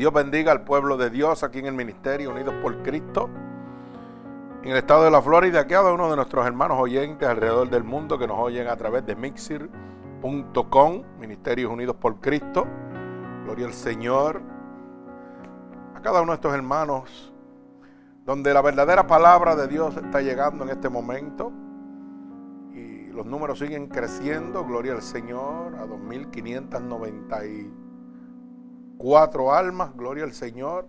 Dios 0.00 0.14
bendiga 0.14 0.50
al 0.50 0.62
pueblo 0.64 0.96
de 0.96 1.10
Dios 1.10 1.42
aquí 1.44 1.58
en 1.58 1.66
el 1.66 1.74
Ministerio 1.74 2.30
Unidos 2.30 2.54
por 2.62 2.82
Cristo. 2.82 3.28
En 4.62 4.70
el 4.70 4.78
estado 4.78 5.04
de 5.04 5.10
la 5.10 5.20
Florida, 5.20 5.66
cada 5.66 5.92
uno 5.92 6.08
de 6.08 6.16
nuestros 6.16 6.46
hermanos 6.46 6.78
oyentes 6.80 7.28
alrededor 7.28 7.68
del 7.68 7.84
mundo 7.84 8.18
que 8.18 8.26
nos 8.26 8.38
oyen 8.38 8.68
a 8.68 8.76
través 8.76 9.04
de 9.04 9.14
mixir.com, 9.14 11.02
Ministerios 11.18 11.70
Unidos 11.70 11.96
por 11.96 12.18
Cristo. 12.18 12.66
Gloria 13.44 13.66
al 13.66 13.74
Señor. 13.74 14.40
A 15.94 16.00
cada 16.00 16.22
uno 16.22 16.32
de 16.32 16.36
estos 16.36 16.54
hermanos, 16.54 17.34
donde 18.24 18.54
la 18.54 18.62
verdadera 18.62 19.06
palabra 19.06 19.54
de 19.54 19.68
Dios 19.68 19.98
está 19.98 20.22
llegando 20.22 20.64
en 20.64 20.70
este 20.70 20.88
momento. 20.88 21.52
Y 22.72 23.08
los 23.08 23.26
números 23.26 23.58
siguen 23.58 23.88
creciendo. 23.88 24.64
Gloria 24.64 24.94
al 24.94 25.02
Señor. 25.02 25.74
A 25.74 25.84
2.590 25.84 27.44
cuatro 29.00 29.52
almas, 29.54 29.96
gloria 29.96 30.24
al 30.24 30.34
Señor. 30.34 30.84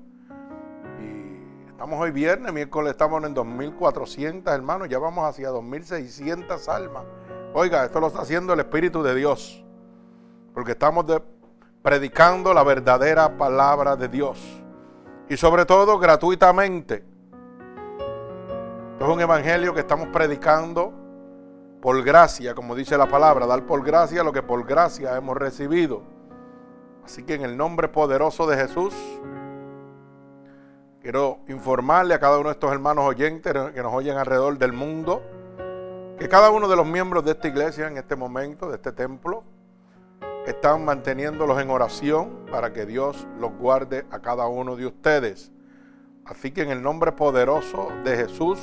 Y 1.00 1.70
estamos 1.70 1.98
hoy 1.98 2.12
viernes, 2.12 2.52
miércoles 2.52 2.92
estamos 2.92 3.24
en 3.24 3.34
2.400 3.34 4.54
hermanos, 4.54 4.90
ya 4.90 5.00
vamos 5.00 5.24
hacia 5.24 5.50
2.600 5.50 6.68
almas. 6.68 7.04
Oiga, 7.54 7.86
esto 7.86 8.02
lo 8.02 8.08
está 8.08 8.22
haciendo 8.22 8.52
el 8.52 8.60
Espíritu 8.60 9.02
de 9.02 9.16
Dios, 9.16 9.64
porque 10.54 10.74
estamos 10.74 11.06
predicando 11.82 12.54
la 12.54 12.64
verdadera 12.64 13.38
palabra 13.38 13.96
de 13.96 14.10
Dios. 14.10 14.62
Y 15.30 15.38
sobre 15.38 15.66
todo 15.66 15.98
gratuitamente. 15.98 17.06
Esto 18.92 19.06
es 19.06 19.10
un 19.10 19.22
evangelio 19.22 19.74
que 19.74 19.80
estamos 19.80 20.10
predicando 20.10 20.94
por 21.82 22.04
gracia, 22.04 22.54
como 22.54 22.76
dice 22.76 22.98
la 22.98 23.08
palabra, 23.08 23.48
dar 23.48 23.66
por 23.66 23.84
gracia 23.84 24.22
lo 24.22 24.34
que 24.34 24.44
por 24.44 24.66
gracia 24.66 25.16
hemos 25.16 25.38
recibido. 25.38 26.21
Así 27.04 27.24
que 27.24 27.34
en 27.34 27.44
el 27.44 27.58
nombre 27.58 27.88
poderoso 27.88 28.48
de 28.48 28.58
Jesús, 28.58 28.94
quiero 31.02 31.40
informarle 31.48 32.14
a 32.14 32.20
cada 32.20 32.38
uno 32.38 32.50
de 32.50 32.54
estos 32.54 32.72
hermanos 32.72 33.06
oyentes 33.06 33.54
que 33.74 33.82
nos 33.82 33.94
oyen 33.94 34.18
alrededor 34.18 34.58
del 34.58 34.74
mundo, 34.74 35.22
que 36.20 36.30
cada 36.30 36.52
uno 36.52 36.68
de 36.68 36.76
los 36.76 36.86
miembros 36.86 37.26
de 37.26 37.32
esta 37.32 37.48
iglesia 37.48 37.88
en 37.88 37.98
este 37.98 38.16
momento, 38.16 38.70
de 38.70 38.76
este 38.76 38.92
templo, 38.92 39.44
están 40.46 40.86
manteniéndolos 40.86 41.60
en 41.60 41.70
oración 41.70 42.46
para 42.52 42.74
que 42.74 42.86
Dios 42.86 43.28
los 43.40 43.52
guarde 43.58 44.06
a 44.12 44.20
cada 44.20 44.48
uno 44.48 44.76
de 44.76 44.86
ustedes. 44.86 45.52
Así 46.26 46.52
que 46.52 46.62
en 46.62 46.70
el 46.70 46.82
nombre 46.82 47.12
poderoso 47.12 47.90
de 48.04 48.16
Jesús, 48.16 48.60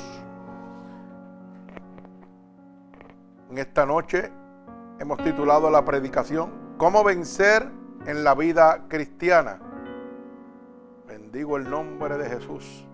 en 3.49 3.57
esta 3.57 3.85
noche 3.85 4.31
hemos 4.99 5.17
titulado 5.23 5.69
la 5.69 5.83
predicación, 5.83 6.69
¿Cómo 6.77 7.03
vencer 7.03 7.69
en 8.09 8.23
la 8.23 8.33
vida 8.33 8.85
cristiana. 8.87 9.59
Bendigo 11.07 11.57
el 11.57 11.69
nombre 11.69 12.17
de 12.17 12.27
Jesús. 12.27 12.87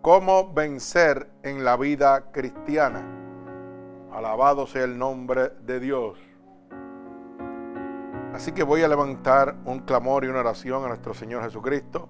¿Cómo 0.00 0.52
vencer 0.52 1.30
en 1.44 1.64
la 1.64 1.76
vida 1.76 2.32
cristiana? 2.32 3.04
Alabado 4.12 4.66
sea 4.66 4.82
el 4.82 4.98
nombre 4.98 5.50
de 5.60 5.78
Dios. 5.78 6.18
Así 8.34 8.50
que 8.50 8.64
voy 8.64 8.82
a 8.82 8.88
levantar 8.88 9.54
un 9.64 9.78
clamor 9.78 10.24
y 10.24 10.28
una 10.28 10.40
oración 10.40 10.84
a 10.84 10.88
nuestro 10.88 11.14
Señor 11.14 11.44
Jesucristo 11.44 12.08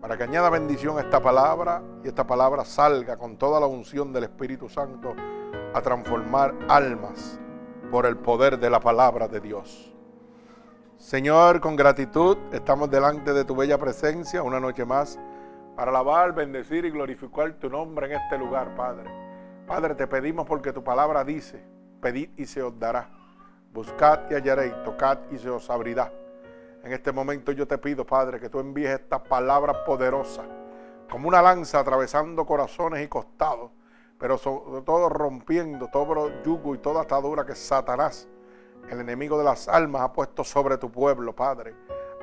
para 0.00 0.16
que 0.16 0.22
añada 0.22 0.48
bendición 0.48 0.96
a 0.96 1.00
esta 1.00 1.20
palabra 1.20 1.82
y 2.04 2.08
esta 2.08 2.24
palabra 2.24 2.64
salga 2.64 3.16
con 3.16 3.36
toda 3.36 3.58
la 3.58 3.66
unción 3.66 4.12
del 4.12 4.24
Espíritu 4.24 4.68
Santo 4.68 5.16
a 5.74 5.82
transformar 5.82 6.54
almas 6.68 7.40
por 7.90 8.06
el 8.06 8.16
poder 8.16 8.60
de 8.60 8.70
la 8.70 8.78
palabra 8.78 9.26
de 9.26 9.40
Dios. 9.40 9.90
Señor, 11.00 11.62
con 11.62 11.76
gratitud 11.76 12.36
estamos 12.52 12.90
delante 12.90 13.32
de 13.32 13.46
tu 13.46 13.56
bella 13.56 13.78
presencia 13.78 14.42
una 14.42 14.60
noche 14.60 14.84
más 14.84 15.18
para 15.74 15.90
alabar, 15.90 16.34
bendecir 16.34 16.84
y 16.84 16.90
glorificar 16.90 17.54
tu 17.54 17.70
nombre 17.70 18.06
en 18.06 18.20
este 18.20 18.36
lugar, 18.36 18.74
Padre. 18.74 19.10
Padre, 19.66 19.94
te 19.94 20.06
pedimos 20.06 20.46
porque 20.46 20.74
tu 20.74 20.84
palabra 20.84 21.24
dice, 21.24 21.64
pedid 22.02 22.28
y 22.36 22.44
se 22.44 22.62
os 22.62 22.78
dará, 22.78 23.08
buscad 23.72 24.30
y 24.30 24.34
hallaréis, 24.34 24.74
tocad 24.84 25.20
y 25.30 25.38
se 25.38 25.48
os 25.48 25.70
abrirá. 25.70 26.12
En 26.84 26.92
este 26.92 27.12
momento 27.12 27.50
yo 27.50 27.66
te 27.66 27.78
pido, 27.78 28.04
Padre, 28.04 28.38
que 28.38 28.50
tú 28.50 28.60
envíes 28.60 28.90
esta 28.90 29.22
palabra 29.22 29.82
poderosa, 29.86 30.42
como 31.08 31.28
una 31.28 31.40
lanza 31.40 31.80
atravesando 31.80 32.44
corazones 32.44 33.02
y 33.02 33.08
costados, 33.08 33.70
pero 34.18 34.36
sobre 34.36 34.82
todo 34.82 35.08
rompiendo 35.08 35.88
todo 35.88 36.42
yugo 36.44 36.74
y 36.74 36.78
toda 36.78 37.00
atadura 37.00 37.46
que 37.46 37.54
Satanás 37.54 38.28
el 38.90 39.00
enemigo 39.00 39.38
de 39.38 39.44
las 39.44 39.68
almas 39.68 40.02
ha 40.02 40.12
puesto 40.12 40.44
sobre 40.44 40.76
tu 40.76 40.90
pueblo, 40.90 41.34
Padre, 41.34 41.74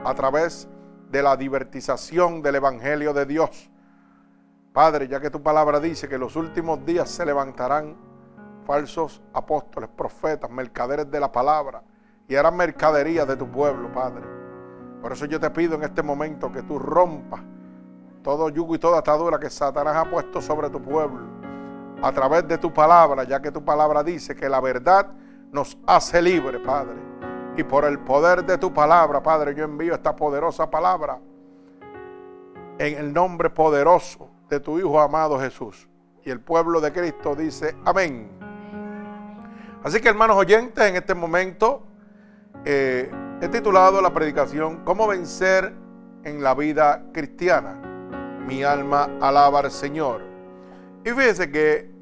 a 0.03 0.13
través 0.13 0.67
de 1.09 1.23
la 1.23 1.37
divertización 1.37 2.41
del 2.41 2.55
Evangelio 2.55 3.13
de 3.13 3.25
Dios. 3.25 3.69
Padre, 4.73 5.07
ya 5.07 5.19
que 5.19 5.29
tu 5.29 5.41
palabra 5.41 5.79
dice 5.79 6.07
que 6.07 6.17
los 6.17 6.35
últimos 6.35 6.85
días 6.85 7.09
se 7.09 7.25
levantarán 7.25 7.95
falsos 8.65 9.21
apóstoles, 9.33 9.89
profetas, 9.89 10.51
mercaderes 10.51 11.09
de 11.09 11.19
la 11.19 11.31
palabra 11.31 11.81
y 12.27 12.35
harán 12.35 12.57
mercadería 12.57 13.25
de 13.25 13.37
tu 13.37 13.49
pueblo, 13.49 13.91
Padre. 13.91 14.25
Por 15.01 15.13
eso 15.13 15.25
yo 15.25 15.39
te 15.39 15.49
pido 15.49 15.75
en 15.75 15.83
este 15.83 16.03
momento 16.03 16.51
que 16.51 16.63
tú 16.63 16.77
rompas 16.77 17.41
todo 18.21 18.49
yugo 18.49 18.75
y 18.75 18.79
toda 18.79 18.99
atadura 18.99 19.39
que 19.39 19.49
Satanás 19.49 19.95
ha 19.95 20.09
puesto 20.09 20.41
sobre 20.41 20.69
tu 20.69 20.81
pueblo 20.81 21.25
a 22.01 22.11
través 22.11 22.45
de 22.47 22.57
tu 22.57 22.73
palabra, 22.73 23.23
ya 23.23 23.41
que 23.41 23.51
tu 23.51 23.63
palabra 23.63 24.03
dice 24.03 24.35
que 24.35 24.49
la 24.49 24.59
verdad 24.59 25.07
nos 25.51 25.77
hace 25.85 26.21
libre, 26.21 26.59
Padre. 26.59 26.95
Y 27.55 27.63
por 27.63 27.85
el 27.85 27.99
poder 27.99 28.45
de 28.45 28.57
tu 28.57 28.73
palabra, 28.73 29.21
Padre, 29.21 29.55
yo 29.55 29.63
envío 29.63 29.95
esta 29.95 30.15
poderosa 30.15 30.69
palabra 30.69 31.19
en 32.77 32.97
el 32.97 33.13
nombre 33.13 33.49
poderoso 33.49 34.29
de 34.49 34.59
tu 34.59 34.77
Hijo 34.77 34.99
amado 34.99 35.39
Jesús. 35.39 35.87
Y 36.23 36.29
el 36.29 36.39
pueblo 36.39 36.79
de 36.81 36.91
Cristo 36.91 37.35
dice, 37.35 37.75
amén. 37.85 38.29
Así 39.83 40.01
que 40.01 40.09
hermanos 40.09 40.37
oyentes, 40.37 40.83
en 40.83 40.95
este 40.95 41.15
momento 41.15 41.83
eh, 42.65 43.09
he 43.41 43.47
titulado 43.47 44.01
la 44.01 44.13
predicación, 44.13 44.83
¿Cómo 44.83 45.07
vencer 45.07 45.73
en 46.23 46.43
la 46.43 46.53
vida 46.53 47.05
cristiana? 47.13 47.73
Mi 48.45 48.63
alma 48.63 49.09
alaba 49.21 49.59
al 49.59 49.71
Señor. 49.71 50.21
Y 51.05 51.09
fíjense 51.09 51.49
que 51.51 51.96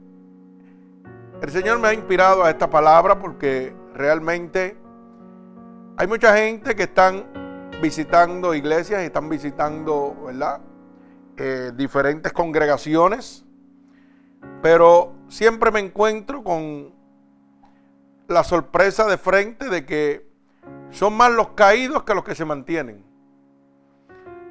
el 1.45 1.51
Señor 1.51 1.77
me 1.77 1.89
ha 1.89 1.93
inspirado 1.93 2.43
a 2.43 2.49
esta 2.49 2.71
palabra 2.71 3.19
porque 3.19 3.75
realmente 3.93 4.75
hay 5.95 6.07
mucha 6.07 6.35
gente 6.35 6.75
que 6.75 6.83
están 6.83 7.23
visitando 7.83 8.55
iglesias 8.55 9.03
y 9.03 9.05
están 9.05 9.29
visitando, 9.29 10.15
¿verdad? 10.25 10.59
Eh, 11.37 11.71
diferentes 11.75 12.33
congregaciones, 12.33 13.45
pero 14.63 15.13
siempre 15.27 15.69
me 15.69 15.81
encuentro 15.81 16.43
con 16.43 16.95
la 18.27 18.43
sorpresa 18.43 19.05
de 19.05 19.19
frente 19.19 19.69
de 19.69 19.85
que 19.85 20.27
son 20.89 21.15
más 21.15 21.31
los 21.31 21.49
caídos 21.49 22.01
que 22.05 22.15
los 22.15 22.23
que 22.23 22.33
se 22.33 22.43
mantienen. 22.43 23.05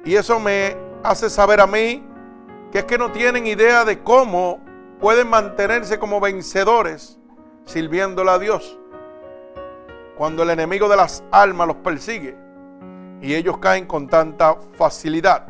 Y 0.05 0.15
eso 0.15 0.39
me 0.39 0.77
hace 1.03 1.29
saber 1.29 1.59
a 1.59 1.67
mí 1.67 2.01
que 2.71 2.79
es 2.79 2.85
que 2.85 2.97
no 2.97 3.11
tienen 3.11 3.45
idea 3.47 3.83
de 3.83 4.01
cómo 4.01 4.64
pueden 4.99 5.29
mantenerse 5.29 5.99
como 5.99 6.19
vencedores 6.19 7.19
sirviéndole 7.65 8.31
a 8.31 8.39
Dios. 8.39 8.77
Cuando 10.17 10.43
el 10.43 10.49
enemigo 10.49 10.87
de 10.87 10.95
las 10.95 11.23
almas 11.31 11.67
los 11.67 11.77
persigue 11.77 12.37
y 13.21 13.33
ellos 13.33 13.57
caen 13.57 13.85
con 13.85 14.07
tanta 14.07 14.55
facilidad. 14.77 15.47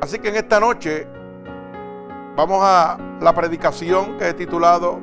Así 0.00 0.18
que 0.18 0.28
en 0.28 0.36
esta 0.36 0.60
noche 0.60 1.06
vamos 2.36 2.60
a 2.62 2.98
la 3.20 3.34
predicación 3.34 4.16
que 4.18 4.28
he 4.28 4.34
titulado 4.34 5.00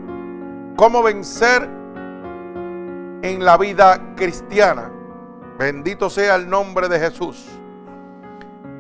¿Cómo 0.76 1.04
vencer 1.04 1.70
en 3.22 3.46
la 3.46 3.58
vida 3.58 4.16
cristiana? 4.16 4.92
Bendito 5.60 6.10
sea 6.10 6.36
el 6.36 6.50
nombre 6.50 6.90
de 6.90 7.00
Jesús. 7.00 7.48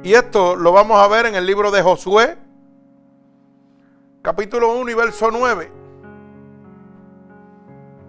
Y 0.01 0.15
esto 0.15 0.55
lo 0.55 0.71
vamos 0.71 0.99
a 0.99 1.07
ver 1.07 1.27
en 1.27 1.35
el 1.35 1.45
libro 1.45 1.69
de 1.69 1.83
Josué, 1.83 2.37
capítulo 4.23 4.73
1 4.77 4.89
y 4.89 4.93
verso 4.93 5.29
9. 5.29 5.71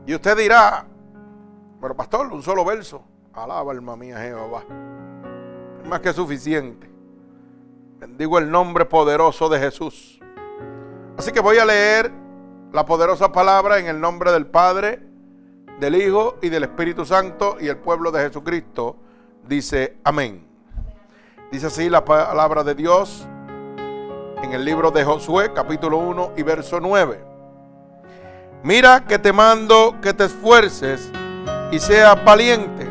Y 0.06 0.14
usted 0.14 0.36
dirá, 0.38 0.86
pero 1.80 1.94
pastor, 1.96 2.32
un 2.32 2.42
solo 2.42 2.64
verso. 2.64 3.04
Alaba 3.34 3.72
alma 3.72 3.96
mía 3.96 4.18
Jehová. 4.18 4.62
Es 5.82 5.88
más 5.88 6.00
que 6.00 6.12
suficiente. 6.12 6.88
Bendigo 7.98 8.38
el 8.38 8.48
nombre 8.48 8.84
poderoso 8.84 9.48
de 9.48 9.58
Jesús. 9.58 10.20
Así 11.18 11.32
que 11.32 11.40
voy 11.40 11.58
a 11.58 11.64
leer 11.64 12.12
la 12.72 12.86
poderosa 12.86 13.32
palabra 13.32 13.78
en 13.80 13.86
el 13.86 14.00
nombre 14.00 14.30
del 14.30 14.46
Padre, 14.46 15.00
del 15.80 15.96
Hijo 15.96 16.36
y 16.40 16.48
del 16.48 16.62
Espíritu 16.62 17.04
Santo 17.04 17.56
y 17.60 17.66
el 17.66 17.78
pueblo 17.78 18.12
de 18.12 18.20
Jesucristo. 18.20 18.96
Dice 19.48 19.96
amén. 20.04 20.46
Dice 21.50 21.66
así 21.66 21.90
la 21.90 22.04
palabra 22.04 22.62
de 22.62 22.74
Dios 22.74 23.26
en 24.42 24.52
el 24.52 24.64
libro 24.64 24.90
de 24.90 25.04
Josué, 25.04 25.52
capítulo 25.54 25.98
1 25.98 26.32
y 26.36 26.42
verso 26.42 26.80
9. 26.80 27.24
Mira 28.62 29.04
que 29.06 29.18
te 29.18 29.32
mando 29.32 29.96
que 30.00 30.14
te 30.14 30.24
esfuerces 30.24 31.10
y 31.70 31.78
seas 31.78 32.22
valiente. 32.24 32.88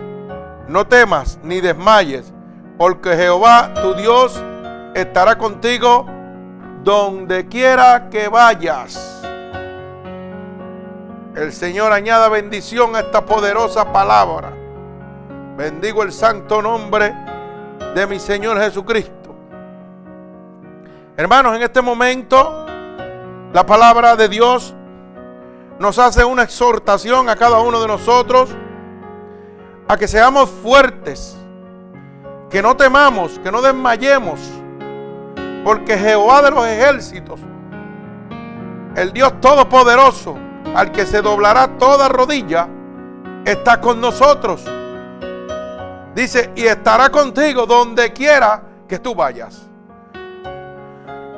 No 0.68 0.86
temas 0.88 1.40
ni 1.44 1.62
desmayes, 1.62 2.31
porque 2.78 3.16
Jehová 3.16 3.74
tu 3.81 3.94
Dios 3.94 4.42
estará 4.94 5.38
contigo 5.38 6.06
donde 6.84 7.48
quiera 7.48 8.10
que 8.10 8.28
vayas. 8.28 9.22
El 11.36 11.51
Señor 11.51 11.92
añada 11.92 12.30
bendición 12.30 12.96
a 12.96 13.00
esta 13.00 13.25
poderosa 13.25 13.92
palabra. 13.92 14.54
Bendigo 15.57 16.04
el 16.04 16.12
santo 16.12 16.62
nombre 16.62 17.13
de 17.96 18.07
mi 18.07 18.19
Señor 18.19 18.60
Jesucristo. 18.60 19.23
Hermanos, 21.15 21.56
en 21.56 21.62
este 21.62 21.80
momento 21.80 22.65
la 23.54 23.63
palabra 23.68 24.15
de 24.15 24.27
Dios 24.27 24.74
nos 25.77 26.00
hace 26.00 26.25
una 26.25 26.42
exhortación 26.42 27.30
a 27.30 27.36
cada 27.36 27.60
uno 27.60 27.80
de 27.80 27.88
nosotros 27.88 28.50
a 29.88 29.95
que 29.95 30.07
seamos 30.07 30.50
fuertes, 30.50 31.38
que 32.50 32.63
no 32.63 32.75
temamos, 32.75 33.38
que 33.44 33.51
no 33.51 33.62
desmayemos, 33.62 34.39
porque 35.63 36.00
Jehová 36.00 36.42
de 36.42 36.50
los 36.50 36.65
ejércitos, 36.65 37.39
el 38.95 39.13
Dios 39.13 39.39
todopoderoso, 39.39 40.36
al 40.74 40.92
que 40.92 41.06
se 41.06 41.21
doblará 41.21 41.77
toda 41.77 42.10
rodilla, 42.10 42.68
está 43.45 43.80
con 43.80 44.01
nosotros. 44.01 44.65
Dice, 46.15 46.51
y 46.56 46.63
estará 46.63 47.12
contigo 47.12 47.68
donde 47.68 48.12
quiera 48.13 48.63
que 48.88 48.98
tú 48.98 49.13
vayas. 49.13 49.73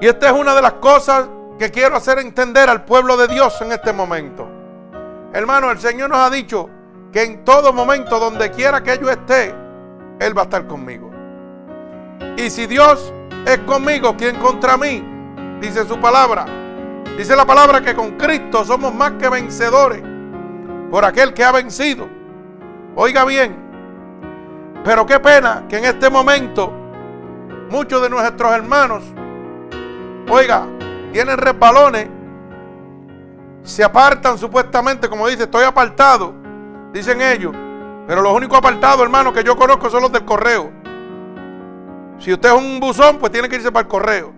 Y 0.01 0.07
esta 0.07 0.27
es 0.27 0.33
una 0.33 0.53
de 0.53 0.61
las 0.61 0.73
cosas 0.73 1.27
que 1.57 1.71
quiero 1.71 1.95
hacer 1.95 2.19
entender 2.19 2.69
al 2.69 2.83
pueblo 2.83 3.15
de 3.15 3.27
Dios 3.27 3.59
en 3.61 3.71
este 3.71 3.93
momento. 3.93 4.47
Hermano, 5.33 5.71
el 5.71 5.79
Señor 5.79 6.09
nos 6.09 6.19
ha 6.19 6.29
dicho 6.29 6.69
que 7.11 7.23
en 7.23 7.45
todo 7.45 7.71
momento, 7.71 8.19
donde 8.19 8.51
quiera 8.51 8.83
que 8.83 8.97
yo 8.97 9.09
esté, 9.09 9.55
Él 10.19 10.37
va 10.37 10.41
a 10.41 10.45
estar 10.45 10.67
conmigo. 10.67 11.11
Y 12.37 12.49
si 12.49 12.67
Dios 12.67 13.13
es 13.45 13.59
conmigo, 13.59 14.15
¿quién 14.17 14.35
contra 14.37 14.75
mí? 14.77 15.03
Dice 15.61 15.85
su 15.85 15.99
palabra. 15.99 16.45
Dice 17.17 17.35
la 17.35 17.45
palabra 17.45 17.79
que 17.81 17.95
con 17.95 18.17
Cristo 18.17 18.65
somos 18.65 18.93
más 18.93 19.13
que 19.13 19.29
vencedores 19.29 20.03
por 20.91 21.05
aquel 21.05 21.33
que 21.33 21.43
ha 21.43 21.51
vencido. 21.51 22.07
Oiga 22.95 23.23
bien, 23.23 23.55
pero 24.83 25.05
qué 25.05 25.19
pena 25.19 25.63
que 25.69 25.77
en 25.77 25.85
este 25.85 26.09
momento 26.09 26.71
muchos 27.69 28.01
de 28.01 28.09
nuestros 28.09 28.51
hermanos, 28.53 29.03
oiga, 30.29 30.67
tienen 31.11 31.37
resbalones, 31.37 32.07
se 33.63 33.83
apartan 33.83 34.37
supuestamente, 34.37 35.09
como 35.09 35.27
dice, 35.27 35.43
estoy 35.43 35.63
apartado, 35.63 36.33
dicen 36.93 37.21
ellos. 37.21 37.53
Pero 38.07 38.21
los 38.21 38.33
únicos 38.33 38.57
apartados, 38.57 39.01
hermano, 39.01 39.33
que 39.33 39.43
yo 39.43 39.55
conozco 39.55 39.89
son 39.89 40.03
los 40.03 40.11
del 40.11 40.25
correo. 40.25 40.71
Si 42.19 42.31
usted 42.31 42.49
es 42.49 42.55
un 42.55 42.79
buzón, 42.79 43.17
pues 43.17 43.31
tiene 43.31 43.49
que 43.49 43.55
irse 43.55 43.71
para 43.71 43.81
el 43.81 43.87
correo. 43.87 44.33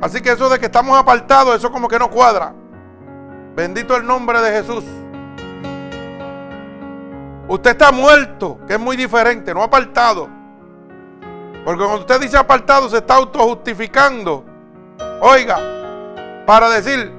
Así 0.00 0.20
que 0.20 0.32
eso 0.32 0.48
de 0.48 0.58
que 0.58 0.66
estamos 0.66 0.98
apartados, 0.98 1.56
eso 1.56 1.70
como 1.70 1.88
que 1.88 1.98
no 1.98 2.10
cuadra. 2.10 2.52
Bendito 3.54 3.96
el 3.96 4.04
nombre 4.04 4.40
de 4.40 4.50
Jesús. 4.50 4.84
Usted 7.46 7.70
está 7.70 7.92
muerto, 7.92 8.58
que 8.66 8.74
es 8.74 8.80
muy 8.80 8.96
diferente, 8.96 9.54
no 9.54 9.62
apartado. 9.62 10.28
Porque 11.64 11.82
cuando 11.82 12.00
usted 12.00 12.20
dice 12.20 12.36
apartado, 12.36 12.88
se 12.88 12.98
está 12.98 13.14
autojustificando. 13.14 14.44
Oiga, 15.20 15.58
para 16.46 16.68
decir, 16.68 17.10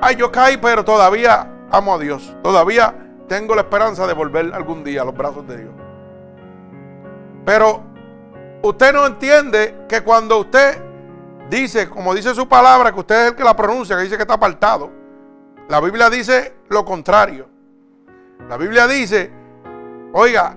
ay, 0.00 0.16
yo 0.16 0.30
caí, 0.30 0.58
pero 0.58 0.84
todavía 0.84 1.50
amo 1.70 1.94
a 1.94 1.98
Dios. 1.98 2.34
Todavía 2.42 2.94
tengo 3.28 3.54
la 3.54 3.62
esperanza 3.62 4.06
de 4.06 4.12
volver 4.12 4.52
algún 4.52 4.84
día 4.84 5.02
a 5.02 5.04
los 5.04 5.16
brazos 5.16 5.46
de 5.46 5.56
Dios. 5.56 5.72
Pero 7.44 7.82
usted 8.62 8.92
no 8.92 9.06
entiende 9.06 9.86
que 9.88 10.02
cuando 10.02 10.38
usted 10.38 10.82
dice, 11.48 11.88
como 11.88 12.14
dice 12.14 12.34
su 12.34 12.46
palabra, 12.48 12.92
que 12.92 13.00
usted 13.00 13.22
es 13.22 13.30
el 13.30 13.36
que 13.36 13.44
la 13.44 13.56
pronuncia, 13.56 13.96
que 13.96 14.02
dice 14.02 14.16
que 14.16 14.22
está 14.22 14.34
apartado, 14.34 14.90
la 15.68 15.80
Biblia 15.80 16.10
dice 16.10 16.54
lo 16.68 16.84
contrario. 16.84 17.48
La 18.48 18.56
Biblia 18.56 18.86
dice, 18.86 19.30
oiga, 20.12 20.56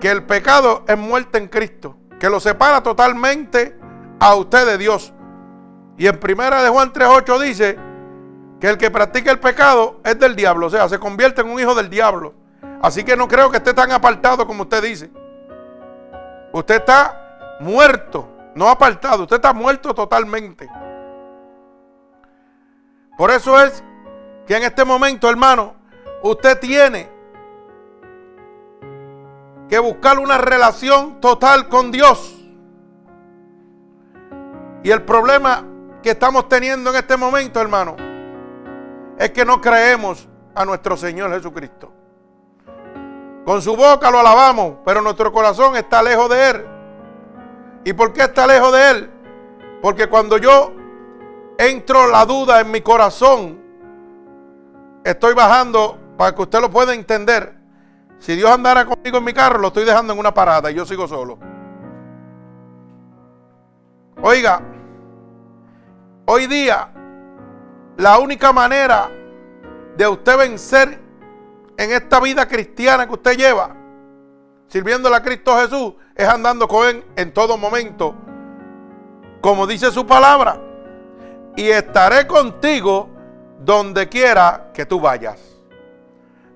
que 0.00 0.10
el 0.10 0.24
pecado 0.24 0.84
es 0.86 0.96
muerte 0.96 1.38
en 1.38 1.48
Cristo, 1.48 1.96
que 2.22 2.30
lo 2.30 2.38
separa 2.38 2.80
totalmente 2.84 3.76
a 4.20 4.36
usted 4.36 4.64
de 4.64 4.78
Dios. 4.78 5.12
Y 5.98 6.06
en 6.06 6.20
primera 6.20 6.62
de 6.62 6.68
Juan 6.68 6.92
3.8 6.92 7.40
dice 7.40 7.76
que 8.60 8.68
el 8.68 8.78
que 8.78 8.92
practica 8.92 9.32
el 9.32 9.40
pecado 9.40 10.00
es 10.04 10.20
del 10.20 10.36
diablo, 10.36 10.68
o 10.68 10.70
sea, 10.70 10.88
se 10.88 11.00
convierte 11.00 11.40
en 11.40 11.50
un 11.50 11.58
hijo 11.58 11.74
del 11.74 11.90
diablo. 11.90 12.32
Así 12.80 13.02
que 13.02 13.16
no 13.16 13.26
creo 13.26 13.50
que 13.50 13.56
esté 13.56 13.74
tan 13.74 13.90
apartado 13.90 14.46
como 14.46 14.62
usted 14.62 14.84
dice. 14.84 15.10
Usted 16.52 16.76
está 16.76 17.58
muerto, 17.58 18.28
no 18.54 18.68
apartado, 18.68 19.24
usted 19.24 19.36
está 19.36 19.52
muerto 19.52 19.92
totalmente. 19.92 20.70
Por 23.18 23.32
eso 23.32 23.60
es 23.60 23.82
que 24.46 24.58
en 24.58 24.62
este 24.62 24.84
momento, 24.84 25.28
hermano, 25.28 25.74
usted 26.22 26.56
tiene 26.60 27.10
que 29.68 29.78
buscar 29.78 30.18
una 30.18 30.38
relación 30.38 31.20
total 31.20 31.68
con 31.68 31.90
Dios. 31.90 32.38
Y 34.82 34.90
el 34.90 35.02
problema 35.02 35.64
que 36.02 36.10
estamos 36.10 36.48
teniendo 36.48 36.90
en 36.90 36.96
este 36.96 37.16
momento, 37.16 37.60
hermano, 37.60 37.96
es 39.18 39.30
que 39.30 39.44
no 39.44 39.60
creemos 39.60 40.28
a 40.54 40.64
nuestro 40.64 40.96
Señor 40.96 41.30
Jesucristo. 41.32 41.92
Con 43.44 43.62
su 43.62 43.76
boca 43.76 44.10
lo 44.10 44.20
alabamos, 44.20 44.74
pero 44.84 45.00
nuestro 45.00 45.32
corazón 45.32 45.76
está 45.76 46.02
lejos 46.02 46.28
de 46.28 46.50
Él. 46.50 46.66
¿Y 47.84 47.92
por 47.92 48.12
qué 48.12 48.22
está 48.22 48.46
lejos 48.46 48.72
de 48.72 48.90
Él? 48.90 49.10
Porque 49.80 50.08
cuando 50.08 50.38
yo 50.38 50.72
entro 51.58 52.08
la 52.08 52.24
duda 52.24 52.60
en 52.60 52.70
mi 52.70 52.80
corazón, 52.80 53.60
estoy 55.04 55.34
bajando 55.34 55.98
para 56.16 56.34
que 56.34 56.42
usted 56.42 56.60
lo 56.60 56.70
pueda 56.70 56.94
entender. 56.94 57.61
Si 58.22 58.36
Dios 58.36 58.52
andara 58.52 58.84
conmigo 58.84 59.18
en 59.18 59.24
mi 59.24 59.32
carro, 59.32 59.58
lo 59.58 59.66
estoy 59.66 59.84
dejando 59.84 60.12
en 60.12 60.18
una 60.20 60.32
parada 60.32 60.70
y 60.70 60.74
yo 60.74 60.86
sigo 60.86 61.08
solo. 61.08 61.40
Oiga, 64.22 64.62
hoy 66.26 66.46
día 66.46 66.88
la 67.96 68.20
única 68.20 68.52
manera 68.52 69.10
de 69.96 70.06
usted 70.06 70.38
vencer 70.38 71.00
en 71.76 71.90
esta 71.90 72.20
vida 72.20 72.46
cristiana 72.46 73.08
que 73.08 73.14
usted 73.14 73.36
lleva, 73.36 73.74
sirviéndole 74.68 75.16
a 75.16 75.22
Cristo 75.24 75.58
Jesús, 75.58 75.94
es 76.14 76.28
andando 76.28 76.68
con 76.68 76.86
Él 76.86 77.04
en 77.16 77.34
todo 77.34 77.58
momento, 77.58 78.14
como 79.40 79.66
dice 79.66 79.90
su 79.90 80.06
palabra, 80.06 80.60
y 81.56 81.70
estaré 81.70 82.28
contigo 82.28 83.10
donde 83.58 84.08
quiera 84.08 84.70
que 84.72 84.86
tú 84.86 85.00
vayas. 85.00 85.40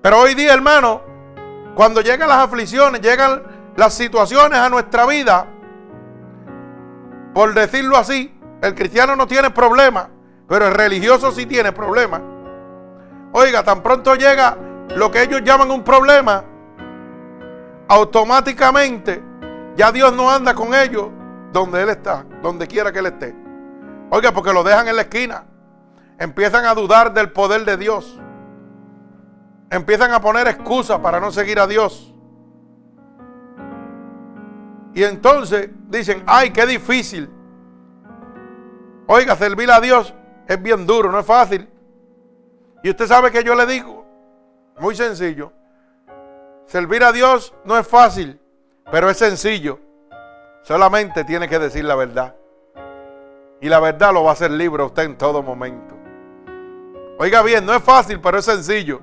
Pero 0.01 0.21
hoy 0.21 0.33
día, 0.33 0.53
hermano, 0.53 1.16
cuando 1.77 2.01
llegan 2.01 2.27
las 2.27 2.39
aflicciones, 2.39 3.01
llegan 3.01 3.43
las 3.75 3.93
situaciones 3.93 4.57
a 4.57 4.67
nuestra 4.67 5.05
vida, 5.05 5.45
por 7.35 7.53
decirlo 7.53 7.97
así, 7.97 8.35
el 8.63 8.73
cristiano 8.73 9.15
no 9.15 9.27
tiene 9.27 9.51
problema, 9.51 10.09
pero 10.49 10.69
el 10.69 10.73
religioso 10.73 11.31
sí 11.31 11.45
tiene 11.45 11.71
problema. 11.71 12.19
Oiga, 13.31 13.63
tan 13.63 13.83
pronto 13.83 14.15
llega 14.15 14.57
lo 14.95 15.11
que 15.11 15.21
ellos 15.21 15.43
llaman 15.43 15.69
un 15.69 15.83
problema, 15.83 16.43
automáticamente 17.87 19.23
ya 19.75 19.91
Dios 19.91 20.11
no 20.13 20.31
anda 20.31 20.55
con 20.55 20.73
ellos 20.73 21.09
donde 21.53 21.83
Él 21.83 21.89
está, 21.89 22.25
donde 22.41 22.65
quiera 22.65 22.91
que 22.91 22.97
Él 22.97 23.05
esté. 23.05 23.35
Oiga, 24.09 24.31
porque 24.31 24.51
lo 24.51 24.63
dejan 24.63 24.87
en 24.87 24.95
la 24.95 25.03
esquina. 25.03 25.43
Empiezan 26.17 26.65
a 26.65 26.73
dudar 26.73 27.13
del 27.13 27.31
poder 27.31 27.65
de 27.65 27.77
Dios. 27.77 28.19
Empiezan 29.69 30.11
a 30.13 30.21
poner 30.21 30.47
excusas 30.47 30.99
para 30.99 31.19
no 31.19 31.31
seguir 31.31 31.59
a 31.59 31.67
Dios. 31.67 32.13
Y 34.93 35.03
entonces 35.03 35.69
dicen, 35.87 36.23
ay, 36.25 36.51
qué 36.51 36.65
difícil. 36.65 37.29
Oiga, 39.07 39.35
servir 39.35 39.69
a 39.71 39.79
Dios 39.79 40.13
es 40.47 40.61
bien 40.61 40.87
duro, 40.87 41.11
no 41.11 41.19
es 41.19 41.25
fácil. 41.25 41.69
Y 42.83 42.89
usted 42.89 43.07
sabe 43.07 43.31
que 43.31 43.43
yo 43.43 43.55
le 43.55 43.65
digo, 43.65 44.05
muy 44.79 44.95
sencillo. 44.95 45.51
Servir 46.65 47.03
a 47.03 47.11
Dios 47.11 47.53
no 47.63 47.77
es 47.77 47.87
fácil, 47.87 48.39
pero 48.91 49.09
es 49.09 49.17
sencillo. 49.17 49.79
Solamente 50.63 51.23
tiene 51.23 51.47
que 51.47 51.59
decir 51.59 51.85
la 51.85 51.95
verdad. 51.95 52.35
Y 53.61 53.69
la 53.69 53.79
verdad 53.79 54.13
lo 54.13 54.23
va 54.23 54.31
a 54.31 54.33
hacer 54.33 54.51
libre 54.51 54.83
a 54.83 54.87
usted 54.87 55.03
en 55.03 55.17
todo 55.17 55.41
momento. 55.41 55.95
Oiga 57.19 57.41
bien, 57.41 57.65
no 57.65 57.73
es 57.73 57.81
fácil, 57.81 58.19
pero 58.19 58.37
es 58.37 58.45
sencillo. 58.45 59.01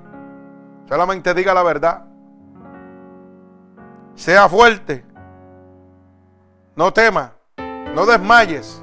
Solamente 0.89 1.35
diga 1.35 1.55
la 1.55 1.63
verdad. 1.63 2.05
Sea 4.15 4.49
fuerte. 4.49 5.05
No 6.77 6.93
tema. 6.93 7.33
No 7.95 8.07
desmayes. 8.07 8.83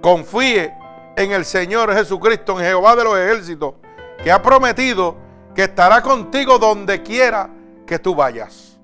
Confíe 0.00 0.72
en 1.16 1.32
el 1.32 1.44
Señor 1.44 1.92
Jesucristo, 1.92 2.58
en 2.58 2.66
Jehová 2.66 2.94
de 2.94 3.04
los 3.04 3.18
ejércitos, 3.18 3.74
que 4.22 4.30
ha 4.30 4.40
prometido 4.40 5.16
que 5.54 5.64
estará 5.64 6.00
contigo 6.00 6.58
donde 6.58 7.02
quiera 7.02 7.50
que 7.84 7.98
tú 7.98 8.14
vayas. 8.14 8.78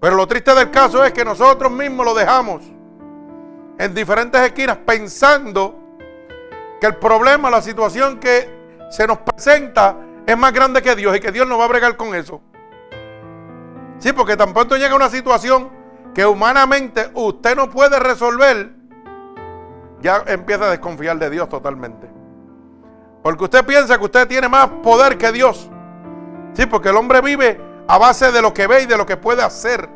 Pero 0.00 0.16
lo 0.16 0.26
triste 0.26 0.54
del 0.54 0.70
caso 0.70 1.04
es 1.04 1.12
que 1.12 1.24
nosotros 1.24 1.70
mismos 1.70 2.06
lo 2.06 2.14
dejamos 2.14 2.62
en 3.78 3.94
diferentes 3.94 4.40
esquinas 4.40 4.78
pensando 4.78 5.78
que 6.80 6.86
el 6.86 6.96
problema, 6.96 7.50
la 7.50 7.62
situación 7.62 8.18
que 8.18 8.48
se 8.90 9.06
nos 9.06 9.18
presenta 9.18 9.96
es 10.32 10.38
más 10.38 10.52
grande 10.52 10.82
que 10.82 10.94
Dios 10.94 11.16
y 11.16 11.20
que 11.20 11.32
Dios 11.32 11.46
no 11.46 11.58
va 11.58 11.64
a 11.64 11.68
bregar 11.68 11.96
con 11.96 12.14
eso. 12.14 12.40
Sí, 13.98 14.12
porque 14.12 14.36
tan 14.36 14.52
pronto 14.52 14.76
llega 14.76 14.94
una 14.94 15.08
situación 15.08 15.70
que 16.14 16.24
humanamente 16.26 17.10
usted 17.14 17.56
no 17.56 17.70
puede 17.70 17.98
resolver, 17.98 18.70
ya 20.00 20.22
empieza 20.26 20.66
a 20.66 20.70
desconfiar 20.70 21.18
de 21.18 21.30
Dios 21.30 21.48
totalmente. 21.48 22.08
Porque 23.22 23.44
usted 23.44 23.64
piensa 23.64 23.98
que 23.98 24.04
usted 24.04 24.26
tiene 24.26 24.48
más 24.48 24.68
poder 24.82 25.18
que 25.18 25.30
Dios. 25.32 25.70
Sí, 26.54 26.66
porque 26.66 26.88
el 26.88 26.96
hombre 26.96 27.20
vive 27.20 27.60
a 27.86 27.98
base 27.98 28.32
de 28.32 28.40
lo 28.40 28.54
que 28.54 28.66
ve 28.66 28.82
y 28.82 28.86
de 28.86 28.96
lo 28.96 29.04
que 29.04 29.16
puede 29.16 29.42
hacer. 29.42 29.88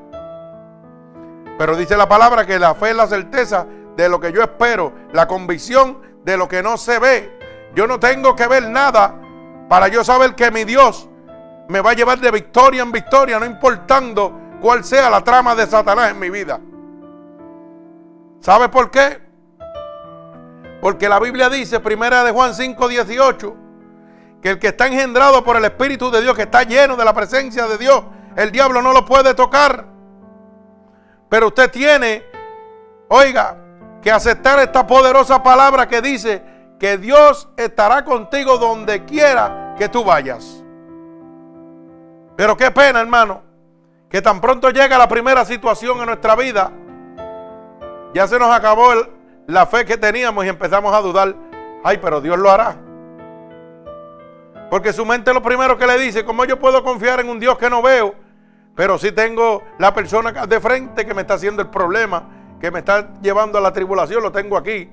Pero 1.56 1.76
dice 1.76 1.96
la 1.96 2.08
palabra 2.08 2.44
que 2.44 2.58
la 2.58 2.74
fe 2.74 2.90
es 2.90 2.96
la 2.96 3.06
certeza 3.06 3.66
de 3.96 4.08
lo 4.08 4.20
que 4.20 4.32
yo 4.32 4.42
espero, 4.42 4.92
la 5.12 5.26
convicción 5.26 6.00
de 6.24 6.36
lo 6.36 6.48
que 6.48 6.62
no 6.62 6.76
se 6.76 6.98
ve. 6.98 7.38
Yo 7.74 7.86
no 7.86 7.98
tengo 7.98 8.36
que 8.36 8.46
ver 8.46 8.68
nada 8.68 9.20
para 9.68 9.88
yo 9.88 10.04
saber 10.04 10.34
que 10.34 10.50
mi 10.50 10.64
Dios 10.64 11.08
me 11.68 11.80
va 11.80 11.90
a 11.90 11.94
llevar 11.94 12.18
de 12.18 12.30
victoria 12.30 12.82
en 12.82 12.92
victoria, 12.92 13.38
no 13.38 13.46
importando 13.46 14.32
cuál 14.60 14.84
sea 14.84 15.10
la 15.10 15.22
trama 15.22 15.54
de 15.54 15.66
Satanás 15.66 16.10
en 16.10 16.18
mi 16.18 16.30
vida. 16.30 16.60
¿Sabe 18.40 18.68
por 18.68 18.90
qué? 18.90 19.20
Porque 20.80 21.08
la 21.08 21.18
Biblia 21.18 21.48
dice, 21.48 21.80
primera 21.80 22.22
de 22.24 22.30
Juan 22.30 22.54
5, 22.54 22.88
18, 22.88 23.56
que 24.42 24.50
el 24.50 24.58
que 24.58 24.68
está 24.68 24.86
engendrado 24.86 25.42
por 25.42 25.56
el 25.56 25.64
Espíritu 25.64 26.10
de 26.10 26.20
Dios, 26.20 26.36
que 26.36 26.42
está 26.42 26.62
lleno 26.62 26.96
de 26.96 27.04
la 27.06 27.14
presencia 27.14 27.66
de 27.66 27.78
Dios, 27.78 28.04
el 28.36 28.52
diablo 28.52 28.82
no 28.82 28.92
lo 28.92 29.06
puede 29.06 29.32
tocar. 29.32 29.86
Pero 31.30 31.46
usted 31.46 31.70
tiene, 31.70 32.22
oiga, 33.08 33.56
que 34.02 34.10
aceptar 34.10 34.58
esta 34.58 34.86
poderosa 34.86 35.42
palabra 35.42 35.88
que 35.88 36.02
dice 36.02 36.42
que 36.84 36.98
Dios 36.98 37.48
estará 37.56 38.04
contigo 38.04 38.58
donde 38.58 39.06
quiera 39.06 39.74
que 39.78 39.88
tú 39.88 40.04
vayas. 40.04 40.62
Pero 42.36 42.58
qué 42.58 42.70
pena, 42.70 43.00
hermano, 43.00 43.40
que 44.10 44.20
tan 44.20 44.38
pronto 44.38 44.68
llega 44.68 44.98
la 44.98 45.08
primera 45.08 45.46
situación 45.46 46.00
en 46.00 46.04
nuestra 46.04 46.36
vida, 46.36 46.70
ya 48.12 48.28
se 48.28 48.38
nos 48.38 48.54
acabó 48.54 48.90
la 49.46 49.64
fe 49.64 49.86
que 49.86 49.96
teníamos 49.96 50.44
y 50.44 50.50
empezamos 50.50 50.94
a 50.94 51.00
dudar, 51.00 51.34
ay, 51.82 51.96
pero 52.02 52.20
Dios 52.20 52.38
lo 52.38 52.50
hará. 52.50 52.76
Porque 54.68 54.92
su 54.92 55.06
mente 55.06 55.32
lo 55.32 55.40
primero 55.40 55.78
que 55.78 55.86
le 55.86 55.98
dice, 55.98 56.22
¿cómo 56.22 56.44
yo 56.44 56.58
puedo 56.58 56.84
confiar 56.84 57.18
en 57.18 57.30
un 57.30 57.40
Dios 57.40 57.56
que 57.56 57.70
no 57.70 57.80
veo? 57.80 58.14
Pero 58.76 58.98
si 58.98 59.10
tengo 59.10 59.62
la 59.78 59.94
persona 59.94 60.32
de 60.46 60.60
frente 60.60 61.06
que 61.06 61.14
me 61.14 61.22
está 61.22 61.32
haciendo 61.32 61.62
el 61.62 61.70
problema, 61.70 62.28
que 62.60 62.70
me 62.70 62.80
está 62.80 63.14
llevando 63.22 63.56
a 63.56 63.62
la 63.62 63.72
tribulación, 63.72 64.22
lo 64.22 64.32
tengo 64.32 64.58
aquí. 64.58 64.90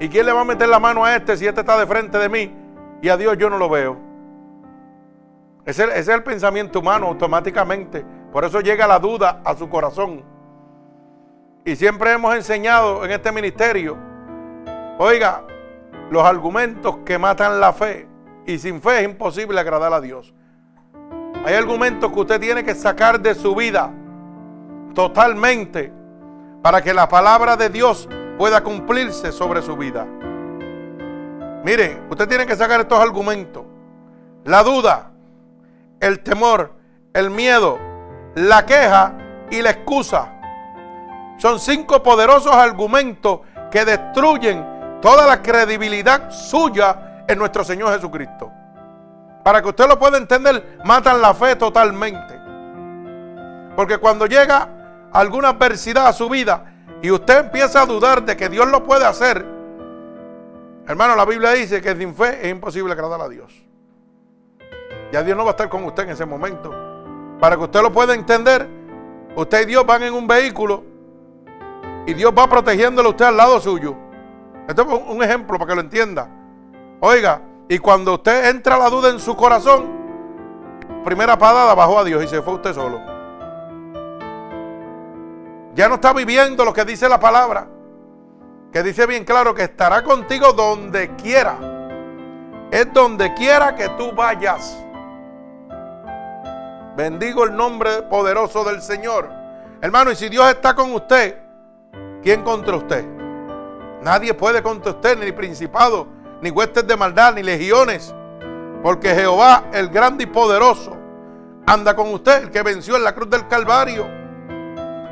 ¿Y 0.00 0.08
quién 0.08 0.26
le 0.26 0.32
va 0.32 0.40
a 0.40 0.44
meter 0.44 0.68
la 0.68 0.78
mano 0.78 1.04
a 1.04 1.14
este 1.14 1.36
si 1.36 1.46
este 1.46 1.60
está 1.60 1.78
de 1.78 1.86
frente 1.86 2.18
de 2.18 2.28
mí 2.28 2.52
y 3.00 3.08
a 3.08 3.16
Dios 3.16 3.38
yo 3.38 3.48
no 3.48 3.58
lo 3.58 3.68
veo? 3.68 3.96
Ese, 5.64 5.86
es 5.98 6.08
el 6.08 6.22
pensamiento 6.22 6.80
humano 6.80 7.06
automáticamente. 7.06 8.04
Por 8.32 8.44
eso 8.44 8.60
llega 8.60 8.86
la 8.86 8.98
duda 8.98 9.40
a 9.44 9.54
su 9.54 9.68
corazón. 9.68 10.22
Y 11.64 11.76
siempre 11.76 12.12
hemos 12.12 12.34
enseñado 12.34 13.04
en 13.04 13.12
este 13.12 13.32
ministerio, 13.32 13.96
oiga, 14.98 15.44
los 16.10 16.22
argumentos 16.22 16.98
que 17.04 17.18
matan 17.18 17.60
la 17.60 17.72
fe. 17.72 18.06
Y 18.46 18.58
sin 18.58 18.82
fe 18.82 19.00
es 19.00 19.04
imposible 19.04 19.58
agradar 19.58 19.92
a 19.92 20.00
Dios. 20.00 20.34
Hay 21.46 21.54
argumentos 21.54 22.12
que 22.12 22.20
usted 22.20 22.40
tiene 22.40 22.64
que 22.64 22.74
sacar 22.74 23.20
de 23.20 23.34
su 23.34 23.54
vida 23.54 23.90
totalmente 24.94 25.92
para 26.62 26.82
que 26.82 26.92
la 26.92 27.08
palabra 27.08 27.56
de 27.56 27.68
Dios 27.70 28.08
pueda 28.38 28.62
cumplirse 28.62 29.32
sobre 29.32 29.62
su 29.62 29.76
vida. 29.76 30.06
Mire, 31.64 32.02
usted 32.10 32.28
tiene 32.28 32.46
que 32.46 32.56
sacar 32.56 32.80
estos 32.80 33.00
argumentos. 33.00 33.64
La 34.44 34.62
duda, 34.62 35.10
el 36.00 36.20
temor, 36.20 36.72
el 37.14 37.30
miedo, 37.30 37.78
la 38.34 38.66
queja 38.66 39.14
y 39.50 39.62
la 39.62 39.70
excusa. 39.70 40.30
Son 41.38 41.58
cinco 41.58 42.02
poderosos 42.02 42.54
argumentos 42.54 43.40
que 43.70 43.84
destruyen 43.84 45.00
toda 45.00 45.26
la 45.26 45.42
credibilidad 45.42 46.30
suya 46.30 47.24
en 47.26 47.38
nuestro 47.38 47.64
Señor 47.64 47.94
Jesucristo. 47.94 48.52
Para 49.42 49.62
que 49.62 49.68
usted 49.68 49.86
lo 49.88 49.98
pueda 49.98 50.18
entender, 50.18 50.78
matan 50.84 51.20
la 51.20 51.34
fe 51.34 51.56
totalmente. 51.56 52.40
Porque 53.76 53.98
cuando 53.98 54.26
llega 54.26 54.68
alguna 55.12 55.50
adversidad 55.50 56.06
a 56.06 56.12
su 56.12 56.28
vida 56.28 56.73
y 57.04 57.10
usted 57.10 57.40
empieza 57.40 57.82
a 57.82 57.84
dudar 57.84 58.24
de 58.24 58.34
que 58.34 58.48
Dios 58.48 58.66
lo 58.66 58.82
puede 58.82 59.04
hacer, 59.04 59.44
hermano, 60.86 61.14
la 61.14 61.26
Biblia 61.26 61.50
dice 61.50 61.82
que 61.82 61.94
sin 61.94 62.14
fe 62.14 62.38
es 62.40 62.50
imposible 62.50 62.94
agradar 62.94 63.20
a 63.20 63.28
Dios. 63.28 63.52
Ya 65.12 65.22
Dios 65.22 65.36
no 65.36 65.44
va 65.44 65.50
a 65.50 65.52
estar 65.52 65.68
con 65.68 65.84
usted 65.84 66.04
en 66.04 66.08
ese 66.08 66.24
momento. 66.24 66.74
Para 67.38 67.58
que 67.58 67.64
usted 67.64 67.82
lo 67.82 67.92
pueda 67.92 68.14
entender, 68.14 68.66
usted 69.36 69.64
y 69.64 69.66
Dios 69.66 69.84
van 69.84 70.02
en 70.02 70.14
un 70.14 70.26
vehículo 70.26 70.82
y 72.06 72.14
Dios 72.14 72.32
va 72.32 72.48
protegiéndolo 72.48 73.10
a 73.10 73.12
usted 73.12 73.26
al 73.26 73.36
lado 73.36 73.60
suyo. 73.60 73.94
Esto 74.66 74.80
es 74.80 75.02
un 75.06 75.22
ejemplo 75.22 75.58
para 75.58 75.68
que 75.68 75.74
lo 75.74 75.82
entienda. 75.82 76.26
Oiga, 77.00 77.42
y 77.68 77.78
cuando 77.80 78.14
usted 78.14 78.48
entra 78.48 78.78
la 78.78 78.88
duda 78.88 79.10
en 79.10 79.20
su 79.20 79.36
corazón, 79.36 79.90
primera 81.04 81.36
parada 81.36 81.74
bajó 81.74 81.98
a 81.98 82.04
Dios 82.04 82.24
y 82.24 82.28
se 82.28 82.40
fue 82.40 82.54
usted 82.54 82.72
solo. 82.72 83.13
Ya 85.74 85.88
no 85.88 85.96
está 85.96 86.12
viviendo 86.12 86.64
lo 86.64 86.72
que 86.72 86.84
dice 86.84 87.08
la 87.08 87.18
palabra. 87.18 87.66
Que 88.72 88.82
dice 88.82 89.06
bien 89.06 89.24
claro 89.24 89.54
que 89.54 89.64
estará 89.64 90.04
contigo 90.04 90.52
donde 90.52 91.14
quiera. 91.16 91.58
Es 92.70 92.92
donde 92.92 93.34
quiera 93.34 93.74
que 93.74 93.88
tú 93.90 94.12
vayas. 94.12 94.78
Bendigo 96.96 97.44
el 97.44 97.56
nombre 97.56 98.02
poderoso 98.02 98.62
del 98.62 98.80
Señor. 98.80 99.28
Hermano, 99.80 100.12
y 100.12 100.16
si 100.16 100.28
Dios 100.28 100.48
está 100.48 100.74
con 100.74 100.92
usted, 100.92 101.38
¿quién 102.22 102.42
contra 102.42 102.76
usted? 102.76 103.04
Nadie 104.00 104.32
puede 104.32 104.62
contra 104.62 104.92
usted, 104.92 105.18
ni 105.18 105.32
principado, 105.32 106.06
ni 106.40 106.50
huestes 106.50 106.86
de 106.86 106.96
maldad, 106.96 107.34
ni 107.34 107.42
legiones. 107.42 108.14
Porque 108.82 109.14
Jehová, 109.14 109.64
el 109.72 109.88
grande 109.88 110.24
y 110.24 110.26
poderoso, 110.26 110.96
anda 111.66 111.96
con 111.96 112.12
usted, 112.14 112.44
el 112.44 112.50
que 112.50 112.62
venció 112.62 112.96
en 112.96 113.04
la 113.04 113.14
cruz 113.14 113.28
del 113.28 113.48
Calvario. 113.48 114.23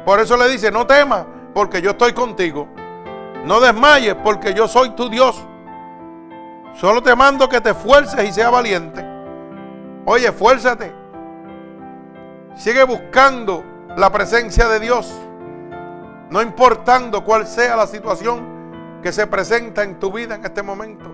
Por 0.05 0.21
eso 0.21 0.37
le 0.37 0.49
dice, 0.49 0.71
no 0.71 0.87
temas, 0.87 1.25
porque 1.55 1.81
yo 1.81 1.91
estoy 1.91 2.13
contigo. 2.13 2.69
No 3.45 3.61
desmayes, 3.61 4.15
porque 4.17 4.55
yo 4.55 4.69
soy 4.69 4.91
tu 4.91 5.09
Dios. 5.09 5.45
Solo 6.75 7.03
te 7.03 7.15
mando 7.15 7.49
que 7.49 7.61
te 7.61 7.71
esfuerces 7.71 8.29
y 8.29 8.33
seas 8.33 8.51
valiente. 8.51 9.05
Oye, 10.05 10.27
esfuérzate. 10.27 10.93
Sigue 12.57 12.85
buscando 12.85 13.65
la 13.97 14.11
presencia 14.11 14.69
de 14.69 14.81
Dios. 14.81 15.13
No 16.31 16.41
importando 16.41 17.25
cuál 17.25 17.47
sea 17.47 17.77
la 17.77 17.87
situación 17.87 19.01
que 19.03 19.13
se 19.13 19.27
presenta 19.27 19.83
en 19.83 19.99
tu 19.99 20.11
vida 20.13 20.35
en 20.35 20.45
este 20.45 20.63
momento. 20.63 21.11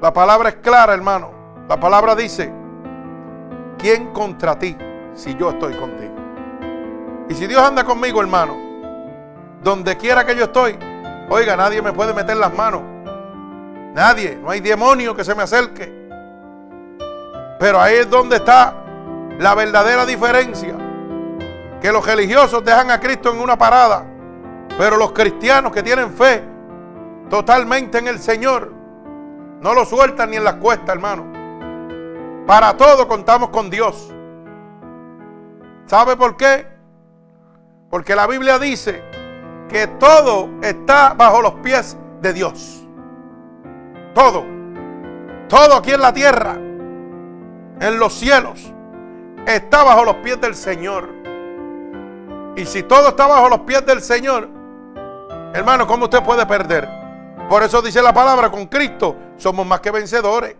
La 0.00 0.12
palabra 0.12 0.48
es 0.50 0.56
clara, 0.56 0.92
hermano. 0.92 1.30
La 1.68 1.78
palabra 1.78 2.14
dice, 2.14 2.52
¿quién 3.78 4.12
contra 4.12 4.58
ti 4.58 4.76
si 5.14 5.34
yo 5.36 5.50
estoy 5.50 5.74
contigo? 5.74 6.13
Y 7.28 7.34
si 7.34 7.46
Dios 7.46 7.62
anda 7.62 7.84
conmigo, 7.84 8.20
hermano, 8.20 8.56
donde 9.62 9.96
quiera 9.96 10.24
que 10.26 10.36
yo 10.36 10.44
estoy, 10.44 10.78
oiga, 11.30 11.56
nadie 11.56 11.80
me 11.80 11.92
puede 11.92 12.12
meter 12.12 12.36
las 12.36 12.52
manos. 12.54 12.82
Nadie, 13.94 14.38
no 14.42 14.50
hay 14.50 14.60
demonio 14.60 15.14
que 15.14 15.24
se 15.24 15.34
me 15.34 15.42
acerque. 15.42 16.08
Pero 17.58 17.80
ahí 17.80 17.94
es 17.94 18.10
donde 18.10 18.36
está 18.36 18.74
la 19.38 19.54
verdadera 19.54 20.04
diferencia. 20.04 20.74
Que 21.80 21.92
los 21.92 22.04
religiosos 22.04 22.64
dejan 22.64 22.90
a 22.90 23.00
Cristo 23.00 23.30
en 23.30 23.40
una 23.40 23.56
parada, 23.56 24.04
pero 24.76 24.96
los 24.96 25.12
cristianos 25.12 25.72
que 25.72 25.82
tienen 25.82 26.12
fe 26.12 26.42
totalmente 27.30 27.98
en 27.98 28.08
el 28.08 28.18
Señor, 28.18 28.72
no 29.60 29.74
lo 29.74 29.84
sueltan 29.84 30.30
ni 30.30 30.36
en 30.36 30.44
las 30.44 30.54
cuestas, 30.54 30.94
hermano. 30.94 31.24
Para 32.46 32.76
todo 32.76 33.08
contamos 33.08 33.50
con 33.50 33.70
Dios. 33.70 34.12
¿Sabe 35.86 36.16
por 36.16 36.36
qué? 36.36 36.73
Porque 37.94 38.16
la 38.16 38.26
Biblia 38.26 38.58
dice 38.58 39.04
que 39.68 39.86
todo 39.86 40.50
está 40.62 41.14
bajo 41.14 41.40
los 41.40 41.52
pies 41.60 41.96
de 42.20 42.32
Dios. 42.32 42.82
Todo. 44.12 44.44
Todo 45.48 45.76
aquí 45.76 45.92
en 45.92 46.00
la 46.00 46.12
tierra, 46.12 46.54
en 46.54 47.98
los 48.00 48.12
cielos, 48.12 48.72
está 49.46 49.84
bajo 49.84 50.04
los 50.04 50.16
pies 50.16 50.40
del 50.40 50.56
Señor. 50.56 51.08
Y 52.56 52.66
si 52.66 52.82
todo 52.82 53.10
está 53.10 53.28
bajo 53.28 53.48
los 53.48 53.60
pies 53.60 53.86
del 53.86 54.02
Señor, 54.02 54.48
hermano, 55.54 55.86
¿cómo 55.86 56.06
usted 56.06 56.24
puede 56.24 56.44
perder? 56.46 56.88
Por 57.48 57.62
eso 57.62 57.80
dice 57.80 58.02
la 58.02 58.12
palabra, 58.12 58.50
con 58.50 58.66
Cristo 58.66 59.14
somos 59.36 59.64
más 59.64 59.78
que 59.78 59.92
vencedores. 59.92 60.56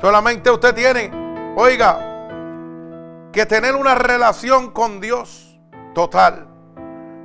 Solamente 0.00 0.50
usted 0.50 0.74
tiene, 0.74 1.12
oiga, 1.54 3.30
que 3.30 3.46
tener 3.46 3.76
una 3.76 3.94
relación 3.94 4.72
con 4.72 5.00
Dios 5.00 5.47
total. 5.94 6.48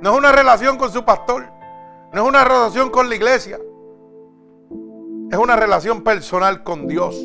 No 0.00 0.12
es 0.12 0.18
una 0.18 0.32
relación 0.32 0.76
con 0.76 0.90
su 0.90 1.04
pastor. 1.04 1.44
No 2.12 2.22
es 2.22 2.28
una 2.28 2.44
relación 2.44 2.90
con 2.90 3.08
la 3.08 3.14
iglesia. 3.14 3.58
Es 5.30 5.38
una 5.38 5.56
relación 5.56 6.02
personal 6.02 6.62
con 6.62 6.86
Dios. 6.86 7.16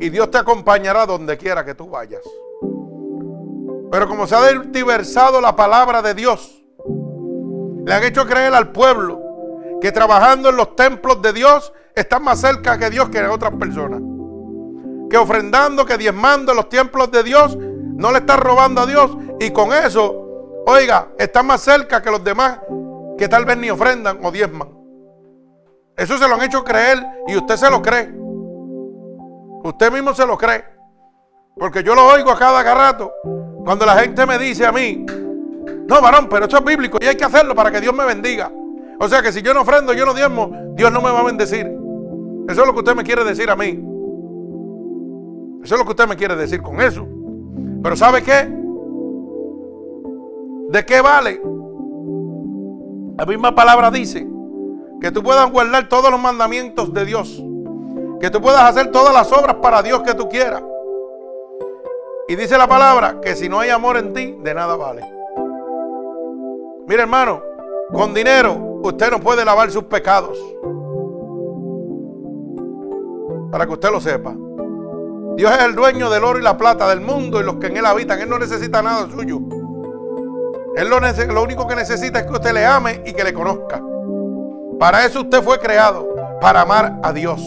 Y 0.00 0.10
Dios 0.10 0.30
te 0.30 0.38
acompañará 0.38 1.06
donde 1.06 1.38
quiera 1.38 1.64
que 1.64 1.74
tú 1.74 1.88
vayas. 1.88 2.22
Pero 3.90 4.06
como 4.06 4.26
se 4.26 4.34
ha 4.34 4.52
diversado 4.52 5.40
la 5.40 5.56
palabra 5.56 6.02
de 6.02 6.14
Dios, 6.14 6.62
le 7.86 7.94
han 7.94 8.04
hecho 8.04 8.26
creer 8.26 8.54
al 8.54 8.72
pueblo 8.72 9.20
que 9.80 9.92
trabajando 9.92 10.50
en 10.50 10.56
los 10.56 10.76
templos 10.76 11.22
de 11.22 11.32
Dios 11.32 11.72
están 11.94 12.22
más 12.22 12.40
cerca 12.40 12.78
que 12.78 12.90
Dios 12.90 13.08
que 13.08 13.24
otras 13.26 13.54
personas. 13.54 14.02
Que 15.08 15.16
ofrendando, 15.16 15.86
que 15.86 15.96
diezmando 15.96 16.52
en 16.52 16.56
los 16.56 16.68
templos 16.68 17.10
de 17.10 17.22
Dios, 17.22 17.56
no 17.56 18.12
le 18.12 18.18
están 18.18 18.40
robando 18.40 18.82
a 18.82 18.86
Dios. 18.86 19.16
Y 19.40 19.50
con 19.50 19.72
eso, 19.72 20.27
oiga, 20.68 21.08
están 21.18 21.46
más 21.46 21.62
cerca 21.62 22.02
que 22.02 22.10
los 22.10 22.22
demás 22.22 22.58
que 23.16 23.26
tal 23.26 23.44
vez 23.44 23.56
ni 23.56 23.70
ofrendan 23.70 24.18
o 24.22 24.30
diezman. 24.30 24.68
Eso 25.96 26.18
se 26.18 26.28
lo 26.28 26.34
han 26.34 26.42
hecho 26.42 26.62
creer 26.62 27.04
y 27.26 27.36
usted 27.36 27.56
se 27.56 27.70
lo 27.70 27.82
cree. 27.82 28.08
Usted 29.64 29.90
mismo 29.90 30.14
se 30.14 30.26
lo 30.26 30.36
cree. 30.36 30.64
Porque 31.56 31.82
yo 31.82 31.94
lo 31.94 32.06
oigo 32.06 32.30
a 32.30 32.38
cada 32.38 32.62
rato. 32.74 33.12
Cuando 33.64 33.84
la 33.84 33.96
gente 33.96 34.24
me 34.26 34.38
dice 34.38 34.66
a 34.66 34.70
mí, 34.70 35.04
no, 35.88 36.00
varón, 36.00 36.28
pero 36.28 36.44
esto 36.44 36.58
es 36.58 36.64
bíblico 36.64 36.98
y 37.00 37.06
hay 37.06 37.16
que 37.16 37.24
hacerlo 37.24 37.54
para 37.54 37.70
que 37.70 37.80
Dios 37.80 37.94
me 37.94 38.04
bendiga. 38.04 38.52
O 39.00 39.08
sea 39.08 39.22
que 39.22 39.32
si 39.32 39.42
yo 39.42 39.54
no 39.54 39.62
ofrendo, 39.62 39.92
yo 39.94 40.04
no 40.04 40.12
diezmo, 40.12 40.52
Dios 40.74 40.92
no 40.92 41.00
me 41.00 41.10
va 41.10 41.20
a 41.20 41.24
bendecir. 41.24 41.66
Eso 42.48 42.60
es 42.60 42.66
lo 42.66 42.72
que 42.72 42.80
usted 42.80 42.94
me 42.94 43.04
quiere 43.04 43.24
decir 43.24 43.50
a 43.50 43.56
mí. 43.56 43.82
Eso 45.64 45.74
es 45.74 45.78
lo 45.78 45.84
que 45.84 45.90
usted 45.90 46.06
me 46.06 46.16
quiere 46.16 46.36
decir 46.36 46.62
con 46.62 46.80
eso. 46.80 47.06
Pero 47.82 47.96
¿sabe 47.96 48.22
qué? 48.22 48.57
¿De 50.68 50.84
qué 50.84 51.00
vale? 51.00 51.40
La 53.16 53.24
misma 53.24 53.54
palabra 53.54 53.90
dice 53.90 54.28
que 55.00 55.10
tú 55.10 55.22
puedas 55.22 55.50
guardar 55.50 55.88
todos 55.88 56.10
los 56.10 56.20
mandamientos 56.20 56.92
de 56.92 57.06
Dios. 57.06 57.42
Que 58.20 58.30
tú 58.30 58.40
puedas 58.42 58.62
hacer 58.62 58.90
todas 58.90 59.14
las 59.14 59.32
obras 59.32 59.56
para 59.56 59.82
Dios 59.82 60.02
que 60.02 60.14
tú 60.14 60.28
quieras. 60.28 60.62
Y 62.28 62.36
dice 62.36 62.58
la 62.58 62.68
palabra 62.68 63.18
que 63.22 63.34
si 63.34 63.48
no 63.48 63.60
hay 63.60 63.70
amor 63.70 63.96
en 63.96 64.12
ti, 64.12 64.36
de 64.42 64.52
nada 64.52 64.76
vale. 64.76 65.02
Mire 66.86 67.02
hermano, 67.02 67.42
con 67.90 68.12
dinero 68.12 68.80
usted 68.82 69.10
no 69.10 69.20
puede 69.20 69.46
lavar 69.46 69.70
sus 69.70 69.84
pecados. 69.84 70.38
Para 73.50 73.64
que 73.66 73.72
usted 73.72 73.90
lo 73.90 74.00
sepa. 74.00 74.34
Dios 75.36 75.50
es 75.50 75.64
el 75.64 75.74
dueño 75.74 76.10
del 76.10 76.24
oro 76.24 76.38
y 76.38 76.42
la 76.42 76.58
plata 76.58 76.88
del 76.90 77.00
mundo 77.00 77.40
y 77.40 77.44
los 77.44 77.56
que 77.56 77.68
en 77.68 77.78
él 77.78 77.86
habitan. 77.86 78.20
Él 78.20 78.28
no 78.28 78.38
necesita 78.38 78.82
nada 78.82 79.08
suyo. 79.10 79.40
Él 80.76 80.88
lo, 80.88 81.42
único 81.42 81.66
que 81.66 81.74
necesita 81.74 82.20
es 82.20 82.26
que 82.26 82.32
usted 82.32 82.52
le 82.52 82.64
ame 82.64 83.02
y 83.04 83.12
que 83.12 83.24
le 83.24 83.32
conozca. 83.32 83.82
Para 84.78 85.04
eso 85.04 85.22
usted 85.22 85.42
fue 85.42 85.58
creado, 85.58 86.08
para 86.40 86.60
amar 86.60 87.00
a 87.02 87.12
Dios. 87.12 87.40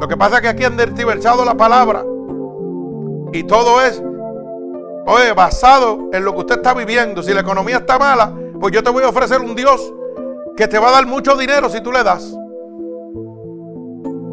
Lo 0.00 0.06
que 0.06 0.16
pasa 0.16 0.36
es 0.36 0.42
que 0.42 0.48
aquí 0.48 0.64
han 0.64 0.76
diversado 0.94 1.44
la 1.44 1.54
palabra 1.54 2.04
y 3.32 3.42
todo 3.44 3.80
es, 3.80 4.02
oye, 5.06 5.32
basado 5.32 6.10
en 6.12 6.24
lo 6.24 6.32
que 6.34 6.40
usted 6.40 6.56
está 6.56 6.74
viviendo. 6.74 7.22
Si 7.22 7.32
la 7.32 7.40
economía 7.40 7.78
está 7.78 7.98
mala, 7.98 8.32
pues 8.60 8.74
yo 8.74 8.82
te 8.82 8.90
voy 8.90 9.04
a 9.04 9.08
ofrecer 9.08 9.40
un 9.40 9.54
Dios 9.54 9.92
que 10.56 10.68
te 10.68 10.78
va 10.78 10.88
a 10.88 10.92
dar 10.92 11.06
mucho 11.06 11.36
dinero 11.36 11.70
si 11.70 11.80
tú 11.80 11.92
le 11.92 12.02
das. 12.02 12.36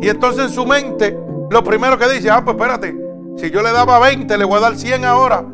Y 0.02 0.10
entonces 0.10 0.46
en 0.46 0.50
su 0.50 0.66
mente, 0.66 1.18
lo 1.50 1.64
primero 1.64 1.98
que 1.98 2.10
dice, 2.10 2.30
ah, 2.30 2.44
pues 2.44 2.58
espérate, 2.58 2.94
si 3.38 3.50
yo 3.50 3.62
le 3.62 3.72
daba 3.72 4.00
20, 4.00 4.38
le 4.38 4.46
voy 4.46 4.58
a 4.58 4.62
dar 4.62 4.76
100 4.76 5.06
ahora. 5.06 5.46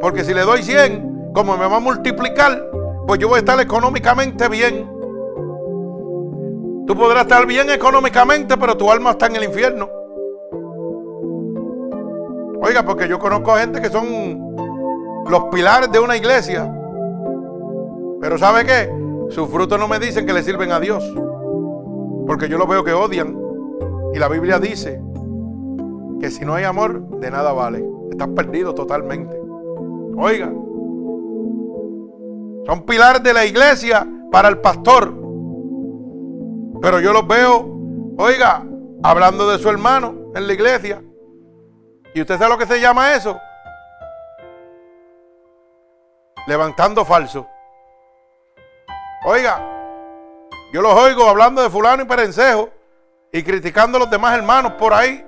Porque 0.00 0.24
si 0.24 0.34
le 0.34 0.42
doy 0.42 0.62
100, 0.62 1.32
como 1.34 1.56
me 1.56 1.66
va 1.66 1.76
a 1.76 1.80
multiplicar, 1.80 2.70
pues 3.06 3.20
yo 3.20 3.28
voy 3.28 3.36
a 3.36 3.38
estar 3.40 3.58
económicamente 3.60 4.48
bien. 4.48 4.90
Tú 6.86 6.94
podrás 6.94 7.22
estar 7.22 7.46
bien 7.46 7.70
económicamente, 7.70 8.56
pero 8.56 8.76
tu 8.76 8.90
alma 8.90 9.12
está 9.12 9.26
en 9.26 9.36
el 9.36 9.44
infierno. 9.44 9.88
Oiga, 12.60 12.82
porque 12.82 13.08
yo 13.08 13.18
conozco 13.18 13.54
gente 13.56 13.80
que 13.80 13.90
son 13.90 14.56
los 15.28 15.44
pilares 15.44 15.90
de 15.90 15.98
una 15.98 16.16
iglesia. 16.16 16.70
Pero 18.20 18.38
¿sabe 18.38 18.64
qué? 18.64 18.90
Sus 19.30 19.48
frutos 19.48 19.78
no 19.78 19.88
me 19.88 19.98
dicen 19.98 20.26
que 20.26 20.32
le 20.32 20.42
sirven 20.42 20.72
a 20.72 20.80
Dios. 20.80 21.04
Porque 22.26 22.48
yo 22.48 22.56
los 22.56 22.68
veo 22.68 22.84
que 22.84 22.92
odian. 22.92 23.36
Y 24.14 24.18
la 24.18 24.28
Biblia 24.28 24.58
dice 24.58 25.02
que 26.20 26.30
si 26.30 26.44
no 26.44 26.54
hay 26.54 26.64
amor, 26.64 27.18
de 27.18 27.30
nada 27.30 27.52
vale. 27.52 27.84
Estás 28.10 28.28
perdido 28.28 28.74
totalmente. 28.74 29.43
Oiga. 30.16 30.46
Son 32.66 32.82
pilares 32.86 33.22
de 33.22 33.34
la 33.34 33.44
iglesia 33.44 34.06
para 34.30 34.48
el 34.48 34.58
pastor. 34.58 35.12
Pero 36.80 37.00
yo 37.00 37.12
los 37.12 37.26
veo, 37.26 37.66
oiga, 38.18 38.64
hablando 39.02 39.48
de 39.48 39.58
su 39.58 39.68
hermano 39.68 40.32
en 40.34 40.46
la 40.46 40.52
iglesia. 40.52 41.02
¿Y 42.14 42.20
usted 42.20 42.38
sabe 42.38 42.50
lo 42.50 42.58
que 42.58 42.66
se 42.66 42.80
llama 42.80 43.14
eso? 43.14 43.38
Levantando 46.46 47.04
falso. 47.04 47.46
Oiga, 49.26 49.60
yo 50.72 50.82
los 50.82 50.92
oigo 50.94 51.28
hablando 51.28 51.62
de 51.62 51.70
fulano 51.70 52.02
y 52.02 52.06
perencejo 52.06 52.68
y 53.32 53.42
criticando 53.42 53.96
a 53.96 54.00
los 54.00 54.10
demás 54.10 54.36
hermanos 54.36 54.72
por 54.72 54.92
ahí. 54.92 55.26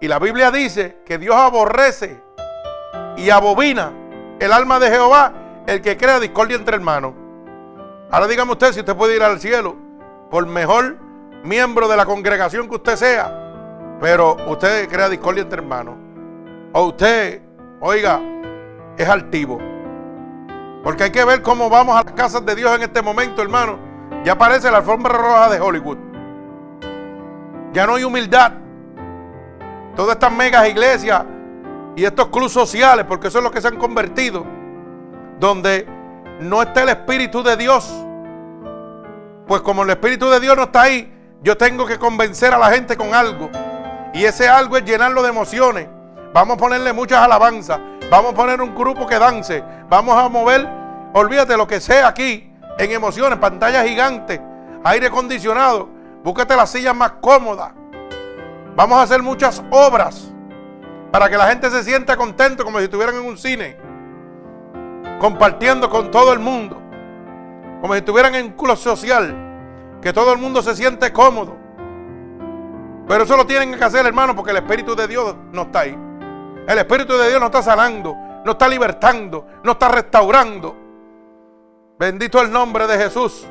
Y 0.00 0.08
la 0.08 0.18
Biblia 0.18 0.50
dice 0.50 0.98
que 1.04 1.18
Dios 1.18 1.34
aborrece 1.34 2.27
y 3.18 3.30
abobina 3.30 3.92
el 4.40 4.52
alma 4.52 4.78
de 4.78 4.90
Jehová 4.90 5.32
el 5.66 5.82
que 5.82 5.96
crea 5.96 6.18
discordia 6.20 6.56
entre 6.56 6.76
hermanos. 6.76 7.12
Ahora 8.10 8.26
dígame 8.26 8.52
usted 8.52 8.72
si 8.72 8.80
usted 8.80 8.96
puede 8.96 9.16
ir 9.16 9.22
al 9.22 9.38
cielo 9.40 9.76
por 10.30 10.46
mejor 10.46 10.96
miembro 11.42 11.88
de 11.88 11.96
la 11.96 12.06
congregación 12.06 12.68
que 12.68 12.76
usted 12.76 12.96
sea 12.96 13.44
pero 14.00 14.36
usted 14.46 14.88
crea 14.88 15.08
discordia 15.08 15.42
entre 15.42 15.60
hermanos. 15.60 15.96
O 16.72 16.82
usted, 16.84 17.42
oiga, 17.80 18.20
es 18.96 19.08
altivo. 19.08 19.58
Porque 20.84 21.04
hay 21.04 21.10
que 21.10 21.24
ver 21.24 21.42
cómo 21.42 21.68
vamos 21.68 21.96
a 21.96 22.04
las 22.04 22.12
casas 22.12 22.44
de 22.46 22.54
Dios 22.54 22.74
en 22.76 22.82
este 22.82 23.02
momento, 23.02 23.42
hermano. 23.42 23.78
Ya 24.24 24.32
aparece 24.32 24.70
la 24.70 24.78
alfombra 24.78 25.12
roja 25.12 25.50
de 25.50 25.60
Hollywood. 25.60 25.98
Ya 27.72 27.86
no 27.86 27.96
hay 27.96 28.04
humildad. 28.04 28.52
Todas 29.96 30.14
estas 30.14 30.32
megas 30.32 30.68
iglesias 30.68 31.24
y 31.98 32.04
estos 32.04 32.28
clubes 32.28 32.52
sociales, 32.52 33.04
porque 33.08 33.26
eso 33.26 33.38
es 33.38 33.44
lo 33.44 33.50
que 33.50 33.60
se 33.60 33.66
han 33.66 33.76
convertido, 33.76 34.46
donde 35.40 35.84
no 36.38 36.62
está 36.62 36.84
el 36.84 36.90
Espíritu 36.90 37.42
de 37.42 37.56
Dios. 37.56 37.92
Pues 39.48 39.62
como 39.62 39.82
el 39.82 39.90
Espíritu 39.90 40.30
de 40.30 40.38
Dios 40.38 40.56
no 40.56 40.62
está 40.62 40.82
ahí, 40.82 41.12
yo 41.42 41.56
tengo 41.56 41.86
que 41.86 41.98
convencer 41.98 42.54
a 42.54 42.58
la 42.58 42.70
gente 42.70 42.96
con 42.96 43.14
algo. 43.14 43.50
Y 44.14 44.24
ese 44.24 44.48
algo 44.48 44.76
es 44.76 44.84
llenarlo 44.84 45.24
de 45.24 45.30
emociones. 45.30 45.88
Vamos 46.32 46.56
a 46.56 46.60
ponerle 46.60 46.92
muchas 46.92 47.18
alabanzas. 47.18 47.80
Vamos 48.08 48.30
a 48.30 48.36
poner 48.36 48.62
un 48.62 48.76
grupo 48.76 49.04
que 49.04 49.18
dance. 49.18 49.64
Vamos 49.88 50.16
a 50.16 50.28
mover, 50.28 50.68
olvídate 51.14 51.56
lo 51.56 51.66
que 51.66 51.80
sea 51.80 52.06
aquí, 52.06 52.54
en 52.78 52.92
emociones, 52.92 53.40
pantalla 53.40 53.82
gigante, 53.82 54.40
aire 54.84 55.08
acondicionado. 55.08 55.88
Búscate 56.22 56.54
las 56.54 56.70
sillas 56.70 56.94
más 56.94 57.14
cómodas. 57.20 57.72
Vamos 58.76 58.98
a 58.98 59.02
hacer 59.02 59.20
muchas 59.20 59.60
obras 59.72 60.27
para 61.10 61.28
que 61.28 61.36
la 61.36 61.46
gente 61.46 61.70
se 61.70 61.82
sienta 61.82 62.16
contento 62.16 62.64
como 62.64 62.78
si 62.78 62.84
estuvieran 62.84 63.16
en 63.16 63.24
un 63.24 63.38
cine, 63.38 63.76
compartiendo 65.20 65.88
con 65.88 66.10
todo 66.10 66.32
el 66.32 66.38
mundo, 66.38 66.76
como 67.80 67.94
si 67.94 67.98
estuvieran 67.98 68.34
en 68.34 68.46
un 68.46 68.52
club 68.52 68.76
social, 68.76 69.34
que 70.02 70.12
todo 70.12 70.32
el 70.32 70.38
mundo 70.38 70.62
se 70.62 70.74
siente 70.74 71.12
cómodo. 71.12 71.56
Pero 73.08 73.24
eso 73.24 73.36
lo 73.36 73.46
tienen 73.46 73.76
que 73.76 73.82
hacer, 73.82 74.04
hermano, 74.04 74.36
porque 74.36 74.50
el 74.50 74.58
Espíritu 74.58 74.94
de 74.94 75.08
Dios 75.08 75.34
no 75.50 75.62
está 75.62 75.80
ahí. 75.80 75.98
El 76.66 76.78
Espíritu 76.78 77.16
de 77.16 77.28
Dios 77.28 77.40
no 77.40 77.46
está 77.46 77.62
sanando, 77.62 78.14
no 78.44 78.52
está 78.52 78.68
libertando, 78.68 79.46
no 79.64 79.72
está 79.72 79.88
restaurando. 79.88 80.76
Bendito 81.98 82.40
el 82.42 82.52
nombre 82.52 82.86
de 82.86 82.98
Jesús. 82.98 83.46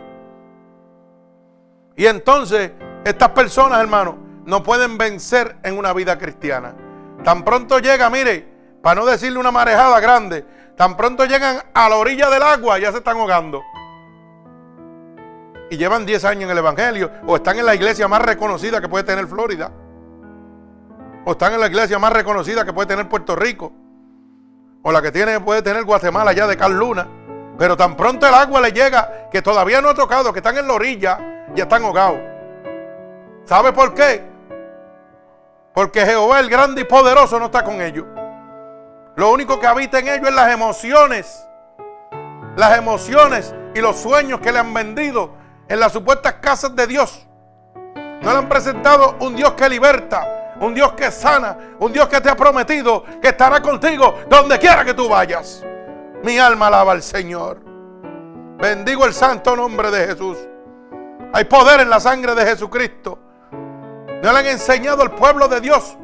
Y 1.96 2.06
entonces, 2.06 2.72
estas 3.04 3.30
personas, 3.30 3.82
hermano, 3.82 4.15
no 4.46 4.62
pueden 4.62 4.98
vencer 4.98 5.58
en 5.63 5.78
una 5.78 5.91
vida 5.91 6.17
cristiana. 6.20 6.76
Tan 7.23 7.43
pronto 7.43 7.80
llega, 7.80 8.10
mire, 8.10 8.47
para 8.82 9.01
no 9.01 9.06
decirle 9.06 9.39
una 9.39 9.51
marejada 9.51 9.99
grande, 9.99 10.45
tan 10.75 10.95
pronto 10.95 11.25
llegan 11.25 11.62
a 11.73 11.89
la 11.89 11.95
orilla 11.95 12.30
del 12.30 12.43
agua, 12.43 12.80
ya 12.80 12.91
se 12.91 12.99
están 12.99 13.17
ahogando 13.17 13.63
y 15.69 15.77
llevan 15.77 16.06
10 16.06 16.25
años 16.25 16.43
en 16.43 16.51
el 16.51 16.58
Evangelio, 16.58 17.12
o 17.25 17.36
están 17.36 17.60
en 17.60 17.65
la 17.65 17.75
iglesia 17.75 18.08
más 18.08 18.21
reconocida 18.21 18.80
que 18.80 18.88
puede 18.88 19.03
tener 19.03 19.27
Florida, 19.27 19.71
o 21.25 21.32
están 21.32 21.53
en 21.53 21.60
la 21.60 21.67
iglesia 21.67 21.99
más 21.99 22.13
reconocida 22.13 22.63
que 22.63 22.73
puede 22.73 22.88
tener 22.88 23.10
Puerto 23.10 23.36
Rico, 23.36 23.71
o 24.82 24.91
la 24.91 25.01
que 25.01 25.12
tiene, 25.12 25.39
puede 25.41 25.62
tener 25.62 25.84
Guatemala 25.84 26.32
ya 26.32 26.47
de 26.47 26.56
Cal 26.56 26.73
Luna, 26.73 27.08
pero 27.58 27.75
tan 27.75 27.97
pronto 27.97 28.27
el 28.27 28.34
agua 28.34 28.62
le 28.62 28.71
llega 28.71 29.30
que 29.32 29.41
todavía 29.41 29.82
no 29.82 29.89
ha 29.89 29.93
tocado, 29.93 30.32
que 30.32 30.39
están 30.39 30.58
en 30.58 30.67
la 30.67 30.73
orilla 30.73 31.45
y 31.56 31.60
están 31.60 31.84
ahogados. 31.84 32.19
¿Sabe 33.43 33.73
por 33.73 33.93
qué? 33.93 34.23
Porque 35.77 36.03
Jehová 36.07 36.39
el 36.39 36.49
grande 36.49 36.81
y 36.81 36.85
poderoso 36.85 37.37
no 37.37 37.45
está 37.45 37.63
con 37.63 37.79
ellos. 37.83 38.03
Lo 39.15 39.31
único 39.31 39.59
que 39.59 39.67
habita 39.67 39.99
en 39.99 40.07
ellos 40.07 40.29
es 40.29 40.33
las 40.33 40.51
emociones. 40.51 41.47
Las 42.55 42.79
emociones 42.79 43.53
y 43.75 43.79
los 43.79 43.95
sueños 43.95 44.39
que 44.39 44.51
le 44.51 44.57
han 44.57 44.73
vendido 44.73 45.35
en 45.67 45.79
las 45.79 45.93
supuestas 45.93 46.33
casas 46.41 46.75
de 46.75 46.87
Dios. 46.87 47.27
No 47.85 48.31
le 48.31 48.37
han 48.39 48.49
presentado 48.49 49.17
un 49.19 49.35
Dios 49.35 49.51
que 49.51 49.69
liberta, 49.69 50.55
un 50.59 50.73
Dios 50.73 50.93
que 50.93 51.11
sana, 51.11 51.75
un 51.77 51.93
Dios 51.93 52.07
que 52.07 52.21
te 52.21 52.29
ha 52.31 52.35
prometido 52.35 53.03
que 53.21 53.27
estará 53.27 53.61
contigo 53.61 54.15
donde 54.27 54.57
quiera 54.57 54.83
que 54.83 54.95
tú 54.95 55.07
vayas. 55.07 55.63
Mi 56.23 56.39
alma 56.39 56.65
alaba 56.69 56.93
al 56.93 57.03
Señor. 57.03 57.61
Bendigo 58.57 59.05
el 59.05 59.13
santo 59.13 59.55
nombre 59.55 59.91
de 59.91 60.07
Jesús. 60.07 60.39
Hay 61.33 61.43
poder 61.43 61.81
en 61.81 61.91
la 61.91 61.99
sangre 61.99 62.33
de 62.33 62.47
Jesucristo. 62.47 63.26
No 64.21 64.32
le 64.34 64.39
han 64.39 64.45
enseñado 64.47 65.03
al 65.03 65.12
pueblo 65.12 65.47
de 65.47 65.62
Dios 65.62 65.97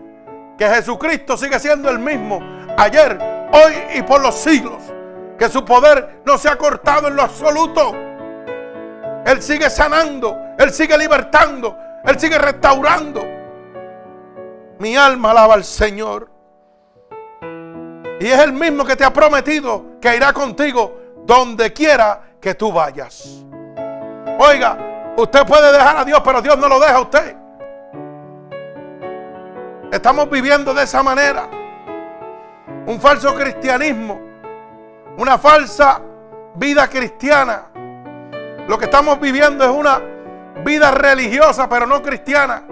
que 0.58 0.68
Jesucristo 0.68 1.36
sigue 1.36 1.60
siendo 1.60 1.90
el 1.90 2.00
mismo 2.00 2.40
ayer, 2.78 3.18
hoy 3.52 3.98
y 3.98 4.02
por 4.04 4.22
los 4.22 4.36
siglos. 4.36 4.82
Que 5.38 5.50
su 5.50 5.66
poder 5.66 6.22
no 6.26 6.38
se 6.38 6.48
ha 6.48 6.56
cortado 6.58 7.08
en 7.08 7.16
lo 7.16 7.24
absoluto. 7.24 7.94
Él 9.26 9.42
sigue 9.42 9.70
sanando, 9.70 10.38
Él 10.60 10.72
sigue 10.72 10.98
libertando, 10.98 11.76
Él 12.06 12.20
sigue 12.20 12.38
restaurando. 12.38 13.24
Mi 14.80 14.96
alma 14.96 15.32
alaba 15.32 15.56
al 15.56 15.64
Señor. 15.64 16.30
Y 18.20 18.28
es 18.28 18.40
el 18.40 18.54
mismo 18.54 18.86
que 18.86 18.96
te 18.96 19.04
ha 19.04 19.12
prometido 19.12 20.00
que 20.00 20.16
irá 20.16 20.32
contigo 20.34 21.00
donde 21.26 21.74
quiera 21.74 22.22
que 22.40 22.54
tú 22.54 22.72
vayas. 22.72 23.44
Oiga, 24.40 25.14
usted 25.18 25.46
puede 25.46 25.72
dejar 25.72 25.98
a 25.98 26.06
Dios, 26.06 26.22
pero 26.24 26.42
Dios 26.42 26.58
no 26.58 26.68
lo 26.68 26.80
deja 26.80 26.96
a 26.96 27.02
usted. 27.02 27.43
Estamos 29.94 30.28
viviendo 30.28 30.74
de 30.74 30.86
esa 30.86 31.04
manera. 31.04 31.48
Un 32.88 33.00
falso 33.00 33.36
cristianismo. 33.36 34.20
Una 35.20 35.38
falsa 35.38 36.02
vida 36.56 36.88
cristiana. 36.88 37.68
Lo 38.68 38.76
que 38.80 38.86
estamos 38.86 39.20
viviendo 39.20 39.64
es 39.64 39.70
una 39.70 40.02
vida 40.66 40.90
religiosa, 40.90 41.70
pero 41.70 41.86
no 41.86 42.02
cristiana. 42.02 42.64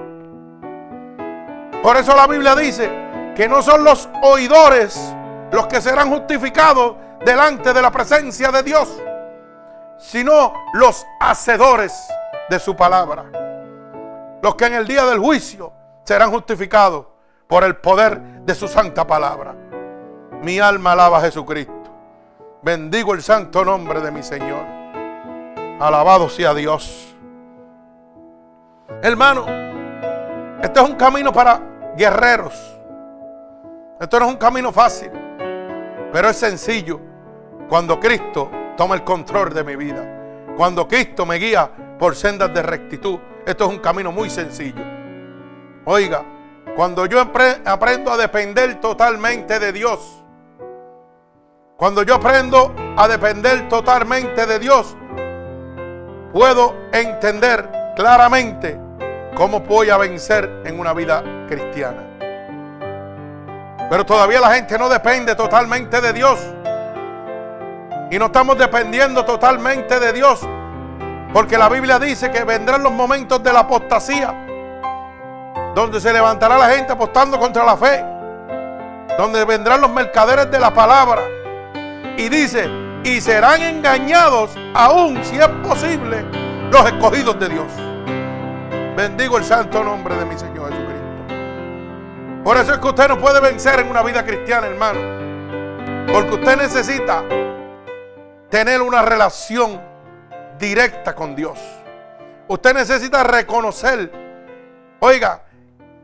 Por 1.83 1.95
eso 1.95 2.15
la 2.15 2.25
Biblia 2.25 2.55
dice 2.55 2.89
que 3.35 3.47
no 3.47 3.61
son 3.61 3.83
los 3.83 4.09
oidores 4.23 5.13
los 5.51 5.67
que 5.67 5.79
serán 5.79 6.09
justificados 6.09 6.95
delante 7.23 7.71
de 7.71 7.83
la 7.83 7.91
presencia 7.91 8.51
de 8.51 8.63
Dios, 8.63 8.99
sino 9.99 10.55
los 10.73 11.05
hacedores 11.19 11.93
de 12.49 12.57
su 12.57 12.75
palabra. 12.75 13.25
Los 14.41 14.55
que 14.55 14.65
en 14.65 14.73
el 14.73 14.87
día 14.87 15.05
del 15.05 15.19
juicio 15.19 15.80
serán 16.03 16.31
justificados 16.31 17.05
por 17.47 17.63
el 17.63 17.75
poder 17.77 18.19
de 18.43 18.55
su 18.55 18.67
santa 18.67 19.05
palabra. 19.05 19.55
Mi 20.41 20.59
alma 20.59 20.93
alaba 20.93 21.19
a 21.19 21.21
Jesucristo. 21.21 21.73
Bendigo 22.61 23.13
el 23.13 23.21
santo 23.21 23.65
nombre 23.65 24.01
de 24.01 24.11
mi 24.11 24.23
Señor. 24.23 24.63
Alabado 25.79 26.29
sea 26.29 26.53
Dios. 26.53 27.15
Hermano, 29.01 29.45
este 30.61 30.79
es 30.79 30.89
un 30.89 30.95
camino 30.95 31.33
para 31.33 31.59
guerreros. 31.97 32.53
Esto 33.99 34.19
no 34.19 34.25
es 34.27 34.31
un 34.31 34.37
camino 34.37 34.71
fácil, 34.71 35.11
pero 36.11 36.29
es 36.29 36.37
sencillo 36.37 36.99
cuando 37.69 37.99
Cristo 37.99 38.49
toma 38.77 38.95
el 38.95 39.03
control 39.03 39.53
de 39.53 39.63
mi 39.63 39.75
vida. 39.75 40.53
Cuando 40.57 40.87
Cristo 40.87 41.25
me 41.25 41.35
guía 41.35 41.69
por 41.97 42.15
sendas 42.15 42.53
de 42.53 42.61
rectitud. 42.61 43.19
Esto 43.45 43.65
es 43.65 43.69
un 43.69 43.79
camino 43.79 44.11
muy 44.11 44.29
sencillo. 44.29 44.90
Oiga, 45.85 46.23
cuando 46.75 47.07
yo 47.07 47.19
aprendo 47.19 48.11
a 48.11 48.17
depender 48.17 48.79
totalmente 48.79 49.59
de 49.59 49.71
Dios. 49.71 50.23
Cuando 51.75 52.03
yo 52.03 52.15
aprendo 52.15 52.75
a 52.95 53.07
depender 53.07 53.67
totalmente 53.67 54.45
de 54.45 54.59
Dios, 54.59 54.95
puedo 56.31 56.75
entender 56.93 57.67
claramente 57.95 58.79
cómo 59.35 59.61
voy 59.61 59.89
a 59.89 59.97
vencer 59.97 60.61
en 60.65 60.79
una 60.79 60.93
vida 60.93 61.23
cristiana. 61.47 62.03
Pero 63.89 64.05
todavía 64.05 64.39
la 64.39 64.53
gente 64.53 64.77
no 64.77 64.87
depende 64.87 65.33
totalmente 65.35 65.99
de 65.99 66.13
Dios. 66.13 66.39
Y 68.11 68.19
no 68.19 68.27
estamos 68.27 68.57
dependiendo 68.59 69.25
totalmente 69.25 69.99
de 69.99 70.13
Dios. 70.13 70.47
Porque 71.33 71.57
la 71.57 71.69
Biblia 71.69 71.97
dice 71.97 72.29
que 72.29 72.43
vendrán 72.43 72.83
los 72.83 72.91
momentos 72.91 73.41
de 73.41 73.51
la 73.51 73.61
apostasía 73.61 74.45
donde 75.73 76.01
se 76.01 76.11
levantará 76.11 76.57
la 76.57 76.69
gente 76.69 76.93
apostando 76.93 77.39
contra 77.39 77.63
la 77.63 77.77
fe, 77.77 78.03
donde 79.17 79.45
vendrán 79.45 79.81
los 79.81 79.91
mercaderes 79.91 80.49
de 80.51 80.59
la 80.59 80.73
palabra. 80.73 81.21
Y 82.17 82.29
dice, 82.29 82.69
y 83.03 83.21
serán 83.21 83.61
engañados 83.61 84.51
aún, 84.73 85.23
si 85.23 85.37
es 85.37 85.47
posible, 85.63 86.23
los 86.71 86.85
escogidos 86.85 87.39
de 87.39 87.49
Dios. 87.49 87.67
Bendigo 88.95 89.37
el 89.37 89.43
santo 89.43 89.83
nombre 89.83 90.15
de 90.15 90.25
mi 90.25 90.37
Señor 90.37 90.69
Jesucristo. 90.69 91.01
Por 92.43 92.57
eso 92.57 92.73
es 92.73 92.79
que 92.79 92.87
usted 92.87 93.07
no 93.07 93.17
puede 93.17 93.39
vencer 93.39 93.79
en 93.79 93.89
una 93.89 94.01
vida 94.03 94.25
cristiana, 94.25 94.67
hermano. 94.67 94.99
Porque 96.11 96.35
usted 96.35 96.57
necesita 96.57 97.23
tener 98.49 98.81
una 98.81 99.01
relación 99.01 99.81
directa 100.59 101.15
con 101.15 101.35
Dios. 101.35 101.57
Usted 102.47 102.73
necesita 102.73 103.23
reconocer, 103.23 104.11
oiga, 104.99 105.41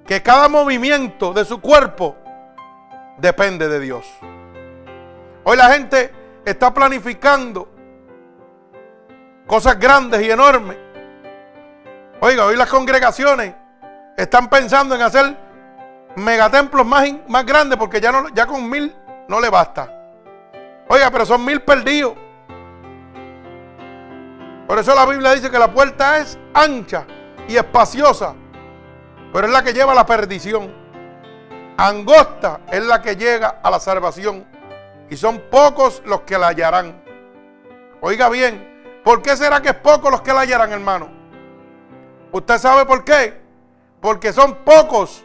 que 0.08 0.24
cada 0.24 0.48
movimiento 0.48 1.34
de 1.34 1.44
su 1.44 1.60
cuerpo 1.60 2.16
depende 3.18 3.68
de 3.68 3.80
Dios. 3.82 4.06
Hoy 5.44 5.58
la 5.58 5.70
gente 5.70 6.14
está 6.46 6.74
planificando 6.74 7.68
cosas 9.46 9.78
grandes 9.78 10.22
y 10.22 10.32
enormes. 10.32 10.78
Oiga, 12.22 12.46
hoy 12.46 12.56
las 12.56 12.70
congregaciones 12.70 13.54
están 14.16 14.50
pensando 14.50 14.96
en 14.96 15.02
hacer 15.02 15.38
megatemplos 16.16 16.86
más, 16.86 17.06
más 17.28 17.46
grandes 17.46 17.78
porque 17.78 18.00
ya, 18.00 18.12
no, 18.12 18.30
ya 18.30 18.48
con 18.48 18.68
mil 18.70 18.96
no 19.28 19.42
le 19.42 19.50
basta. 19.50 19.94
Oiga, 20.88 21.12
pero 21.12 21.26
son 21.26 21.44
mil 21.44 21.62
perdidos. 21.62 22.14
Por 24.66 24.80
eso 24.80 24.96
la 24.96 25.06
Biblia 25.06 25.34
dice 25.34 25.52
que 25.52 25.60
la 25.60 25.72
puerta 25.72 26.18
es 26.18 26.40
ancha 26.54 27.06
y 27.48 27.58
espaciosa 27.58 28.34
pero 29.34 29.48
es 29.48 29.54
la 29.54 29.64
que 29.64 29.74
lleva 29.74 29.92
a 29.92 29.96
la 29.96 30.06
perdición. 30.06 30.74
Angosta 31.78 32.62
es 32.72 32.84
la 32.84 33.02
que 33.02 33.16
llega 33.16 33.60
a 33.62 33.70
la 33.70 33.80
salvación. 33.80 34.46
Y 35.10 35.16
son 35.16 35.42
pocos 35.50 36.02
los 36.06 36.22
que 36.22 36.38
la 36.38 36.48
hallarán. 36.48 37.02
Oiga 38.02 38.30
bien, 38.30 39.02
¿por 39.04 39.22
qué 39.22 39.36
será 39.38 39.62
que 39.62 39.70
es 39.70 39.76
pocos 39.76 40.12
los 40.12 40.22
que 40.22 40.34
la 40.34 40.42
hallarán, 40.42 40.72
hermano? 40.72 41.10
¿Usted 42.32 42.58
sabe 42.58 42.86
por 42.86 43.04
qué? 43.04 43.40
Porque 44.02 44.34
son 44.34 44.56
pocos 44.66 45.24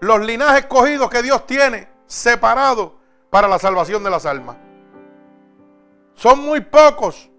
los 0.00 0.20
linajes 0.20 0.60
escogidos 0.60 1.10
que 1.10 1.22
Dios 1.22 1.46
tiene 1.46 1.88
separados 2.06 2.92
para 3.30 3.48
la 3.48 3.58
salvación 3.58 4.02
de 4.04 4.10
las 4.10 4.26
almas. 4.26 4.56
Son 6.14 6.40
muy 6.40 6.60
pocos 6.60 7.30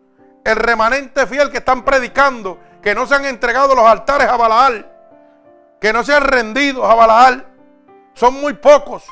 el 0.44 0.56
remanente 0.56 1.26
fiel 1.28 1.50
que 1.50 1.58
están 1.58 1.84
predicando, 1.84 2.60
que 2.82 2.94
no 2.94 3.08
se 3.08 3.16
han 3.16 3.26
entregado 3.26 3.74
los 3.74 3.86
altares 3.86 4.28
a 4.28 4.38
Balaal 4.38 4.95
que 5.80 5.94
no 5.94 6.04
se 6.04 6.14
han 6.14 6.24
rendido 6.24 6.86
a 6.86 6.96
Balaal 6.96 7.46
son 8.14 8.40
muy 8.40 8.54
pocos. 8.54 9.06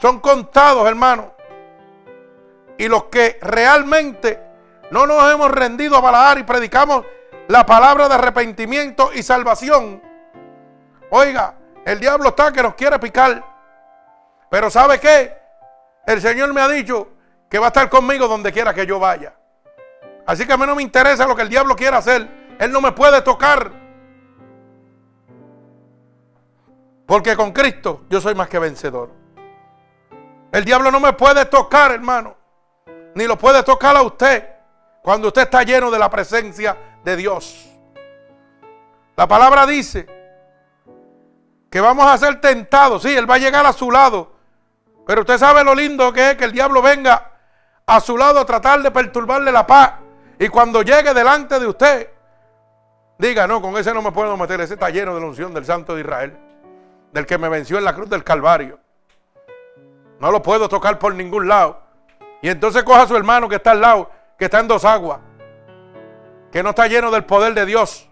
Son 0.00 0.20
contados, 0.20 0.88
hermano. 0.88 1.34
Y 2.78 2.88
los 2.88 3.04
que 3.04 3.38
realmente 3.42 4.40
no 4.90 5.06
nos 5.06 5.30
hemos 5.32 5.50
rendido 5.50 5.96
a 5.96 6.00
Balaal 6.00 6.38
y 6.38 6.42
predicamos 6.44 7.04
la 7.48 7.66
palabra 7.66 8.08
de 8.08 8.14
arrepentimiento 8.14 9.10
y 9.12 9.22
salvación. 9.22 10.02
Oiga, 11.10 11.54
el 11.84 12.00
diablo 12.00 12.30
está 12.30 12.52
que 12.52 12.62
nos 12.62 12.74
quiere 12.74 12.98
picar. 12.98 13.44
Pero 14.48 14.70
¿sabe 14.70 14.98
qué? 14.98 15.36
El 16.06 16.20
Señor 16.20 16.52
me 16.54 16.60
ha 16.60 16.68
dicho 16.68 17.08
que 17.48 17.58
va 17.58 17.66
a 17.66 17.68
estar 17.68 17.90
conmigo 17.90 18.28
donde 18.28 18.52
quiera 18.52 18.72
que 18.72 18.86
yo 18.86 18.98
vaya. 18.98 19.34
Así 20.26 20.46
que 20.46 20.52
a 20.52 20.56
mí 20.56 20.64
no 20.66 20.76
me 20.76 20.82
interesa 20.82 21.26
lo 21.26 21.34
que 21.34 21.42
el 21.42 21.48
diablo 21.48 21.74
quiera 21.74 21.98
hacer. 21.98 22.28
Él 22.58 22.72
no 22.72 22.80
me 22.80 22.92
puede 22.92 23.20
tocar. 23.22 23.79
Porque 27.10 27.34
con 27.34 27.50
Cristo 27.50 28.02
yo 28.08 28.20
soy 28.20 28.36
más 28.36 28.48
que 28.48 28.60
vencedor. 28.60 29.10
El 30.52 30.64
diablo 30.64 30.92
no 30.92 31.00
me 31.00 31.12
puede 31.12 31.44
tocar, 31.44 31.90
hermano. 31.90 32.36
Ni 33.16 33.26
lo 33.26 33.36
puede 33.36 33.64
tocar 33.64 33.96
a 33.96 34.02
usted 34.02 34.48
cuando 35.02 35.26
usted 35.26 35.42
está 35.42 35.64
lleno 35.64 35.90
de 35.90 35.98
la 35.98 36.08
presencia 36.08 36.76
de 37.02 37.16
Dios. 37.16 37.68
La 39.16 39.26
palabra 39.26 39.66
dice 39.66 40.06
que 41.68 41.80
vamos 41.80 42.06
a 42.06 42.16
ser 42.16 42.40
tentados. 42.40 43.02
Sí, 43.02 43.16
Él 43.16 43.28
va 43.28 43.34
a 43.34 43.38
llegar 43.38 43.66
a 43.66 43.72
su 43.72 43.90
lado. 43.90 44.30
Pero 45.04 45.22
usted 45.22 45.36
sabe 45.36 45.64
lo 45.64 45.74
lindo 45.74 46.12
que 46.12 46.30
es 46.30 46.36
que 46.36 46.44
el 46.44 46.52
diablo 46.52 46.80
venga 46.80 47.32
a 47.86 47.98
su 47.98 48.16
lado 48.16 48.38
a 48.38 48.46
tratar 48.46 48.82
de 48.82 48.90
perturbarle 48.92 49.50
la 49.50 49.66
paz. 49.66 49.94
Y 50.38 50.46
cuando 50.46 50.82
llegue 50.82 51.12
delante 51.12 51.58
de 51.58 51.66
usted, 51.66 52.08
Diga, 53.18 53.46
no, 53.48 53.60
con 53.60 53.76
ese 53.76 53.92
no 53.92 54.00
me 54.00 54.12
puedo 54.12 54.34
meter, 54.36 54.60
ese 54.62 54.74
está 54.74 54.88
lleno 54.88 55.14
de 55.14 55.20
la 55.20 55.26
unción 55.26 55.52
del 55.52 55.66
Santo 55.66 55.94
de 55.94 56.00
Israel, 56.00 56.38
del 57.12 57.26
que 57.26 57.38
me 57.38 57.48
venció 57.48 57.78
en 57.78 57.84
la 57.84 57.94
cruz 57.94 58.08
del 58.08 58.24
Calvario. 58.24 58.78
No 60.20 60.30
lo 60.30 60.42
puedo 60.42 60.68
tocar 60.68 60.98
por 60.98 61.14
ningún 61.14 61.48
lado. 61.48 61.80
Y 62.42 62.48
entonces 62.48 62.82
coja 62.84 63.02
a 63.02 63.08
su 63.08 63.16
hermano 63.16 63.48
que 63.48 63.56
está 63.56 63.72
al 63.72 63.80
lado, 63.80 64.10
que 64.38 64.46
está 64.46 64.60
en 64.60 64.68
dos 64.68 64.84
aguas, 64.84 65.20
que 66.52 66.62
no 66.62 66.70
está 66.70 66.86
lleno 66.86 67.10
del 67.10 67.24
poder 67.24 67.54
de 67.54 67.66
Dios. 67.66 68.08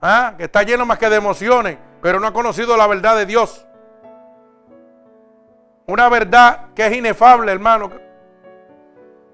¿Ah? 0.00 0.34
Que 0.36 0.44
está 0.44 0.62
lleno 0.62 0.86
más 0.86 0.98
que 0.98 1.10
de 1.10 1.16
emociones, 1.16 1.78
pero 2.00 2.18
no 2.18 2.26
ha 2.26 2.32
conocido 2.32 2.76
la 2.76 2.86
verdad 2.86 3.16
de 3.16 3.26
Dios. 3.26 3.66
Una 5.86 6.08
verdad 6.08 6.68
que 6.74 6.86
es 6.86 6.96
inefable, 6.96 7.52
hermano. 7.52 7.90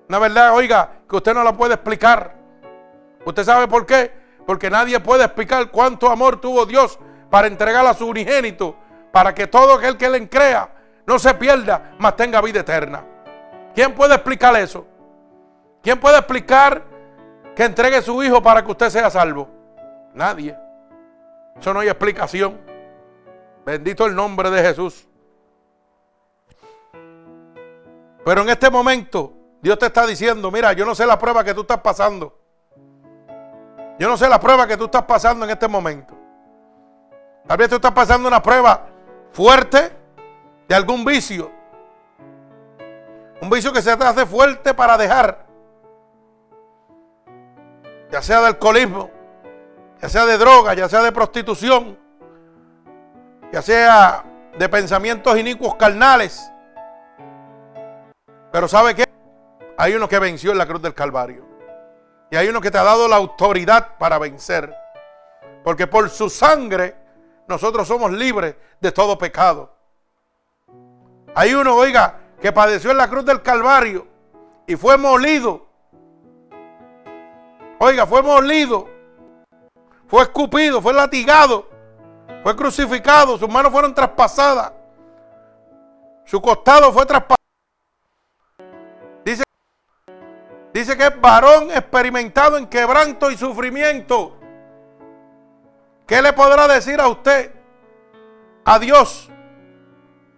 Una 0.09 0.19
verdad, 0.19 0.55
oiga, 0.55 0.91
que 1.09 1.17
usted 1.17 1.35
no 1.35 1.45
la 1.45 1.53
puede 1.53 1.75
explicar. 1.75 2.35
¿Usted 3.25 3.45
sabe 3.45 3.69
por 3.69 3.87
qué? 3.87 4.13
Porque 4.47 4.71
nadie 4.71 4.99
puede 5.01 5.25
explicar 5.25 5.71
cuánto 5.71 6.11
amor 6.11 6.41
tuvo 6.41 6.65
Dios 6.65 6.99
para 7.31 7.47
entregar 7.47 7.87
a 7.87 7.95
su 7.95 8.07
unigénito, 8.07 8.77
para 9.13 9.35
que 9.35 9.47
todo 9.47 9.75
aquel 9.75 9.97
que 9.97 10.09
le 10.09 10.29
crea 10.29 10.69
no 11.07 11.19
se 11.19 11.35
pierda, 11.35 11.95
mas 11.99 12.17
tenga 12.17 12.41
vida 12.41 12.61
eterna. 12.61 13.05
¿Quién 13.75 13.95
puede 13.95 14.15
explicar 14.15 14.57
eso? 14.57 14.87
¿Quién 15.83 16.01
puede 16.01 16.19
explicar 16.19 16.83
que 17.55 17.65
entregue 17.65 18.03
su 18.03 18.23
hijo 18.23 18.43
para 18.43 18.65
que 18.65 18.71
usted 18.71 18.91
sea 18.91 19.11
salvo? 19.11 19.49
Nadie. 20.15 20.57
Eso 21.61 21.73
no 21.73 21.81
hay 21.81 21.89
explicación. 21.89 22.59
Bendito 23.65 24.07
el 24.07 24.15
nombre 24.15 24.51
de 24.51 24.63
Jesús. 24.63 25.07
Pero 28.25 28.43
en 28.43 28.49
este 28.49 28.71
momento 28.71 29.33
Dios 29.63 29.79
te 29.79 29.87
está 29.87 30.07
diciendo, 30.07 30.51
mira, 30.51 30.73
yo 30.73 30.85
no 30.85 30.95
sé 30.95 31.07
la 31.07 31.19
prueba 31.19 31.45
que 31.45 31.55
tú 31.55 31.61
estás 31.61 31.81
pasando. 31.81 32.37
Yo 33.99 34.09
no 34.09 34.17
sé 34.17 34.29
la 34.29 34.41
prueba 34.41 34.67
que 34.67 34.77
tú 34.77 34.87
estás 34.87 35.05
pasando 35.05 35.45
en 35.45 35.53
este 35.53 35.69
momento. 35.69 36.16
Tal 37.47 37.57
vez 37.57 37.69
tú 37.69 37.77
estás 37.77 37.93
pasando 37.93 38.27
una 38.27 38.43
prueba 38.43 38.87
fuerte 39.33 39.93
de 40.69 40.75
algún 40.75 41.05
vicio. 41.05 41.51
Un 43.41 43.51
vicio 43.51 43.73
que 43.73 43.83
se 43.83 43.97
te 43.97 44.05
hace 44.05 44.27
fuerte 44.27 44.75
para 44.75 44.97
dejar. 44.97 45.47
Ya 48.11 48.23
sea 48.23 48.41
de 48.41 48.47
alcoholismo, 48.49 49.11
ya 50.01 50.09
sea 50.09 50.27
de 50.27 50.39
droga, 50.39 50.75
ya 50.75 50.89
sea 50.89 51.03
de 51.03 51.13
prostitución, 51.13 51.99
ya 53.53 53.63
sea 53.63 54.25
de 54.59 54.69
pensamientos 54.69 55.39
inicuos 55.39 55.75
carnales. 55.77 56.51
Pero 58.51 58.69
¿sabe 58.69 58.95
qué? 58.95 59.05
Hay 59.77 59.95
uno 59.95 60.09
que 60.09 60.19
venció 60.19 60.51
en 60.51 60.59
la 60.59 60.67
cruz 60.67 60.81
del 60.83 60.95
Calvario. 60.95 61.45
Y 62.31 62.37
hay 62.37 62.49
uno 62.49 62.61
que 62.61 62.71
te 62.71 62.79
ha 62.79 62.83
dado 62.83 63.07
la 63.07 63.17
autoridad 63.17 63.99
para 63.99 64.19
vencer. 64.19 64.75
Porque 65.63 65.87
por 65.87 66.09
su 66.09 66.31
sangre 66.31 67.06
nosotros 67.49 67.87
somos 67.87 68.13
libres 68.13 68.57
de 68.81 68.93
todo 68.93 69.17
pecado. 69.19 69.75
Hay 71.35 71.55
uno, 71.55 71.75
oiga, 71.77 72.19
que 72.41 72.53
padeció 72.53 72.91
en 72.91 72.97
la 72.97 73.09
cruz 73.09 73.25
del 73.25 73.43
Calvario 73.43 74.07
y 74.67 74.77
fue 74.77 74.97
molido. 74.97 75.67
Oiga, 77.79 78.07
fue 78.07 78.23
molido. 78.23 78.89
Fue 80.07 80.23
escupido, 80.23 80.81
fue 80.81 80.93
latigado. 80.95 81.69
Fue 82.43 82.57
crucificado, 82.57 83.39
sus 83.39 83.49
manos 83.49 83.73
fueron 83.73 83.95
traspasadas. 83.95 84.73
Su 86.25 86.41
costado 86.41 86.93
fue 86.93 87.07
traspasado. 87.07 87.37
Dice 90.77 90.95
que 90.95 91.07
es 91.07 91.21
varón 91.23 91.71
experimentado 91.71 92.59
en 92.59 92.67
quebranto 92.67 93.31
y 93.31 93.39
sufrimiento. 93.39 94.37
¿Qué 96.07 96.23
le 96.23 96.33
podrá 96.33 96.69
decir 96.69 97.01
a 97.01 97.09
usted, 97.09 97.53
a 98.65 98.79
Dios, 98.79 99.29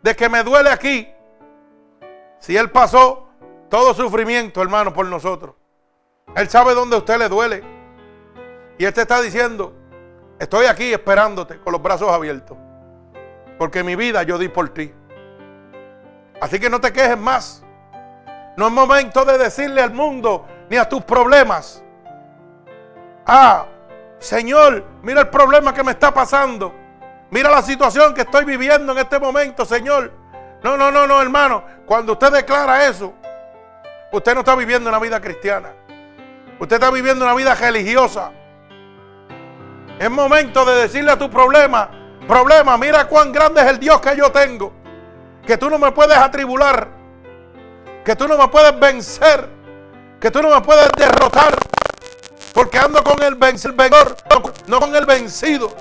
de 0.03 0.17
que 0.17 0.29
me 0.29 0.43
duele 0.43 0.71
aquí? 0.71 1.09
Si 2.39 2.57
Él 2.57 2.71
pasó 2.71 3.29
todo 3.69 3.93
sufrimiento, 3.93 4.63
hermano, 4.63 4.95
por 4.95 5.07
nosotros. 5.07 5.55
Él 6.35 6.49
sabe 6.49 6.75
dónde 6.75 6.97
a 6.97 7.01
usted 7.01 7.19
le 7.19 7.29
duele. 7.29 7.63
Y 8.79 8.85
Él 8.85 8.95
te 8.95 9.03
está 9.03 9.21
diciendo, 9.21 9.75
estoy 10.39 10.67
aquí 10.67 10.93
esperándote 10.93 11.59
con 11.59 11.73
los 11.73 11.83
brazos 11.83 12.11
abiertos. 12.11 12.57
Porque 13.59 13.83
mi 13.83 13.95
vida 13.97 14.23
yo 14.23 14.39
di 14.39 14.49
por 14.49 14.71
ti. 14.71 14.95
Así 16.41 16.59
que 16.59 16.71
no 16.71 16.81
te 16.81 16.93
quejes 16.93 17.19
más. 17.19 17.65
No 18.57 18.69
es 18.69 18.73
momento 18.73 19.25
de 19.25 19.37
decirle 19.37 19.83
al 19.83 19.93
mundo 19.93 20.47
ni 20.71 20.77
a 20.77 20.89
tus 20.89 21.03
problemas. 21.03 21.83
Ah, 23.27 23.67
Señor, 24.19 24.85
mira 25.03 25.21
el 25.23 25.29
problema 25.29 25.73
que 25.73 25.85
me 25.85 25.93
está 25.93 26.13
pasando. 26.13 26.75
Mira 27.31 27.51
la 27.51 27.63
situación 27.63 28.15
que 28.15 28.23
estoy 28.23 28.45
viviendo 28.45 28.93
en 28.93 28.99
este 28.99 29.19
momento, 29.19 29.65
Señor. 29.65 30.13
No, 30.63 30.77
no, 30.77 30.91
no, 30.91 31.07
no, 31.07 31.21
hermano. 31.21 31.63
Cuando 31.87 32.13
usted 32.13 32.33
declara 32.33 32.87
eso, 32.87 33.15
usted 34.13 34.35
no 34.35 34.41
está 34.41 34.55
viviendo 34.55 34.89
una 34.89 34.99
vida 34.99 35.21
cristiana. 35.21 35.71
Usted 36.59 36.77
está 36.77 36.91
viviendo 36.91 37.25
una 37.25 37.35
vida 37.35 37.55
religiosa. 37.55 38.33
Es 39.99 40.11
momento 40.11 40.65
de 40.65 40.83
decirle 40.83 41.13
a 41.13 41.19
tu 41.19 41.29
problema, 41.31 41.91
problema, 42.27 42.77
mira 42.77 43.07
cuán 43.07 43.33
grande 43.33 43.61
es 43.61 43.67
el 43.67 43.79
Dios 43.79 44.01
que 44.01 44.17
yo 44.17 44.31
tengo. 44.33 44.73
Que 45.47 45.57
tú 45.57 45.71
no 45.71 45.79
me 45.79 45.93
puedes 45.93 46.17
atribular 46.17 46.99
que 48.09 48.17
tú 48.17 48.27
no 48.27 48.39
me 48.39 48.49
puedes 48.49 48.81
vencer, 48.81 49.47
que 50.19 50.31
tú 50.31 50.41
no 50.41 50.49
me 50.49 50.63
puedes 50.63 50.91
derrotar, 50.93 51.55
porque 52.59 52.77
ando 52.77 53.05
con 53.05 53.23
el 53.23 53.37
vencedor, 53.37 54.17
no 54.67 54.81
con 54.81 54.97
el 54.97 55.07
vencido, 55.07 55.73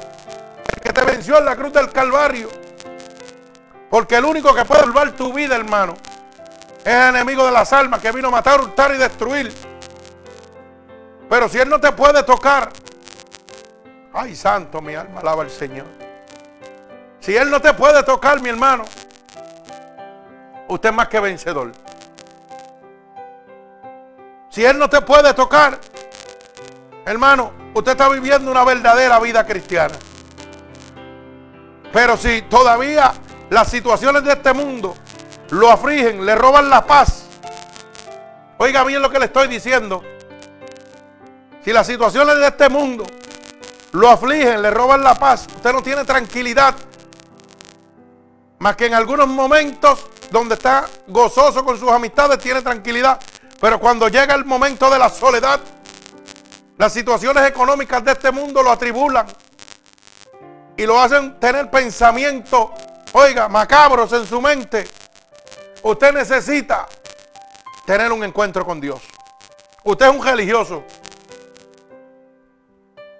que 0.83 0.93
te 0.93 1.03
venció 1.05 1.39
en 1.39 1.45
la 1.45 1.55
cruz 1.55 1.73
del 1.73 1.91
Calvario. 1.91 2.49
Porque 3.89 4.17
el 4.17 4.25
único 4.25 4.53
que 4.53 4.63
puede 4.63 4.81
salvar 4.81 5.11
tu 5.13 5.33
vida, 5.33 5.55
hermano, 5.55 5.95
es 6.85 6.93
el 6.93 7.15
enemigo 7.15 7.43
de 7.47 7.51
las 7.51 7.73
almas 7.73 7.99
que 7.99 8.11
vino 8.11 8.27
a 8.27 8.31
matar, 8.31 8.61
hurtar 8.61 8.93
y 8.93 8.99
destruir. 8.99 9.51
Pero 11.27 11.49
si 11.49 11.57
Él 11.57 11.67
no 11.67 11.81
te 11.81 11.91
puede 11.93 12.21
tocar, 12.21 12.69
ay 14.13 14.35
santo, 14.35 14.79
mi 14.79 14.93
alma 14.93 15.21
alaba 15.21 15.41
al 15.41 15.49
Señor. 15.49 15.87
Si 17.19 17.35
Él 17.35 17.49
no 17.49 17.59
te 17.59 17.73
puede 17.73 18.03
tocar, 18.03 18.39
mi 18.39 18.49
hermano, 18.49 18.83
usted 20.67 20.89
es 20.89 20.95
más 20.95 21.07
que 21.07 21.19
vencedor. 21.19 21.71
Si 24.49 24.63
Él 24.63 24.77
no 24.77 24.87
te 24.87 25.01
puede 25.01 25.33
tocar, 25.33 25.79
hermano, 27.07 27.53
usted 27.73 27.93
está 27.93 28.09
viviendo 28.09 28.51
una 28.51 28.65
verdadera 28.65 29.19
vida 29.19 29.45
cristiana. 29.45 29.95
Pero 31.91 32.17
si 32.17 32.41
todavía 32.43 33.13
las 33.49 33.69
situaciones 33.69 34.23
de 34.23 34.33
este 34.33 34.53
mundo 34.53 34.95
lo 35.51 35.71
afligen, 35.71 36.25
le 36.25 36.35
roban 36.35 36.69
la 36.69 36.85
paz, 36.85 37.25
oiga 38.57 38.83
bien 38.83 39.01
lo 39.01 39.09
que 39.09 39.19
le 39.19 39.25
estoy 39.25 39.47
diciendo. 39.47 40.03
Si 41.63 41.71
las 41.71 41.87
situaciones 41.87 42.37
de 42.37 42.47
este 42.47 42.69
mundo 42.69 43.05
lo 43.93 44.09
afligen, 44.09 44.61
le 44.61 44.69
roban 44.69 45.01
la 45.01 45.15
paz, 45.15 45.47
usted 45.55 45.71
no 45.71 45.81
tiene 45.81 46.03
tranquilidad. 46.03 46.75
Más 48.59 48.75
que 48.75 48.87
en 48.87 48.93
algunos 48.93 49.27
momentos 49.27 50.07
donde 50.29 50.55
está 50.55 50.85
gozoso 51.07 51.63
con 51.63 51.79
sus 51.79 51.89
amistades, 51.89 52.39
tiene 52.39 52.61
tranquilidad. 52.61 53.19
Pero 53.61 53.79
cuando 53.79 54.09
llega 54.09 54.35
el 54.35 54.45
momento 54.45 54.89
de 54.89 54.99
la 54.99 55.09
soledad, 55.09 55.59
las 56.77 56.93
situaciones 56.93 57.47
económicas 57.47 58.03
de 58.03 58.11
este 58.11 58.31
mundo 58.31 58.61
lo 58.61 58.71
atribulan 58.71 59.25
y 60.75 60.85
lo 60.85 60.99
hacen 60.99 61.39
tener 61.39 61.71
pensamientos, 61.71 62.69
oiga, 63.13 63.49
macabros 63.49 64.13
en 64.13 64.25
su 64.27 64.39
mente. 64.39 64.87
Usted 65.81 66.13
necesita 66.13 66.87
tener 67.85 68.11
un 68.11 68.23
encuentro 68.23 68.63
con 68.63 68.79
Dios. 68.79 69.01
Usted 69.83 70.05
es 70.05 70.11
un 70.11 70.23
religioso. 70.23 70.83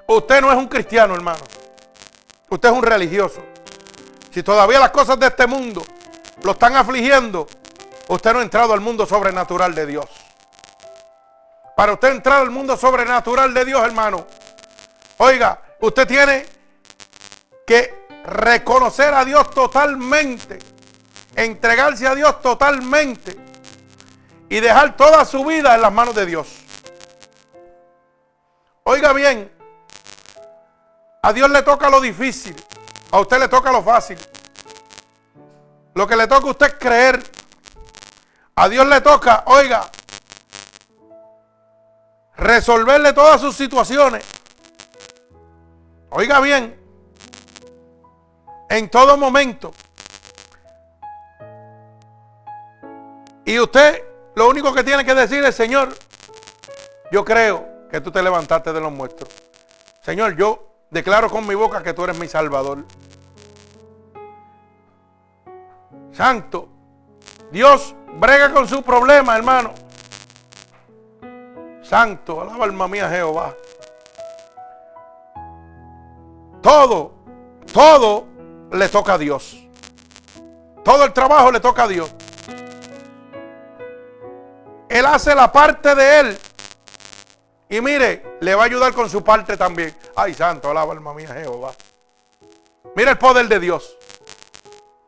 Usted 0.06 0.42
no 0.42 0.52
es 0.52 0.58
un 0.58 0.68
cristiano, 0.68 1.16
hermano. 1.16 1.40
Usted 2.50 2.70
es 2.70 2.76
un 2.76 2.84
religioso. 2.84 3.44
Si 4.32 4.44
todavía 4.44 4.80
las 4.80 4.92
cosas 4.92 5.20
de 5.20 5.28
este 5.28 5.48
mundo 5.48 5.84
lo 6.44 6.52
están 6.52 6.76
afligiendo, 6.76 7.48
usted 8.08 8.34
no 8.34 8.40
ha 8.40 8.44
entrado 8.44 8.74
al 8.74 8.82
mundo 8.82 9.06
sobrenatural 9.08 9.74
de 9.74 9.86
Dios. 9.88 10.27
Para 11.78 11.94
usted 11.94 12.10
entrar 12.10 12.42
al 12.42 12.50
mundo 12.50 12.76
sobrenatural 12.76 13.54
de 13.54 13.64
Dios, 13.64 13.84
hermano. 13.84 14.26
Oiga, 15.18 15.62
usted 15.80 16.08
tiene 16.08 16.48
que 17.68 18.08
reconocer 18.26 19.14
a 19.14 19.24
Dios 19.24 19.52
totalmente, 19.52 20.58
entregarse 21.36 22.08
a 22.08 22.16
Dios 22.16 22.42
totalmente 22.42 23.38
y 24.50 24.60
dejar 24.60 24.98
toda 24.98 25.24
su 25.24 25.46
vida 25.46 25.76
en 25.76 25.82
las 25.82 25.94
manos 25.94 26.16
de 26.16 26.26
Dios. 26.26 26.48
Oiga 28.82 29.14
bien, 29.14 29.52
a 31.22 31.32
Dios 31.32 31.48
le 31.52 31.62
toca 31.62 31.92
lo 31.92 32.02
difícil, 32.02 32.56
a 33.12 33.20
usted 33.20 33.38
le 33.38 33.50
toca 33.50 33.72
lo 33.72 33.84
fácil. 33.84 34.18
Lo 35.94 36.08
que 36.08 36.16
le 36.16 36.26
toca 36.26 36.48
a 36.48 36.50
usted 36.50 36.66
es 36.66 36.74
creer. 36.74 37.24
A 38.56 38.68
Dios 38.68 38.88
le 38.88 39.00
toca, 39.02 39.44
oiga, 39.46 39.88
resolverle 42.38 43.14
todas 43.14 43.42
sus 43.42 43.56
situaciones 43.56 44.26
Oiga 46.10 46.40
bien, 46.40 46.80
en 48.70 48.90
todo 48.90 49.18
momento. 49.18 49.74
Y 53.46 53.60
usted 53.60 54.04
lo 54.36 54.50
único 54.50 54.74
que 54.74 54.84
tiene 54.84 55.06
que 55.06 55.14
decir 55.14 55.44
es, 55.44 55.56
Señor, 55.56 55.90
yo 57.12 57.24
creo 57.26 57.88
que 57.90 58.02
tú 58.02 58.12
te 58.12 58.22
levantaste 58.22 58.74
de 58.74 58.80
los 58.80 58.92
muertos. 58.92 59.30
Señor, 60.02 60.36
yo 60.36 60.68
declaro 60.90 61.30
con 61.30 61.46
mi 61.46 61.56
boca 61.56 61.84
que 61.84 61.94
tú 61.94 62.04
eres 62.06 62.18
mi 62.18 62.28
Salvador. 62.28 62.86
Santo, 66.14 66.70
Dios 67.52 67.96
brega 68.14 68.52
con 68.52 68.68
su 68.68 68.82
problema, 68.82 69.36
hermano. 69.36 69.74
Santo, 71.88 72.42
alaba 72.42 72.66
alma 72.66 72.88
mía 72.90 73.10
Jehová. 73.10 73.56
Todo, 76.62 77.14
todo 77.72 78.28
le 78.74 78.90
toca 78.90 79.14
a 79.14 79.18
Dios. 79.18 79.58
Todo 80.84 81.06
el 81.06 81.14
trabajo 81.14 81.50
le 81.50 81.62
toca 81.62 81.84
a 81.84 81.88
Dios. 81.88 82.14
Él 84.90 85.06
hace 85.06 85.34
la 85.34 85.50
parte 85.50 85.96
de 85.96 86.20
él. 86.20 86.38
Y 87.70 87.80
mire, 87.80 88.38
le 88.42 88.54
va 88.54 88.64
a 88.64 88.66
ayudar 88.66 88.94
con 88.94 89.10
su 89.10 89.24
parte 89.24 89.56
también. 89.56 89.96
Ay, 90.16 90.34
santo, 90.34 90.70
alaba 90.70 90.92
alma 90.92 91.14
mía 91.14 91.30
Jehová. 91.34 91.72
Mira 92.96 93.12
el 93.12 93.18
poder 93.18 93.48
de 93.48 93.62
Dios. 93.62 93.98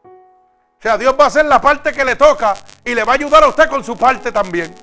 O 0.06 0.82
sea, 0.82 0.98
Dios 0.98 1.14
va 1.20 1.26
a 1.26 1.28
hacer 1.28 1.44
la 1.44 1.60
parte 1.60 1.92
que 1.92 2.06
le 2.06 2.16
toca 2.16 2.56
y 2.86 2.96
le 2.96 3.04
va 3.04 3.14
a 3.14 3.16
ayudar 3.16 3.44
a 3.44 3.48
usted 3.50 3.68
con 3.68 3.84
su 3.84 3.98
parte 3.98 4.32
también. 4.32 4.74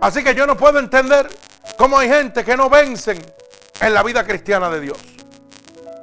Así 0.00 0.24
que 0.24 0.34
yo 0.34 0.46
no 0.46 0.56
puedo 0.56 0.78
entender 0.78 1.28
cómo 1.76 1.98
hay 1.98 2.08
gente 2.08 2.44
que 2.44 2.56
no 2.56 2.70
vencen 2.70 3.18
en 3.80 3.94
la 3.94 4.02
vida 4.02 4.24
cristiana 4.24 4.70
de 4.70 4.80
Dios. 4.80 4.98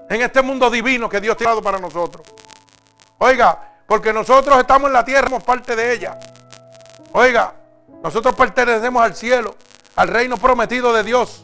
En 0.09 0.21
este 0.21 0.41
mundo 0.41 0.69
divino 0.69 1.09
que 1.09 1.19
Dios 1.19 1.35
ha 1.41 1.43
dado 1.43 1.61
para 1.61 1.79
nosotros. 1.79 2.25
Oiga, 3.17 3.75
porque 3.87 4.13
nosotros 4.13 4.57
estamos 4.59 4.87
en 4.87 4.93
la 4.93 5.03
tierra, 5.03 5.27
somos 5.27 5.43
parte 5.43 5.75
de 5.75 5.93
ella. 5.93 6.19
Oiga, 7.13 7.53
nosotros 8.03 8.35
pertenecemos 8.35 9.01
al 9.01 9.15
cielo, 9.15 9.55
al 9.95 10.07
reino 10.09 10.37
prometido 10.37 10.93
de 10.93 11.03
Dios. 11.03 11.43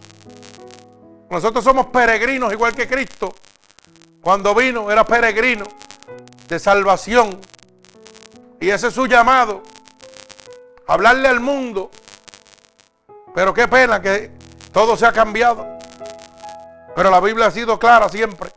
Nosotros 1.30 1.64
somos 1.64 1.88
peregrinos 1.88 2.54
igual 2.54 2.76
que 2.76 2.88
Cristo. 2.88 3.34
Cuando 4.22 4.54
vino 4.54 4.92
era 4.92 5.04
peregrino 5.04 5.66
de 6.48 6.60
salvación. 6.60 7.42
Y 8.60 8.70
ese 8.70 8.88
es 8.90 8.94
su 8.94 9.08
llamado. 9.08 9.64
Hablarle 10.88 11.28
al 11.28 11.40
mundo. 11.40 11.90
Pero 13.34 13.54
qué 13.54 13.68
pena 13.68 14.02
que 14.02 14.32
todo 14.72 14.96
se 14.96 15.06
ha 15.06 15.12
cambiado. 15.12 15.78
Pero 16.96 17.10
la 17.10 17.20
Biblia 17.20 17.48
ha 17.48 17.52
sido 17.52 17.80
clara 17.80 18.08
siempre. 18.10 18.52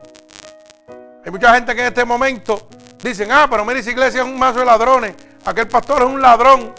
Hay 1.25 1.31
mucha 1.31 1.53
gente 1.53 1.73
que 1.73 1.81
en 1.81 1.87
este 1.87 2.05
momento 2.05 2.67
dicen, 3.03 3.31
ah, 3.31 3.47
pero 3.49 3.65
mira, 3.65 3.79
esa 3.79 3.91
iglesia 3.91 4.21
es 4.21 4.27
un 4.27 4.37
mazo 4.37 4.59
de 4.59 4.65
ladrones. 4.65 5.15
Aquel 5.45 5.67
pastor 5.67 6.03
es 6.03 6.07
un 6.07 6.21
ladrón. 6.21 6.73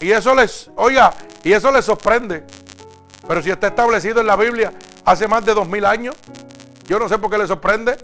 Y 0.00 0.10
eso 0.10 0.34
les, 0.34 0.70
oiga, 0.76 1.12
y 1.42 1.52
eso 1.52 1.70
les 1.70 1.84
sorprende. 1.84 2.44
Pero 3.26 3.42
si 3.42 3.50
está 3.50 3.68
establecido 3.68 4.20
en 4.20 4.26
la 4.26 4.36
Biblia 4.36 4.72
hace 5.04 5.28
más 5.28 5.44
de 5.44 5.54
dos 5.54 5.68
mil 5.68 5.84
años, 5.84 6.16
yo 6.86 6.98
no 6.98 7.08
sé 7.08 7.18
por 7.18 7.30
qué 7.30 7.38
le 7.38 7.46
sorprende. 7.46 7.96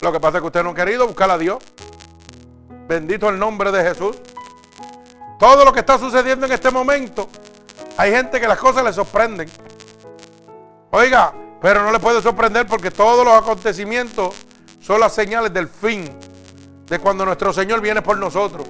Lo 0.00 0.12
que 0.12 0.20
pasa 0.20 0.38
es 0.38 0.42
que 0.42 0.46
usted 0.46 0.62
no 0.62 0.70
ha 0.70 0.74
querido 0.74 1.06
buscar 1.06 1.30
a 1.30 1.38
Dios. 1.38 1.58
Bendito 2.86 3.28
el 3.28 3.38
nombre 3.38 3.72
de 3.72 3.82
Jesús. 3.82 4.16
Todo 5.38 5.64
lo 5.64 5.72
que 5.72 5.80
está 5.80 5.98
sucediendo 5.98 6.46
en 6.46 6.52
este 6.52 6.70
momento, 6.70 7.28
hay 7.96 8.10
gente 8.10 8.40
que 8.40 8.48
las 8.48 8.58
cosas 8.58 8.84
le 8.84 8.92
sorprenden. 8.92 9.48
Oiga, 10.90 11.32
pero 11.60 11.82
no 11.82 11.92
le 11.92 11.98
puede 11.98 12.20
sorprender 12.20 12.66
porque 12.66 12.90
todos 12.90 13.24
los 13.24 13.34
acontecimientos 13.34 14.34
son 14.80 15.00
las 15.00 15.14
señales 15.14 15.52
del 15.52 15.68
fin, 15.68 16.10
de 16.86 16.98
cuando 16.98 17.24
nuestro 17.24 17.52
Señor 17.52 17.80
viene 17.80 18.02
por 18.02 18.18
nosotros. 18.18 18.66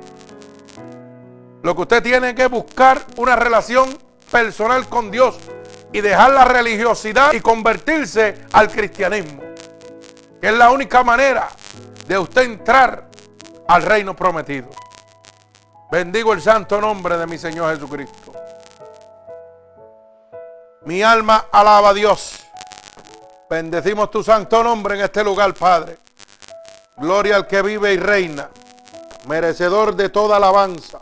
Lo 1.62 1.74
que 1.74 1.82
usted 1.82 2.02
tiene 2.02 2.34
que 2.34 2.46
buscar 2.46 3.00
una 3.16 3.37
relación 3.37 3.98
personal 4.30 4.88
con 4.88 5.10
Dios 5.10 5.38
y 5.92 6.00
dejar 6.00 6.32
la 6.32 6.44
religiosidad 6.44 7.32
y 7.32 7.40
convertirse 7.40 8.44
al 8.52 8.70
cristianismo. 8.70 9.42
Que 10.40 10.48
es 10.48 10.54
la 10.54 10.70
única 10.70 11.02
manera 11.02 11.48
de 12.06 12.18
usted 12.18 12.42
entrar 12.42 13.08
al 13.66 13.82
reino 13.82 14.14
prometido. 14.14 14.68
Bendigo 15.90 16.32
el 16.32 16.42
santo 16.42 16.80
nombre 16.80 17.16
de 17.16 17.26
mi 17.26 17.38
Señor 17.38 17.74
Jesucristo. 17.74 18.23
Mi 20.86 21.02
alma 21.02 21.46
alaba 21.50 21.90
a 21.90 21.94
Dios. 21.94 22.34
Bendecimos 23.48 24.10
tu 24.10 24.22
santo 24.22 24.62
nombre 24.62 24.96
en 24.96 25.00
este 25.02 25.24
lugar, 25.24 25.54
Padre. 25.54 25.98
Gloria 26.96 27.36
al 27.36 27.46
que 27.46 27.62
vive 27.62 27.94
y 27.94 27.96
reina, 27.96 28.50
merecedor 29.26 29.96
de 29.96 30.10
toda 30.10 30.36
alabanza. 30.36 30.98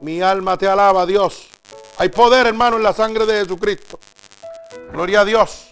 Mi 0.00 0.20
alma 0.20 0.58
te 0.58 0.68
alaba, 0.68 1.06
Dios. 1.06 1.46
Hay 1.98 2.08
poder, 2.08 2.48
hermano, 2.48 2.76
en 2.76 2.82
la 2.82 2.92
sangre 2.92 3.26
de 3.26 3.40
Jesucristo. 3.40 4.00
Gloria 4.92 5.20
a 5.20 5.24
Dios. 5.24 5.68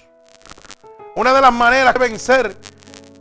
Una 1.17 1.35
de 1.35 1.41
las 1.41 1.53
maneras 1.53 1.93
de 1.95 2.01
vencer 2.01 2.57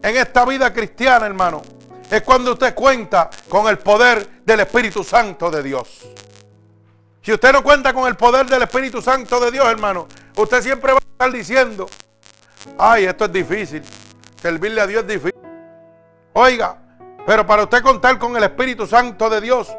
en 0.01 0.15
esta 0.15 0.45
vida 0.45 0.71
cristiana, 0.71 1.25
hermano, 1.25 1.61
es 2.09 2.21
cuando 2.21 2.53
usted 2.53 2.75
cuenta 2.75 3.31
con 3.49 3.67
el 3.67 3.79
poder 3.79 4.41
del 4.45 4.59
Espíritu 4.59 5.03
Santo 5.03 5.49
de 5.49 5.63
Dios. 5.63 6.01
Si 7.23 7.31
usted 7.31 7.53
no 7.53 7.63
cuenta 7.63 7.93
con 7.93 8.05
el 8.05 8.17
poder 8.17 8.47
del 8.47 8.63
Espíritu 8.63 9.01
Santo 9.01 9.39
de 9.39 9.49
Dios, 9.49 9.65
hermano, 9.65 10.09
usted 10.35 10.61
siempre 10.61 10.91
va 10.91 10.97
a 10.97 11.01
estar 11.01 11.31
diciendo, 11.31 11.87
ay, 12.77 13.05
esto 13.05 13.23
es 13.23 13.31
difícil. 13.31 13.81
Servirle 14.41 14.81
a 14.81 14.87
Dios 14.87 15.03
es 15.03 15.07
difícil. 15.07 15.39
Oiga, 16.33 16.77
pero 17.25 17.47
para 17.47 17.63
usted 17.63 17.81
contar 17.81 18.19
con 18.19 18.35
el 18.35 18.43
Espíritu 18.43 18.85
Santo 18.85 19.29
de 19.29 19.39
Dios, 19.39 19.73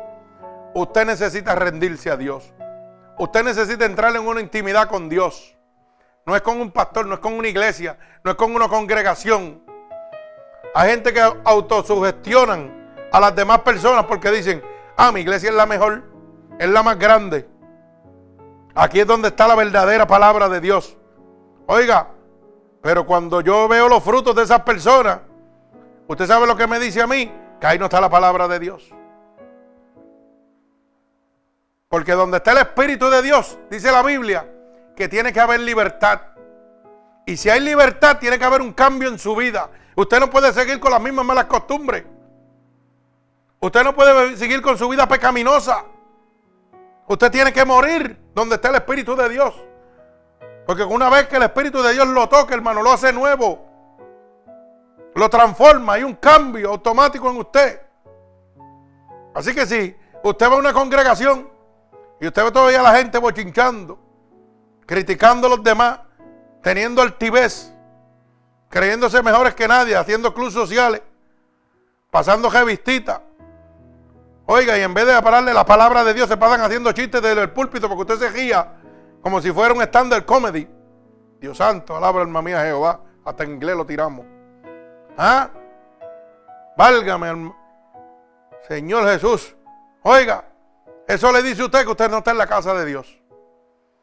usted 0.72 1.04
necesita 1.04 1.54
rendirse 1.54 2.08
a 2.08 2.16
Dios. 2.16 2.50
Usted 3.18 3.44
necesita 3.44 3.84
entrar 3.84 4.16
en 4.16 4.26
una 4.26 4.40
intimidad 4.40 4.88
con 4.88 5.10
Dios. 5.10 5.54
No 6.24 6.34
es 6.34 6.40
con 6.40 6.58
un 6.58 6.70
pastor, 6.70 7.04
no 7.04 7.12
es 7.12 7.20
con 7.20 7.34
una 7.34 7.48
iglesia, 7.48 7.98
no 8.24 8.30
es 8.30 8.38
con 8.38 8.54
una 8.54 8.68
congregación. 8.68 9.62
Hay 10.74 10.88
gente 10.88 11.12
que 11.12 11.20
autosugestionan 11.20 13.06
a 13.12 13.20
las 13.20 13.36
demás 13.36 13.60
personas 13.60 14.06
porque 14.06 14.30
dicen, 14.30 14.62
ah, 14.96 15.12
mi 15.12 15.20
iglesia 15.20 15.50
es 15.50 15.54
la 15.54 15.66
mejor, 15.66 16.13
es 16.58 16.68
la 16.68 16.82
más 16.82 16.98
grande. 16.98 17.48
Aquí 18.74 19.00
es 19.00 19.06
donde 19.06 19.28
está 19.28 19.46
la 19.46 19.54
verdadera 19.54 20.06
palabra 20.06 20.48
de 20.48 20.60
Dios. 20.60 20.96
Oiga, 21.66 22.08
pero 22.82 23.06
cuando 23.06 23.40
yo 23.40 23.68
veo 23.68 23.88
los 23.88 24.02
frutos 24.02 24.34
de 24.34 24.42
esas 24.42 24.60
personas, 24.62 25.20
usted 26.08 26.26
sabe 26.26 26.46
lo 26.46 26.56
que 26.56 26.66
me 26.66 26.78
dice 26.78 27.00
a 27.00 27.06
mí, 27.06 27.32
que 27.60 27.66
ahí 27.66 27.78
no 27.78 27.86
está 27.86 28.00
la 28.00 28.10
palabra 28.10 28.48
de 28.48 28.58
Dios. 28.58 28.90
Porque 31.88 32.12
donde 32.12 32.38
está 32.38 32.52
el 32.52 32.58
Espíritu 32.58 33.08
de 33.08 33.22
Dios, 33.22 33.58
dice 33.70 33.92
la 33.92 34.02
Biblia, 34.02 34.50
que 34.96 35.08
tiene 35.08 35.32
que 35.32 35.40
haber 35.40 35.60
libertad. 35.60 36.20
Y 37.24 37.36
si 37.36 37.48
hay 37.48 37.60
libertad, 37.60 38.18
tiene 38.18 38.38
que 38.38 38.44
haber 38.44 38.60
un 38.60 38.72
cambio 38.72 39.08
en 39.08 39.18
su 39.18 39.34
vida. 39.34 39.70
Usted 39.94 40.18
no 40.18 40.28
puede 40.28 40.52
seguir 40.52 40.80
con 40.80 40.90
las 40.90 41.00
mismas 41.00 41.24
malas 41.24 41.44
costumbres. 41.44 42.04
Usted 43.60 43.84
no 43.84 43.94
puede 43.94 44.36
seguir 44.36 44.60
con 44.60 44.76
su 44.76 44.88
vida 44.88 45.08
pecaminosa. 45.08 45.84
Usted 47.06 47.30
tiene 47.30 47.52
que 47.52 47.64
morir 47.64 48.18
donde 48.34 48.54
está 48.56 48.70
el 48.70 48.76
Espíritu 48.76 49.14
de 49.14 49.28
Dios. 49.28 49.54
Porque 50.66 50.82
una 50.82 51.10
vez 51.10 51.28
que 51.28 51.36
el 51.36 51.42
Espíritu 51.42 51.82
de 51.82 51.92
Dios 51.92 52.06
lo 52.08 52.28
toca, 52.28 52.54
hermano, 52.54 52.82
lo 52.82 52.92
hace 52.92 53.12
nuevo. 53.12 53.64
Lo 55.14 55.28
transforma. 55.28 55.94
Hay 55.94 56.04
un 56.04 56.14
cambio 56.14 56.70
automático 56.70 57.30
en 57.30 57.36
usted. 57.36 57.80
Así 59.34 59.54
que 59.54 59.66
si 59.66 59.94
usted 60.22 60.48
va 60.48 60.54
a 60.54 60.58
una 60.58 60.72
congregación 60.72 61.48
y 62.20 62.26
usted 62.26 62.44
ve 62.44 62.52
todavía 62.52 62.80
a 62.80 62.84
la 62.84 62.96
gente 62.96 63.18
bochinchando, 63.18 63.98
criticando 64.86 65.46
a 65.48 65.50
los 65.50 65.62
demás, 65.62 66.00
teniendo 66.62 67.02
altivez, 67.02 67.72
creyéndose 68.70 69.22
mejores 69.22 69.54
que 69.54 69.68
nadie, 69.68 69.94
haciendo 69.94 70.32
clubes 70.32 70.54
sociales, 70.54 71.02
pasando 72.10 72.48
revistitas. 72.48 73.20
Oiga, 74.46 74.78
y 74.78 74.82
en 74.82 74.92
vez 74.92 75.06
de 75.06 75.22
pararle 75.22 75.54
la 75.54 75.64
palabra 75.64 76.04
de 76.04 76.12
Dios, 76.12 76.28
se 76.28 76.36
pasan 76.36 76.60
haciendo 76.60 76.92
chistes 76.92 77.22
desde 77.22 77.40
el 77.40 77.50
púlpito 77.50 77.88
porque 77.88 78.12
usted 78.12 78.28
se 78.28 78.30
ría 78.30 78.72
como 79.22 79.40
si 79.40 79.50
fuera 79.52 79.72
un 79.72 79.80
stand 79.80 80.24
comedy. 80.26 80.68
Dios 81.40 81.56
santo, 81.56 81.96
alabra 81.96 82.22
alma 82.22 82.42
mía 82.42 82.62
Jehová. 82.62 83.00
Hasta 83.24 83.44
en 83.44 83.52
inglés 83.52 83.74
lo 83.74 83.86
tiramos. 83.86 84.26
¿Ah? 85.16 85.48
Válgame, 86.76 87.54
Señor 88.68 89.08
Jesús. 89.08 89.56
Oiga, 90.02 90.44
eso 91.08 91.32
le 91.32 91.42
dice 91.42 91.64
usted 91.64 91.84
que 91.84 91.90
usted 91.90 92.10
no 92.10 92.18
está 92.18 92.32
en 92.32 92.38
la 92.38 92.46
casa 92.46 92.74
de 92.74 92.84
Dios. 92.84 93.18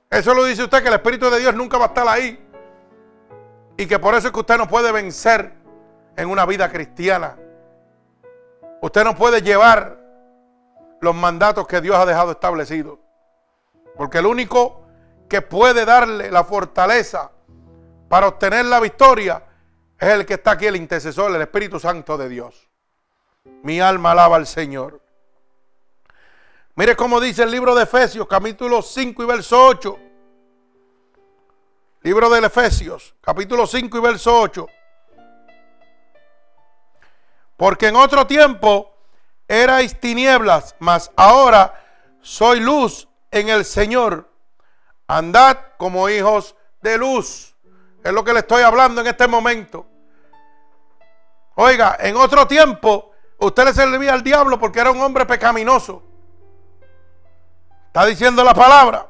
Eso 0.09 0.33
lo 0.33 0.43
dice 0.43 0.63
usted 0.63 0.81
que 0.81 0.87
el 0.87 0.95
Espíritu 0.95 1.29
de 1.29 1.39
Dios 1.39 1.53
nunca 1.53 1.77
va 1.77 1.85
a 1.85 1.87
estar 1.89 2.07
ahí. 2.07 2.43
Y 3.77 3.85
que 3.85 3.99
por 3.99 4.15
eso 4.15 4.27
es 4.27 4.33
que 4.33 4.39
usted 4.39 4.57
no 4.57 4.67
puede 4.67 4.91
vencer 4.91 5.53
en 6.17 6.29
una 6.29 6.47
vida 6.47 6.67
cristiana. 6.71 7.37
Usted 8.81 9.03
no 9.03 9.15
puede 9.15 9.43
llevar 9.43 10.00
los 11.01 11.15
mandatos 11.15 11.67
que 11.67 11.81
Dios 11.81 11.97
ha 11.97 12.05
dejado 12.05 12.31
establecidos. 12.31 12.99
Porque 13.97 14.19
el 14.19 14.27
único 14.27 14.85
que 15.27 15.41
puede 15.41 15.83
darle 15.83 16.31
la 16.31 16.43
fortaleza 16.43 17.31
para 18.07 18.27
obtener 18.27 18.65
la 18.65 18.79
victoria 18.79 19.43
es 19.99 20.09
el 20.09 20.25
que 20.25 20.35
está 20.35 20.51
aquí, 20.51 20.67
el 20.67 20.75
intercesor, 20.75 21.35
el 21.35 21.41
Espíritu 21.41 21.79
Santo 21.79 22.17
de 22.17 22.29
Dios. 22.29 22.69
Mi 23.63 23.81
alma 23.81 24.11
alaba 24.11 24.37
al 24.37 24.47
Señor. 24.47 25.01
Mire 26.75 26.95
cómo 26.95 27.19
dice 27.19 27.43
el 27.43 27.51
libro 27.51 27.75
de 27.75 27.83
Efesios, 27.83 28.27
capítulo 28.27 28.81
5 28.81 29.23
y 29.23 29.25
verso 29.25 29.65
8. 29.65 29.99
Libro 32.03 32.29
de 32.29 32.45
Efesios, 32.45 33.15
capítulo 33.21 33.67
5 33.67 33.97
y 33.97 34.01
verso 34.01 34.41
8. 34.41 34.67
Porque 37.57 37.87
en 37.87 37.95
otro 37.95 38.25
tiempo 38.25 38.90
erais 39.51 39.99
tinieblas, 39.99 40.75
mas 40.79 41.11
ahora 41.17 41.73
soy 42.21 42.61
luz 42.61 43.09
en 43.31 43.49
el 43.49 43.65
Señor. 43.65 44.29
Andad 45.07 45.57
como 45.77 46.07
hijos 46.07 46.55
de 46.81 46.97
luz. 46.97 47.53
Es 48.01 48.13
lo 48.13 48.23
que 48.23 48.31
le 48.31 48.39
estoy 48.39 48.63
hablando 48.63 49.01
en 49.01 49.07
este 49.07 49.27
momento. 49.27 49.85
Oiga, 51.55 51.97
en 51.99 52.15
otro 52.15 52.47
tiempo 52.47 53.11
usted 53.39 53.65
le 53.65 53.73
servía 53.73 54.13
al 54.13 54.23
diablo 54.23 54.57
porque 54.57 54.79
era 54.79 54.91
un 54.91 55.01
hombre 55.01 55.25
pecaminoso. 55.25 56.01
Está 57.87 58.05
diciendo 58.05 58.45
la 58.45 58.53
palabra. 58.53 59.05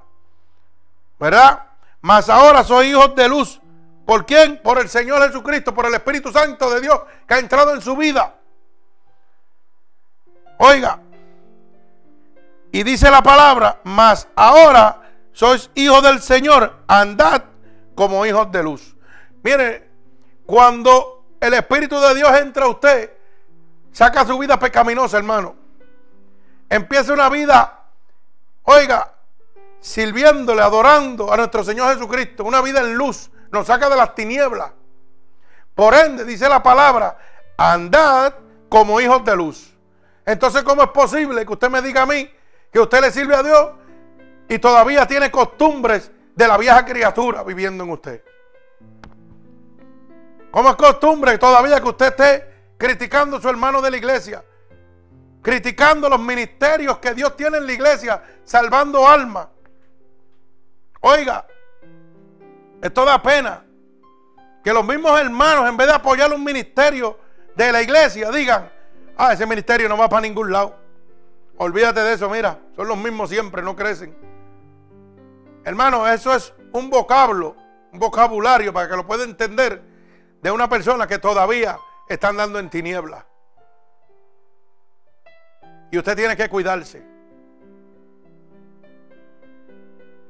¿Verdad? 1.19 1.67
Mas 2.01 2.29
ahora 2.29 2.63
soy 2.63 2.87
hijos 2.87 3.13
de 3.15 3.29
luz. 3.29 3.61
¿Por 4.07 4.25
quién? 4.25 4.59
Por 4.63 4.79
el 4.79 4.89
Señor 4.89 5.21
Jesucristo, 5.27 5.75
por 5.75 5.85
el 5.85 5.93
Espíritu 5.93 6.31
Santo 6.31 6.71
de 6.71 6.81
Dios 6.81 6.99
que 7.27 7.35
ha 7.35 7.37
entrado 7.37 7.75
en 7.75 7.81
su 7.81 7.95
vida. 7.95 8.40
Oiga, 10.63 10.99
y 12.71 12.83
dice 12.83 13.09
la 13.09 13.23
palabra, 13.23 13.79
mas 13.83 14.27
ahora 14.35 15.01
sois 15.31 15.71
hijos 15.73 16.03
del 16.03 16.21
Señor, 16.21 16.83
andad 16.87 17.41
como 17.95 18.23
hijos 18.27 18.51
de 18.51 18.61
luz. 18.61 18.95
Mire, 19.41 19.89
cuando 20.45 21.25
el 21.39 21.55
Espíritu 21.55 21.99
de 21.99 22.13
Dios 22.13 22.31
entra 22.37 22.65
a 22.65 22.67
usted, 22.67 23.11
saca 23.91 24.23
su 24.23 24.37
vida 24.37 24.59
pecaminosa, 24.59 25.17
hermano. 25.17 25.55
Empieza 26.69 27.11
una 27.11 27.27
vida, 27.29 27.79
oiga, 28.61 29.15
sirviéndole, 29.79 30.61
adorando 30.61 31.33
a 31.33 31.37
nuestro 31.37 31.63
Señor 31.63 31.91
Jesucristo, 31.95 32.43
una 32.43 32.61
vida 32.61 32.81
en 32.81 32.93
luz, 32.93 33.31
nos 33.51 33.65
saca 33.65 33.89
de 33.89 33.95
las 33.95 34.13
tinieblas. 34.13 34.71
Por 35.73 35.95
ende, 35.95 36.23
dice 36.23 36.47
la 36.47 36.61
palabra, 36.61 37.17
andad 37.57 38.35
como 38.69 39.01
hijos 39.01 39.25
de 39.25 39.35
luz. 39.35 39.70
Entonces, 40.25 40.63
¿cómo 40.63 40.83
es 40.83 40.89
posible 40.89 41.45
que 41.45 41.53
usted 41.53 41.69
me 41.69 41.81
diga 41.81 42.03
a 42.03 42.05
mí 42.05 42.29
que 42.71 42.79
usted 42.79 43.01
le 43.01 43.11
sirve 43.11 43.35
a 43.35 43.43
Dios 43.43 43.71
y 44.47 44.59
todavía 44.59 45.05
tiene 45.07 45.31
costumbres 45.31 46.11
de 46.35 46.47
la 46.47 46.57
vieja 46.57 46.85
criatura 46.85 47.43
viviendo 47.43 47.83
en 47.83 47.89
usted? 47.89 48.23
¿Cómo 50.51 50.69
es 50.69 50.75
costumbre 50.75 51.37
todavía 51.37 51.79
que 51.79 51.87
usted 51.87 52.07
esté 52.07 52.53
criticando 52.77 53.37
a 53.37 53.41
su 53.41 53.49
hermano 53.49 53.81
de 53.81 53.91
la 53.91 53.97
iglesia? 53.97 54.43
Criticando 55.41 56.07
los 56.09 56.19
ministerios 56.19 56.97
que 56.99 57.13
Dios 57.13 57.35
tiene 57.35 57.57
en 57.57 57.65
la 57.65 57.73
iglesia, 57.73 58.21
salvando 58.43 59.07
almas. 59.07 59.47
Oiga, 60.99 61.47
esto 62.81 63.05
da 63.05 63.21
pena. 63.21 63.65
Que 64.63 64.71
los 64.71 64.85
mismos 64.85 65.19
hermanos, 65.19 65.67
en 65.67 65.75
vez 65.75 65.87
de 65.87 65.93
apoyar 65.93 66.31
un 66.31 66.43
ministerio 66.43 67.17
de 67.55 67.71
la 67.71 67.81
iglesia, 67.81 68.29
digan, 68.29 68.69
Ah, 69.17 69.33
ese 69.33 69.45
ministerio 69.45 69.87
no 69.87 69.97
va 69.97 70.09
para 70.09 70.21
ningún 70.21 70.51
lado. 70.51 70.75
Olvídate 71.57 72.01
de 72.01 72.13
eso, 72.13 72.29
mira, 72.29 72.59
son 72.75 72.87
los 72.87 72.97
mismos 72.97 73.29
siempre, 73.29 73.61
no 73.61 73.75
crecen. 73.75 74.15
Hermano, 75.63 76.07
eso 76.07 76.33
es 76.33 76.53
un 76.71 76.89
vocablo, 76.89 77.55
un 77.91 77.99
vocabulario 77.99 78.73
para 78.73 78.89
que 78.89 78.95
lo 78.95 79.05
pueda 79.05 79.23
entender 79.23 79.81
de 80.41 80.51
una 80.51 80.67
persona 80.67 81.05
que 81.05 81.19
todavía 81.19 81.77
está 82.09 82.29
andando 82.29 82.57
en 82.57 82.69
tinieblas. 82.69 83.25
Y 85.91 85.97
usted 85.97 86.15
tiene 86.15 86.35
que 86.35 86.49
cuidarse. 86.49 87.05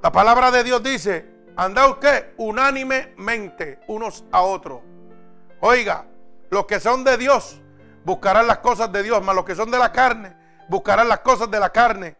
La 0.02 0.12
palabra 0.12 0.50
de 0.50 0.64
Dios 0.64 0.82
dice, 0.82 1.26
anda 1.56 1.88
usted 1.88 2.34
unánimemente 2.38 3.80
unos 3.88 4.26
a 4.32 4.42
otros. 4.42 4.82
Oiga, 5.60 6.08
los 6.50 6.66
que 6.66 6.80
son 6.80 7.04
de 7.04 7.18
Dios 7.18 7.62
buscarán 8.04 8.47
las 8.47 8.60
cosas 8.60 8.91
de 8.91 9.04
Dios, 9.04 9.24
más 9.24 9.36
los 9.36 9.45
que 9.45 9.56
son 9.56 9.70
de 9.72 9.78
la 9.78 9.91
carne, 9.91 10.36
buscarán 10.68 11.08
las 11.08 11.20
cosas 11.20 11.49
de 11.49 11.60
la 11.60 11.70
carne. 11.72 12.16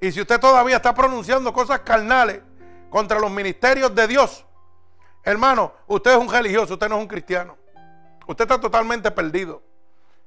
Y 0.00 0.12
si 0.12 0.20
usted 0.20 0.40
todavía 0.40 0.76
está 0.76 0.94
pronunciando 0.94 1.52
cosas 1.52 1.80
carnales 1.80 2.40
contra 2.88 3.18
los 3.18 3.30
ministerios 3.30 3.94
de 3.94 4.06
Dios, 4.06 4.44
hermano, 5.22 5.72
usted 5.86 6.12
es 6.12 6.16
un 6.16 6.30
religioso, 6.30 6.74
usted 6.74 6.88
no 6.88 6.96
es 6.96 7.02
un 7.02 7.08
cristiano. 7.08 7.56
Usted 8.26 8.44
está 8.44 8.60
totalmente 8.60 9.10
perdido. 9.10 9.62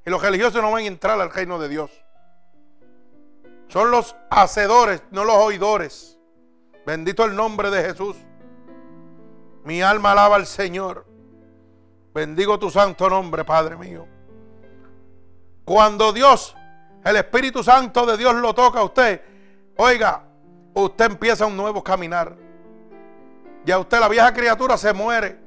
Y 0.06 0.10
los 0.10 0.22
religiosos 0.22 0.62
no 0.62 0.72
van 0.72 0.84
a 0.84 0.88
entrar 0.88 1.20
al 1.20 1.32
reino 1.32 1.58
de 1.58 1.70
Dios. 1.70 1.92
Son 3.70 3.90
los 3.90 4.16
hacedores, 4.30 5.02
no 5.12 5.24
los 5.24 5.36
oidores. 5.36 6.20
Bendito 6.86 7.24
el 7.24 7.36
nombre 7.36 7.72
de 7.72 7.84
Jesús. 7.84 8.18
Mi 9.64 9.82
alma 9.82 10.12
alaba 10.12 10.36
al 10.36 10.46
Señor. 10.46 11.06
Bendigo 12.14 12.60
tu 12.60 12.70
santo 12.70 13.10
nombre, 13.10 13.46
Padre 13.46 13.78
mío. 13.78 14.06
Cuando 15.66 16.12
Dios, 16.12 16.56
el 17.04 17.16
Espíritu 17.16 17.64
Santo 17.64 18.06
de 18.06 18.18
Dios 18.18 18.36
lo 18.36 18.54
toca 18.54 18.80
a 18.80 18.84
usted, 18.84 19.22
oiga, 19.78 20.24
usted 20.74 21.06
empieza 21.06 21.46
un 21.46 21.56
nuevo 21.56 21.84
caminar. 21.84 22.36
Y 23.66 23.72
a 23.72 23.80
usted 23.80 24.00
la 24.00 24.10
vieja 24.10 24.34
criatura 24.34 24.78
se 24.78 24.92
muere. 24.92 25.40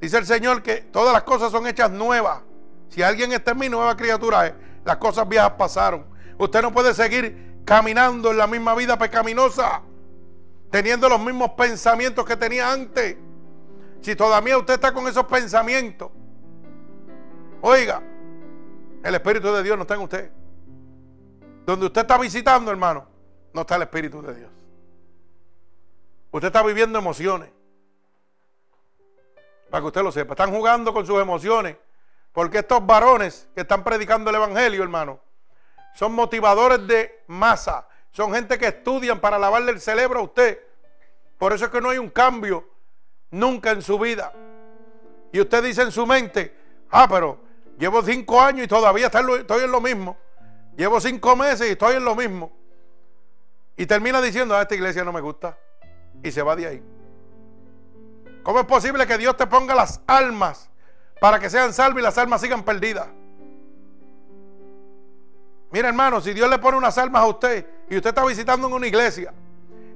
Dice 0.00 0.18
el 0.18 0.26
Señor 0.26 0.62
que 0.62 0.76
todas 0.76 1.12
las 1.12 1.22
cosas 1.24 1.52
son 1.52 1.66
hechas 1.66 1.90
nuevas. 1.90 2.40
Si 2.88 3.02
alguien 3.02 3.32
está 3.32 3.50
en 3.50 3.58
mi 3.58 3.68
nueva 3.68 3.96
criatura, 3.96 4.56
las 4.84 4.96
cosas 4.96 5.28
viejas 5.28 5.52
pasaron. 5.58 6.06
Usted 6.38 6.62
no 6.62 6.72
puede 6.72 6.94
seguir 6.94 7.60
caminando 7.64 8.30
en 8.30 8.38
la 8.38 8.46
misma 8.46 8.74
vida 8.74 8.96
pecaminosa, 8.96 9.82
teniendo 10.70 11.08
los 11.08 11.20
mismos 11.20 11.50
pensamientos 11.50 12.24
que 12.24 12.36
tenía 12.36 12.72
antes. 12.72 13.16
Si 14.00 14.14
todavía 14.16 14.56
usted 14.56 14.74
está 14.74 14.94
con 14.94 15.06
esos 15.08 15.24
pensamientos, 15.24 16.10
oiga, 17.60 18.02
el 19.06 19.14
Espíritu 19.14 19.52
de 19.52 19.62
Dios 19.62 19.76
no 19.76 19.82
está 19.82 19.94
en 19.94 20.00
usted. 20.00 20.30
Donde 21.64 21.86
usted 21.86 22.00
está 22.00 22.18
visitando, 22.18 22.70
hermano, 22.70 23.06
no 23.52 23.60
está 23.60 23.76
el 23.76 23.82
Espíritu 23.82 24.20
de 24.20 24.34
Dios. 24.34 24.50
Usted 26.32 26.48
está 26.48 26.62
viviendo 26.62 26.98
emociones. 26.98 27.50
Para 29.70 29.80
que 29.80 29.86
usted 29.86 30.02
lo 30.02 30.10
sepa. 30.10 30.32
Están 30.32 30.50
jugando 30.50 30.92
con 30.92 31.06
sus 31.06 31.20
emociones. 31.20 31.76
Porque 32.32 32.58
estos 32.58 32.84
varones 32.84 33.48
que 33.54 33.60
están 33.60 33.84
predicando 33.84 34.30
el 34.30 34.36
Evangelio, 34.36 34.82
hermano, 34.82 35.20
son 35.94 36.12
motivadores 36.12 36.84
de 36.86 37.24
masa. 37.28 37.86
Son 38.10 38.34
gente 38.34 38.58
que 38.58 38.66
estudian 38.66 39.20
para 39.20 39.38
lavarle 39.38 39.70
el 39.70 39.80
cerebro 39.80 40.20
a 40.20 40.22
usted. 40.24 40.60
Por 41.38 41.52
eso 41.52 41.66
es 41.66 41.70
que 41.70 41.80
no 41.80 41.90
hay 41.90 41.98
un 41.98 42.10
cambio 42.10 42.68
nunca 43.30 43.70
en 43.70 43.82
su 43.82 43.98
vida. 43.98 44.32
Y 45.32 45.40
usted 45.40 45.62
dice 45.62 45.82
en 45.82 45.92
su 45.92 46.06
mente, 46.06 46.56
ah, 46.90 47.06
pero 47.08 47.45
Llevo 47.78 48.02
cinco 48.02 48.40
años 48.40 48.64
y 48.64 48.68
todavía 48.68 49.06
estoy 49.06 49.64
en 49.64 49.70
lo 49.70 49.80
mismo. 49.80 50.16
Llevo 50.76 51.00
cinco 51.00 51.36
meses 51.36 51.68
y 51.68 51.72
estoy 51.72 51.96
en 51.96 52.04
lo 52.04 52.14
mismo. 52.14 52.52
Y 53.76 53.86
termina 53.86 54.20
diciendo, 54.20 54.54
a 54.54 54.60
ah, 54.60 54.62
esta 54.62 54.74
iglesia 54.74 55.04
no 55.04 55.12
me 55.12 55.20
gusta. 55.20 55.58
Y 56.22 56.30
se 56.30 56.42
va 56.42 56.56
de 56.56 56.66
ahí. 56.66 56.82
¿Cómo 58.42 58.60
es 58.60 58.66
posible 58.66 59.06
que 59.06 59.18
Dios 59.18 59.36
te 59.36 59.46
ponga 59.46 59.74
las 59.74 60.00
almas 60.06 60.70
para 61.20 61.38
que 61.38 61.50
sean 61.50 61.72
salvas 61.72 62.00
y 62.00 62.02
las 62.02 62.16
almas 62.16 62.40
sigan 62.40 62.62
perdidas? 62.62 63.08
Mira 65.72 65.88
hermano, 65.88 66.20
si 66.20 66.32
Dios 66.32 66.48
le 66.48 66.58
pone 66.58 66.78
unas 66.78 66.96
almas 66.96 67.22
a 67.22 67.26
usted 67.26 67.66
y 67.90 67.96
usted 67.96 68.10
está 68.10 68.24
visitando 68.24 68.68
en 68.68 68.72
una 68.72 68.86
iglesia 68.86 69.34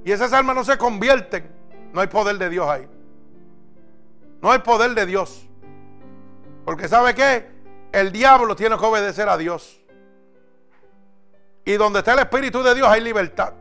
y 0.03 0.11
esas 0.11 0.33
almas 0.33 0.55
no 0.55 0.63
se 0.63 0.77
convierten, 0.77 1.49
no 1.93 2.01
hay 2.01 2.07
poder 2.07 2.37
de 2.37 2.49
Dios 2.49 2.67
ahí. 2.67 2.87
No 4.41 4.51
hay 4.51 4.59
poder 4.59 4.93
de 4.95 5.05
Dios. 5.05 5.47
Porque 6.65 6.87
¿sabe 6.87 7.15
qué? 7.15 7.60
El 7.91 8.11
diablo 8.11 8.55
tiene 8.55 8.77
que 8.77 8.85
obedecer 8.85 9.27
a 9.27 9.37
Dios. 9.37 9.81
Y 11.65 11.73
donde 11.73 11.99
está 11.99 12.13
el 12.13 12.19
Espíritu 12.19 12.63
de 12.63 12.73
Dios 12.73 12.87
hay 12.87 13.01
libertad. 13.01 13.53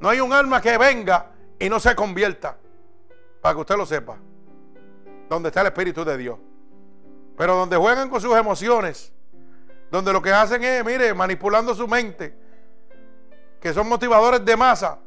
No 0.00 0.08
hay 0.08 0.20
un 0.20 0.32
alma 0.32 0.60
que 0.60 0.76
venga 0.76 1.30
y 1.58 1.68
no 1.68 1.78
se 1.78 1.94
convierta. 1.94 2.56
Para 3.40 3.54
que 3.54 3.60
usted 3.60 3.76
lo 3.76 3.86
sepa. 3.86 4.18
Donde 5.28 5.48
está 5.48 5.60
el 5.60 5.68
Espíritu 5.68 6.04
de 6.04 6.16
Dios. 6.16 6.38
Pero 7.36 7.54
donde 7.54 7.76
juegan 7.76 8.10
con 8.10 8.20
sus 8.20 8.36
emociones. 8.36 9.12
Donde 9.90 10.12
lo 10.12 10.20
que 10.20 10.32
hacen 10.32 10.62
es, 10.62 10.84
mire, 10.84 11.14
manipulando 11.14 11.74
su 11.74 11.86
mente. 11.86 12.36
Que 13.60 13.72
son 13.72 13.88
motivadores 13.88 14.44
de 14.44 14.56
masa. 14.56 14.98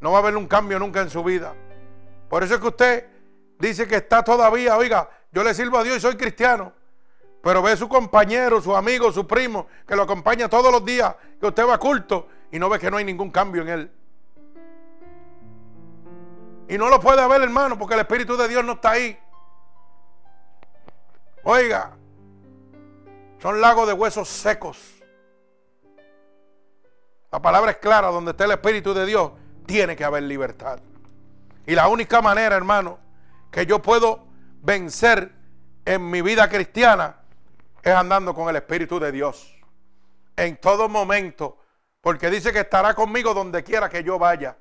No 0.00 0.12
va 0.12 0.18
a 0.18 0.20
haber 0.22 0.36
un 0.36 0.46
cambio 0.46 0.78
nunca 0.78 1.00
en 1.00 1.10
su 1.10 1.22
vida. 1.22 1.54
Por 2.28 2.42
eso 2.42 2.54
es 2.54 2.60
que 2.60 2.66
usted 2.66 3.06
dice 3.58 3.86
que 3.86 3.96
está 3.96 4.22
todavía, 4.22 4.76
oiga, 4.76 5.08
yo 5.32 5.42
le 5.42 5.54
sirvo 5.54 5.78
a 5.78 5.84
Dios 5.84 5.96
y 5.98 6.00
soy 6.00 6.16
cristiano. 6.16 6.72
Pero 7.42 7.62
ve 7.62 7.76
su 7.76 7.88
compañero, 7.88 8.60
su 8.60 8.74
amigo, 8.74 9.12
su 9.12 9.26
primo, 9.26 9.66
que 9.86 9.94
lo 9.94 10.02
acompaña 10.02 10.48
todos 10.48 10.72
los 10.72 10.84
días, 10.84 11.14
que 11.40 11.46
usted 11.46 11.66
va 11.66 11.78
culto 11.78 12.28
y 12.50 12.58
no 12.58 12.68
ve 12.68 12.78
que 12.78 12.90
no 12.90 12.96
hay 12.96 13.04
ningún 13.04 13.30
cambio 13.30 13.62
en 13.62 13.68
él. 13.68 13.92
Y 16.68 16.76
no 16.76 16.88
lo 16.88 17.00
puede 17.00 17.26
ver, 17.28 17.42
hermano, 17.42 17.78
porque 17.78 17.94
el 17.94 18.00
Espíritu 18.00 18.36
de 18.36 18.48
Dios 18.48 18.64
no 18.64 18.72
está 18.72 18.90
ahí. 18.90 19.18
Oiga, 21.44 21.96
son 23.40 23.60
lagos 23.60 23.86
de 23.86 23.94
huesos 23.94 24.28
secos. 24.28 24.78
La 27.30 27.40
palabra 27.40 27.70
es 27.70 27.76
clara, 27.78 28.08
donde 28.08 28.32
está 28.32 28.44
el 28.44 28.50
Espíritu 28.52 28.92
de 28.92 29.06
Dios, 29.06 29.32
tiene 29.64 29.96
que 29.96 30.04
haber 30.04 30.24
libertad. 30.24 30.80
Y 31.66 31.74
la 31.74 31.88
única 31.88 32.20
manera, 32.20 32.56
hermano, 32.56 32.98
que 33.50 33.64
yo 33.64 33.80
puedo 33.80 34.26
vencer 34.60 35.32
en 35.84 36.10
mi 36.10 36.20
vida 36.20 36.48
cristiana 36.48 37.16
es 37.82 37.94
andando 37.94 38.34
con 38.34 38.48
el 38.48 38.56
Espíritu 38.56 38.98
de 38.98 39.12
Dios. 39.12 39.56
En 40.36 40.56
todo 40.56 40.88
momento. 40.88 41.58
Porque 42.00 42.30
dice 42.30 42.52
que 42.52 42.60
estará 42.60 42.94
conmigo 42.94 43.34
donde 43.34 43.64
quiera 43.64 43.88
que 43.88 44.02
yo 44.02 44.18
vaya. 44.18 44.56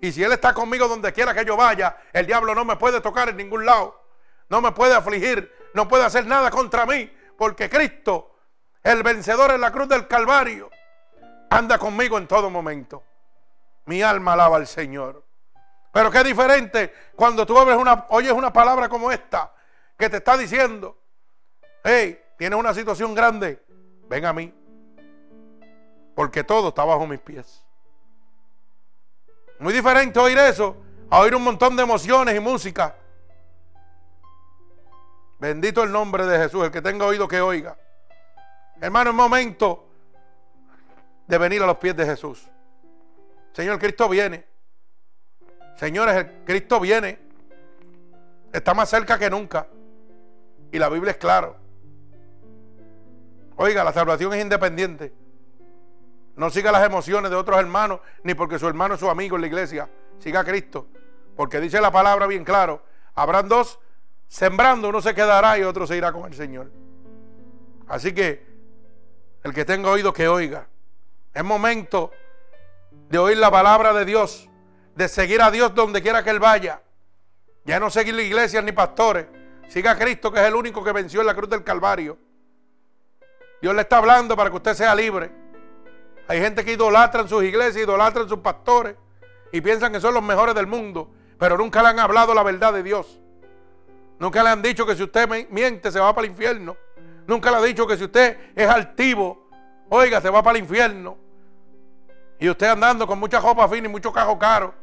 Y 0.00 0.12
si 0.12 0.22
Él 0.22 0.32
está 0.32 0.52
conmigo 0.52 0.88
donde 0.88 1.12
quiera 1.12 1.32
que 1.32 1.44
yo 1.44 1.56
vaya, 1.56 1.96
el 2.12 2.26
diablo 2.26 2.54
no 2.54 2.64
me 2.64 2.76
puede 2.76 3.00
tocar 3.00 3.28
en 3.28 3.36
ningún 3.36 3.64
lado. 3.64 4.02
No 4.48 4.60
me 4.60 4.72
puede 4.72 4.94
afligir. 4.94 5.50
No 5.72 5.88
puede 5.88 6.04
hacer 6.04 6.26
nada 6.26 6.50
contra 6.50 6.84
mí. 6.84 7.10
Porque 7.38 7.70
Cristo, 7.70 8.36
el 8.82 9.02
vencedor 9.02 9.52
en 9.52 9.60
la 9.60 9.70
cruz 9.70 9.88
del 9.88 10.06
Calvario, 10.06 10.70
anda 11.50 11.78
conmigo 11.78 12.18
en 12.18 12.26
todo 12.26 12.50
momento. 12.50 13.02
Mi 13.86 14.02
alma 14.02 14.32
alaba 14.32 14.56
al 14.56 14.66
Señor. 14.66 15.24
Pero 15.92 16.10
qué 16.10 16.24
diferente 16.24 16.92
cuando 17.14 17.46
tú 17.46 17.56
una, 17.56 18.06
oyes 18.08 18.32
una 18.32 18.52
palabra 18.52 18.88
como 18.88 19.12
esta 19.12 19.52
que 19.96 20.10
te 20.10 20.16
está 20.16 20.36
diciendo, 20.36 20.98
hey, 21.84 22.20
tienes 22.36 22.58
una 22.58 22.74
situación 22.74 23.14
grande, 23.14 23.62
ven 24.08 24.24
a 24.24 24.32
mí. 24.32 24.52
Porque 26.14 26.44
todo 26.44 26.68
está 26.68 26.84
bajo 26.84 27.06
mis 27.06 27.20
pies. 27.20 27.64
Muy 29.58 29.72
diferente 29.72 30.18
oír 30.18 30.38
eso 30.38 30.76
a 31.10 31.20
oír 31.20 31.34
un 31.34 31.42
montón 31.42 31.76
de 31.76 31.82
emociones 31.82 32.34
y 32.36 32.40
música. 32.40 32.96
Bendito 35.38 35.82
el 35.82 35.92
nombre 35.92 36.26
de 36.26 36.38
Jesús, 36.38 36.64
el 36.64 36.70
que 36.70 36.82
tenga 36.82 37.06
oído 37.06 37.28
que 37.28 37.40
oiga. 37.40 37.76
Hermano, 38.80 39.10
es 39.10 39.16
momento 39.16 39.88
de 41.26 41.38
venir 41.38 41.62
a 41.62 41.66
los 41.66 41.78
pies 41.78 41.96
de 41.96 42.04
Jesús. 42.04 42.48
Señor, 43.52 43.78
Cristo 43.78 44.08
viene. 44.08 44.44
Señores, 45.76 46.26
Cristo 46.44 46.80
viene. 46.80 47.18
Está 48.52 48.74
más 48.74 48.88
cerca 48.88 49.18
que 49.18 49.30
nunca. 49.30 49.66
Y 50.72 50.78
la 50.78 50.88
Biblia 50.88 51.12
es 51.12 51.16
claro. 51.16 51.63
Oiga, 53.56 53.84
la 53.84 53.92
salvación 53.92 54.32
es 54.34 54.42
independiente. 54.42 55.12
No 56.36 56.50
siga 56.50 56.72
las 56.72 56.84
emociones 56.84 57.30
de 57.30 57.36
otros 57.36 57.58
hermanos, 57.58 58.00
ni 58.24 58.34
porque 58.34 58.58
su 58.58 58.66
hermano 58.66 58.94
es 58.94 59.00
su 59.00 59.08
amigo 59.08 59.36
en 59.36 59.42
la 59.42 59.46
iglesia. 59.46 59.88
Siga 60.18 60.40
a 60.40 60.44
Cristo. 60.44 60.88
Porque 61.36 61.60
dice 61.60 61.80
la 61.80 61.92
palabra 61.92 62.26
bien 62.26 62.44
claro. 62.44 62.82
Habrán 63.14 63.48
dos 63.48 63.78
sembrando, 64.26 64.88
uno 64.88 65.00
se 65.00 65.14
quedará 65.14 65.58
y 65.58 65.62
otro 65.62 65.86
se 65.86 65.96
irá 65.96 66.12
con 66.12 66.24
el 66.26 66.34
Señor. 66.34 66.70
Así 67.86 68.12
que 68.12 68.44
el 69.44 69.52
que 69.52 69.64
tenga 69.64 69.90
oído 69.90 70.12
que 70.12 70.26
oiga. 70.26 70.66
Es 71.32 71.44
momento 71.44 72.10
de 73.08 73.18
oír 73.18 73.36
la 73.36 73.50
palabra 73.50 73.92
de 73.92 74.04
Dios, 74.04 74.48
de 74.96 75.08
seguir 75.08 75.42
a 75.42 75.50
Dios 75.50 75.74
donde 75.74 76.02
quiera 76.02 76.24
que 76.24 76.30
Él 76.30 76.40
vaya. 76.40 76.80
Ya 77.64 77.78
no 77.78 77.90
seguir 77.90 78.18
iglesias 78.18 78.64
ni 78.64 78.72
pastores. 78.72 79.26
Siga 79.68 79.92
a 79.92 79.98
Cristo, 79.98 80.32
que 80.32 80.40
es 80.40 80.46
el 80.46 80.54
único 80.54 80.82
que 80.82 80.92
venció 80.92 81.20
en 81.20 81.26
la 81.26 81.34
cruz 81.34 81.48
del 81.48 81.62
Calvario. 81.62 82.18
Dios 83.64 83.74
le 83.74 83.80
está 83.80 83.96
hablando 83.96 84.36
para 84.36 84.50
que 84.50 84.56
usted 84.56 84.74
sea 84.74 84.94
libre. 84.94 85.30
Hay 86.28 86.38
gente 86.38 86.62
que 86.66 86.72
idolatra 86.72 87.22
en 87.22 87.28
sus 87.30 87.42
iglesias, 87.42 87.82
idolatra 87.82 88.20
en 88.20 88.28
sus 88.28 88.40
pastores 88.40 88.94
y 89.52 89.62
piensan 89.62 89.90
que 89.90 90.02
son 90.02 90.12
los 90.12 90.22
mejores 90.22 90.54
del 90.54 90.66
mundo, 90.66 91.10
pero 91.38 91.56
nunca 91.56 91.82
le 91.82 91.88
han 91.88 91.98
hablado 91.98 92.34
la 92.34 92.42
verdad 92.42 92.74
de 92.74 92.82
Dios. 92.82 93.22
Nunca 94.18 94.42
le 94.42 94.50
han 94.50 94.60
dicho 94.60 94.84
que 94.84 94.94
si 94.94 95.02
usted 95.02 95.48
miente 95.48 95.90
se 95.90 95.98
va 95.98 96.14
para 96.14 96.26
el 96.26 96.32
infierno. 96.32 96.76
Nunca 97.26 97.50
le 97.50 97.56
han 97.56 97.64
dicho 97.64 97.86
que 97.86 97.96
si 97.96 98.04
usted 98.04 98.36
es 98.54 98.68
altivo, 98.68 99.48
oiga, 99.88 100.20
se 100.20 100.28
va 100.28 100.42
para 100.42 100.58
el 100.58 100.64
infierno. 100.64 101.16
Y 102.38 102.50
usted 102.50 102.66
andando 102.66 103.06
con 103.06 103.18
mucha 103.18 103.40
ropa 103.40 103.66
fina 103.66 103.88
y 103.88 103.90
mucho 103.90 104.12
cajo 104.12 104.38
caro 104.38 104.74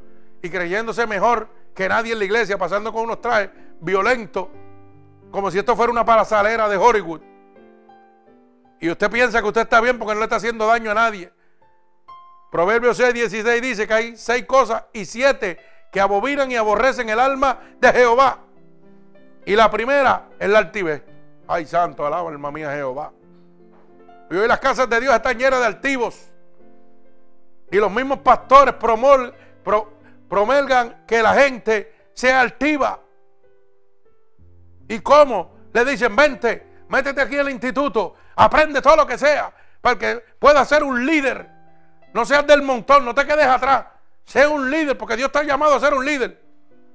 y 0.41 0.49
creyéndose 0.49 1.05
mejor 1.05 1.47
que 1.75 1.87
nadie 1.87 2.13
en 2.13 2.17
la 2.17 2.25
iglesia, 2.25 2.57
pasando 2.57 2.91
con 2.91 3.03
unos 3.03 3.21
trajes 3.21 3.51
violentos, 3.79 4.47
como 5.29 5.51
si 5.51 5.59
esto 5.59 5.75
fuera 5.75 5.91
una 5.91 6.03
parasalera 6.03 6.67
de 6.67 6.77
Hollywood. 6.77 7.21
Y 8.81 8.89
usted 8.89 9.09
piensa 9.09 9.41
que 9.41 9.47
usted 9.47 9.61
está 9.61 9.79
bien 9.79 9.97
porque 9.97 10.15
no 10.15 10.19
le 10.19 10.25
está 10.25 10.37
haciendo 10.37 10.65
daño 10.65 10.91
a 10.91 10.95
nadie. 10.95 11.31
Proverbios 12.51 12.97
6, 12.97 13.13
16 13.13 13.61
dice 13.61 13.87
que 13.87 13.93
hay 13.93 14.17
seis 14.17 14.45
cosas 14.45 14.83
y 14.91 15.05
siete 15.05 15.59
que 15.91 16.01
abominan 16.01 16.51
y 16.51 16.55
aborrecen 16.55 17.07
el 17.07 17.19
alma 17.19 17.59
de 17.79 17.93
Jehová. 17.93 18.39
Y 19.45 19.55
la 19.55 19.69
primera 19.69 20.29
es 20.39 20.49
la 20.49 20.57
altivez. 20.57 21.03
Ay, 21.47 21.65
santo, 21.65 22.05
alaba 22.05 22.29
alma 22.29 22.51
mía 22.51 22.73
Jehová. 22.73 23.13
Y 24.31 24.35
hoy 24.35 24.47
las 24.47 24.59
casas 24.59 24.89
de 24.89 24.99
Dios 24.99 25.13
están 25.13 25.37
llenas 25.37 25.59
de 25.59 25.65
altivos 25.67 26.31
y 27.71 27.77
los 27.77 27.91
mismos 27.91 28.19
pastores 28.19 28.75
promulgan 28.75 29.33
que 31.07 31.21
la 31.21 31.33
gente 31.33 32.09
sea 32.13 32.41
altiva. 32.41 32.99
¿Y 34.87 34.99
cómo? 34.99 35.55
Le 35.71 35.85
dicen, 35.85 36.15
vente, 36.15 36.67
métete 36.89 37.21
aquí 37.21 37.35
el 37.35 37.49
instituto, 37.49 38.15
aprende 38.35 38.81
todo 38.81 38.95
lo 38.95 39.07
que 39.07 39.17
sea, 39.17 39.51
para 39.81 39.97
que 39.97 40.23
puedas 40.39 40.67
ser 40.67 40.83
un 40.83 41.05
líder. 41.05 41.49
No 42.13 42.25
seas 42.25 42.45
del 42.45 42.61
montón, 42.61 43.05
no 43.05 43.15
te 43.15 43.25
quedes 43.25 43.45
atrás. 43.45 43.85
Sé 44.25 44.47
un 44.47 44.69
líder, 44.69 44.97
porque 44.97 45.15
Dios 45.15 45.31
te 45.31 45.39
ha 45.39 45.43
llamado 45.43 45.75
a 45.75 45.79
ser 45.79 45.93
un 45.93 46.05
líder. 46.05 46.41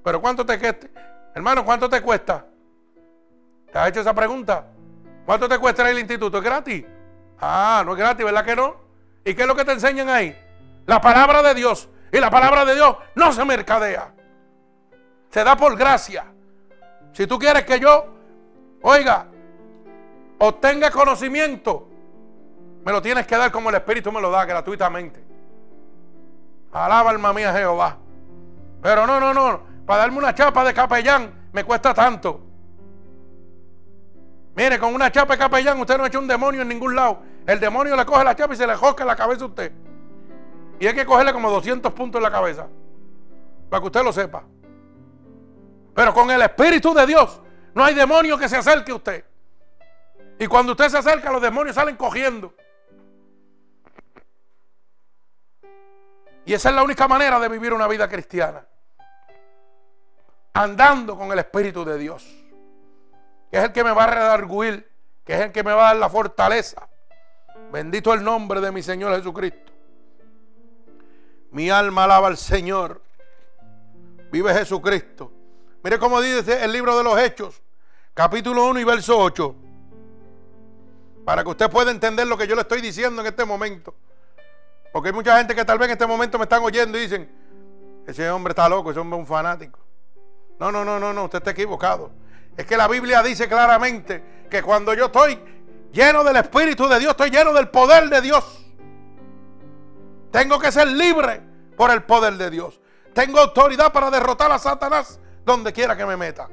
Pero 0.03 0.20
¿cuánto 0.20 0.45
te 0.47 0.59
cuesta? 0.59 0.87
Hermano, 1.34 1.64
¿cuánto 1.64 1.89
te 1.89 2.01
cuesta? 2.01 2.45
¿Te 3.72 3.78
has 3.78 3.89
hecho 3.89 4.01
esa 4.01 4.14
pregunta? 4.14 4.64
¿Cuánto 5.24 5.49
te 5.49 5.59
cuesta 5.59 5.87
al 5.87 5.99
instituto? 5.99 6.39
¿Es 6.39 6.45
gratis? 6.45 6.84
Ah, 7.41 7.82
no 7.84 7.93
es 7.93 7.99
gratis, 7.99 8.24
¿verdad 8.24 8.45
que 8.45 8.57
no? 8.57 8.76
¿Y 9.24 9.34
qué 9.34 9.43
es 9.43 9.49
lo 9.49 9.57
que 9.57 9.64
te 9.64 9.72
enseñan 9.72 10.09
ahí? 10.09 10.39
La 10.87 11.01
palabra 11.01 11.43
de 11.43 11.55
Dios. 11.55 11.89
Y 12.12 12.18
la 12.18 12.30
palabra 12.30 12.64
de 12.64 12.74
Dios 12.74 12.97
no 13.16 13.32
se 13.32 13.45
mercadea. 13.45 14.12
Se 15.30 15.45
da 15.45 15.57
por 15.57 15.76
gracia. 15.76 16.24
Si 17.12 17.26
tú 17.26 17.39
quieres 17.39 17.64
que 17.64 17.80
yo, 17.80 18.07
oiga, 18.82 19.26
obtenga 20.39 20.91
conocimiento, 20.91 21.89
me 22.84 22.93
lo 22.93 23.03
tienes 23.03 23.26
que 23.26 23.37
dar 23.37 23.51
como 23.51 23.70
el 23.70 23.76
Espíritu 23.76 24.12
me 24.12 24.20
lo 24.20 24.30
da 24.30 24.45
gratuitamente. 24.45 25.24
Alaba 26.72 27.11
alma 27.11 27.32
mía 27.32 27.53
Jehová. 27.53 27.97
Pero 28.82 29.07
no, 29.07 29.18
no, 29.18 29.32
no. 29.32 29.61
Para 29.87 30.03
darme 30.03 30.18
una 30.18 30.34
chapa 30.34 30.64
de 30.64 30.74
capellán 30.74 31.49
me 31.53 31.64
cuesta 31.64 31.95
tanto. 31.95 32.41
Mire, 34.55 34.78
con 34.78 34.95
una 34.95 35.11
chapa 35.11 35.34
de 35.34 35.39
capellán 35.39 35.80
usted 35.80 35.99
no 35.99 36.05
ha 36.05 36.07
hecho 36.07 36.18
un 36.18 36.28
demonio 36.28 36.62
en 36.62 36.68
ningún 36.68 36.95
lado. 36.95 37.18
El 37.47 37.59
demonio 37.59 37.97
le 37.97 38.05
coge 38.05 38.24
la 38.24 38.34
chapa 38.34 38.55
y 38.55 38.57
se 38.57 38.66
le 38.66 38.76
josca 38.76 39.05
la 39.05 39.16
cabeza 39.16 39.45
a 39.45 39.49
usted. 39.49 39.72
Y 40.78 40.87
hay 40.87 40.95
que 40.95 41.07
cogerle 41.07 41.32
como 41.32 41.51
200 41.51 41.93
puntos 41.93 42.18
en 42.18 42.22
la 42.22 42.30
cabeza. 42.30 42.68
Para 43.68 43.80
que 43.80 43.87
usted 43.87 44.03
lo 44.05 44.12
sepa. 44.12 44.45
Pero 45.95 46.12
con 46.12 46.30
el 46.30 46.43
Espíritu 46.43 46.93
de 46.93 47.07
Dios 47.07 47.41
no 47.74 47.82
hay 47.82 47.95
demonio 47.95 48.39
que 48.39 48.49
se 48.49 48.57
acerque 48.57 48.93
a 48.93 48.95
usted. 48.95 49.24
Y 50.39 50.47
cuando 50.47 50.72
usted 50.72 50.89
se 50.89 50.99
acerca, 50.99 51.32
los 51.32 51.41
demonios 51.41 51.74
salen 51.76 51.97
cogiendo. 51.97 52.55
Y 56.45 56.55
esa 56.55 56.68
es 56.68 56.74
la 56.74 56.82
única 56.82 57.09
manera 57.09 57.41
de 57.41 57.49
vivir 57.49 57.72
una 57.72 57.89
vida 57.89 58.09
cristiana. 58.09 58.64
Andando 60.55 61.16
con 61.16 61.32
el 61.32 61.39
Espíritu 61.39 61.84
de 61.84 61.99
Dios. 61.99 62.24
Que 63.51 63.59
es 63.59 63.64
el 63.64 63.72
que 63.72 63.82
me 63.82 63.93
va 63.93 64.05
a 64.05 64.07
redarguir. 64.09 64.91
Que 65.24 65.34
es 65.34 65.41
el 65.41 65.53
que 65.53 65.64
me 65.64 65.72
va 65.72 65.82
a 65.82 65.87
dar 65.93 65.97
la 65.97 66.09
fortaleza. 66.09 66.89
Bendito 67.72 68.14
el 68.14 68.22
nombre 68.22 68.61
de 68.61 68.70
mi 68.70 68.82
Señor 68.82 69.16
Jesucristo. 69.16 69.72
Mi 71.51 71.70
alma 71.70 72.05
alaba 72.05 72.28
al 72.28 72.37
Señor. 72.37 73.03
Vive 74.30 74.55
Jesucristo. 74.55 75.32
Mire 75.82 75.99
cómo 75.99 76.20
dice 76.20 76.64
el 76.64 76.72
libro 76.72 76.97
de 76.97 77.05
los 77.05 77.18
Hechos, 77.18 77.62
capítulo 78.12 78.66
1 78.66 78.80
y 78.80 78.84
verso 78.84 79.16
8. 79.18 79.66
Para 81.27 81.43
que 81.43 81.51
usted 81.51 81.68
pueda 81.68 81.91
entender 81.91 82.24
lo 82.24 82.39
que 82.39 82.47
yo 82.47 82.55
le 82.55 82.61
estoy 82.61 82.81
diciendo 82.81 83.20
en 83.20 83.27
este 83.27 83.45
momento. 83.45 83.93
Porque 84.93 85.09
hay 85.09 85.12
mucha 85.12 85.37
gente 85.37 85.57
que 85.57 85.64
tal 85.64 85.77
vez 85.77 85.87
en 85.87 85.93
este 85.95 86.07
momento 86.07 86.39
me 86.39 86.45
están 86.45 86.62
oyendo 86.62 86.97
y 86.97 87.01
dicen, 87.01 87.29
ese 88.07 88.31
hombre 88.31 88.53
está 88.53 88.68
loco, 88.68 88.93
ese 88.93 89.01
hombre 89.01 89.18
es 89.18 89.22
un 89.22 89.27
fanático. 89.27 89.81
No, 90.61 90.70
no, 90.70 90.85
no, 90.85 91.01
no, 91.01 91.12
no, 91.12 91.24
usted 91.24 91.39
está 91.39 91.51
equivocado. 91.51 92.12
Es 92.57 92.64
que 92.64 92.77
la 92.77 92.87
Biblia 92.87 93.24
dice 93.24 93.49
claramente 93.49 94.47
que 94.49 94.62
cuando 94.62 94.95
yo 94.95 95.07
estoy 95.07 95.37
lleno 95.93 96.22
del 96.22 96.37
Espíritu 96.37 96.87
de 96.87 97.01
Dios, 97.01 97.11
estoy 97.11 97.31
lleno 97.31 97.53
del 97.53 97.70
poder 97.70 98.09
de 98.09 98.20
Dios. 98.20 98.64
Tengo 100.31 100.61
que 100.61 100.70
ser 100.70 100.87
libre 100.87 101.43
por 101.77 101.91
el 101.91 102.05
poder 102.05 102.35
de 102.35 102.51
Dios. 102.51 102.81
Tengo 103.14 103.41
autoridad 103.41 103.93
para 103.93 104.12
derrotar 104.12 104.53
a 104.53 104.61
Satanás 104.61 105.18
donde 105.45 105.72
quiera 105.72 105.97
que 105.97 106.07
me 106.07 106.16
meta. 106.16 106.49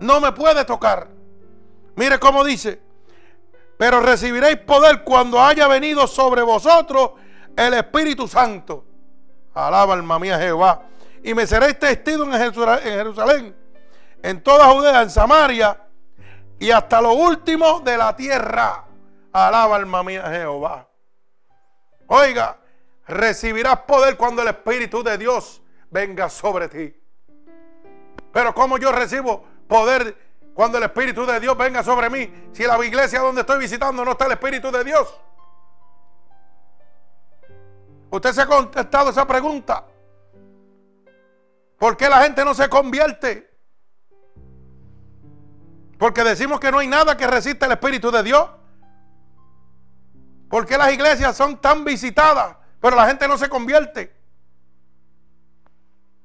No 0.00 0.18
me 0.18 0.32
puede 0.32 0.64
tocar. 0.64 1.08
Mire 1.94 2.18
cómo 2.18 2.42
dice. 2.42 2.80
Pero 3.76 4.00
recibiréis 4.00 4.58
poder 4.58 5.02
cuando 5.02 5.42
haya 5.42 5.66
venido 5.66 6.06
sobre 6.06 6.42
vosotros 6.42 7.12
el 7.56 7.74
Espíritu 7.74 8.28
Santo. 8.28 8.84
Alaba 9.54 9.94
alma 9.94 10.18
mía 10.18 10.38
Jehová. 10.38 10.82
y 11.22 11.34
me 11.34 11.46
seréis 11.46 11.78
testigo 11.78 12.24
en 12.24 12.32
Jerusalén, 12.82 13.56
en 14.22 14.42
toda 14.42 14.66
Judea, 14.68 15.02
en 15.02 15.10
Samaria 15.10 15.78
y 16.58 16.70
hasta 16.70 17.00
lo 17.00 17.12
último 17.12 17.80
de 17.80 17.96
la 17.96 18.16
tierra. 18.16 18.84
Alaba 19.32 19.76
alma 19.76 20.02
mía 20.02 20.24
Jehová. 20.30 20.88
Oiga, 22.06 22.58
recibirás 23.06 23.78
poder 23.80 24.16
cuando 24.16 24.42
el 24.42 24.48
Espíritu 24.48 25.02
de 25.02 25.16
Dios 25.18 25.62
venga 25.90 26.28
sobre 26.28 26.68
ti. 26.68 26.94
Pero 28.32 28.54
¿cómo 28.54 28.78
yo 28.78 28.92
recibo 28.92 29.44
poder 29.68 30.16
cuando 30.54 30.78
el 30.78 30.84
Espíritu 30.84 31.24
de 31.24 31.40
Dios 31.40 31.56
venga 31.56 31.82
sobre 31.82 32.10
mí? 32.10 32.50
Si 32.52 32.64
la 32.64 32.82
iglesia 32.84 33.20
donde 33.20 33.40
estoy 33.40 33.58
visitando 33.58 34.04
no 34.04 34.12
está 34.12 34.26
el 34.26 34.32
Espíritu 34.32 34.70
de 34.70 34.84
Dios. 34.84 35.20
Usted 38.10 38.32
se 38.32 38.42
ha 38.42 38.46
contestado 38.46 39.10
esa 39.10 39.26
pregunta. 39.26 39.86
¿Por 41.78 41.96
qué 41.96 42.08
la 42.08 42.22
gente 42.22 42.44
no 42.44 42.54
se 42.54 42.68
convierte? 42.68 43.50
Porque 45.98 46.22
decimos 46.22 46.60
que 46.60 46.70
no 46.70 46.78
hay 46.78 46.88
nada 46.88 47.16
que 47.16 47.26
resista 47.26 47.66
el 47.66 47.72
Espíritu 47.72 48.10
de 48.10 48.22
Dios. 48.22 48.50
¿Por 50.50 50.66
qué 50.66 50.76
las 50.76 50.92
iglesias 50.92 51.34
son 51.34 51.60
tan 51.60 51.84
visitadas, 51.84 52.56
pero 52.80 52.94
la 52.94 53.06
gente 53.06 53.26
no 53.26 53.38
se 53.38 53.48
convierte? 53.48 54.14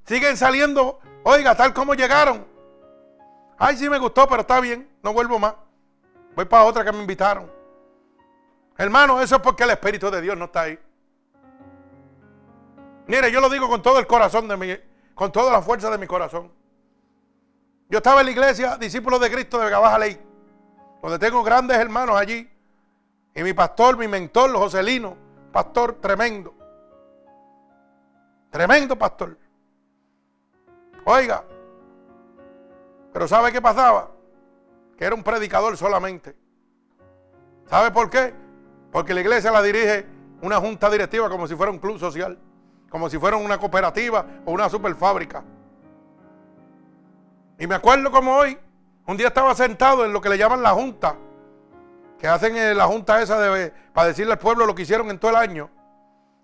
Siguen 0.06 0.36
saliendo, 0.36 1.00
oiga, 1.24 1.56
tal 1.56 1.74
como 1.74 1.94
llegaron. 1.94 2.46
Ay, 3.58 3.76
sí 3.78 3.90
me 3.90 3.98
gustó, 3.98 4.28
pero 4.28 4.42
está 4.42 4.60
bien, 4.60 4.88
no 5.02 5.14
vuelvo 5.14 5.40
más. 5.40 5.56
Voy 6.36 6.46
para 6.46 6.66
otra 6.66 6.86
que 6.86 6.92
me 6.92 7.00
invitaron. 7.00 7.52
Hermano, 8.78 9.20
eso 9.22 9.38
es 9.38 9.42
porque 9.42 9.64
el 9.64 9.72
Espíritu 9.72 10.12
de 10.12 10.22
Dios 10.22 10.38
no 10.38 10.46
está 10.46 10.62
ahí. 10.62 10.80
Mire, 13.08 13.32
yo 13.32 13.42
lo 13.42 13.50
digo 13.50 13.68
con 13.68 13.82
todo 13.82 13.98
el 13.98 14.06
corazón 14.06 14.48
de 14.48 14.58
mi, 14.58 14.78
con 15.16 15.32
toda 15.32 15.52
la 15.52 15.62
fuerza 15.62 15.90
de 15.90 15.98
mi 15.98 16.06
corazón. 16.06 16.52
Yo 17.90 17.98
estaba 17.98 18.20
en 18.20 18.28
la 18.28 18.32
iglesia, 18.34 18.78
discípulo 18.78 19.18
de 19.18 19.32
Cristo 19.32 19.58
de 19.60 19.70
Gabaja 19.70 19.98
Ley, 19.98 20.22
donde 21.02 21.18
tengo 21.18 21.42
grandes 21.42 21.78
hermanos 21.78 22.18
allí. 22.18 22.48
Y 23.34 23.44
mi 23.44 23.54
pastor, 23.54 23.98
mi 23.98 24.08
mentor, 24.08 24.52
Joselino, 24.56 25.16
pastor 25.52 25.96
tremendo. 26.02 26.54
Tremendo 28.52 28.96
pastor. 28.98 29.38
Oiga, 31.06 31.44
pero 33.18 33.28
¿sabe 33.28 33.52
qué 33.52 33.60
pasaba? 33.60 34.12
Que 34.96 35.04
era 35.04 35.16
un 35.16 35.24
predicador 35.24 35.76
solamente. 35.76 36.36
¿Sabe 37.66 37.90
por 37.90 38.12
qué? 38.12 38.32
Porque 38.92 39.16
la 39.16 39.22
iglesia 39.22 39.50
la 39.50 39.64
dirige 39.64 40.06
una 40.44 40.58
junta 40.58 40.88
directiva 40.88 41.28
como 41.28 41.48
si 41.48 41.56
fuera 41.56 41.72
un 41.72 41.80
club 41.80 41.98
social 41.98 42.38
como 42.92 43.10
si 43.10 43.18
fuera 43.18 43.36
una 43.36 43.58
cooperativa 43.58 44.24
o 44.46 44.52
una 44.52 44.70
superfábrica. 44.70 45.44
Y 47.58 47.66
me 47.66 47.74
acuerdo 47.74 48.12
como 48.12 48.36
hoy, 48.36 48.56
un 49.08 49.18
día 49.18 49.30
estaba 49.30 49.56
sentado 49.56 50.06
en 50.06 50.14
lo 50.14 50.22
que 50.22 50.30
le 50.30 50.38
llaman 50.38 50.62
la 50.62 50.70
junta, 50.70 51.16
que 52.20 52.28
hacen 52.28 52.78
la 52.78 52.86
junta 52.86 53.20
esa 53.20 53.40
de, 53.40 53.74
para 53.94 54.10
decirle 54.10 54.34
al 54.34 54.38
pueblo 54.38 54.68
lo 54.68 54.76
que 54.76 54.84
hicieron 54.84 55.10
en 55.10 55.18
todo 55.18 55.32
el 55.32 55.38
año. 55.38 55.72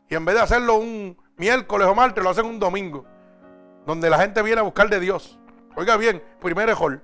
Y 0.10 0.16
en 0.16 0.26
vez 0.26 0.34
de 0.34 0.42
hacerlo 0.42 0.78
un 0.78 1.22
miércoles 1.38 1.88
o 1.88 1.94
martes, 1.94 2.24
lo 2.24 2.32
hacen 2.32 2.48
un 2.48 2.60
domingo, 2.60 3.06
donde 3.86 4.10
la 4.10 4.18
gente 4.18 4.42
viene 4.42 4.60
a 4.60 4.64
buscar 4.64 4.90
de 4.90 5.00
Dios. 5.00 5.40
Oiga 5.76 5.98
bien, 5.98 6.24
primer 6.40 6.70
ejol. 6.70 7.02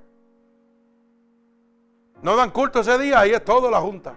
No 2.21 2.35
dan 2.35 2.51
culto 2.51 2.81
ese 2.81 2.97
día, 2.97 3.19
ahí 3.19 3.31
es 3.31 3.43
todo 3.43 3.71
la 3.71 3.79
junta. 3.79 4.13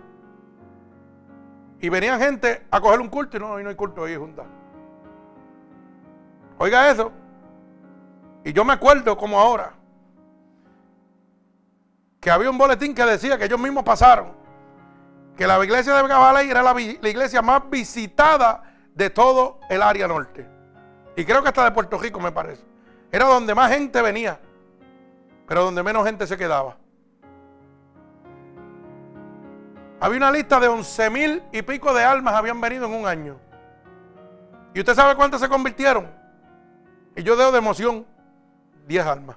Y 1.81 1.89
venían 1.89 2.21
gente 2.21 2.67
a 2.71 2.81
coger 2.81 3.01
un 3.01 3.09
culto 3.09 3.37
y 3.37 3.41
no, 3.41 3.53
hoy 3.53 3.63
no 3.63 3.69
hay 3.69 3.77
culto, 3.77 4.05
ahí 4.05 4.17
junta. 4.17 4.45
Oiga 6.59 6.91
eso. 6.91 7.13
Y 8.45 8.53
yo 8.53 8.65
me 8.65 8.73
acuerdo 8.73 9.17
como 9.17 9.39
ahora 9.39 9.75
que 12.21 12.31
había 12.31 12.51
un 12.51 12.59
boletín 12.59 12.95
que 12.95 13.05
decía 13.05 13.37
que 13.37 13.47
ellos 13.47 13.59
mismos 13.59 13.83
pasaron 13.83 14.43
que 15.37 15.47
la 15.47 15.63
iglesia 15.65 15.95
de 15.95 16.07
Gabalay 16.07 16.51
era 16.51 16.63
la, 16.63 16.73
la, 16.73 17.09
iglesia 17.09 17.43
más 17.43 17.69
visitada 17.69 18.63
de 18.95 19.11
todo 19.11 19.61
el 19.69 19.83
área 19.83 20.07
norte. 20.07 20.47
Y 21.17 21.25
creo 21.25 21.43
que 21.43 21.49
hasta 21.49 21.65
de 21.65 21.73
Puerto 21.73 21.99
Rico 21.99 22.21
me 22.21 22.31
parece. 22.31 22.72
Era 23.13 23.27
donde 23.27 23.55
más 23.55 23.71
gente 23.71 24.01
venía, 24.01 24.41
pero 25.47 25.65
donde 25.65 25.83
menos 25.83 26.07
gente 26.07 26.27
se 26.27 26.39
quedaba. 26.39 26.79
Había 30.01 30.17
una 30.17 30.33
lista 30.33 30.59
de 30.59 30.67
11 30.67 31.11
mil 31.11 31.43
y 31.53 31.61
pico 31.61 31.93
de 31.93 32.03
almas 32.03 32.35
habían 32.35 32.59
venido 32.59 32.87
en 32.87 32.95
un 32.95 33.07
año. 33.07 33.37
¿Y 34.75 34.81
usted 34.81 34.95
sabe 34.95 35.15
cuántas 35.15 35.43
se 35.43 35.49
convirtieron? 35.49 36.11
Y 37.15 37.23
yo 37.23 37.37
dejo 37.37 37.53
de 37.53 37.59
emoción 37.59 38.07
10 38.89 39.07
almas. 39.07 39.37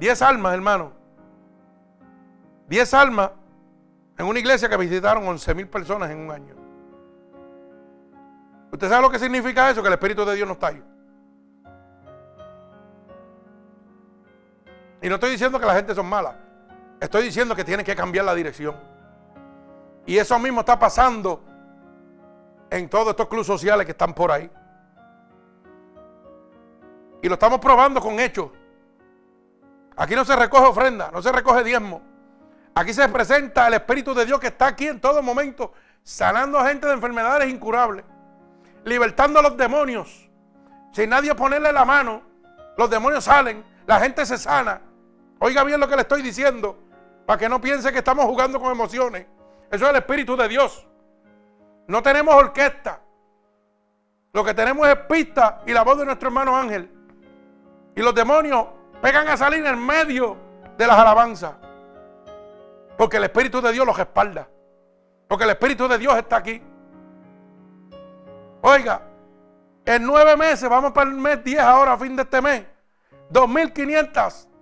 10 0.00 0.22
almas, 0.22 0.54
hermano. 0.54 0.92
10 2.66 2.94
almas 2.94 3.30
en 4.18 4.26
una 4.26 4.40
iglesia 4.40 4.68
que 4.68 4.76
visitaron 4.76 5.26
11 5.26 5.54
mil 5.54 5.68
personas 5.68 6.10
en 6.10 6.18
un 6.18 6.32
año. 6.32 6.54
¿Usted 8.72 8.88
sabe 8.88 9.02
lo 9.02 9.10
que 9.10 9.20
significa 9.20 9.70
eso? 9.70 9.80
Que 9.82 9.88
el 9.88 9.94
Espíritu 9.94 10.24
de 10.24 10.34
Dios 10.34 10.46
no 10.46 10.54
está 10.54 10.66
ahí. 10.66 10.82
Y 15.00 15.08
no 15.08 15.14
estoy 15.14 15.30
diciendo 15.30 15.60
que 15.60 15.66
la 15.66 15.74
gente 15.74 15.94
son 15.94 16.06
mala. 16.06 16.36
Estoy 17.00 17.24
diciendo 17.24 17.54
que 17.54 17.64
tiene 17.64 17.84
que 17.84 17.94
cambiar 17.94 18.24
la 18.24 18.34
dirección. 18.34 18.76
Y 20.06 20.18
eso 20.18 20.38
mismo 20.38 20.60
está 20.60 20.78
pasando 20.78 21.44
en 22.70 22.88
todos 22.88 23.08
estos 23.08 23.28
clubes 23.28 23.46
sociales 23.46 23.84
que 23.84 23.92
están 23.92 24.14
por 24.14 24.32
ahí. 24.32 24.50
Y 27.22 27.28
lo 27.28 27.34
estamos 27.34 27.58
probando 27.60 28.00
con 28.00 28.18
hechos. 28.18 28.50
Aquí 29.96 30.14
no 30.14 30.24
se 30.24 30.34
recoge 30.36 30.66
ofrenda, 30.66 31.10
no 31.12 31.20
se 31.20 31.32
recoge 31.32 31.64
diezmo. 31.64 32.00
Aquí 32.74 32.94
se 32.94 33.08
presenta 33.08 33.66
el 33.66 33.74
Espíritu 33.74 34.14
de 34.14 34.24
Dios 34.24 34.38
que 34.38 34.46
está 34.46 34.68
aquí 34.68 34.86
en 34.86 35.00
todo 35.00 35.20
momento, 35.22 35.72
sanando 36.04 36.58
a 36.58 36.68
gente 36.68 36.86
de 36.86 36.92
enfermedades 36.92 37.50
incurables, 37.50 38.04
libertando 38.84 39.40
a 39.40 39.42
los 39.42 39.56
demonios. 39.56 40.30
Sin 40.92 41.10
nadie 41.10 41.34
ponerle 41.34 41.72
la 41.72 41.84
mano, 41.84 42.22
los 42.76 42.88
demonios 42.88 43.24
salen, 43.24 43.64
la 43.86 43.98
gente 43.98 44.24
se 44.24 44.38
sana. 44.38 44.80
Oiga 45.40 45.62
bien 45.64 45.80
lo 45.80 45.88
que 45.88 45.96
le 45.96 46.02
estoy 46.02 46.22
diciendo, 46.22 46.76
para 47.26 47.38
que 47.38 47.48
no 47.48 47.60
piense 47.60 47.92
que 47.92 47.98
estamos 47.98 48.24
jugando 48.24 48.58
con 48.60 48.72
emociones. 48.72 49.26
Eso 49.70 49.84
es 49.84 49.90
el 49.90 49.96
Espíritu 49.96 50.36
de 50.36 50.48
Dios. 50.48 50.86
No 51.86 52.02
tenemos 52.02 52.34
orquesta. 52.34 53.00
Lo 54.32 54.44
que 54.44 54.54
tenemos 54.54 54.86
es 54.88 54.96
pista 55.08 55.62
y 55.66 55.72
la 55.72 55.82
voz 55.82 55.98
de 55.98 56.06
nuestro 56.06 56.28
hermano 56.28 56.56
Ángel. 56.56 56.90
Y 57.94 58.02
los 58.02 58.14
demonios 58.14 58.66
pegan 59.00 59.28
a 59.28 59.36
salir 59.36 59.64
en 59.64 59.78
medio 59.84 60.36
de 60.76 60.86
las 60.86 60.98
alabanzas. 60.98 61.54
Porque 62.96 63.18
el 63.18 63.24
Espíritu 63.24 63.60
de 63.60 63.72
Dios 63.72 63.86
los 63.86 63.96
respalda. 63.96 64.48
Porque 65.28 65.44
el 65.44 65.50
Espíritu 65.50 65.86
de 65.88 65.98
Dios 65.98 66.16
está 66.16 66.36
aquí. 66.36 66.62
Oiga, 68.62 69.02
en 69.84 70.04
nueve 70.04 70.36
meses, 70.36 70.68
vamos 70.68 70.92
para 70.92 71.08
el 71.08 71.16
mes 71.16 71.42
10 71.44 71.60
ahora, 71.60 71.92
a 71.92 71.96
fin 71.96 72.16
de 72.16 72.22
este 72.22 72.42
mes, 72.42 72.64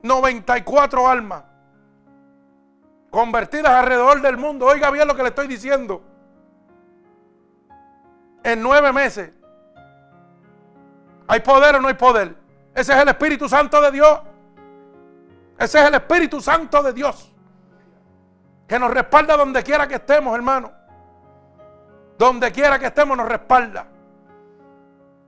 2.594 0.09 1.11
almas 1.11 1.43
convertidas 3.11 3.73
alrededor 3.73 4.21
del 4.21 4.37
mundo. 4.37 4.67
Oiga 4.67 4.91
bien 4.91 5.09
lo 5.09 5.17
que 5.17 5.23
le 5.23 5.31
estoy 5.31 5.47
diciendo. 5.47 6.03
En 8.43 8.63
nueve 8.63 8.93
meses. 8.93 9.33
¿Hay 11.27 11.41
poder 11.41 11.77
o 11.77 11.81
no 11.81 11.89
hay 11.89 11.95
poder? 11.95 12.37
Ese 12.75 12.93
es 12.93 12.99
el 13.01 13.09
Espíritu 13.09 13.49
Santo 13.49 13.81
de 13.81 13.91
Dios. 13.91 14.21
Ese 15.59 15.81
es 15.81 15.87
el 15.87 15.95
Espíritu 15.95 16.41
Santo 16.41 16.83
de 16.83 16.93
Dios. 16.93 17.33
Que 18.69 18.79
nos 18.79 18.91
respalda 18.91 19.37
donde 19.37 19.63
quiera 19.63 19.89
que 19.89 19.95
estemos, 19.95 20.35
hermano. 20.35 20.73
Donde 22.19 22.53
quiera 22.53 22.79
que 22.79 22.87
estemos 22.87 23.17
nos 23.17 23.29
respalda. 23.29 23.87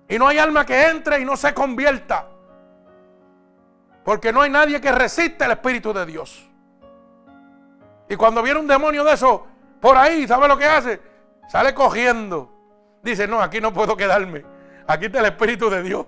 Y 0.09 0.19
no 0.19 0.29
hay 0.29 0.39
alma 0.39 0.65
que 0.67 0.89
entre 0.89 1.21
y 1.21 1.25
no 1.25 1.37
se 1.37 1.55
convierta. 1.55 2.27
Porque 4.09 4.33
no 4.33 4.41
hay 4.41 4.49
nadie 4.49 4.81
que 4.81 4.91
resista 4.91 5.45
el 5.45 5.51
Espíritu 5.51 5.93
de 5.93 6.07
Dios. 6.07 6.49
Y 8.09 8.17
cuando 8.17 8.43
viene 8.43 8.59
un 8.59 8.67
demonio 8.67 9.05
de 9.05 9.13
eso 9.13 9.47
por 9.83 9.99
ahí, 9.99 10.27
¿sabe 10.27 10.49
lo 10.49 10.57
que 10.57 10.65
hace? 10.65 10.99
Sale 11.47 11.75
cogiendo. 11.75 12.51
Dice, 13.03 13.29
no, 13.29 13.43
aquí 13.43 13.61
no 13.61 13.71
puedo 13.71 13.99
quedarme. 13.99 14.47
Aquí 14.87 15.05
está 15.05 15.19
el 15.19 15.27
Espíritu 15.27 15.69
de 15.69 15.83
Dios. 15.83 16.07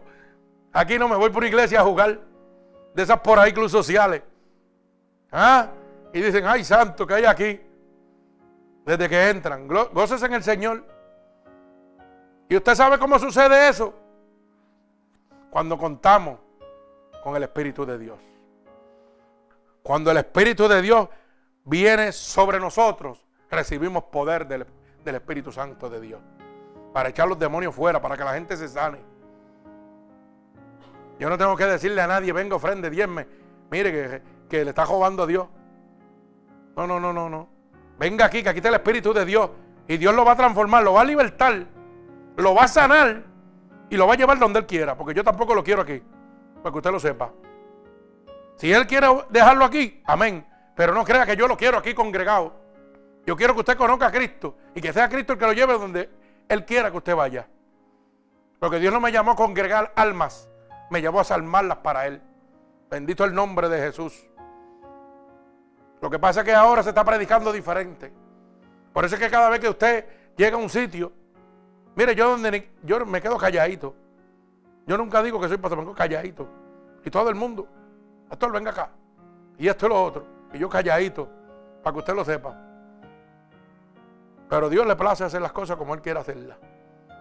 Aquí 0.73 0.99
no 0.99 1.11
me 1.11 1.17
voy 1.17 1.29
por 1.29 1.45
iglesia 1.45 1.81
a 1.81 1.85
jugar 1.85 2.19
de 2.95 3.03
esas 3.03 3.21
por 3.21 3.39
ahí 3.39 3.53
clubes 3.53 3.73
sociales. 3.73 4.23
¿Ah? 5.31 5.69
Y 6.15 6.23
dicen, 6.23 6.47
ay 6.47 6.65
santo, 6.65 7.07
que 7.07 7.13
hay 7.13 7.27
aquí. 7.27 7.61
Desde 8.87 9.11
que 9.11 9.29
entran. 9.29 9.69
Goces 9.69 10.23
en 10.23 10.33
el 10.33 10.43
Señor. 10.43 10.87
¿Y 12.49 12.57
usted 12.57 12.75
sabe 12.75 12.99
cómo 12.99 13.19
sucede 13.19 13.69
eso? 13.69 13.93
Cuando 15.51 15.77
contamos 15.77 16.39
con 17.23 17.37
el 17.37 17.43
Espíritu 17.43 17.85
de 17.87 17.99
Dios. 17.99 18.19
Cuando 19.83 20.11
el 20.11 20.19
Espíritu 20.19 20.69
de 20.69 20.83
Dios 20.83 21.09
viene 21.65 22.13
sobre 22.13 22.59
nosotros, 22.61 23.27
recibimos 23.51 24.05
poder 24.05 24.47
del, 24.47 24.67
Espíritu 25.05 25.53
Santo 25.53 25.89
de 25.89 26.01
Dios. 26.01 26.21
Para 26.93 27.09
echar 27.09 27.29
los 27.29 27.39
demonios 27.39 27.75
fuera, 27.75 28.01
para 28.01 28.17
que 28.17 28.25
la 28.25 28.35
gente 28.35 28.57
se 28.57 28.69
sane 28.69 28.99
Yo 31.19 31.31
no 31.31 31.39
tengo 31.39 31.57
que 31.57 31.65
decirle 31.67 32.03
a 32.03 32.07
nadie, 32.07 32.33
venga, 32.33 32.57
ofrende, 32.57 32.91
diezme. 32.91 33.27
Mire 33.71 33.93
que, 33.93 34.23
que 34.49 34.65
le 34.65 34.71
está 34.71 34.85
robando 34.85 35.23
a 35.23 35.27
Dios. 35.27 35.49
No, 36.77 36.87
no, 36.87 36.99
no, 36.99 37.13
no, 37.13 37.29
no. 37.29 37.49
Venga 37.99 38.25
aquí, 38.25 38.43
que 38.43 38.49
aquí 38.49 38.59
está 38.59 38.69
el 38.69 38.77
Espíritu 38.77 39.13
de 39.13 39.25
Dios. 39.25 39.51
Y 39.87 39.97
Dios 39.97 40.15
lo 40.15 40.25
va 40.25 40.33
a 40.33 40.37
transformar, 40.37 40.83
lo 40.83 40.95
va 40.95 41.03
a 41.03 41.05
libertar, 41.05 41.67
lo 42.37 42.55
va 42.55 42.65
a 42.65 42.69
sanar 42.69 43.25
y 43.91 43.97
lo 43.97 44.07
va 44.07 44.15
a 44.15 44.17
llevar 44.17 44.39
donde 44.39 44.61
Él 44.61 44.67
quiera. 44.67 44.97
Porque 44.97 45.15
yo 45.15 45.25
tampoco 45.25 45.55
lo 45.55 45.65
quiero 45.65 45.83
aquí. 45.83 46.03
Para 46.63 46.73
que 46.73 46.79
usted 46.79 46.91
lo 46.91 47.01
sepa. 47.01 47.33
Si 48.57 48.73
Él 48.73 48.87
quiere 48.87 49.07
dejarlo 49.31 49.65
aquí, 49.65 50.03
amén. 50.05 50.47
Pero 50.75 50.95
no 50.95 51.05
crea 51.05 51.27
que 51.27 51.37
yo 51.37 51.49
lo 51.49 51.57
quiero 51.57 51.79
aquí 51.79 51.95
congregado. 51.95 52.55
Yo 53.27 53.37
quiero 53.37 53.55
que 53.55 53.61
usted 53.61 53.77
conozca 53.77 54.07
a 54.07 54.13
Cristo 54.13 54.57
y 54.75 54.81
que 54.81 54.93
sea 54.93 55.09
Cristo 55.09 55.35
el 55.35 55.39
que 55.39 55.47
lo 55.47 55.53
lleve 55.53 55.75
donde 55.79 56.11
Él 56.49 56.65
quiera 56.65 56.91
que 56.91 56.97
usted 56.97 57.15
vaya. 57.15 57.49
Porque 58.59 58.79
Dios 58.79 58.93
no 58.93 59.01
me 59.01 59.13
llamó 59.13 59.33
a 59.33 59.37
congregar 59.37 59.93
almas, 59.97 60.51
me 60.91 61.01
llamó 61.01 61.21
a 61.21 61.25
salvarlas 61.25 61.79
para 61.79 62.07
Él. 62.07 62.21
Bendito 62.91 63.25
el 63.25 63.35
nombre 63.35 63.69
de 63.69 63.79
Jesús. 63.79 64.27
Lo 66.01 66.11
que 66.11 66.19
pasa 66.19 66.41
es 66.41 66.47
que 66.47 66.55
ahora 66.55 66.83
se 66.83 66.91
está 66.91 67.05
predicando 67.05 67.53
diferente. 67.53 68.13
Por 68.93 69.05
eso 69.05 69.15
es 69.15 69.21
que 69.21 69.31
cada 69.31 69.49
vez 69.49 69.61
que 69.61 69.69
usted 69.69 70.07
llega 70.37 70.57
a 70.57 70.61
un 70.61 70.69
sitio, 70.69 71.13
mire, 71.95 72.15
yo 72.15 72.31
donde 72.31 72.71
yo 72.83 73.05
me 73.07 73.21
quedo 73.21 73.39
calladito. 73.39 73.95
Yo 74.91 74.99
nunca 74.99 75.23
digo 75.23 75.41
que 75.41 75.47
soy 75.47 75.57
pastor, 75.57 75.95
calladito. 75.95 76.49
Y 77.05 77.11
todo 77.11 77.29
el 77.29 77.37
mundo, 77.37 77.69
pastor, 78.29 78.51
venga 78.51 78.73
acá. 78.73 78.91
Y 79.57 79.69
esto 79.69 79.87
es 79.87 79.91
lo 79.91 80.03
otro. 80.03 80.27
Y 80.53 80.59
yo 80.59 80.69
calladito, 80.69 81.29
para 81.81 81.95
que 81.95 81.99
usted 82.01 82.13
lo 82.13 82.25
sepa. 82.25 82.61
Pero 84.49 84.69
Dios 84.69 84.85
le 84.85 84.97
place 84.97 85.23
hacer 85.23 85.41
las 85.41 85.53
cosas 85.53 85.77
como 85.77 85.95
Él 85.95 86.01
quiere 86.01 86.19
hacerlas. 86.19 86.59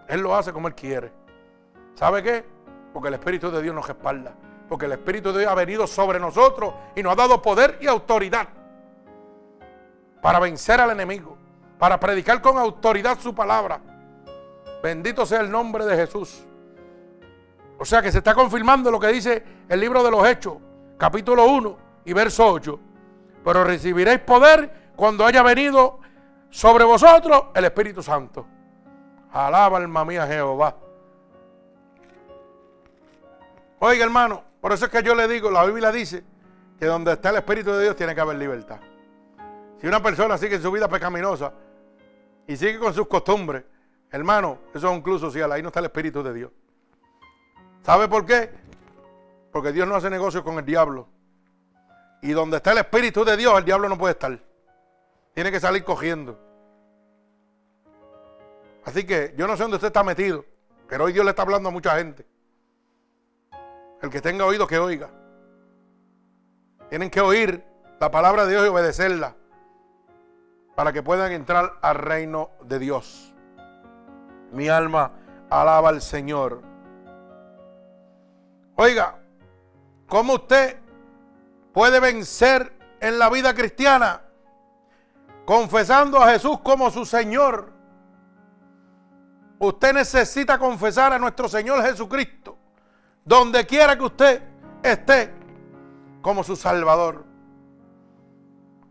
Él 0.08 0.20
lo 0.20 0.34
hace 0.34 0.52
como 0.52 0.66
Él 0.66 0.74
quiere. 0.74 1.12
¿Sabe 1.94 2.24
qué? 2.24 2.44
Porque 2.92 3.06
el 3.06 3.14
Espíritu 3.14 3.52
de 3.52 3.62
Dios 3.62 3.72
nos 3.72 3.86
respalda. 3.86 4.32
Porque 4.68 4.86
el 4.86 4.92
Espíritu 4.92 5.32
de 5.32 5.38
Dios 5.38 5.52
ha 5.52 5.54
venido 5.54 5.86
sobre 5.86 6.18
nosotros 6.18 6.74
y 6.96 7.04
nos 7.04 7.12
ha 7.12 7.16
dado 7.16 7.40
poder 7.40 7.78
y 7.80 7.86
autoridad 7.86 8.48
para 10.20 10.40
vencer 10.40 10.80
al 10.80 10.90
enemigo, 10.90 11.38
para 11.78 12.00
predicar 12.00 12.42
con 12.42 12.58
autoridad 12.58 13.16
su 13.20 13.32
palabra. 13.32 13.80
Bendito 14.82 15.24
sea 15.24 15.40
el 15.40 15.52
nombre 15.52 15.86
de 15.86 15.94
Jesús. 15.94 16.48
O 17.80 17.84
sea 17.86 18.02
que 18.02 18.12
se 18.12 18.18
está 18.18 18.34
confirmando 18.34 18.90
lo 18.90 19.00
que 19.00 19.06
dice 19.06 19.42
el 19.66 19.80
libro 19.80 20.02
de 20.02 20.10
los 20.10 20.28
Hechos, 20.28 20.58
capítulo 20.98 21.46
1 21.46 21.78
y 22.04 22.12
verso 22.12 22.46
8. 22.46 22.78
Pero 23.42 23.64
recibiréis 23.64 24.20
poder 24.20 24.92
cuando 24.94 25.24
haya 25.24 25.42
venido 25.42 25.98
sobre 26.50 26.84
vosotros 26.84 27.44
el 27.54 27.64
Espíritu 27.64 28.02
Santo. 28.02 28.46
Alaba 29.32 29.78
alma 29.78 30.04
mía 30.04 30.26
Jehová. 30.26 30.76
Oiga 33.78 34.04
hermano, 34.04 34.44
por 34.60 34.72
eso 34.74 34.84
es 34.84 34.90
que 34.90 35.02
yo 35.02 35.14
le 35.14 35.26
digo, 35.26 35.50
la 35.50 35.64
Biblia 35.64 35.90
dice 35.90 36.22
que 36.78 36.84
donde 36.84 37.12
está 37.12 37.30
el 37.30 37.36
Espíritu 37.36 37.72
de 37.72 37.84
Dios 37.84 37.96
tiene 37.96 38.14
que 38.14 38.20
haber 38.20 38.36
libertad. 38.36 38.80
Si 39.80 39.86
una 39.86 40.02
persona 40.02 40.36
sigue 40.36 40.56
en 40.56 40.62
su 40.62 40.70
vida 40.70 40.86
pecaminosa 40.86 41.54
y 42.46 42.58
sigue 42.58 42.78
con 42.78 42.92
sus 42.92 43.08
costumbres, 43.08 43.64
hermano, 44.10 44.58
eso 44.74 44.86
es 44.86 44.92
un 44.92 45.00
club 45.00 45.18
social, 45.18 45.50
ahí 45.50 45.62
no 45.62 45.68
está 45.68 45.80
el 45.80 45.86
Espíritu 45.86 46.22
de 46.22 46.34
Dios. 46.34 46.50
¿Sabe 47.82 48.08
por 48.08 48.26
qué? 48.26 48.50
Porque 49.52 49.72
Dios 49.72 49.88
no 49.88 49.96
hace 49.96 50.10
negocio 50.10 50.44
con 50.44 50.58
el 50.58 50.64
diablo. 50.64 51.08
Y 52.22 52.32
donde 52.32 52.58
está 52.58 52.72
el 52.72 52.78
Espíritu 52.78 53.24
de 53.24 53.36
Dios, 53.36 53.58
el 53.58 53.64
diablo 53.64 53.88
no 53.88 53.96
puede 53.96 54.12
estar. 54.12 54.38
Tiene 55.34 55.50
que 55.50 55.60
salir 55.60 55.84
cogiendo. 55.84 56.38
Así 58.84 59.04
que 59.04 59.34
yo 59.36 59.46
no 59.46 59.56
sé 59.56 59.62
dónde 59.62 59.76
usted 59.76 59.88
está 59.88 60.02
metido, 60.02 60.44
pero 60.88 61.04
hoy 61.04 61.12
Dios 61.12 61.24
le 61.24 61.30
está 61.30 61.42
hablando 61.42 61.68
a 61.68 61.72
mucha 61.72 61.96
gente. 61.96 62.26
El 64.02 64.10
que 64.10 64.20
tenga 64.20 64.44
oído, 64.44 64.66
que 64.66 64.78
oiga. 64.78 65.10
Tienen 66.88 67.10
que 67.10 67.20
oír 67.20 67.64
la 68.00 68.10
palabra 68.10 68.44
de 68.44 68.52
Dios 68.52 68.64
y 68.64 68.68
obedecerla 68.68 69.36
para 70.74 70.92
que 70.92 71.02
puedan 71.02 71.32
entrar 71.32 71.78
al 71.82 71.96
reino 71.96 72.50
de 72.62 72.78
Dios. 72.78 73.34
Mi 74.52 74.68
alma 74.68 75.12
alaba 75.50 75.90
al 75.90 76.00
Señor. 76.00 76.69
Oiga, 78.82 79.18
¿cómo 80.08 80.36
usted 80.36 80.78
puede 81.74 82.00
vencer 82.00 82.72
en 82.98 83.18
la 83.18 83.28
vida 83.28 83.52
cristiana? 83.52 84.22
Confesando 85.44 86.16
a 86.16 86.30
Jesús 86.30 86.60
como 86.60 86.90
su 86.90 87.04
Señor. 87.04 87.74
Usted 89.58 89.92
necesita 89.92 90.58
confesar 90.58 91.12
a 91.12 91.18
nuestro 91.18 91.46
Señor 91.46 91.82
Jesucristo, 91.82 92.56
donde 93.22 93.66
quiera 93.66 93.98
que 93.98 94.04
usted 94.04 94.42
esté, 94.82 95.30
como 96.22 96.42
su 96.42 96.56
Salvador. 96.56 97.26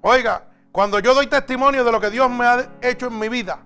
Oiga, 0.01 0.51
cuando 0.71 0.99
yo 0.99 1.15
doy 1.15 1.25
testimonio 1.25 1.83
de 1.83 1.91
lo 1.91 1.99
que 1.99 2.11
Dios 2.11 2.29
me 2.29 2.45
ha 2.45 2.73
hecho 2.83 3.07
en 3.07 3.17
mi 3.17 3.27
vida, 3.27 3.63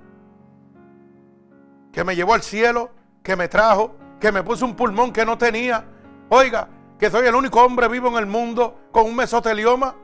que 1.92 2.06
me 2.06 2.16
llevó 2.16 2.34
al 2.34 2.44
cielo, 2.44 2.92
que 3.22 3.36
me 3.36 3.50
trajo, 3.50 3.98
que 4.22 4.32
me 4.32 4.42
puso 4.42 4.64
un 4.64 4.78
pulmón 4.78 5.12
que 5.12 5.26
no 5.26 5.38
tenía, 5.38 5.90
oiga, 6.34 6.68
que 7.00 7.10
soy 7.10 7.28
el 7.28 7.36
único 7.36 7.62
hombre 7.62 7.88
vivo 7.88 8.08
en 8.10 8.16
el 8.16 8.26
mundo 8.26 8.80
con 8.92 9.06
un 9.06 9.16
mesotelioma, 9.16 9.96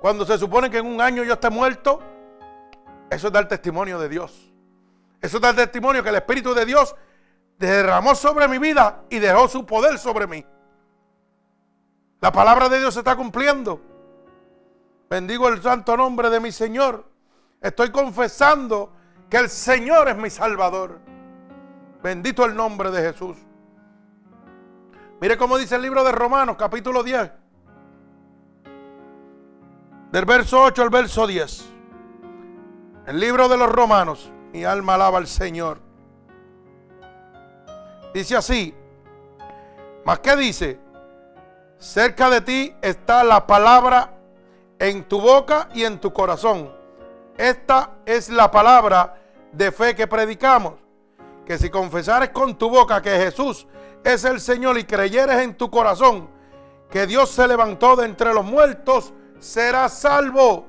cuando 0.00 0.24
se 0.24 0.38
supone 0.38 0.70
que 0.70 0.78
en 0.78 0.86
un 0.86 1.00
año 1.00 1.24
yo 1.24 1.34
esté 1.34 1.50
muerto, 1.50 2.00
eso 3.10 3.26
es 3.26 3.32
dar 3.32 3.48
testimonio 3.48 3.98
de 3.98 4.08
Dios. 4.08 4.52
Eso 5.20 5.38
es 5.38 5.42
dar 5.42 5.56
testimonio 5.56 6.02
que 6.02 6.10
el 6.10 6.16
Espíritu 6.16 6.54
de 6.54 6.64
Dios 6.64 6.94
derramó 7.58 8.14
sobre 8.14 8.46
mi 8.46 8.58
vida 8.58 9.02
y 9.10 9.18
dejó 9.18 9.48
su 9.48 9.66
poder 9.66 9.98
sobre 9.98 10.26
mí. 10.26 10.46
La 12.20 12.30
palabra 12.30 12.68
de 12.68 12.78
Dios 12.78 12.94
se 12.94 13.00
está 13.00 13.16
cumpliendo. 13.16 13.80
Bendigo 15.10 15.48
el 15.48 15.60
santo 15.62 15.96
nombre 15.96 16.30
de 16.30 16.38
mi 16.38 16.52
Señor. 16.52 17.04
Estoy 17.60 17.90
confesando 17.90 18.92
que 19.28 19.38
el 19.38 19.48
Señor 19.48 20.08
es 20.08 20.16
mi 20.16 20.30
Salvador. 20.30 21.00
Bendito 22.02 22.44
el 22.44 22.54
nombre 22.54 22.90
de 22.90 23.12
Jesús. 23.12 23.36
Mire 25.20 25.36
cómo 25.36 25.58
dice 25.58 25.74
el 25.74 25.82
libro 25.82 26.04
de 26.04 26.12
Romanos, 26.12 26.56
capítulo 26.56 27.02
10. 27.02 27.30
Del 30.12 30.24
verso 30.24 30.62
8 30.62 30.82
al 30.82 30.90
verso 30.90 31.26
10. 31.26 31.64
El 33.06 33.18
libro 33.18 33.48
de 33.48 33.56
los 33.56 33.68
Romanos. 33.68 34.30
Mi 34.52 34.64
alma 34.64 34.94
alaba 34.94 35.18
al 35.18 35.26
Señor. 35.26 35.80
Dice 38.14 38.36
así. 38.36 38.74
¿Más 40.04 40.20
qué 40.20 40.36
dice? 40.36 40.78
Cerca 41.78 42.30
de 42.30 42.40
ti 42.40 42.74
está 42.80 43.24
la 43.24 43.44
palabra 43.46 44.14
en 44.78 45.02
tu 45.04 45.20
boca 45.20 45.68
y 45.74 45.82
en 45.82 45.98
tu 45.98 46.12
corazón. 46.12 46.72
Esta 47.36 47.90
es 48.06 48.28
la 48.30 48.50
palabra 48.52 49.16
de 49.50 49.72
fe 49.72 49.96
que 49.96 50.06
predicamos. 50.06 50.74
Que 51.44 51.58
si 51.58 51.70
confesares 51.70 52.30
con 52.30 52.56
tu 52.56 52.70
boca 52.70 53.02
que 53.02 53.10
Jesús 53.10 53.66
es 54.04 54.24
el 54.24 54.40
Señor 54.40 54.78
y 54.78 54.84
creyeres 54.84 55.38
en 55.38 55.56
tu 55.56 55.70
corazón 55.70 56.30
que 56.90 57.06
Dios 57.06 57.30
se 57.30 57.46
levantó 57.46 57.96
de 57.96 58.06
entre 58.06 58.32
los 58.32 58.44
muertos, 58.44 59.12
serás 59.38 59.98
salvo. 59.98 60.66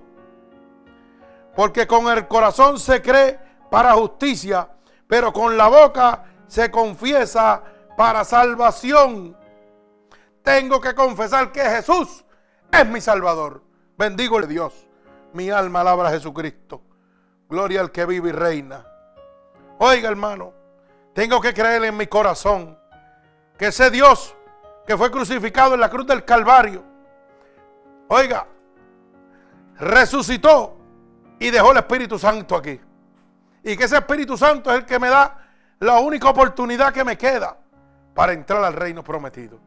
Porque 1.56 1.88
con 1.88 2.08
el 2.08 2.28
corazón 2.28 2.80
se 2.80 3.02
cree 3.02 3.40
para 3.70 3.94
justicia, 3.94 4.70
pero 5.08 5.32
con 5.34 5.58
la 5.58 5.68
boca 5.68 6.26
se 6.48 6.70
confiesa 6.70 7.64
para 7.96 8.24
salvación. 8.24 9.38
Tengo 10.44 10.82
que 10.82 10.96
confesar 10.96 11.52
que 11.52 11.62
Jesús 11.62 12.26
es 12.72 12.88
mi 12.88 13.02
Salvador. 13.02 13.64
Bendigo 13.98 14.40
a 14.40 14.44
Dios. 14.44 14.88
Mi 15.34 15.50
alma 15.50 15.82
alabra 15.82 16.10
a 16.10 16.12
Jesucristo. 16.12 16.82
Gloria 17.50 17.82
al 17.82 17.92
que 17.92 18.06
vive 18.06 18.30
y 18.30 18.32
reina. 18.32 18.86
Oiga, 19.80 20.10
hermano, 20.10 20.54
tengo 21.14 21.42
que 21.42 21.54
creer 21.54 21.84
en 21.84 21.98
mi 21.98 22.08
corazón 22.08 22.79
que 23.60 23.68
ese 23.68 23.92
Dios 23.92 24.36
que 24.88 24.98
fue 24.98 25.12
crucificado 25.12 25.76
en 25.76 25.82
la 25.82 25.90
cruz 25.90 26.08
del 26.08 26.24
Calvario, 26.24 26.82
oiga, 28.08 28.48
resucitó 29.78 30.78
y 31.38 31.52
dejó 31.52 31.74
el 31.74 31.78
Espíritu 31.78 32.18
Santo 32.18 32.56
aquí. 32.56 32.80
Y 33.62 33.76
que 33.76 33.84
ese 33.84 33.98
Espíritu 33.98 34.38
Santo 34.38 34.72
es 34.72 34.80
el 34.80 34.86
que 34.86 34.98
me 34.98 35.10
da 35.10 35.38
la 35.80 36.00
única 36.00 36.30
oportunidad 36.30 36.94
que 36.94 37.04
me 37.04 37.18
queda 37.18 37.58
para 38.16 38.32
entrar 38.32 38.64
al 38.64 38.74
reino 38.74 39.04
prometido. 39.04 39.60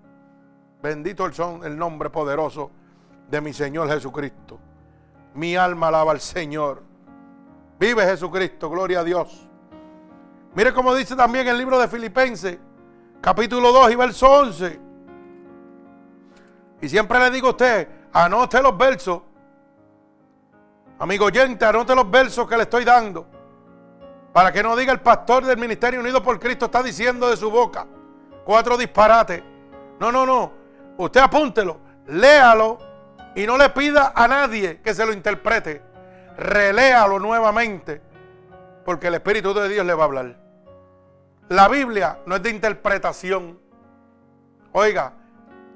Bendito 0.82 1.26
el, 1.26 1.34
son, 1.34 1.62
el 1.62 1.76
nombre 1.76 2.09
poderoso 2.09 2.70
de 3.28 3.43
mi 3.43 3.53
Señor 3.53 3.88
Jesucristo. 3.90 4.59
Mi 5.34 5.55
alma 5.55 5.88
alaba 5.88 6.12
al 6.12 6.20
Señor. 6.20 6.82
Vive 7.78 8.05
Jesucristo, 8.07 8.70
gloria 8.70 9.01
a 9.01 9.05
Dios. 9.05 9.47
Mire 10.55 10.72
cómo 10.72 10.95
dice 10.95 11.14
también 11.14 11.47
el 11.47 11.59
libro 11.59 11.78
de 11.78 11.88
Filipenses, 11.88 12.59
capítulo 13.23 13.73
2 13.73 13.93
y 13.93 13.95
verso 13.95 14.31
11. 14.31 14.81
Y 16.83 16.89
siempre 16.89 17.18
le 17.20 17.31
digo 17.31 17.47
a 17.47 17.51
usted, 17.51 17.89
anote 18.12 18.61
los 18.61 18.77
versos. 18.77 19.23
Amigo 20.99 21.27
oyente, 21.27 21.64
anote 21.64 21.95
los 21.95 22.11
versos 22.11 22.47
que 22.49 22.57
le 22.57 22.64
estoy 22.64 22.85
dando. 22.85 23.27
Para 24.33 24.53
que 24.53 24.62
no 24.62 24.75
diga 24.77 24.93
el 24.93 25.01
pastor 25.01 25.45
del 25.45 25.57
Ministerio 25.57 26.01
Unido 26.01 26.23
por 26.23 26.39
Cristo 26.41 26.66
está 26.66 26.83
diciendo 26.83 27.31
de 27.31 27.37
su 27.37 27.51
boca 27.51 27.87
cuatro 28.45 28.77
disparates. 28.77 29.43
No, 30.01 30.11
no, 30.11 30.27
no. 30.27 30.53
Usted 30.97 31.20
apúntelo, 31.20 31.79
léalo 32.09 32.79
y 33.37 33.47
no 33.47 33.57
le 33.57 33.70
pida 33.70 34.12
a 34.14 34.27
nadie 34.27 34.81
que 34.81 34.95
se 34.95 35.07
lo 35.07 35.12
interprete. 35.12 35.83
Reléalo 36.37 37.18
nuevamente, 37.18 38.01
porque 38.85 39.07
el 39.07 39.14
Espíritu 39.14 39.55
de 39.55 39.68
Dios 39.68 39.87
le 39.87 39.95
va 39.95 40.03
a 40.03 40.07
hablar. 40.07 40.41
La 41.53 41.68
Biblia 41.68 42.18
no 42.24 42.36
es 42.36 42.42
de 42.42 42.48
interpretación. 42.48 43.61
Oiga, 44.72 45.12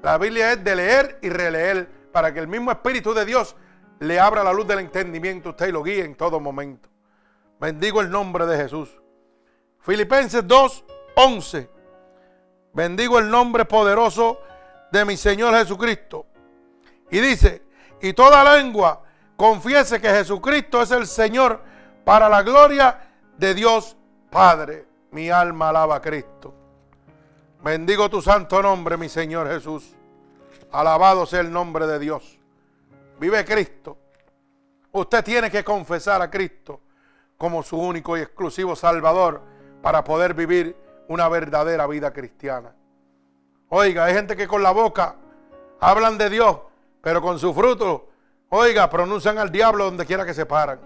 la 0.01 0.17
Biblia 0.17 0.53
es 0.53 0.63
de 0.63 0.75
leer 0.75 1.19
y 1.21 1.29
releer 1.29 1.87
para 2.11 2.33
que 2.33 2.39
el 2.39 2.47
mismo 2.47 2.71
Espíritu 2.71 3.13
de 3.13 3.23
Dios 3.25 3.55
le 3.99 4.19
abra 4.19 4.43
la 4.43 4.51
luz 4.51 4.65
del 4.65 4.79
entendimiento 4.79 5.49
usted 5.49 5.67
y 5.67 5.71
lo 5.71 5.83
guíe 5.83 6.03
en 6.03 6.15
todo 6.15 6.39
momento. 6.39 6.89
Bendigo 7.59 8.01
el 8.01 8.09
nombre 8.09 8.47
de 8.47 8.57
Jesús. 8.57 8.89
Filipenses 9.77 10.47
2, 10.47 10.83
11. 11.15 11.69
Bendigo 12.73 13.19
el 13.19 13.29
nombre 13.29 13.65
poderoso 13.65 14.41
de 14.91 15.05
mi 15.05 15.15
Señor 15.15 15.53
Jesucristo. 15.53 16.25
Y 17.11 17.19
dice, 17.19 17.61
y 18.01 18.13
toda 18.13 18.57
lengua 18.57 19.03
confiese 19.35 20.01
que 20.01 20.09
Jesucristo 20.09 20.81
es 20.81 20.89
el 20.89 21.05
Señor 21.05 21.61
para 22.03 22.27
la 22.29 22.41
gloria 22.41 22.99
de 23.37 23.53
Dios 23.53 23.95
Padre. 24.31 24.86
Mi 25.11 25.29
alma 25.29 25.69
alaba 25.69 25.95
a 25.95 26.01
Cristo. 26.01 26.53
Bendigo 27.63 28.09
tu 28.09 28.21
santo 28.21 28.61
nombre, 28.61 28.97
mi 28.97 29.09
Señor 29.09 29.47
Jesús. 29.47 29.95
Alabado 30.71 31.25
sea 31.25 31.41
el 31.41 31.51
nombre 31.51 31.87
de 31.87 31.99
Dios. 31.99 32.39
Vive 33.19 33.43
Cristo. 33.45 33.97
Usted 34.91 35.23
tiene 35.23 35.49
que 35.49 35.63
confesar 35.63 36.21
a 36.21 36.29
Cristo 36.29 36.81
como 37.37 37.63
su 37.63 37.77
único 37.77 38.17
y 38.17 38.21
exclusivo 38.21 38.75
Salvador 38.75 39.41
para 39.81 40.03
poder 40.03 40.33
vivir 40.33 40.75
una 41.07 41.29
verdadera 41.29 41.87
vida 41.87 42.11
cristiana. 42.11 42.73
Oiga, 43.69 44.05
hay 44.05 44.13
gente 44.13 44.35
que 44.35 44.47
con 44.47 44.63
la 44.63 44.71
boca 44.71 45.15
hablan 45.79 46.17
de 46.17 46.29
Dios, 46.29 46.57
pero 47.01 47.21
con 47.21 47.37
su 47.37 47.53
fruto, 47.53 48.09
oiga, 48.49 48.89
pronuncian 48.89 49.37
al 49.37 49.51
diablo 49.51 49.85
donde 49.85 50.05
quiera 50.05 50.25
que 50.25 50.33
se 50.33 50.45
paran. 50.45 50.79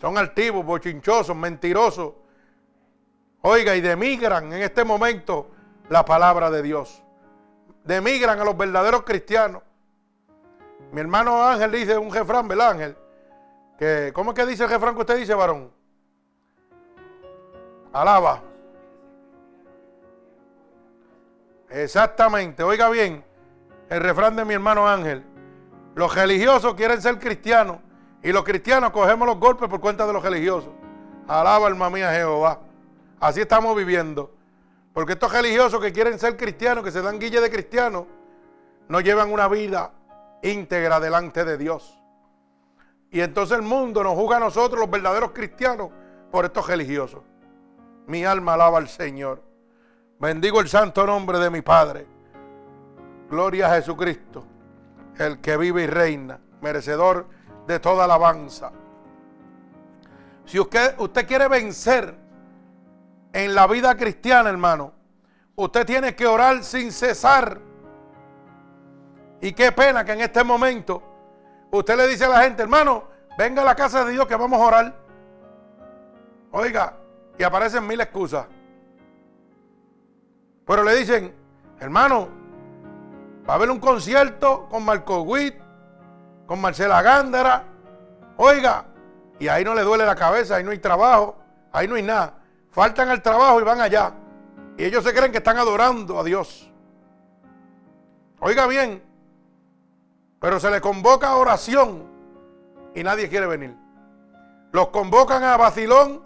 Son 0.00 0.16
altivos, 0.16 0.64
bochinchosos, 0.64 1.36
mentirosos. 1.36 2.12
Oiga, 3.42 3.76
y 3.76 3.80
demigran 3.80 4.52
en 4.52 4.62
este 4.62 4.84
momento 4.84 5.50
la 5.88 6.04
palabra 6.04 6.50
de 6.50 6.62
Dios. 6.62 7.02
Demigran 7.84 8.40
a 8.40 8.44
los 8.44 8.56
verdaderos 8.56 9.02
cristianos. 9.02 9.62
Mi 10.92 11.00
hermano 11.00 11.42
Ángel 11.42 11.70
dice 11.72 11.96
un 11.96 12.10
jefrán, 12.10 12.48
¿verdad 12.48 12.70
Ángel? 12.70 12.96
Que, 13.78 14.10
¿Cómo 14.14 14.30
es 14.30 14.36
que 14.36 14.46
dice 14.46 14.64
el 14.64 14.70
jefrán 14.70 14.94
que 14.94 15.00
usted 15.00 15.16
dice, 15.18 15.34
varón? 15.34 15.70
Alaba. 17.92 18.42
Exactamente, 21.70 22.62
oiga 22.62 22.88
bien, 22.88 23.24
el 23.88 24.00
refrán 24.00 24.36
de 24.36 24.44
mi 24.44 24.54
hermano 24.54 24.88
Ángel. 24.88 25.24
Los 25.94 26.14
religiosos 26.14 26.74
quieren 26.74 27.00
ser 27.00 27.18
cristianos 27.18 27.78
y 28.22 28.32
los 28.32 28.44
cristianos 28.44 28.90
cogemos 28.90 29.26
los 29.26 29.38
golpes 29.38 29.68
por 29.68 29.80
cuenta 29.80 30.06
de 30.06 30.12
los 30.12 30.22
religiosos. 30.22 30.70
Alaba 31.26 31.66
alma 31.66 31.90
mía 31.90 32.12
Jehová. 32.12 32.60
Así 33.20 33.40
estamos 33.40 33.76
viviendo. 33.76 34.32
Porque 34.92 35.12
estos 35.12 35.32
religiosos 35.32 35.80
que 35.80 35.92
quieren 35.92 36.18
ser 36.18 36.36
cristianos, 36.36 36.82
que 36.82 36.90
se 36.90 37.02
dan 37.02 37.18
guille 37.18 37.40
de 37.40 37.50
cristianos, 37.50 38.04
no 38.88 39.00
llevan 39.00 39.32
una 39.32 39.48
vida 39.48 39.92
íntegra 40.42 41.00
delante 41.00 41.44
de 41.44 41.58
Dios. 41.58 42.00
Y 43.10 43.20
entonces 43.20 43.58
el 43.58 43.62
mundo 43.62 44.02
nos 44.02 44.14
juzga 44.14 44.36
a 44.36 44.40
nosotros, 44.40 44.80
los 44.80 44.90
verdaderos 44.90 45.32
cristianos, 45.32 45.90
por 46.30 46.44
estos 46.44 46.66
religiosos. 46.66 47.22
Mi 48.06 48.24
alma 48.24 48.54
alaba 48.54 48.78
al 48.78 48.88
Señor. 48.88 49.42
Bendigo 50.18 50.60
el 50.60 50.68
santo 50.68 51.06
nombre 51.06 51.38
de 51.38 51.50
mi 51.50 51.60
Padre. 51.60 52.06
Gloria 53.30 53.70
a 53.70 53.76
Jesucristo, 53.76 54.46
el 55.18 55.40
que 55.40 55.56
vive 55.56 55.82
y 55.82 55.86
reina, 55.86 56.40
merecedor 56.60 57.26
de 57.66 57.80
toda 57.80 58.04
alabanza. 58.04 58.72
Si 60.44 60.60
usted, 60.60 60.94
usted 60.98 61.26
quiere 61.26 61.48
vencer 61.48 62.25
en 63.36 63.54
la 63.54 63.66
vida 63.66 63.94
cristiana, 63.94 64.48
hermano, 64.48 64.94
usted 65.56 65.84
tiene 65.84 66.16
que 66.16 66.26
orar 66.26 66.64
sin 66.64 66.90
cesar. 66.90 67.60
Y 69.42 69.52
qué 69.52 69.72
pena 69.72 70.06
que 70.06 70.12
en 70.12 70.22
este 70.22 70.42
momento 70.42 71.02
usted 71.70 71.98
le 71.98 72.08
dice 72.08 72.24
a 72.24 72.30
la 72.30 72.40
gente, 72.40 72.62
hermano, 72.62 73.04
venga 73.36 73.60
a 73.60 73.64
la 73.66 73.74
casa 73.74 74.06
de 74.06 74.12
Dios 74.12 74.26
que 74.26 74.36
vamos 74.36 74.58
a 74.58 74.64
orar. 74.64 74.94
Oiga, 76.50 76.94
y 77.38 77.42
aparecen 77.42 77.86
mil 77.86 78.00
excusas. 78.00 78.46
Pero 80.64 80.82
le 80.82 80.96
dicen, 80.96 81.34
hermano, 81.78 82.28
va 83.46 83.52
a 83.52 83.56
haber 83.56 83.68
un 83.68 83.80
concierto 83.80 84.66
con 84.70 84.82
Marco 84.82 85.20
Witt, 85.20 85.56
con 86.46 86.58
Marcela 86.58 87.02
Gándara. 87.02 87.64
Oiga, 88.38 88.86
y 89.38 89.48
ahí 89.48 89.62
no 89.62 89.74
le 89.74 89.82
duele 89.82 90.06
la 90.06 90.16
cabeza, 90.16 90.56
ahí 90.56 90.64
no 90.64 90.70
hay 90.70 90.78
trabajo, 90.78 91.36
ahí 91.70 91.86
no 91.86 91.96
hay 91.96 92.02
nada. 92.02 92.35
Faltan 92.76 93.08
al 93.08 93.22
trabajo 93.22 93.58
y 93.58 93.64
van 93.64 93.80
allá. 93.80 94.12
Y 94.76 94.84
ellos 94.84 95.02
se 95.02 95.14
creen 95.14 95.32
que 95.32 95.38
están 95.38 95.56
adorando 95.56 96.20
a 96.20 96.22
Dios. 96.22 96.70
Oiga 98.38 98.66
bien, 98.66 99.02
pero 100.38 100.60
se 100.60 100.70
le 100.70 100.78
convoca 100.82 101.28
a 101.28 101.36
oración 101.36 102.04
y 102.94 103.02
nadie 103.02 103.30
quiere 103.30 103.46
venir. 103.46 103.74
Los 104.72 104.88
convocan 104.88 105.42
a 105.42 105.56
vacilón, 105.56 106.22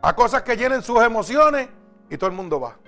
a 0.00 0.16
cosas 0.16 0.40
que 0.40 0.56
llenen 0.56 0.80
sus 0.80 1.02
emociones 1.02 1.68
y 2.08 2.16
todo 2.16 2.30
el 2.30 2.36
mundo 2.36 2.58
va. 2.58 2.78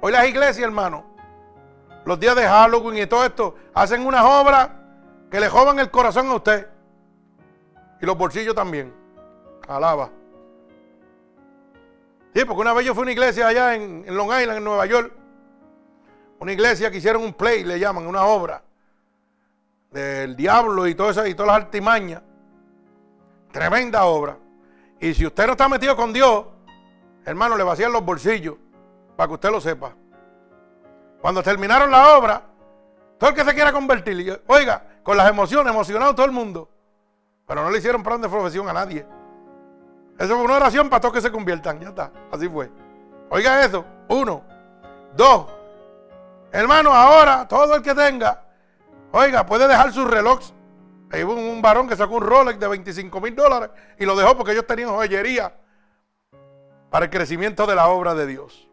Hoy 0.00 0.12
las 0.12 0.24
iglesias, 0.28 0.64
hermano, 0.64 1.04
los 2.04 2.20
días 2.20 2.36
de 2.36 2.46
Halloween 2.46 3.02
y 3.02 3.06
todo 3.08 3.24
esto, 3.24 3.56
hacen 3.74 4.06
unas 4.06 4.24
obras 4.24 4.70
que 5.32 5.40
le 5.40 5.48
joban 5.48 5.80
el 5.80 5.90
corazón 5.90 6.28
a 6.28 6.34
usted. 6.34 6.68
Y 8.00 8.06
los 8.06 8.16
bolsillos 8.16 8.54
también. 8.54 8.94
Alaba. 9.66 10.10
Sí, 12.34 12.44
porque 12.44 12.62
una 12.62 12.72
vez 12.72 12.84
yo 12.84 12.94
fui 12.94 13.02
a 13.02 13.04
una 13.04 13.12
iglesia 13.12 13.46
allá 13.46 13.76
en, 13.76 14.04
Long 14.08 14.28
Island, 14.28 14.58
en 14.58 14.64
Nueva 14.64 14.86
York. 14.86 15.12
Una 16.40 16.52
iglesia 16.52 16.90
que 16.90 16.98
hicieron 16.98 17.22
un 17.22 17.32
play, 17.32 17.62
le 17.62 17.78
llaman, 17.78 18.06
una 18.06 18.24
obra. 18.24 18.62
Del 19.92 20.34
diablo 20.34 20.88
y, 20.88 20.96
todo 20.96 21.10
eso, 21.10 21.24
y 21.24 21.34
todas 21.34 21.52
las 21.52 21.64
artimañas. 21.64 22.22
Tremenda 23.52 24.04
obra. 24.06 24.36
Y 25.00 25.14
si 25.14 25.24
usted 25.24 25.46
no 25.46 25.52
está 25.52 25.68
metido 25.68 25.94
con 25.94 26.12
Dios, 26.12 26.46
hermano, 27.24 27.56
le 27.56 27.62
vacían 27.62 27.92
los 27.92 28.04
bolsillos 28.04 28.56
para 29.16 29.28
que 29.28 29.34
usted 29.34 29.50
lo 29.52 29.60
sepa. 29.60 29.94
Cuando 31.20 31.40
terminaron 31.40 31.88
la 31.88 32.18
obra, 32.18 32.42
todo 33.16 33.30
el 33.30 33.36
que 33.36 33.44
se 33.44 33.54
quiera 33.54 33.72
convertir, 33.72 34.42
oiga, 34.48 34.84
con 35.04 35.16
las 35.16 35.30
emociones, 35.30 35.72
emocionado 35.72 36.16
todo 36.16 36.26
el 36.26 36.32
mundo. 36.32 36.68
Pero 37.46 37.62
no 37.62 37.70
le 37.70 37.78
hicieron 37.78 38.02
plan 38.02 38.20
de 38.20 38.28
profesión 38.28 38.68
a 38.68 38.72
nadie. 38.72 39.06
Eso 40.18 40.34
fue 40.34 40.44
una 40.44 40.56
oración 40.56 40.88
para 40.88 41.00
todos 41.00 41.14
que 41.14 41.20
se 41.20 41.30
conviertan. 41.30 41.80
Ya 41.80 41.88
está. 41.88 42.10
Así 42.30 42.48
fue. 42.48 42.70
Oiga 43.30 43.64
eso. 43.64 43.84
Uno. 44.08 44.42
Dos. 45.16 45.46
Hermano, 46.52 46.92
ahora 46.92 47.48
todo 47.48 47.74
el 47.74 47.82
que 47.82 47.94
tenga, 47.94 48.44
oiga, 49.10 49.44
puede 49.44 49.66
dejar 49.66 49.92
sus 49.92 50.08
relojes. 50.08 50.52
Hay 51.10 51.22
un, 51.24 51.36
un 51.36 51.60
varón 51.60 51.88
que 51.88 51.96
sacó 51.96 52.14
un 52.14 52.22
Rolex 52.22 52.60
de 52.60 52.68
25 52.68 53.20
mil 53.20 53.34
dólares 53.34 53.70
y 53.98 54.04
lo 54.04 54.14
dejó 54.14 54.36
porque 54.36 54.52
ellos 54.52 54.66
tenían 54.66 54.90
joyería 54.90 55.52
para 56.90 57.06
el 57.06 57.10
crecimiento 57.10 57.66
de 57.66 57.74
la 57.74 57.88
obra 57.88 58.14
de 58.14 58.26
Dios. 58.26 58.68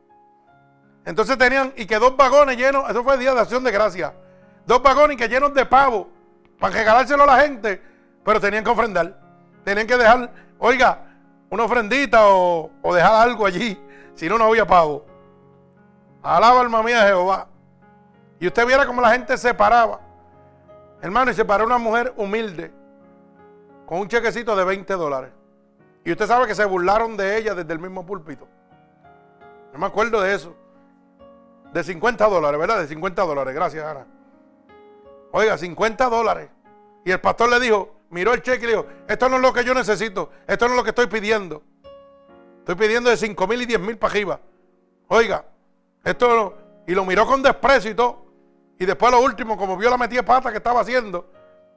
Entonces 1.06 1.38
tenían, 1.38 1.74
y 1.76 1.88
que 1.88 1.98
dos 1.98 2.16
vagones 2.16 2.58
llenos, 2.58 2.88
eso 2.88 3.04
fue 3.04 3.18
día 3.18 3.34
de 3.34 3.40
acción 3.40 3.64
de 3.64 3.72
gracia, 3.72 4.14
dos 4.68 4.84
vagones 4.84 5.18
que 5.18 5.28
llenos 5.28 5.54
de 5.56 5.66
pavo, 5.66 6.08
para 6.60 6.76
regalárselo 6.76 7.24
a 7.24 7.26
la 7.26 7.40
gente, 7.40 7.82
pero 8.24 8.40
tenían 8.40 8.64
que 8.64 8.70
ofrendar. 8.70 9.20
Tenían 9.64 9.88
que 9.88 9.98
dejar, 9.98 10.32
oiga, 10.60 11.11
una 11.52 11.66
ofrendita 11.66 12.22
o, 12.28 12.72
dejar 12.94 13.28
algo 13.28 13.46
allí, 13.46 13.78
si 14.16 14.28
no, 14.28 14.38
no 14.38 14.46
había 14.46 14.66
pavo. 14.66 15.06
Alaba 16.24 16.62
alma 16.62 16.82
mía 16.82 17.06
Jehová. 17.06 17.48
Y 18.40 18.48
usted 18.48 18.66
viera 18.66 18.86
cómo 18.88 19.02
la 19.02 19.12
gente 19.12 19.38
se 19.38 19.54
paraba. 19.54 20.00
Hermano, 21.02 21.30
y 21.30 21.34
se 21.34 21.44
paró 21.44 21.66
una 21.66 21.78
mujer 21.78 22.14
humilde, 22.16 22.72
con 23.86 24.00
un 24.00 24.08
chequecito 24.08 24.56
de 24.56 24.64
20 24.64 24.94
dólares. 24.94 25.32
Y 26.06 26.12
usted 26.12 26.26
sabe 26.26 26.48
que 26.48 26.56
se 26.56 26.64
burlaron 26.64 27.18
de 27.18 27.38
ella 27.38 27.54
desde 27.54 27.74
el 27.74 27.80
mismo 27.80 28.06
púlpito. 28.06 28.48
No 29.74 29.80
me 29.80 29.86
acuerdo 29.86 30.22
de 30.22 30.34
eso. 30.34 30.56
De 31.74 31.84
50 31.84 32.28
dólares, 32.28 32.60
¿verdad? 32.60 32.80
De 32.80 32.88
50 32.88 33.22
dólares. 33.24 33.54
Gracias, 33.54 33.86
Ana. 33.86 34.08
Oiga, 35.32 35.58
50 35.58 36.10
dólares. 36.10 36.50
Y 37.04 37.12
el 37.12 37.20
pastor 37.20 37.50
le 37.50 37.60
dijo, 37.60 38.01
miró 38.12 38.34
el 38.34 38.42
cheque 38.42 38.66
y 38.66 38.68
le 38.68 38.74
dijo, 38.74 38.86
esto 39.08 39.30
no 39.30 39.38
es 39.38 39.42
lo 39.42 39.52
que 39.52 39.64
yo 39.64 39.74
necesito, 39.74 40.30
esto 40.48 40.66
no 40.68 40.74
es 40.74 40.78
lo 40.78 40.84
que 40.84 40.90
estoy 40.90 41.08
pidiendo. 41.08 41.64
Estoy 42.60 42.76
pidiendo 42.76 43.10
de 43.10 43.18
5 43.18 43.48
mil 43.48 43.62
y 43.64 43.66
10 43.66 43.80
mil 43.80 43.98
para 43.98 44.12
arriba. 44.12 44.40
Oiga, 45.08 45.44
esto 46.04 46.36
no. 46.36 46.54
Y 46.86 46.94
lo 46.94 47.06
miró 47.06 47.26
con 47.26 47.42
desprecio 47.42 47.92
y 47.92 47.96
todo. 47.96 48.26
Y 48.78 48.86
después 48.86 49.12
lo 49.12 49.22
último, 49.22 49.58
como 49.58 49.78
vio 49.78 49.90
la 49.90 49.98
metida 49.98 50.24
pata 50.24 50.52
que 50.52 50.58
estaba 50.58 50.82
haciendo. 50.82 51.32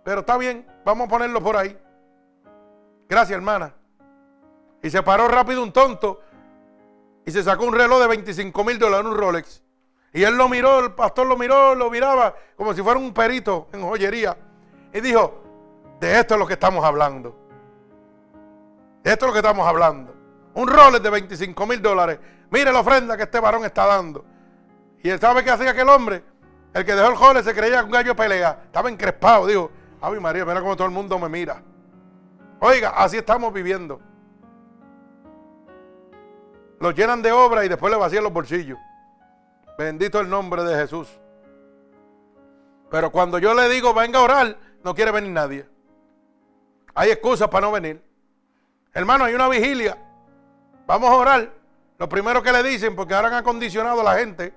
Pero 0.05 0.21
está 0.21 0.37
bien, 0.37 0.67
vamos 0.85 1.07
a 1.07 1.11
ponerlo 1.11 1.43
por 1.43 1.57
ahí. 1.57 1.79
Gracias, 3.09 3.37
hermana. 3.37 3.73
Y 4.83 4.91
se 4.91 5.03
paró 5.03 5.29
rápido 5.29 5.63
un 5.63 5.73
tonto 5.73 6.21
y 7.25 7.31
se 7.31 7.43
sacó 7.43 7.65
un 7.65 7.75
reloj 7.75 8.01
de 8.01 8.09
25 8.09 8.65
mil 8.65 8.79
dólares, 8.79 9.07
un 9.07 9.17
Rolex. 9.17 9.63
Y 10.13 10.23
él 10.23 10.37
lo 10.37 10.49
miró, 10.49 10.81
el 10.81 10.93
pastor 10.93 11.27
lo 11.27 11.37
miró, 11.37 11.75
lo 11.75 11.91
miraba 11.91 12.35
como 12.57 12.75
si 12.75 12.83
fuera 12.83 13.01
un 13.01 13.13
perito 13.13 13.69
en 13.73 13.83
joyería. 13.83 14.37
Y 14.93 15.01
dijo, 15.01 15.44
de 16.01 16.19
esto 16.21 16.35
es 16.35 16.41
lo 16.41 16.47
que 16.47 16.55
estamos 16.55 16.85
hablando. 16.85 17.37
De 19.03 19.13
esto 19.13 19.27
es 19.27 19.29
lo 19.29 19.33
que 19.33 19.41
estamos 19.41 19.67
hablando. 19.67 20.15
Un 20.55 20.69
Rolex 20.69 21.03
de 21.03 21.11
25 21.11 21.67
mil 21.67 21.83
dólares. 21.83 22.19
Mire 22.51 22.73
la 22.73 22.81
ofrenda 22.81 23.17
que 23.17 23.25
este 23.25 23.41
varón 23.41 23.65
está 23.65 23.87
dando. 23.87 24.25
Y 25.03 25.11
él 25.11 25.21
sabe 25.21 25.45
qué 25.45 25.51
hacía 25.51 25.71
aquel 25.71 25.89
hombre. 25.89 26.25
El 26.73 26.85
que 26.85 26.95
dejó 26.95 27.11
el 27.11 27.19
Rolex 27.19 27.45
se 27.45 27.55
creía 27.55 27.83
un 27.83 27.91
gallo 27.91 28.11
de 28.11 28.15
pelea. 28.15 28.63
Estaba 28.67 28.89
encrespado. 28.89 29.47
Dijo, 29.47 29.71
ay 30.01 30.19
María, 30.21 30.45
mira 30.45 30.61
cómo 30.61 30.77
todo 30.77 30.87
el 30.87 30.95
mundo 30.95 31.19
me 31.19 31.29
mira. 31.29 31.63
Oiga, 32.61 32.91
así 32.91 33.19
estamos 33.19 33.53
viviendo. 33.53 34.01
Los 36.81 36.95
llenan 36.95 37.23
de 37.23 37.33
obra 37.33 37.65
y 37.65 37.69
después 37.69 37.93
le 37.93 37.99
vacían 37.99 38.25
los 38.25 38.33
bolsillos. 38.33 38.79
Bendito 39.77 40.21
el 40.21 40.29
nombre 40.29 40.63
de 40.65 40.77
Jesús. 40.77 41.09
Pero 42.91 43.11
cuando 43.11 43.39
yo 43.39 43.55
le 43.55 43.69
digo 43.69 43.93
venga 43.93 44.21
a 44.21 44.23
orar, 44.23 44.57
no 44.83 44.95
quiere 44.95 45.11
venir 45.11 45.31
nadie. 45.31 45.74
Hay 46.95 47.11
excusas 47.11 47.49
para 47.49 47.67
no 47.67 47.73
venir. 47.73 48.03
Hermano, 48.93 49.25
hay 49.25 49.35
una 49.35 49.49
vigilia. 49.49 49.99
Vamos 50.87 51.11
a 51.11 51.15
orar. 51.15 51.51
Lo 51.99 52.09
primero 52.09 52.43
que 52.43 52.53
le 52.53 52.63
dicen, 52.63 52.95
porque 52.95 53.15
ahora 53.15 53.29
han 53.29 53.35
acondicionado 53.35 54.01
a 54.01 54.05
la 54.05 54.15
gente. 54.15 54.55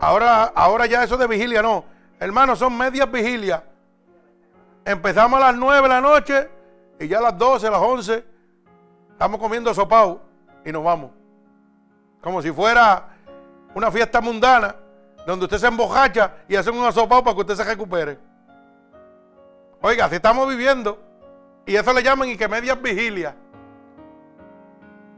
Ahora, 0.00 0.44
ahora 0.54 0.86
ya 0.86 1.04
eso 1.04 1.16
de 1.16 1.26
vigilia 1.26 1.62
no. 1.62 1.84
Hermano, 2.18 2.56
son 2.56 2.76
medias 2.76 3.10
vigilias. 3.10 3.62
Empezamos 4.84 5.40
a 5.40 5.46
las 5.46 5.56
9 5.56 5.82
de 5.82 5.88
la 5.88 6.00
noche 6.00 6.50
y 7.00 7.08
ya 7.08 7.18
a 7.18 7.22
las 7.22 7.38
12, 7.38 7.66
a 7.66 7.70
las 7.70 7.80
11 7.80 8.24
estamos 9.12 9.40
comiendo 9.40 9.72
sopao 9.72 10.20
y 10.64 10.72
nos 10.72 10.84
vamos. 10.84 11.10
Como 12.20 12.42
si 12.42 12.52
fuera 12.52 13.08
una 13.74 13.90
fiesta 13.90 14.20
mundana 14.20 14.74
donde 15.26 15.46
usted 15.46 15.58
se 15.58 15.66
embojacha 15.66 16.32
y 16.48 16.56
hace 16.56 16.70
un 16.70 16.84
asopado 16.84 17.24
para 17.24 17.34
que 17.34 17.40
usted 17.40 17.54
se 17.54 17.64
recupere. 17.64 18.18
Oiga, 19.80 20.08
si 20.08 20.16
estamos 20.16 20.48
viviendo, 20.48 20.98
y 21.66 21.76
eso 21.76 21.92
le 21.92 22.02
llaman 22.02 22.28
y 22.28 22.36
que 22.36 22.48
medias 22.48 22.80
vigilias. 22.80 23.34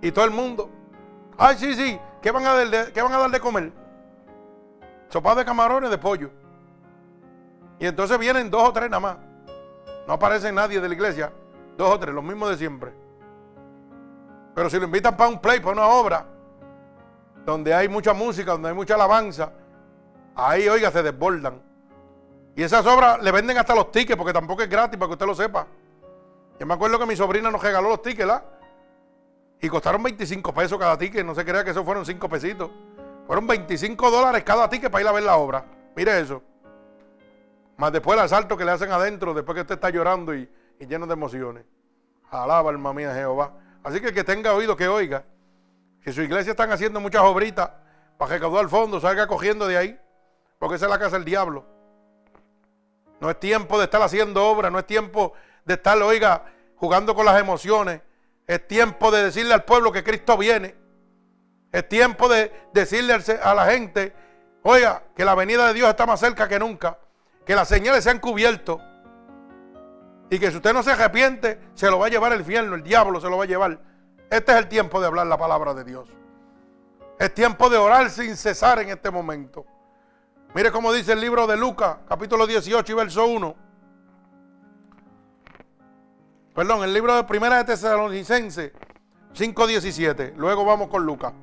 Y 0.01 0.13
todo 0.13 0.25
el 0.25 0.31
mundo, 0.31 0.71
ay, 1.39 1.57
sí, 1.57 1.75
sí, 1.75 1.99
¿qué 2.23 2.31
van 2.31 2.47
a 2.47 2.55
dar 2.55 2.69
de, 2.69 2.93
qué 2.93 3.03
van 3.03 3.13
a 3.13 3.19
dar 3.19 3.31
de 3.31 3.41
comer? 3.41 3.73
Sopado 5.09 5.37
de 5.37 5.45
camarones, 5.45 5.91
de 5.91 5.99
pollo. 5.99 6.31
Y 7.79 7.87
entonces 7.87 8.19
vienen 8.19 8.51
dos 8.51 8.69
o 8.69 8.73
tres 8.73 8.91
nada 8.91 9.01
más. 9.01 9.17
No 10.07 10.15
aparece 10.15 10.53
nadie 10.53 10.81
de 10.81 10.89
la 10.89 10.95
iglesia. 10.95 11.33
Dos 11.77 11.93
o 11.93 11.99
tres, 11.99 12.15
los 12.15 12.25
mismos 12.25 12.51
de 12.51 12.57
siempre. 12.57 12.93
Pero 14.55 14.71
si 14.71 14.79
lo 14.79 14.87
invitan 14.87 15.17
para 15.17 15.29
un 15.29 15.39
play, 15.39 15.61
para 15.61 15.73
una 15.73 15.87
obra, 15.87 16.27
donde 17.45 17.75
hay 17.75 17.89
mucha 17.89 18.15
música, 18.15 18.53
donde 18.53 18.71
hay 18.71 18.75
mucha 18.75 18.95
alabanza, 18.95 19.53
ahí, 20.35 20.69
oiga, 20.69 20.91
se 20.91 21.03
desbordan. 21.03 21.61
Y 22.55 22.63
esas 22.63 22.87
obras 22.87 23.23
le 23.23 23.31
venden 23.31 23.59
hasta 23.59 23.75
los 23.75 23.91
tickets, 23.91 24.17
porque 24.17 24.33
tampoco 24.33 24.63
es 24.63 24.69
gratis, 24.69 24.99
para 24.99 25.09
que 25.09 25.13
usted 25.13 25.27
lo 25.27 25.35
sepa. 25.35 25.67
Yo 26.59 26.67
me 26.67 26.75
acuerdo 26.75 26.99
que 26.99 27.07
mi 27.07 27.17
sobrina 27.17 27.51
nos 27.51 27.63
regaló 27.63 27.89
los 27.89 28.03
tickets, 28.03 28.27
¿la? 28.27 28.45
Y 29.61 29.69
costaron 29.69 30.03
25 30.03 30.53
pesos 30.55 30.79
cada 30.79 30.97
ticket. 30.97 31.25
No 31.25 31.35
se 31.35 31.45
crea 31.45 31.65
que 31.65 31.71
eso 31.71 31.85
fueron 31.85 32.05
5 32.05 32.29
pesitos. 32.29 32.71
Fueron 33.27 33.47
25 33.47 34.11
dólares 34.11 34.45
cada 34.45 34.69
ticket 34.69 34.91
para 34.91 35.03
ir 35.03 35.09
a 35.09 35.13
ver 35.13 35.23
la 35.23 35.37
obra. 35.37 35.65
Mire 35.95 36.21
eso. 36.21 36.43
Más 37.77 37.93
después 37.93 38.17
el 38.17 38.25
asalto 38.25 38.57
que 38.57 38.65
le 38.65 38.71
hacen 38.71 38.91
adentro, 38.91 39.35
después 39.35 39.55
que 39.55 39.61
usted 39.63 39.75
está 39.75 39.91
llorando 39.91 40.35
y, 40.35 40.49
lleno 40.79 41.07
de 41.07 41.13
emociones. 41.13 41.65
Alaba, 42.31 42.71
alma 42.71 42.93
mía, 42.93 43.13
Jehová. 43.15 43.53
Así 43.83 44.01
que 44.01 44.09
el 44.09 44.15
que 44.15 44.25
tenga 44.25 44.53
oído, 44.55 44.77
que 44.77 44.89
oiga. 44.89 45.25
Que 46.03 46.13
su 46.13 46.23
iglesia 46.23 46.53
están 46.53 46.71
haciendo 46.71 47.01
muchas 47.01 47.23
obritas 47.23 47.71
para 48.17 48.33
recaudar 48.33 48.69
fondo, 48.69 49.01
salga 49.01 49.27
cogiendo 49.27 49.67
de 49.67 49.77
ahí, 49.77 50.01
porque 50.59 50.77
esa 50.77 50.87
es 50.87 50.91
la 50.91 50.99
casa 50.99 51.17
del 51.17 51.25
diablo. 51.25 51.65
No 53.21 53.31
es 53.31 53.39
tiempo 53.41 53.79
de 53.79 53.85
estar 53.85 54.01
haciendo 54.01 54.47
obra, 54.47 54.71
no 54.71 54.79
es 54.79 54.87
tiempo 54.87 55.33
de 55.67 55.75
estar, 55.75 56.01
oiga, 56.01 56.45
jugando 56.77 57.15
con 57.15 57.27
las 57.27 57.39
emociones. 57.39 58.01
Es 58.47 58.67
tiempo 58.67 59.11
de 59.11 59.25
decirle 59.25 59.53
al 59.53 59.65
pueblo 59.65 59.93
que 59.93 60.03
Cristo 60.03 60.39
viene. 60.39 60.75
Es 61.73 61.87
tiempo 61.89 62.29
de 62.29 62.53
decirle 62.73 63.15
a 63.43 63.55
la 63.55 63.67
gente, 63.67 64.15
oiga, 64.63 65.03
que 65.15 65.25
la 65.25 65.35
venida 65.35 65.67
de 65.67 65.75
Dios 65.75 65.91
está 65.91 66.07
más 66.07 66.21
cerca 66.21 66.49
que 66.49 66.59
nunca, 66.59 66.99
que 67.45 67.55
las 67.55 67.69
señales 67.69 68.05
se 68.05 68.11
han 68.11 68.21
cubierto 68.21 68.81
y 70.31 70.39
que 70.39 70.51
si 70.51 70.57
usted 70.57 70.73
no 70.73 70.83
se 70.83 70.93
arrepiente, 70.93 71.61
se 71.75 71.91
lo 71.91 71.99
va 71.99 72.07
a 72.07 72.09
llevar 72.09 72.33
el 72.33 72.41
infierno, 72.41 72.75
el 72.77 72.83
diablo 72.83 73.21
se 73.21 73.29
lo 73.29 73.37
va 73.37 73.45
a 73.45 73.47
llevar. 73.47 73.79
Este 74.31 74.53
es 74.53 74.59
el 74.59 74.69
tiempo 74.69 75.01
de 75.01 75.09
hablar 75.09 75.27
la 75.27 75.37
palabra 75.37 75.75
de 75.75 75.85
Dios. 75.85 76.09
Es 77.19 77.35
tiempo 77.35 77.69
de 77.69 77.77
orar 77.77 78.11
sin 78.11 78.37
cesar 78.37 78.79
en 78.79 78.91
este 78.91 79.11
momento. 79.11 79.67
Mire 80.55 80.71
cómo 80.71 80.93
dice 80.93 81.13
el 81.13 81.21
libro 81.21 81.47
de 81.47 81.57
Lucas, 81.57 81.99
capítulo 82.09 82.47
18 82.47 82.93
y 82.93 82.97
verso 82.97 83.27
1. 83.27 83.66
Perdón, 86.57 86.83
el 86.83 86.95
libro 86.95 87.15
de 87.15 87.25
Primera 87.25 87.59
de 87.59 87.65
Tesalonicense 87.65 88.73
5.17. 89.35 90.33
Luego 90.37 90.65
vamos 90.65 90.89
con 90.89 91.05
Lucas. 91.05 91.35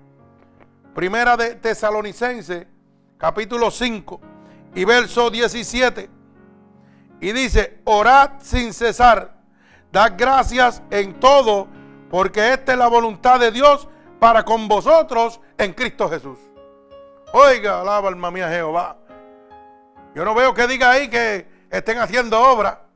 Primera 0.96 1.38
de 1.38 1.54
Tesalonicense, 1.54 2.68
capítulo 3.20 3.70
5 3.70 4.20
y 4.74 4.84
verso 4.86 5.30
17. 5.30 6.10
Y 7.22 7.32
dice, 7.32 7.80
orad 7.84 8.32
sin 8.40 8.74
cesar, 8.74 9.36
dad 9.92 10.14
gracias 10.18 10.82
en 10.90 11.20
todo 11.20 11.68
porque 12.10 12.54
esta 12.54 12.72
es 12.72 12.80
la 12.80 12.88
voluntad 12.88 13.40
de 13.40 13.52
Dios 13.52 13.88
para 14.20 14.44
con 14.44 14.68
vosotros 14.68 15.40
en 15.60 15.74
Cristo 15.74 16.10
Jesús. 16.10 16.40
Oiga, 17.34 17.82
alaba 17.82 18.10
alma 18.10 18.32
mía 18.32 18.50
Jehová. 18.50 18.98
Yo 20.16 20.26
no 20.26 20.34
veo 20.34 20.56
que 20.56 20.66
diga 20.66 20.90
ahí 20.90 21.08
que 21.08 21.48
estén 21.70 22.00
haciendo 22.00 22.42
obra. 22.42 22.88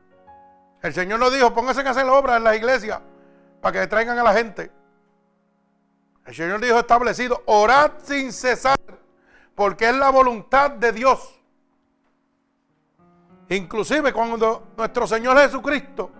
El 0.81 0.93
Señor 0.93 1.19
nos 1.19 1.33
dijo, 1.33 1.53
pónganse 1.53 1.81
a 1.81 1.89
hacer 1.89 2.05
obra 2.07 2.37
en 2.37 2.43
las 2.43 2.55
iglesias 2.55 2.99
para 3.61 3.79
que 3.79 3.87
traigan 3.87 4.17
a 4.19 4.23
la 4.23 4.33
gente. 4.33 4.71
El 6.25 6.35
Señor 6.35 6.61
dijo 6.61 6.79
establecido, 6.79 7.41
orad 7.45 7.91
sin 8.03 8.31
cesar, 8.31 8.77
porque 9.55 9.89
es 9.89 9.95
la 9.95 10.09
voluntad 10.09 10.71
de 10.71 10.91
Dios. 10.91 11.39
Inclusive 13.49 14.11
cuando 14.11 14.67
nuestro 14.75 15.07
Señor 15.07 15.37
Jesucristo 15.39 16.11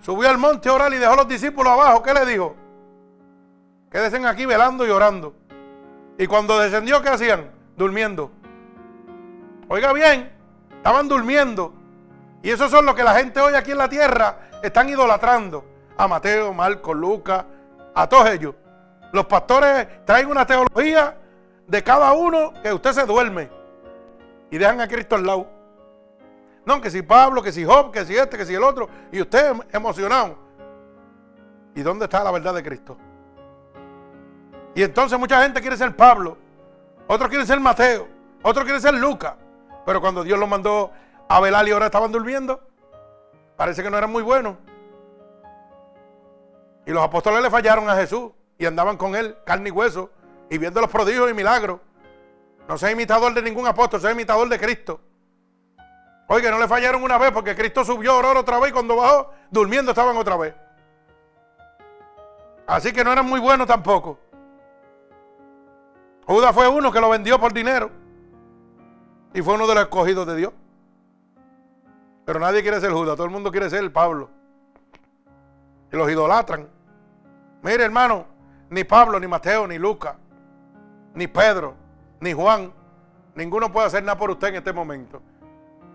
Subió 0.00 0.28
al 0.28 0.38
monte 0.38 0.68
a 0.68 0.72
orar 0.72 0.92
y 0.92 0.96
dejó 0.96 1.12
a 1.12 1.16
los 1.16 1.28
discípulos 1.28 1.72
abajo. 1.72 2.02
¿Qué 2.02 2.14
le 2.14 2.26
dijo? 2.26 2.54
Quédense 3.90 4.24
aquí 4.26 4.46
velando 4.46 4.86
y 4.86 4.90
orando. 4.90 5.34
Y 6.18 6.26
cuando 6.26 6.58
descendió, 6.58 7.02
¿qué 7.02 7.08
hacían? 7.08 7.50
Durmiendo. 7.76 8.30
Oiga 9.68 9.92
bien, 9.92 10.32
estaban 10.76 11.08
durmiendo. 11.08 11.74
Y 12.42 12.50
eso 12.50 12.68
son 12.68 12.86
lo 12.86 12.94
que 12.94 13.02
la 13.02 13.14
gente 13.14 13.40
hoy 13.40 13.54
aquí 13.54 13.72
en 13.72 13.78
la 13.78 13.88
tierra 13.88 14.36
están 14.62 14.88
idolatrando. 14.88 15.64
A 15.96 16.06
Mateo, 16.06 16.52
Marco, 16.54 16.94
Lucas, 16.94 17.44
a 17.94 18.08
todos 18.08 18.28
ellos. 18.30 18.54
Los 19.12 19.26
pastores 19.26 20.04
traen 20.04 20.30
una 20.30 20.46
teología 20.46 21.16
de 21.66 21.82
cada 21.82 22.12
uno 22.12 22.52
que 22.62 22.72
usted 22.72 22.92
se 22.92 23.04
duerme. 23.04 23.50
Y 24.50 24.58
dejan 24.58 24.80
a 24.80 24.88
Cristo 24.88 25.16
al 25.16 25.26
lado. 25.26 25.48
No, 26.64 26.80
que 26.80 26.90
si 26.90 27.02
Pablo, 27.02 27.42
que 27.42 27.50
si 27.50 27.64
Job, 27.64 27.90
que 27.90 28.04
si 28.04 28.16
este, 28.16 28.36
que 28.36 28.44
si 28.44 28.54
el 28.54 28.62
otro. 28.62 28.88
Y 29.10 29.20
usted 29.20 29.50
em, 29.50 29.60
emocionado. 29.72 30.36
¿Y 31.74 31.82
dónde 31.82 32.04
está 32.04 32.22
la 32.22 32.30
verdad 32.30 32.54
de 32.54 32.62
Cristo? 32.62 32.96
Y 34.74 34.82
entonces 34.82 35.18
mucha 35.18 35.42
gente 35.42 35.60
quiere 35.60 35.76
ser 35.76 35.96
Pablo. 35.96 36.36
Otros 37.06 37.28
quieren 37.28 37.46
ser 37.46 37.58
Mateo. 37.58 38.06
Otros 38.42 38.64
quieren 38.64 38.80
ser 38.80 38.94
Lucas. 38.94 39.34
Pero 39.84 40.00
cuando 40.00 40.22
Dios 40.22 40.38
los 40.38 40.48
mandó 40.48 40.92
a 41.28 41.40
velar 41.40 41.68
y 41.68 41.72
ahora 41.72 41.86
estaban 41.86 42.10
durmiendo, 42.10 42.60
parece 43.56 43.82
que 43.82 43.90
no 43.90 43.98
eran 43.98 44.10
muy 44.10 44.22
buenos. 44.22 44.56
Y 46.86 46.90
los 46.90 47.02
apóstoles 47.02 47.42
le 47.42 47.50
fallaron 47.50 47.88
a 47.90 47.96
Jesús 47.96 48.32
y 48.56 48.64
andaban 48.64 48.96
con 48.96 49.14
él, 49.14 49.36
carne 49.44 49.68
y 49.68 49.72
hueso, 49.72 50.10
y 50.48 50.56
viendo 50.56 50.80
los 50.80 50.90
prodigios 50.90 51.30
y 51.30 51.34
milagros. 51.34 51.80
No 52.66 52.78
soy 52.78 52.92
imitador 52.92 53.34
de 53.34 53.42
ningún 53.42 53.66
apóstol, 53.66 54.00
soy 54.00 54.12
imitador 54.12 54.48
de 54.48 54.58
Cristo. 54.58 55.00
Oiga, 56.28 56.50
no 56.50 56.58
le 56.58 56.68
fallaron 56.68 57.02
una 57.02 57.16
vez 57.18 57.30
porque 57.32 57.54
Cristo 57.54 57.84
subió 57.84 58.12
a 58.12 58.16
orar 58.18 58.36
otra 58.36 58.58
vez 58.58 58.70
y 58.70 58.72
cuando 58.72 58.96
bajó, 58.96 59.30
durmiendo 59.50 59.92
estaban 59.92 60.16
otra 60.16 60.36
vez. 60.36 60.54
Así 62.66 62.92
que 62.92 63.02
no 63.02 63.12
eran 63.12 63.26
muy 63.26 63.40
buenos 63.40 63.66
tampoco. 63.66 64.18
Judas 66.26 66.54
fue 66.54 66.68
uno 66.68 66.92
que 66.92 67.00
lo 67.00 67.08
vendió 67.08 67.38
por 67.38 67.54
dinero. 67.54 67.90
Y 69.32 69.40
fue 69.40 69.54
uno 69.54 69.66
de 69.66 69.74
los 69.74 69.84
escogidos 69.84 70.26
de 70.26 70.36
Dios. 70.36 70.52
Pero 72.28 72.40
nadie 72.40 72.60
quiere 72.60 72.78
ser 72.78 72.92
Judas, 72.92 73.16
todo 73.16 73.24
el 73.24 73.32
mundo 73.32 73.50
quiere 73.50 73.70
ser 73.70 73.82
el 73.82 73.90
Pablo. 73.90 74.28
Y 75.90 75.96
los 75.96 76.10
idolatran. 76.10 76.68
Mire, 77.62 77.82
hermano, 77.82 78.26
ni 78.68 78.84
Pablo, 78.84 79.18
ni 79.18 79.26
Mateo, 79.26 79.66
ni 79.66 79.78
Lucas, 79.78 80.14
ni 81.14 81.26
Pedro, 81.26 81.74
ni 82.20 82.34
Juan, 82.34 82.70
ninguno 83.34 83.72
puede 83.72 83.86
hacer 83.86 84.04
nada 84.04 84.18
por 84.18 84.30
usted 84.30 84.48
en 84.48 84.56
este 84.56 84.74
momento. 84.74 85.22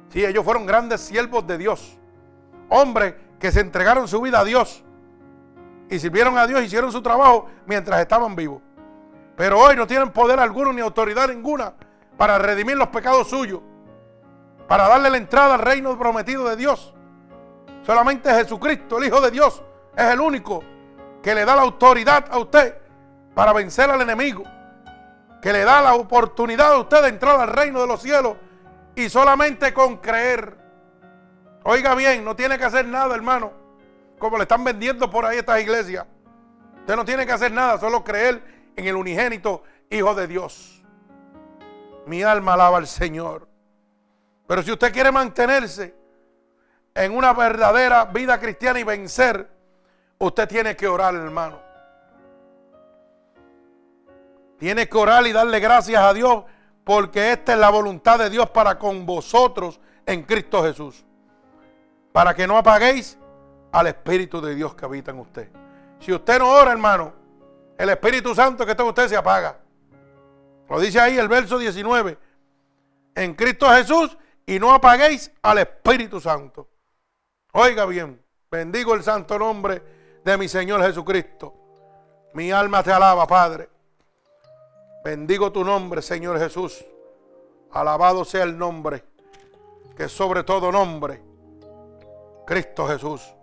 Sí, 0.09 0.25
ellos 0.25 0.43
fueron 0.43 0.65
grandes 0.65 1.01
siervos 1.01 1.45
de 1.45 1.55
Dios. 1.55 1.99
Hombres 2.67 3.13
que 3.39 3.51
se 3.51 3.59
entregaron 3.59 4.07
su 4.07 4.19
vida 4.19 4.39
a 4.39 4.43
Dios. 4.43 4.83
Y 5.87 5.99
sirvieron 5.99 6.35
a 6.39 6.47
Dios, 6.47 6.63
hicieron 6.63 6.91
su 6.91 7.03
trabajo 7.03 7.45
mientras 7.67 8.01
estaban 8.01 8.35
vivos. 8.35 8.59
Pero 9.35 9.59
hoy 9.59 9.75
no 9.75 9.85
tienen 9.85 10.09
poder 10.09 10.39
alguno 10.39 10.73
ni 10.73 10.81
autoridad 10.81 11.27
ninguna 11.27 11.75
para 12.17 12.39
redimir 12.39 12.75
los 12.75 12.87
pecados 12.87 13.27
suyos, 13.27 13.61
para 14.67 14.87
darle 14.87 15.09
la 15.09 15.17
entrada 15.17 15.55
al 15.55 15.61
reino 15.61 15.97
prometido 15.97 16.47
de 16.49 16.55
Dios. 16.55 16.93
Solamente 17.85 18.33
Jesucristo, 18.33 18.97
el 18.97 19.05
Hijo 19.05 19.21
de 19.21 19.31
Dios, 19.31 19.61
es 19.95 20.05
el 20.05 20.19
único 20.19 20.63
que 21.21 21.35
le 21.35 21.45
da 21.45 21.55
la 21.55 21.61
autoridad 21.63 22.25
a 22.31 22.37
usted 22.37 22.77
para 23.33 23.53
vencer 23.53 23.89
al 23.89 24.01
enemigo, 24.01 24.43
que 25.41 25.53
le 25.53 25.63
da 25.63 25.81
la 25.81 25.95
oportunidad 25.95 26.73
a 26.73 26.79
usted 26.79 27.01
de 27.01 27.09
entrar 27.09 27.39
al 27.39 27.49
reino 27.49 27.81
de 27.81 27.87
los 27.87 28.01
cielos 28.01 28.37
y 28.95 29.09
solamente 29.09 29.73
con 29.73 29.97
creer. 29.97 30.57
Oiga 31.63 31.95
bien, 31.95 32.23
no 32.23 32.35
tiene 32.35 32.57
que 32.57 32.65
hacer 32.65 32.85
nada, 32.85 33.15
hermano, 33.15 33.51
como 34.19 34.37
le 34.37 34.43
están 34.43 34.63
vendiendo 34.63 35.09
por 35.09 35.25
ahí 35.25 35.37
estas 35.37 35.61
iglesias. 35.61 36.05
Usted 36.79 36.95
no 36.95 37.05
tiene 37.05 37.25
que 37.25 37.31
hacer 37.31 37.51
nada, 37.51 37.79
solo 37.79 38.03
creer 38.03 38.43
en 38.75 38.87
el 38.87 38.95
unigénito 38.95 39.63
Hijo 39.89 40.15
de 40.15 40.27
Dios. 40.27 40.83
Mi 42.07 42.23
alma 42.23 42.53
alaba 42.53 42.77
al 42.77 42.87
Señor. 42.87 43.47
Pero 44.47 44.61
si 44.61 44.71
usted 44.71 44.91
quiere 44.91 45.11
mantenerse 45.11 45.95
en 46.93 47.15
una 47.15 47.33
verdadera 47.33 48.05
vida 48.05 48.39
cristiana 48.39 48.79
y 48.79 48.83
vencer, 48.83 49.49
usted 50.19 50.47
tiene 50.47 50.75
que 50.75 50.87
orar, 50.87 51.15
hermano. 51.15 51.59
Tiene 54.57 54.87
que 54.87 54.97
orar 54.97 55.25
y 55.25 55.31
darle 55.31 55.59
gracias 55.59 56.01
a 56.01 56.13
Dios 56.13 56.43
porque 56.83 57.31
esta 57.31 57.53
es 57.53 57.59
la 57.59 57.69
voluntad 57.69 58.19
de 58.19 58.29
Dios 58.29 58.49
para 58.49 58.77
con 58.77 59.05
vosotros 59.05 59.79
en 60.05 60.23
Cristo 60.23 60.63
Jesús. 60.63 61.05
Para 62.11 62.33
que 62.33 62.45
no 62.45 62.57
apaguéis 62.57 63.17
al 63.71 63.87
Espíritu 63.87 64.39
de 64.39 64.55
Dios 64.55 64.75
que 64.75 64.85
habita 64.85 65.11
en 65.11 65.19
usted. 65.19 65.49
Si 65.99 66.13
usted 66.13 66.39
no 66.39 66.49
ora, 66.49 66.71
hermano, 66.71 67.13
el 67.77 67.89
Espíritu 67.89 68.35
Santo 68.35 68.65
que 68.65 68.71
está 68.71 68.83
en 68.83 68.89
usted 68.89 69.07
se 69.07 69.17
apaga. 69.17 69.57
Lo 70.69 70.79
dice 70.79 70.99
ahí 70.99 71.17
el 71.17 71.27
verso 71.27 71.57
19. 71.57 72.17
En 73.15 73.33
Cristo 73.33 73.69
Jesús 73.69 74.17
y 74.45 74.59
no 74.59 74.73
apaguéis 74.73 75.31
al 75.41 75.59
Espíritu 75.59 76.19
Santo. 76.19 76.67
Oiga 77.53 77.85
bien, 77.85 78.21
bendigo 78.49 78.93
el 78.93 79.03
santo 79.03 79.37
nombre 79.37 79.81
de 80.23 80.37
mi 80.37 80.47
Señor 80.47 80.83
Jesucristo. 80.83 81.53
Mi 82.33 82.51
alma 82.51 82.83
te 82.83 82.91
alaba, 82.91 83.27
Padre. 83.27 83.69
Bendigo 85.03 85.51
tu 85.51 85.63
nombre, 85.63 86.01
Señor 86.01 86.39
Jesús. 86.39 86.83
Alabado 87.71 88.25
sea 88.25 88.43
el 88.43 88.57
nombre, 88.57 89.03
que 89.95 90.07
sobre 90.09 90.43
todo 90.43 90.71
nombre, 90.71 91.21
Cristo 92.45 92.87
Jesús. 92.87 93.35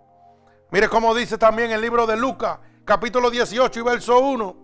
Mire 0.71 0.87
cómo 0.89 1.13
dice 1.13 1.37
también 1.37 1.71
el 1.71 1.81
libro 1.81 2.05
de 2.05 2.17
Lucas, 2.17 2.59
capítulo 2.85 3.29
18 3.29 3.79
y 3.79 3.83
verso 3.83 4.19
1. 4.19 4.55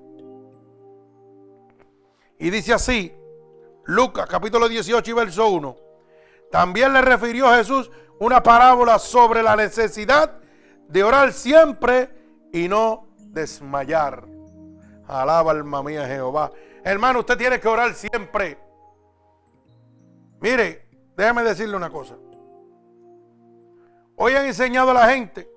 Y 2.40 2.50
dice 2.50 2.74
así, 2.74 3.14
Lucas 3.86 4.28
capítulo 4.30 4.68
18 4.68 5.12
y 5.12 5.14
verso 5.14 5.48
1. 5.48 5.87
También 6.52 6.94
le 6.94 7.02
refirió 7.02 7.50
Jesús 7.54 7.92
una 8.20 8.42
parábola 8.42 9.00
sobre 9.00 9.44
la 9.44 9.56
necesidad 9.56 10.40
de 10.88 11.04
orar 11.04 11.34
siempre 11.34 12.10
y 12.52 12.68
no 12.68 13.08
desmayar. 13.18 14.26
Alaba 15.08 15.52
alma 15.52 15.84
mía 15.84 16.08
Jehová. 16.08 16.52
Hermano, 16.84 17.20
usted 17.20 17.38
tiene 17.38 17.60
que 17.60 17.68
orar 17.68 17.94
siempre. 17.94 18.58
Mire, 20.40 20.88
déjame 21.16 21.44
decirle 21.44 21.76
una 21.76 21.90
cosa. 21.90 22.16
Hoy 24.16 24.34
han 24.34 24.46
enseñado 24.46 24.92
a 24.92 24.94
la 24.94 25.10
gente 25.10 25.50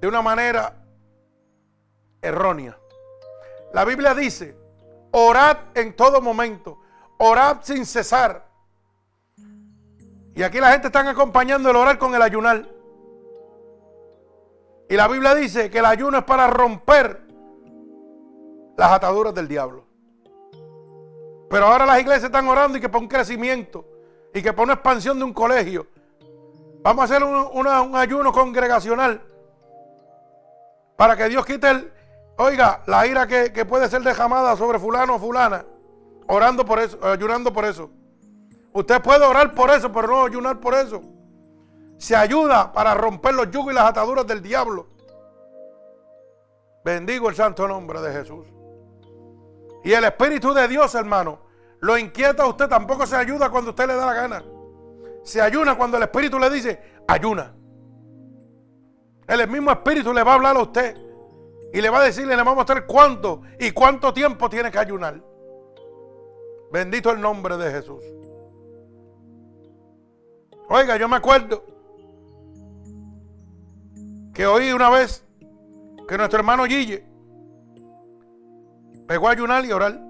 de 0.00 0.08
una 0.08 0.22
manera 0.22 0.82
errónea. 2.20 2.76
La 3.72 3.84
Biblia 3.84 4.14
dice, 4.14 4.56
orad 5.12 5.56
en 5.74 5.94
todo 5.94 6.20
momento, 6.20 6.80
orad 7.18 7.58
sin 7.62 7.86
cesar. 7.86 8.45
Y 10.36 10.42
aquí 10.44 10.60
la 10.60 10.70
gente 10.70 10.86
está 10.86 11.00
acompañando 11.00 11.68
el 11.68 11.74
orar 11.74 11.98
con 11.98 12.14
el 12.14 12.22
ayunar. 12.22 12.64
Y 14.88 14.94
la 14.94 15.08
Biblia 15.08 15.34
dice 15.34 15.68
que 15.68 15.78
el 15.78 15.84
ayuno 15.84 16.18
es 16.18 16.24
para 16.24 16.46
romper 16.46 17.22
las 18.76 18.92
ataduras 18.92 19.34
del 19.34 19.48
diablo. 19.48 19.84
Pero 21.50 21.66
ahora 21.66 21.86
las 21.86 21.98
iglesias 21.98 22.24
están 22.24 22.46
orando 22.46 22.78
y 22.78 22.80
que 22.80 22.88
para 22.88 23.02
un 23.02 23.08
crecimiento 23.08 23.84
y 24.32 24.40
que 24.40 24.52
para 24.52 24.64
una 24.64 24.74
expansión 24.74 25.18
de 25.18 25.24
un 25.24 25.32
colegio. 25.32 25.88
Vamos 26.82 27.02
a 27.02 27.04
hacer 27.04 27.24
un, 27.24 27.34
un 27.34 27.96
ayuno 27.96 28.30
congregacional 28.30 29.20
para 30.94 31.16
que 31.16 31.28
Dios 31.28 31.44
quite 31.44 31.68
el, 31.68 31.92
Oiga, 32.38 32.82
la 32.86 33.06
ira 33.06 33.26
que, 33.26 33.64
puede 33.64 33.88
ser 33.88 34.02
derramada 34.02 34.56
sobre 34.56 34.78
fulano 34.78 35.14
o 35.14 35.18
fulana, 35.18 35.64
orando 36.26 36.66
por 36.66 36.78
eso, 36.78 36.98
ayunando 37.02 37.50
por 37.50 37.64
eso. 37.64 37.90
Usted 38.76 39.00
puede 39.00 39.24
orar 39.24 39.54
por 39.54 39.70
eso, 39.70 39.90
pero 39.90 40.06
no 40.06 40.26
ayunar 40.26 40.60
por 40.60 40.74
eso. 40.74 41.00
Se 41.96 42.14
ayuda 42.14 42.74
para 42.74 42.92
romper 42.92 43.34
los 43.34 43.50
yugos 43.50 43.72
y 43.72 43.74
las 43.74 43.86
ataduras 43.86 44.26
del 44.26 44.42
diablo. 44.42 44.86
Bendigo 46.84 47.30
el 47.30 47.34
santo 47.34 47.66
nombre 47.66 48.02
de 48.02 48.12
Jesús. 48.12 48.46
Y 49.82 49.94
el 49.94 50.04
Espíritu 50.04 50.52
de 50.52 50.68
Dios, 50.68 50.94
hermano, 50.94 51.38
lo 51.80 51.96
inquieta 51.96 52.42
a 52.42 52.48
usted. 52.48 52.68
Tampoco 52.68 53.06
se 53.06 53.16
ayuda 53.16 53.48
cuando 53.48 53.70
usted 53.70 53.86
le 53.86 53.94
da 53.94 54.04
la 54.04 54.12
gana. 54.12 54.44
Se 55.22 55.40
ayuna 55.40 55.74
cuando 55.78 55.96
el 55.96 56.02
Espíritu 56.02 56.38
le 56.38 56.50
dice, 56.50 56.78
ayuna. 57.08 57.54
El 59.26 59.48
mismo 59.48 59.70
Espíritu 59.70 60.12
le 60.12 60.22
va 60.22 60.32
a 60.32 60.34
hablar 60.34 60.54
a 60.54 60.60
usted. 60.60 60.94
Y 61.72 61.80
le 61.80 61.88
va 61.88 62.00
a 62.00 62.04
decir, 62.04 62.26
le 62.26 62.36
va 62.36 62.50
a 62.50 62.54
mostrar 62.54 62.84
cuánto 62.84 63.40
y 63.58 63.70
cuánto 63.70 64.12
tiempo 64.12 64.50
tiene 64.50 64.70
que 64.70 64.78
ayunar. 64.78 65.18
Bendito 66.70 67.10
el 67.10 67.22
nombre 67.22 67.56
de 67.56 67.70
Jesús. 67.70 68.04
Oiga, 70.68 70.96
yo 70.96 71.08
me 71.08 71.16
acuerdo 71.16 71.64
que 74.34 74.46
oí 74.46 74.72
una 74.72 74.90
vez 74.90 75.24
que 76.08 76.18
nuestro 76.18 76.40
hermano 76.40 76.64
Gille 76.64 77.04
pegó 79.06 79.28
a 79.28 79.32
ayunar 79.32 79.64
y 79.64 79.72
orar. 79.72 80.00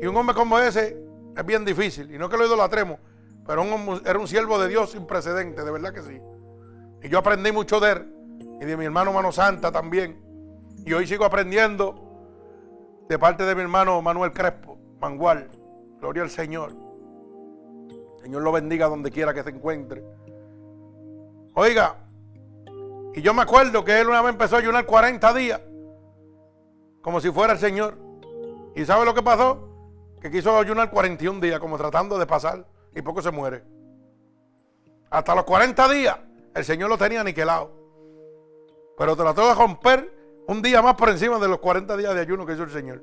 Y 0.00 0.06
un 0.06 0.16
hombre 0.16 0.34
como 0.34 0.58
ese 0.58 1.02
es 1.36 1.46
bien 1.46 1.64
difícil. 1.64 2.14
Y 2.14 2.18
no 2.18 2.28
que 2.28 2.36
lo 2.36 2.46
idolatremos, 2.46 2.98
pero 3.46 3.64
era 4.04 4.18
un 4.18 4.28
siervo 4.28 4.58
de 4.58 4.68
Dios 4.68 4.92
sin 4.92 5.06
precedente, 5.06 5.64
de 5.64 5.70
verdad 5.70 5.92
que 5.92 6.02
sí. 6.02 6.20
Y 7.02 7.08
yo 7.08 7.18
aprendí 7.18 7.50
mucho 7.50 7.80
de 7.80 7.92
él 7.92 8.14
y 8.60 8.64
de 8.64 8.76
mi 8.76 8.84
hermano 8.84 9.12
Mano 9.12 9.32
Santa 9.32 9.72
también. 9.72 10.22
Y 10.84 10.92
hoy 10.92 11.06
sigo 11.06 11.24
aprendiendo 11.24 11.94
de 13.08 13.18
parte 13.18 13.44
de 13.44 13.54
mi 13.54 13.62
hermano 13.62 14.00
Manuel 14.02 14.32
Crespo, 14.32 14.78
Mangual. 15.00 15.48
Gloria 15.98 16.22
al 16.22 16.30
Señor. 16.30 16.89
Señor 18.30 18.44
lo 18.44 18.52
bendiga 18.52 18.86
donde 18.86 19.10
quiera 19.10 19.34
que 19.34 19.42
se 19.42 19.50
encuentre. 19.50 20.04
Oiga, 21.54 21.96
y 23.12 23.22
yo 23.22 23.34
me 23.34 23.42
acuerdo 23.42 23.84
que 23.84 24.00
él 24.00 24.06
una 24.06 24.22
vez 24.22 24.30
empezó 24.30 24.54
a 24.54 24.60
ayunar 24.60 24.86
40 24.86 25.34
días, 25.34 25.60
como 27.02 27.20
si 27.20 27.32
fuera 27.32 27.54
el 27.54 27.58
Señor. 27.58 27.98
¿Y 28.76 28.84
sabe 28.84 29.04
lo 29.04 29.14
que 29.14 29.22
pasó? 29.24 29.68
Que 30.20 30.30
quiso 30.30 30.56
ayunar 30.56 30.92
41 30.92 31.40
días, 31.40 31.58
como 31.58 31.76
tratando 31.76 32.20
de 32.20 32.26
pasar, 32.26 32.64
y 32.94 33.02
poco 33.02 33.20
se 33.20 33.32
muere. 33.32 33.64
Hasta 35.10 35.34
los 35.34 35.42
40 35.42 35.88
días, 35.88 36.16
el 36.54 36.64
Señor 36.64 36.88
lo 36.88 36.96
tenía 36.96 37.22
aniquilado. 37.22 37.72
Pero 38.96 39.16
trató 39.16 39.48
de 39.48 39.54
romper 39.56 40.44
un 40.46 40.62
día 40.62 40.80
más 40.82 40.94
por 40.94 41.08
encima 41.08 41.40
de 41.40 41.48
los 41.48 41.58
40 41.58 41.96
días 41.96 42.14
de 42.14 42.20
ayuno 42.20 42.46
que 42.46 42.52
hizo 42.52 42.62
el 42.62 42.70
Señor. 42.70 43.02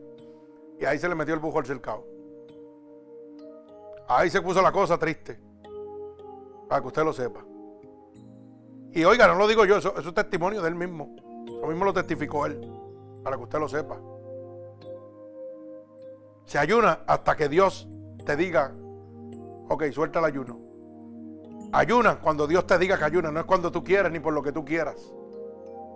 Y 0.79 0.85
ahí 0.85 0.97
se 0.97 1.09
le 1.09 1.15
metió 1.15 1.33
el 1.33 1.41
bujo 1.41 1.59
al 1.59 1.65
cercado. 1.65 2.16
Ahí 4.07 4.29
se 4.29 4.41
puso 4.41 4.61
la 4.61 4.71
cosa 4.71 4.97
triste. 4.97 5.39
Para 6.67 6.81
que 6.81 6.87
usted 6.87 7.03
lo 7.03 7.13
sepa. 7.13 7.43
Y 8.91 9.03
oiga, 9.03 9.27
no 9.27 9.35
lo 9.35 9.47
digo 9.47 9.65
yo, 9.65 9.77
eso, 9.77 9.97
es 9.97 10.13
testimonio 10.13 10.61
de 10.61 10.69
él 10.69 10.75
mismo. 10.75 11.15
Lo 11.61 11.67
mismo 11.67 11.85
lo 11.85 11.93
testificó 11.93 12.45
él. 12.45 12.59
Para 13.23 13.37
que 13.37 13.43
usted 13.43 13.59
lo 13.59 13.67
sepa. 13.67 13.99
Se 16.45 16.57
ayuna 16.57 17.01
hasta 17.05 17.35
que 17.35 17.49
Dios 17.49 17.87
te 18.25 18.37
diga, 18.37 18.73
ok, 19.67 19.83
suelta 19.91 20.19
el 20.19 20.25
ayuno. 20.25 20.59
Ayuna 21.73 22.19
cuando 22.19 22.47
Dios 22.47 22.65
te 22.65 22.77
diga 22.77 22.97
que 22.97 23.03
ayuna, 23.03 23.31
no 23.31 23.41
es 23.41 23.45
cuando 23.45 23.71
tú 23.71 23.83
quieras 23.83 24.11
ni 24.11 24.19
por 24.19 24.33
lo 24.33 24.41
que 24.41 24.53
tú 24.53 24.63
quieras. 24.63 25.13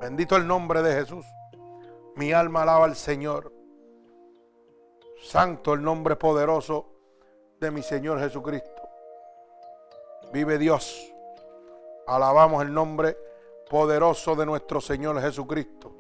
Bendito 0.02 0.36
el 0.36 0.46
nombre 0.46 0.82
de 0.82 0.94
Jesús. 0.94 1.26
Mi 2.18 2.34
alma 2.34 2.64
alaba 2.64 2.86
al 2.86 2.98
Señor. 2.98 3.54
Santo 5.22 5.74
el 5.74 5.82
nombre 5.82 6.18
poderoso 6.18 6.91
de 7.62 7.70
mi 7.70 7.84
Señor 7.84 8.20
Jesucristo. 8.20 8.90
Vive 10.34 10.58
Dios. 10.58 11.14
Alabamos 12.08 12.64
el 12.64 12.74
nombre 12.74 13.16
poderoso 13.70 14.36
de 14.36 14.48
nuestro 14.48 14.82
Señor 14.82 15.22
Jesucristo. 15.22 15.96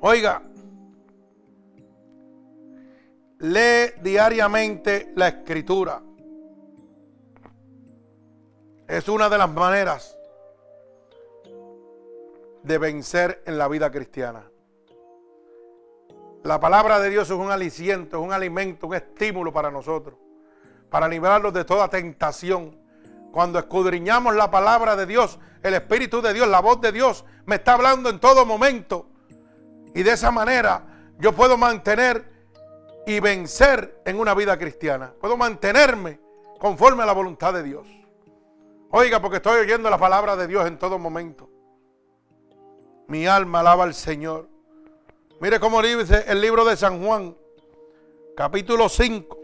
Oiga, 0.00 0.42
lee 3.40 4.00
diariamente 4.00 5.12
la 5.16 5.26
escritura. 5.26 6.00
Es 8.86 9.08
una 9.08 9.28
de 9.28 9.38
las 9.38 9.50
maneras 9.50 10.16
de 12.62 12.78
vencer 12.78 13.42
en 13.44 13.58
la 13.58 13.66
vida 13.66 13.90
cristiana. 13.90 14.48
La 16.42 16.58
palabra 16.58 16.98
de 17.00 17.10
Dios 17.10 17.28
es 17.28 17.36
un 17.36 17.50
aliciento, 17.50 18.18
es 18.18 18.22
un 18.22 18.32
alimento, 18.32 18.86
un 18.86 18.94
estímulo 18.94 19.52
para 19.52 19.70
nosotros, 19.70 20.16
para 20.88 21.06
librarnos 21.06 21.52
de 21.52 21.64
toda 21.64 21.88
tentación. 21.88 22.78
Cuando 23.30 23.58
escudriñamos 23.58 24.34
la 24.34 24.50
palabra 24.50 24.96
de 24.96 25.06
Dios, 25.06 25.38
el 25.62 25.74
Espíritu 25.74 26.22
de 26.22 26.32
Dios, 26.32 26.48
la 26.48 26.60
voz 26.60 26.80
de 26.80 26.92
Dios 26.92 27.24
me 27.44 27.56
está 27.56 27.74
hablando 27.74 28.08
en 28.08 28.18
todo 28.18 28.46
momento. 28.46 29.06
Y 29.94 30.02
de 30.02 30.12
esa 30.12 30.30
manera 30.30 30.82
yo 31.18 31.32
puedo 31.32 31.56
mantener 31.56 32.30
y 33.06 33.20
vencer 33.20 34.00
en 34.04 34.18
una 34.18 34.34
vida 34.34 34.58
cristiana. 34.58 35.12
Puedo 35.20 35.36
mantenerme 35.36 36.20
conforme 36.58 37.02
a 37.02 37.06
la 37.06 37.12
voluntad 37.12 37.52
de 37.52 37.62
Dios. 37.62 37.86
Oiga, 38.90 39.20
porque 39.20 39.36
estoy 39.36 39.60
oyendo 39.60 39.88
la 39.90 39.98
palabra 39.98 40.36
de 40.36 40.46
Dios 40.46 40.66
en 40.66 40.78
todo 40.78 40.98
momento. 40.98 41.48
Mi 43.08 43.26
alma 43.26 43.60
alaba 43.60 43.84
al 43.84 43.94
Señor. 43.94 44.49
Mire 45.40 45.58
cómo 45.58 45.80
dice 45.80 46.26
el 46.28 46.38
libro 46.42 46.66
de 46.66 46.76
San 46.76 47.02
Juan, 47.02 47.34
capítulo 48.36 48.90
5 48.90 49.38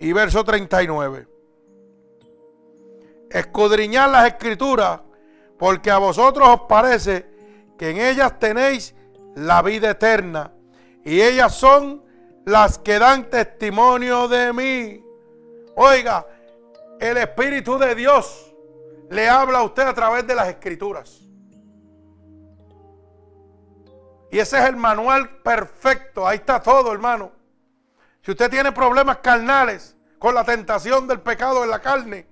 y 0.00 0.12
verso 0.12 0.42
39. 0.42 1.28
Escudriñad 3.30 4.10
las 4.10 4.26
escrituras, 4.26 5.02
porque 5.56 5.92
a 5.92 5.98
vosotros 5.98 6.48
os 6.48 6.62
parece 6.62 7.26
que 7.78 7.90
en 7.90 7.98
ellas 7.98 8.40
tenéis 8.40 8.96
la 9.36 9.62
vida 9.62 9.90
eterna, 9.90 10.52
y 11.04 11.22
ellas 11.22 11.54
son 11.54 12.02
las 12.44 12.76
que 12.76 12.98
dan 12.98 13.30
testimonio 13.30 14.26
de 14.26 14.52
mí. 14.52 15.04
Oiga, 15.76 16.26
el 16.98 17.18
Espíritu 17.18 17.78
de 17.78 17.94
Dios 17.94 18.52
le 19.10 19.28
habla 19.28 19.60
a 19.60 19.62
usted 19.62 19.84
a 19.84 19.94
través 19.94 20.26
de 20.26 20.34
las 20.34 20.48
escrituras. 20.48 21.29
Y 24.30 24.38
ese 24.38 24.58
es 24.58 24.64
el 24.64 24.76
manual 24.76 25.28
perfecto. 25.42 26.26
Ahí 26.26 26.36
está 26.36 26.62
todo, 26.62 26.92
hermano. 26.92 27.32
Si 28.22 28.30
usted 28.30 28.50
tiene 28.50 28.70
problemas 28.72 29.18
carnales 29.18 29.96
con 30.18 30.34
la 30.34 30.44
tentación 30.44 31.08
del 31.08 31.20
pecado 31.20 31.64
en 31.64 31.70
la 31.70 31.80
carne, 31.80 32.26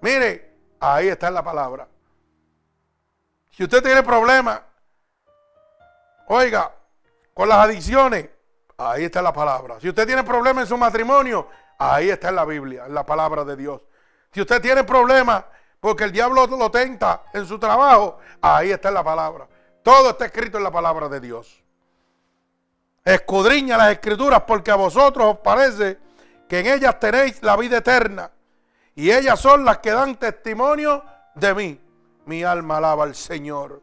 mire, 0.00 0.56
ahí 0.80 1.08
está 1.08 1.30
la 1.30 1.42
palabra. 1.42 1.88
Si 3.50 3.64
usted 3.64 3.82
tiene 3.82 4.02
problemas, 4.02 4.60
oiga, 6.28 6.72
con 7.34 7.48
las 7.48 7.58
adicciones, 7.58 8.30
ahí 8.76 9.04
está 9.04 9.20
la 9.20 9.32
palabra. 9.32 9.80
Si 9.80 9.88
usted 9.88 10.06
tiene 10.06 10.22
problemas 10.22 10.62
en 10.62 10.68
su 10.68 10.76
matrimonio, 10.76 11.48
ahí 11.78 12.08
está 12.10 12.28
en 12.28 12.36
la 12.36 12.44
Biblia, 12.44 12.86
en 12.86 12.94
la 12.94 13.04
palabra 13.04 13.44
de 13.44 13.56
Dios. 13.56 13.82
Si 14.32 14.40
usted 14.40 14.62
tiene 14.62 14.84
problemas 14.84 15.44
porque 15.80 16.04
el 16.04 16.12
diablo 16.12 16.46
lo 16.46 16.70
tenta 16.70 17.22
en 17.32 17.46
su 17.46 17.58
trabajo, 17.58 18.18
ahí 18.40 18.70
está 18.70 18.88
en 18.88 18.94
la 18.94 19.04
palabra. 19.04 19.48
Todo 19.82 20.10
está 20.10 20.26
escrito 20.26 20.58
en 20.58 20.64
la 20.64 20.70
palabra 20.70 21.08
de 21.08 21.20
Dios. 21.20 21.62
Escudriña 23.04 23.76
las 23.76 23.92
escrituras 23.92 24.42
porque 24.46 24.70
a 24.70 24.76
vosotros 24.76 25.26
os 25.34 25.38
parece 25.38 25.98
que 26.48 26.60
en 26.60 26.66
ellas 26.66 26.98
tenéis 27.00 27.42
la 27.42 27.56
vida 27.56 27.78
eterna. 27.78 28.30
Y 28.94 29.10
ellas 29.10 29.40
son 29.40 29.64
las 29.64 29.78
que 29.78 29.92
dan 29.92 30.16
testimonio 30.16 31.04
de 31.34 31.54
mí. 31.54 31.80
Mi 32.26 32.42
alma 32.44 32.78
alaba 32.78 33.04
al 33.04 33.14
Señor. 33.14 33.82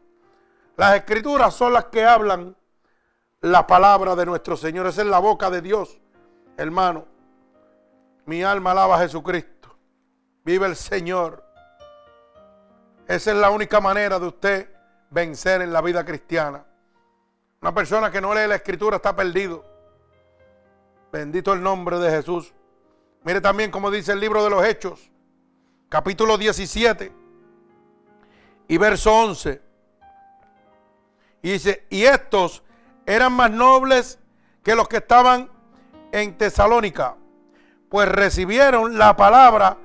Las 0.76 0.94
escrituras 0.94 1.54
son 1.54 1.72
las 1.72 1.86
que 1.86 2.04
hablan 2.04 2.54
la 3.40 3.66
palabra 3.66 4.14
de 4.14 4.26
nuestro 4.26 4.56
Señor. 4.56 4.86
Esa 4.86 5.02
es 5.02 5.08
la 5.08 5.18
boca 5.18 5.50
de 5.50 5.62
Dios, 5.62 5.98
hermano. 6.56 7.06
Mi 8.26 8.42
alma 8.42 8.72
alaba 8.72 8.96
a 8.96 9.00
Jesucristo. 9.00 9.74
Vive 10.44 10.66
el 10.66 10.76
Señor. 10.76 11.44
Esa 13.08 13.30
es 13.30 13.36
la 13.36 13.50
única 13.50 13.80
manera 13.80 14.18
de 14.18 14.26
usted 14.26 14.75
vencer 15.10 15.62
en 15.62 15.72
la 15.72 15.80
vida 15.80 16.04
cristiana. 16.04 16.64
Una 17.60 17.74
persona 17.74 18.10
que 18.10 18.20
no 18.20 18.34
lee 18.34 18.46
la 18.46 18.56
escritura 18.56 18.96
está 18.96 19.14
perdido. 19.14 19.64
Bendito 21.12 21.52
el 21.52 21.62
nombre 21.62 21.98
de 21.98 22.10
Jesús. 22.10 22.52
Mire 23.24 23.40
también 23.40 23.70
como 23.70 23.90
dice 23.90 24.12
el 24.12 24.20
libro 24.20 24.44
de 24.44 24.50
los 24.50 24.64
Hechos, 24.64 25.10
capítulo 25.88 26.38
17 26.38 27.12
y 28.68 28.78
verso 28.78 29.12
11. 29.12 29.62
Y 31.42 31.52
dice, 31.52 31.86
y 31.90 32.04
estos 32.04 32.62
eran 33.04 33.32
más 33.32 33.50
nobles 33.50 34.18
que 34.62 34.74
los 34.74 34.88
que 34.88 34.98
estaban 34.98 35.50
en 36.12 36.36
Tesalónica, 36.36 37.16
pues 37.88 38.08
recibieron 38.08 38.98
la 38.98 39.16
palabra 39.16 39.76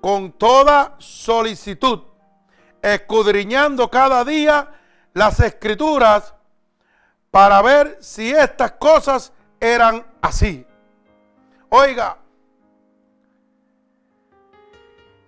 con 0.00 0.32
toda 0.32 0.96
solicitud 0.98 2.13
escudriñando 2.84 3.90
cada 3.90 4.24
día 4.24 4.68
las 5.14 5.40
escrituras 5.40 6.34
para 7.30 7.62
ver 7.62 7.96
si 8.00 8.30
estas 8.30 8.72
cosas 8.72 9.32
eran 9.58 10.04
así. 10.20 10.66
Oiga, 11.70 12.18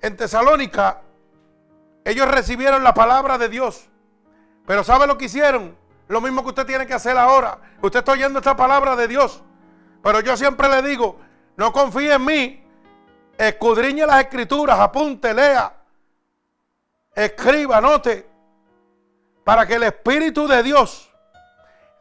en 0.03 0.17
Tesalónica 0.17 1.01
ellos 2.05 2.29
recibieron 2.29 2.85
la 2.85 2.93
palabra 2.93 3.39
de 3.39 3.49
Dios, 3.49 3.89
pero 4.67 4.85
¿sabe 4.85 5.07
lo 5.07 5.17
que 5.17 5.25
hicieron? 5.25 5.77
Lo 6.09 6.21
mismo 6.21 6.43
que 6.43 6.51
usted 6.51 6.67
tiene 6.67 6.87
que 6.87 6.95
hacer 6.95 7.17
ahora. 7.17 7.59
Usted 7.81 8.01
está 8.01 8.13
oyendo 8.13 8.39
esta 8.39 8.55
palabra 8.55 8.95
de 8.97 9.09
Dios, 9.09 9.43
pero 10.03 10.21
yo 10.21 10.37
siempre 10.37 10.69
le 10.69 10.83
digo, 10.83 11.19
no 11.57 11.73
confíe 11.73 12.13
en 12.13 12.25
mí, 12.25 12.65
escudriñe 13.39 14.07
las 14.07 14.21
escrituras, 14.21 14.79
apunte, 14.79 15.33
lea 15.33 15.76
escriba, 17.17 17.81
note, 17.81 18.29
para 19.43 19.67
que 19.67 19.75
el 19.75 19.85
Espíritu 19.85 20.47
de 20.47 20.63
Dios 20.63 21.11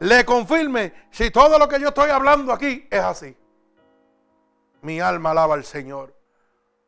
le 0.00 0.24
confirme 0.24 0.92
si 1.10 1.30
todo 1.30 1.58
lo 1.58 1.66
que 1.66 1.80
yo 1.80 1.88
estoy 1.88 2.10
hablando 2.10 2.52
aquí 2.52 2.86
es 2.90 3.00
así. 3.00 3.36
Mi 4.82 5.00
alma 5.00 5.30
alaba 5.30 5.54
al 5.54 5.64
Señor. 5.64 6.14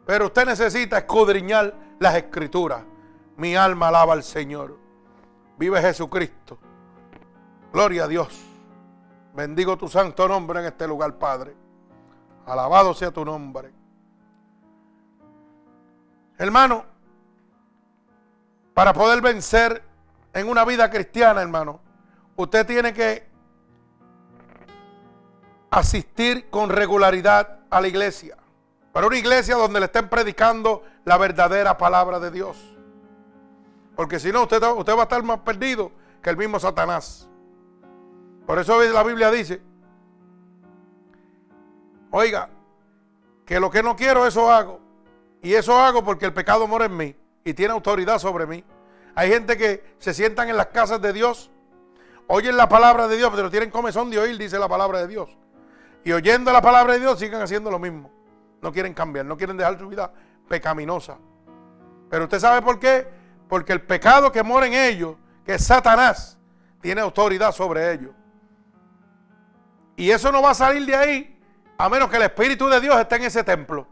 Pero 0.04 0.26
usted 0.26 0.46
necesita 0.46 0.98
escudriñar 0.98 1.74
las 1.98 2.14
escrituras. 2.16 2.82
Mi 3.36 3.56
alma 3.56 3.88
alaba 3.88 4.12
al 4.12 4.22
Señor. 4.22 4.76
Vive 5.56 5.80
Jesucristo. 5.80 6.58
Gloria 7.72 8.04
a 8.04 8.08
Dios. 8.08 8.44
Bendigo 9.34 9.76
tu 9.78 9.88
santo 9.88 10.28
nombre 10.28 10.60
en 10.60 10.66
este 10.66 10.86
lugar, 10.86 11.18
Padre. 11.18 11.54
Alabado 12.46 12.94
sea 12.94 13.10
tu 13.10 13.24
nombre. 13.24 13.72
Hermano, 16.38 16.84
para 18.78 18.92
poder 18.92 19.20
vencer 19.20 19.82
en 20.32 20.48
una 20.48 20.64
vida 20.64 20.88
cristiana, 20.88 21.42
hermano, 21.42 21.80
usted 22.36 22.64
tiene 22.64 22.94
que 22.94 23.28
asistir 25.68 26.48
con 26.48 26.70
regularidad 26.70 27.58
a 27.70 27.80
la 27.80 27.88
iglesia. 27.88 28.36
Para 28.92 29.08
una 29.08 29.16
iglesia 29.16 29.56
donde 29.56 29.80
le 29.80 29.86
estén 29.86 30.08
predicando 30.08 30.84
la 31.04 31.18
verdadera 31.18 31.76
palabra 31.76 32.20
de 32.20 32.30
Dios. 32.30 32.56
Porque 33.96 34.20
si 34.20 34.30
no, 34.30 34.42
usted, 34.42 34.62
usted 34.62 34.94
va 34.94 35.00
a 35.00 35.02
estar 35.02 35.24
más 35.24 35.40
perdido 35.40 35.90
que 36.22 36.30
el 36.30 36.36
mismo 36.36 36.60
Satanás. 36.60 37.28
Por 38.46 38.60
eso 38.60 38.80
la 38.80 39.02
Biblia 39.02 39.32
dice, 39.32 39.60
oiga, 42.12 42.48
que 43.44 43.58
lo 43.58 43.72
que 43.72 43.82
no 43.82 43.96
quiero, 43.96 44.24
eso 44.24 44.52
hago. 44.52 44.78
Y 45.42 45.54
eso 45.54 45.76
hago 45.80 46.04
porque 46.04 46.26
el 46.26 46.32
pecado 46.32 46.68
mora 46.68 46.84
en 46.84 46.96
mí 46.96 47.16
y 47.48 47.54
tiene 47.54 47.72
autoridad 47.72 48.18
sobre 48.18 48.46
mí. 48.46 48.62
Hay 49.14 49.30
gente 49.30 49.56
que 49.56 49.94
se 49.98 50.12
sientan 50.12 50.50
en 50.50 50.56
las 50.58 50.66
casas 50.66 51.00
de 51.00 51.14
Dios, 51.14 51.50
oyen 52.26 52.58
la 52.58 52.68
palabra 52.68 53.08
de 53.08 53.16
Dios, 53.16 53.32
pero 53.34 53.50
tienen 53.50 53.70
comezón 53.70 54.10
de 54.10 54.18
oír, 54.18 54.36
dice 54.36 54.58
la 54.58 54.68
palabra 54.68 54.98
de 55.00 55.08
Dios. 55.08 55.34
Y 56.04 56.12
oyendo 56.12 56.52
la 56.52 56.60
palabra 56.60 56.92
de 56.92 57.00
Dios 57.00 57.18
siguen 57.18 57.40
haciendo 57.40 57.70
lo 57.70 57.78
mismo. 57.78 58.12
No 58.60 58.70
quieren 58.70 58.92
cambiar, 58.92 59.24
no 59.24 59.38
quieren 59.38 59.56
dejar 59.56 59.78
su 59.78 59.88
vida 59.88 60.12
pecaminosa. 60.46 61.16
Pero 62.10 62.24
usted 62.24 62.38
sabe 62.38 62.60
por 62.60 62.78
qué? 62.78 63.08
Porque 63.48 63.72
el 63.72 63.80
pecado 63.80 64.30
que 64.30 64.42
mora 64.42 64.66
en 64.66 64.74
ellos, 64.74 65.16
que 65.46 65.54
es 65.54 65.64
Satanás, 65.64 66.38
tiene 66.82 67.00
autoridad 67.00 67.52
sobre 67.52 67.94
ellos. 67.94 68.12
Y 69.96 70.10
eso 70.10 70.30
no 70.30 70.42
va 70.42 70.50
a 70.50 70.54
salir 70.54 70.84
de 70.84 70.94
ahí 70.94 71.40
a 71.78 71.88
menos 71.88 72.10
que 72.10 72.16
el 72.16 72.24
Espíritu 72.24 72.68
de 72.68 72.78
Dios 72.78 73.00
esté 73.00 73.16
en 73.16 73.22
ese 73.22 73.42
templo. 73.42 73.86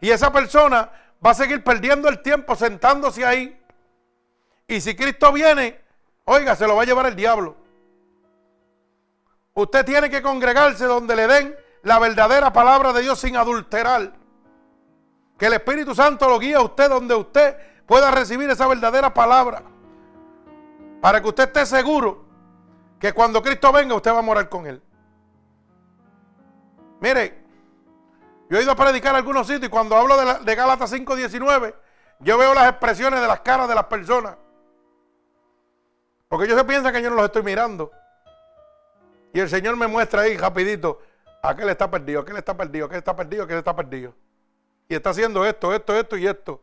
Y 0.00 0.10
esa 0.10 0.32
persona 0.32 0.90
va 1.24 1.30
a 1.30 1.34
seguir 1.34 1.62
perdiendo 1.62 2.08
el 2.08 2.22
tiempo 2.22 2.56
sentándose 2.56 3.24
ahí. 3.24 3.58
Y 4.66 4.80
si 4.80 4.96
Cristo 4.96 5.32
viene, 5.32 5.80
oiga, 6.24 6.56
se 6.56 6.66
lo 6.66 6.76
va 6.76 6.82
a 6.82 6.86
llevar 6.86 7.06
el 7.06 7.16
diablo. 7.16 7.56
Usted 9.54 9.84
tiene 9.84 10.08
que 10.08 10.22
congregarse 10.22 10.86
donde 10.86 11.14
le 11.14 11.26
den 11.26 11.56
la 11.82 11.98
verdadera 11.98 12.52
palabra 12.52 12.92
de 12.92 13.02
Dios 13.02 13.20
sin 13.20 13.36
adulterar. 13.36 14.12
Que 15.38 15.46
el 15.46 15.54
Espíritu 15.54 15.94
Santo 15.94 16.28
lo 16.28 16.38
guíe 16.38 16.54
a 16.54 16.62
usted 16.62 16.88
donde 16.88 17.14
usted 17.14 17.56
pueda 17.86 18.10
recibir 18.10 18.48
esa 18.50 18.66
verdadera 18.66 19.12
palabra. 19.12 19.62
Para 21.00 21.20
que 21.20 21.28
usted 21.28 21.44
esté 21.44 21.66
seguro 21.66 22.24
que 22.98 23.12
cuando 23.12 23.42
Cristo 23.42 23.72
venga 23.72 23.94
usted 23.94 24.12
va 24.12 24.20
a 24.20 24.22
morar 24.22 24.48
con 24.48 24.66
Él. 24.66 24.80
Mire, 27.00 27.41
yo 28.52 28.58
he 28.58 28.64
ido 28.64 28.72
a 28.72 28.76
predicar 28.76 29.12
en 29.12 29.16
algunos 29.16 29.46
sitios 29.46 29.64
y 29.64 29.68
cuando 29.70 29.96
hablo 29.96 30.14
de, 30.14 30.44
de 30.44 30.54
Gálatas 30.54 30.92
5.19, 30.92 31.74
yo 32.18 32.36
veo 32.36 32.52
las 32.52 32.68
expresiones 32.68 33.18
de 33.18 33.26
las 33.26 33.40
caras 33.40 33.66
de 33.66 33.74
las 33.74 33.84
personas. 33.84 34.36
Porque 36.28 36.44
ellos 36.44 36.58
se 36.58 36.64
piensan 36.66 36.92
que 36.92 37.00
yo 37.00 37.08
no 37.08 37.16
los 37.16 37.24
estoy 37.24 37.42
mirando. 37.42 37.90
Y 39.32 39.40
el 39.40 39.48
Señor 39.48 39.74
me 39.76 39.86
muestra 39.86 40.20
ahí 40.20 40.36
rapidito, 40.36 41.00
aquel 41.42 41.70
está 41.70 41.90
perdido, 41.90 42.20
aquel 42.20 42.36
está 42.36 42.54
perdido, 42.54 42.84
aquel 42.84 42.98
está 42.98 43.16
perdido, 43.16 43.44
aquel 43.44 43.56
está 43.56 43.74
perdido. 43.74 44.14
Y 44.86 44.96
está 44.96 45.08
haciendo 45.08 45.46
esto, 45.46 45.74
esto, 45.74 45.96
esto 45.96 46.18
y 46.18 46.26
esto. 46.26 46.60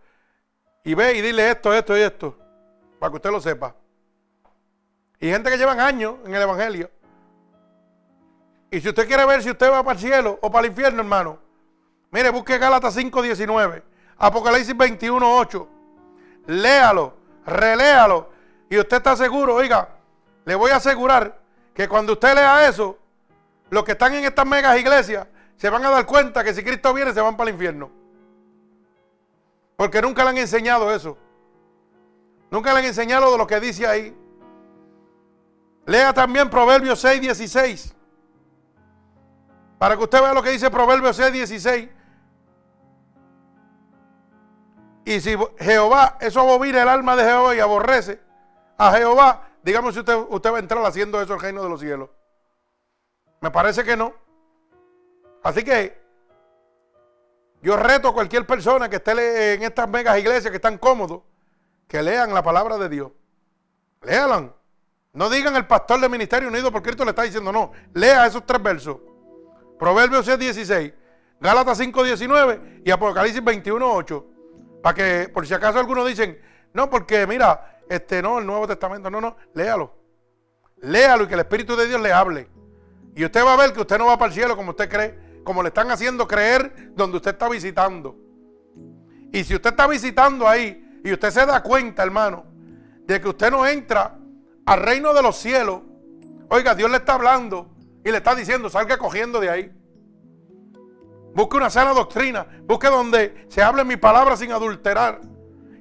Y 0.84 0.94
ve 0.94 1.16
y 1.16 1.22
dile 1.22 1.50
esto, 1.50 1.74
esto 1.74 1.98
y 1.98 2.02
esto, 2.02 2.38
para 3.00 3.10
que 3.10 3.16
usted 3.16 3.32
lo 3.32 3.42
sepa. 3.42 3.74
Y 5.20 5.28
gente 5.28 5.50
que 5.50 5.58
llevan 5.58 5.80
años 5.80 6.18
en 6.24 6.36
el 6.36 6.42
Evangelio. 6.44 6.92
Y 8.70 8.80
si 8.80 8.90
usted 8.90 9.08
quiere 9.08 9.26
ver 9.26 9.42
si 9.42 9.50
usted 9.50 9.72
va 9.72 9.82
para 9.82 9.98
el 9.98 10.00
cielo 10.00 10.38
o 10.40 10.52
para 10.52 10.68
el 10.68 10.72
infierno, 10.72 11.00
hermano, 11.00 11.49
mire, 12.12 12.30
busque 12.30 12.58
Gálatas 12.58 12.98
5.19, 12.98 13.84
Apocalipsis 14.18 14.76
21.8. 14.76 15.68
Léalo, 16.48 17.14
reléalo. 17.46 18.30
Y 18.70 18.78
usted 18.78 18.98
está 18.98 19.16
seguro, 19.16 19.56
oiga, 19.56 19.90
le 20.46 20.56
voy 20.56 20.72
a 20.72 20.78
asegurar 20.78 21.40
que 21.74 21.88
cuando 21.88 22.14
usted 22.14 22.36
lea 22.36 22.68
eso, 22.68 22.98
los 23.70 23.84
que 23.84 23.94
están 23.94 24.14
en 24.14 24.26
estas 24.26 24.46
megas 24.46 24.78
iglesias 24.80 25.28
se 25.58 25.70
van 25.70 25.86
a 25.86 25.90
dar 25.90 26.06
cuenta 26.06 26.44
que 26.44 26.54
si 26.54 26.64
Cristo 26.64 26.94
viene 26.94 27.14
se 27.14 27.22
van 27.22 27.36
para 27.38 27.50
el 27.50 27.56
infierno. 27.56 27.92
Porque 29.76 30.02
nunca 30.02 30.24
le 30.24 30.32
han 30.32 30.38
enseñado 30.38 30.94
eso. 30.94 31.18
Nunca 32.52 32.74
le 32.74 32.80
han 32.80 32.86
enseñado 32.86 33.32
de 33.32 33.38
lo 33.38 33.48
que 33.48 33.60
dice 33.60 33.88
ahí. 33.88 34.16
Lea 35.86 36.14
también 36.14 36.50
Proverbios 36.50 37.00
6, 37.00 37.22
16. 37.22 37.96
Para 39.78 39.96
que 39.96 40.04
usted 40.04 40.22
vea 40.22 40.34
lo 40.34 40.44
que 40.44 40.52
dice 40.52 40.70
Proverbios 40.70 41.16
6, 41.16 41.32
16. 41.32 41.90
Y 45.06 45.22
si 45.22 45.36
Jehová, 45.60 46.18
eso 46.22 46.42
abobina 46.42 46.82
el 46.82 46.90
alma 46.90 47.16
de 47.16 47.24
Jehová 47.24 47.56
y 47.56 47.60
aborrece 47.60 48.20
a 48.78 48.92
Jehová, 48.94 49.50
digamos 49.64 49.94
si 49.94 50.00
usted, 50.00 50.16
usted 50.30 50.52
va 50.52 50.58
a 50.58 50.60
entrar 50.60 50.86
haciendo 50.86 51.22
eso 51.22 51.34
el 51.34 51.40
reino 51.40 51.64
de 51.64 51.70
los 51.70 51.80
cielos. 51.80 52.10
Me 53.42 53.52
parece 53.52 53.84
que 53.84 53.96
no. 53.96 54.14
Así 55.44 55.64
que 55.64 56.00
yo 57.62 57.76
reto 57.78 58.10
a 58.10 58.14
cualquier 58.14 58.46
persona 58.46 58.90
que 58.90 58.98
esté 58.98 59.54
en 59.54 59.64
estas 59.64 59.90
megas 59.90 60.18
iglesias 60.18 60.50
que 60.50 60.58
están 60.58 60.78
cómodos, 60.78 61.22
que 61.88 62.02
lean 62.02 62.34
la 62.34 62.44
palabra 62.44 62.78
de 62.78 62.90
Dios. 62.90 63.12
Léalan. 64.02 64.54
No 65.12 65.30
digan 65.30 65.56
el 65.56 65.66
pastor 65.66 66.00
del 66.00 66.10
Ministerio 66.10 66.50
Unido 66.50 66.72
porque 66.72 66.90
Cristo 66.90 67.04
le 67.04 67.12
está 67.12 67.24
diciendo, 67.24 67.52
no. 67.52 67.72
Lea 67.94 68.28
esos 68.28 68.46
tres 68.46 68.62
versos. 68.62 68.98
Proverbios 69.78 70.26
6, 70.26 70.38
16, 70.38 70.94
Gálatas 71.40 71.78
5, 71.78 72.04
19 72.04 72.82
y 72.86 72.92
Apocalipsis 72.92 73.44
21, 73.44 73.94
8. 73.94 74.26
Para 74.82 74.94
que, 74.94 75.30
por 75.30 75.46
si 75.46 75.54
acaso 75.54 75.80
algunos 75.80 76.08
dicen, 76.08 76.40
no, 76.74 76.90
porque 76.90 77.26
mira, 77.28 77.80
este 77.90 78.22
no, 78.22 78.40
el 78.40 78.46
Nuevo 78.46 78.68
Testamento, 78.68 79.10
no, 79.10 79.20
no, 79.20 79.36
léalo. 79.54 79.96
Léalo 80.82 81.24
y 81.24 81.28
que 81.28 81.34
el 81.34 81.42
Espíritu 81.42 81.76
de 81.76 81.88
Dios 81.88 82.00
le 82.00 82.14
hable. 82.14 82.48
Y 83.16 83.26
usted 83.26 83.44
va 83.44 83.54
a 83.54 83.58
ver 83.58 83.74
que 83.74 83.82
usted 83.82 83.98
no 83.98 84.06
va 84.06 84.18
para 84.18 84.30
el 84.30 84.34
cielo 84.34 84.56
como 84.56 84.72
usted 84.72 84.90
cree, 84.90 85.42
como 85.44 85.62
le 85.62 85.70
están 85.70 85.92
haciendo 85.92 86.28
creer 86.28 86.94
donde 86.96 87.18
usted 87.18 87.32
está 87.32 87.50
visitando. 87.50 88.16
Y 89.32 89.44
si 89.44 89.56
usted 89.56 89.72
está 89.72 89.88
visitando 89.88 90.48
ahí 90.48 91.02
y 91.04 91.12
usted 91.12 91.32
se 91.32 91.46
da 91.46 91.62
cuenta, 91.62 92.04
hermano, 92.04 92.46
de 93.06 93.20
que 93.20 93.28
usted 93.28 93.52
no 93.52 93.66
entra 93.66 94.18
al 94.66 94.80
reino 94.82 95.14
de 95.14 95.22
los 95.22 95.36
cielos, 95.36 95.82
oiga, 96.50 96.76
Dios 96.76 96.90
le 96.90 96.98
está 96.98 97.16
hablando 97.16 97.70
y 98.04 98.12
le 98.12 98.18
está 98.18 98.36
diciendo, 98.36 98.70
salga 98.70 98.98
cogiendo 98.98 99.40
de 99.40 99.50
ahí. 99.50 99.79
Busque 101.34 101.58
una 101.58 101.70
sana 101.70 101.94
doctrina, 101.94 102.48
busque 102.64 102.88
donde 102.88 103.46
se 103.50 103.62
hable 103.62 103.84
mi 103.84 103.98
palabra 103.98 104.36
sin 104.36 104.52
adulterar. 104.52 105.22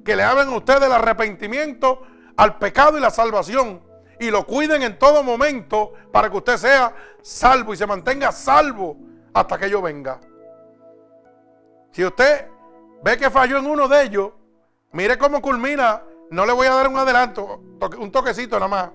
Que 0.04 0.16
le 0.16 0.22
hablen 0.22 0.48
a 0.48 0.56
usted 0.56 0.80
del 0.80 0.92
arrepentimiento 0.92 2.02
al 2.36 2.58
pecado 2.58 2.96
y 2.96 3.00
la 3.00 3.10
salvación 3.10 3.82
y 4.20 4.30
lo 4.30 4.46
cuiden 4.46 4.82
en 4.82 4.98
todo 4.98 5.22
momento 5.22 5.92
para 6.12 6.30
que 6.30 6.36
usted 6.36 6.56
sea 6.56 6.94
salvo 7.22 7.72
y 7.72 7.76
se 7.76 7.86
mantenga 7.86 8.32
salvo 8.32 8.96
hasta 9.32 9.58
que 9.58 9.70
yo 9.70 9.80
venga. 9.80 10.20
Si 11.92 12.04
usted 12.04 12.48
ve 13.02 13.16
que 13.16 13.30
falló 13.30 13.58
en 13.58 13.66
uno 13.66 13.88
de 13.88 14.02
ellos, 14.02 14.32
mire 14.92 15.18
cómo 15.18 15.40
culmina. 15.40 16.02
No 16.30 16.44
le 16.44 16.52
voy 16.52 16.66
a 16.66 16.74
dar 16.74 16.88
un 16.88 16.98
adelanto, 16.98 17.62
un 17.98 18.12
toquecito 18.12 18.56
nada 18.56 18.68
más. 18.68 18.90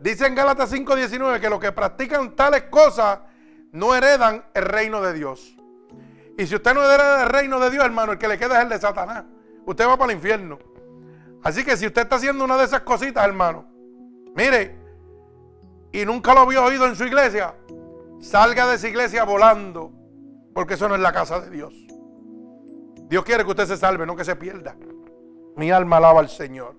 Dice 0.00 0.26
en 0.26 0.34
Gálatas 0.34 0.70
5:19 0.72 1.40
que 1.40 1.50
los 1.50 1.60
que 1.60 1.72
practican 1.72 2.34
tales 2.34 2.64
cosas 2.64 3.20
no 3.72 3.94
heredan 3.94 4.44
el 4.54 4.64
reino 4.64 5.02
de 5.02 5.12
Dios. 5.12 5.55
Y 6.38 6.46
si 6.46 6.54
usted 6.54 6.74
no 6.74 6.82
hereda 6.84 7.24
el 7.24 7.28
reino 7.30 7.58
de 7.60 7.70
Dios, 7.70 7.84
hermano, 7.84 8.12
el 8.12 8.18
que 8.18 8.28
le 8.28 8.38
queda 8.38 8.58
es 8.58 8.64
el 8.64 8.68
de 8.68 8.78
Satanás. 8.78 9.24
Usted 9.64 9.86
va 9.86 9.96
para 9.96 10.12
el 10.12 10.18
infierno. 10.18 10.58
Así 11.42 11.64
que 11.64 11.76
si 11.76 11.86
usted 11.86 12.02
está 12.02 12.16
haciendo 12.16 12.44
una 12.44 12.56
de 12.56 12.64
esas 12.64 12.82
cositas, 12.82 13.24
hermano, 13.24 13.76
Mire, 14.36 14.76
y 15.92 16.04
nunca 16.04 16.34
lo 16.34 16.40
había 16.40 16.62
oído 16.62 16.86
en 16.86 16.94
su 16.94 17.04
iglesia, 17.04 17.54
salga 18.20 18.66
de 18.66 18.76
esa 18.76 18.86
iglesia 18.86 19.24
volando, 19.24 19.90
porque 20.54 20.74
eso 20.74 20.86
no 20.90 20.94
es 20.94 21.00
la 21.00 21.10
casa 21.10 21.40
de 21.40 21.48
Dios. 21.48 21.72
Dios 23.08 23.24
quiere 23.24 23.44
que 23.44 23.50
usted 23.50 23.66
se 23.66 23.78
salve, 23.78 24.04
no 24.04 24.14
que 24.14 24.26
se 24.26 24.36
pierda. 24.36 24.76
Mi 25.56 25.70
alma 25.70 25.96
alaba 25.96 26.20
al 26.20 26.28
Señor. 26.28 26.76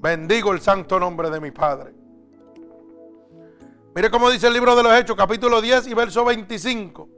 Bendigo 0.00 0.50
el 0.52 0.60
santo 0.60 0.98
nombre 0.98 1.30
de 1.30 1.40
mi 1.40 1.52
Padre. 1.52 1.94
Mire 3.94 4.10
cómo 4.10 4.30
dice 4.30 4.48
el 4.48 4.54
libro 4.54 4.74
de 4.74 4.82
los 4.82 4.92
Hechos, 4.94 5.14
capítulo 5.14 5.60
10 5.60 5.86
y 5.86 5.94
verso 5.94 6.24
25. 6.24 7.08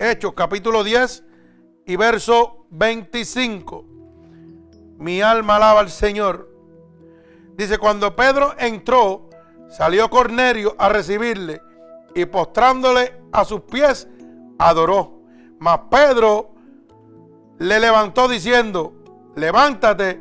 Hechos, 0.00 0.32
capítulo 0.34 0.84
10 0.84 1.24
y 1.84 1.96
verso 1.96 2.66
25. 2.70 3.84
Mi 4.98 5.20
alma 5.20 5.56
alaba 5.56 5.80
al 5.80 5.90
Señor. 5.90 6.48
Dice, 7.56 7.78
cuando 7.78 8.14
Pedro 8.14 8.54
entró, 8.58 9.28
salió 9.68 10.08
Cornelio 10.08 10.76
a 10.78 10.88
recibirle 10.88 11.60
y 12.14 12.26
postrándole 12.26 13.20
a 13.32 13.44
sus 13.44 13.62
pies, 13.62 14.06
adoró. 14.56 15.20
Mas 15.58 15.80
Pedro 15.90 16.54
le 17.58 17.80
levantó 17.80 18.28
diciendo, 18.28 18.92
levántate, 19.34 20.20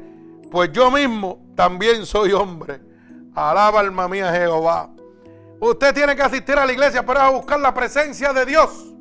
pues 0.49 0.71
yo 0.71 0.89
mismo 0.89 1.45
también 1.55 2.07
soy 2.07 2.33
hombre. 2.33 2.81
Alaba 3.35 3.81
alma 3.81 4.07
mía 4.07 4.33
Jehová. 4.33 4.89
Usted 5.59 5.93
tiene 5.93 6.15
que 6.15 6.23
asistir 6.23 6.57
a 6.57 6.65
la 6.65 6.73
iglesia 6.73 7.05
para 7.05 7.29
buscar 7.29 7.59
la 7.59 7.75
presencia 7.75 8.33
de 8.33 8.43
Dios. 8.43 8.96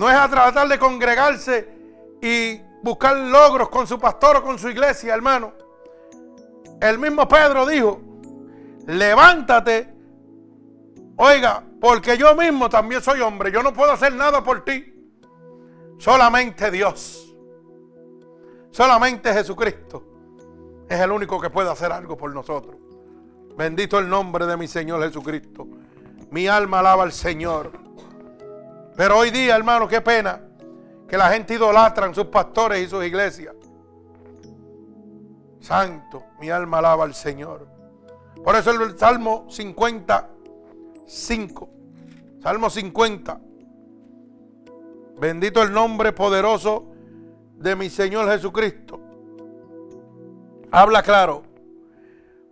No 0.00 0.08
es 0.08 0.16
a 0.16 0.30
tratar 0.30 0.66
de 0.66 0.78
congregarse 0.78 1.68
y 2.22 2.58
buscar 2.82 3.14
logros 3.18 3.68
con 3.68 3.86
su 3.86 3.98
pastor 3.98 4.38
o 4.38 4.42
con 4.42 4.58
su 4.58 4.70
iglesia, 4.70 5.12
hermano. 5.12 5.52
El 6.80 6.98
mismo 6.98 7.28
Pedro 7.28 7.66
dijo, 7.66 8.00
levántate, 8.86 9.92
oiga, 11.16 11.62
porque 11.82 12.16
yo 12.16 12.34
mismo 12.34 12.70
también 12.70 13.02
soy 13.02 13.20
hombre, 13.20 13.52
yo 13.52 13.62
no 13.62 13.74
puedo 13.74 13.92
hacer 13.92 14.14
nada 14.14 14.42
por 14.42 14.64
ti. 14.64 14.90
Solamente 15.98 16.70
Dios, 16.70 17.36
solamente 18.70 19.34
Jesucristo 19.34 20.02
es 20.88 20.98
el 20.98 21.12
único 21.12 21.38
que 21.38 21.50
puede 21.50 21.70
hacer 21.70 21.92
algo 21.92 22.16
por 22.16 22.32
nosotros. 22.32 22.74
Bendito 23.54 23.98
el 23.98 24.08
nombre 24.08 24.46
de 24.46 24.56
mi 24.56 24.66
Señor 24.66 25.02
Jesucristo. 25.02 25.68
Mi 26.30 26.48
alma 26.48 26.78
alaba 26.78 27.02
al 27.02 27.12
Señor. 27.12 27.89
Pero 28.96 29.18
hoy 29.18 29.30
día, 29.30 29.56
hermano, 29.56 29.88
qué 29.88 30.00
pena 30.00 30.40
que 31.08 31.18
la 31.18 31.30
gente 31.30 31.54
idolatra 31.54 32.06
a 32.06 32.14
sus 32.14 32.26
pastores 32.26 32.86
y 32.86 32.88
sus 32.88 33.04
iglesias. 33.04 33.56
Santo, 35.60 36.24
mi 36.40 36.50
alma 36.50 36.78
alaba 36.78 37.04
al 37.04 37.14
Señor. 37.14 37.68
Por 38.44 38.56
eso 38.56 38.70
el 38.70 38.98
Salmo 38.98 39.46
55. 39.50 41.68
Salmo 42.42 42.70
50. 42.70 43.40
Bendito 45.20 45.62
el 45.62 45.72
nombre 45.72 46.12
poderoso 46.12 46.86
de 47.56 47.76
mi 47.76 47.90
Señor 47.90 48.30
Jesucristo. 48.30 49.00
Habla 50.70 51.02
claro. 51.02 51.42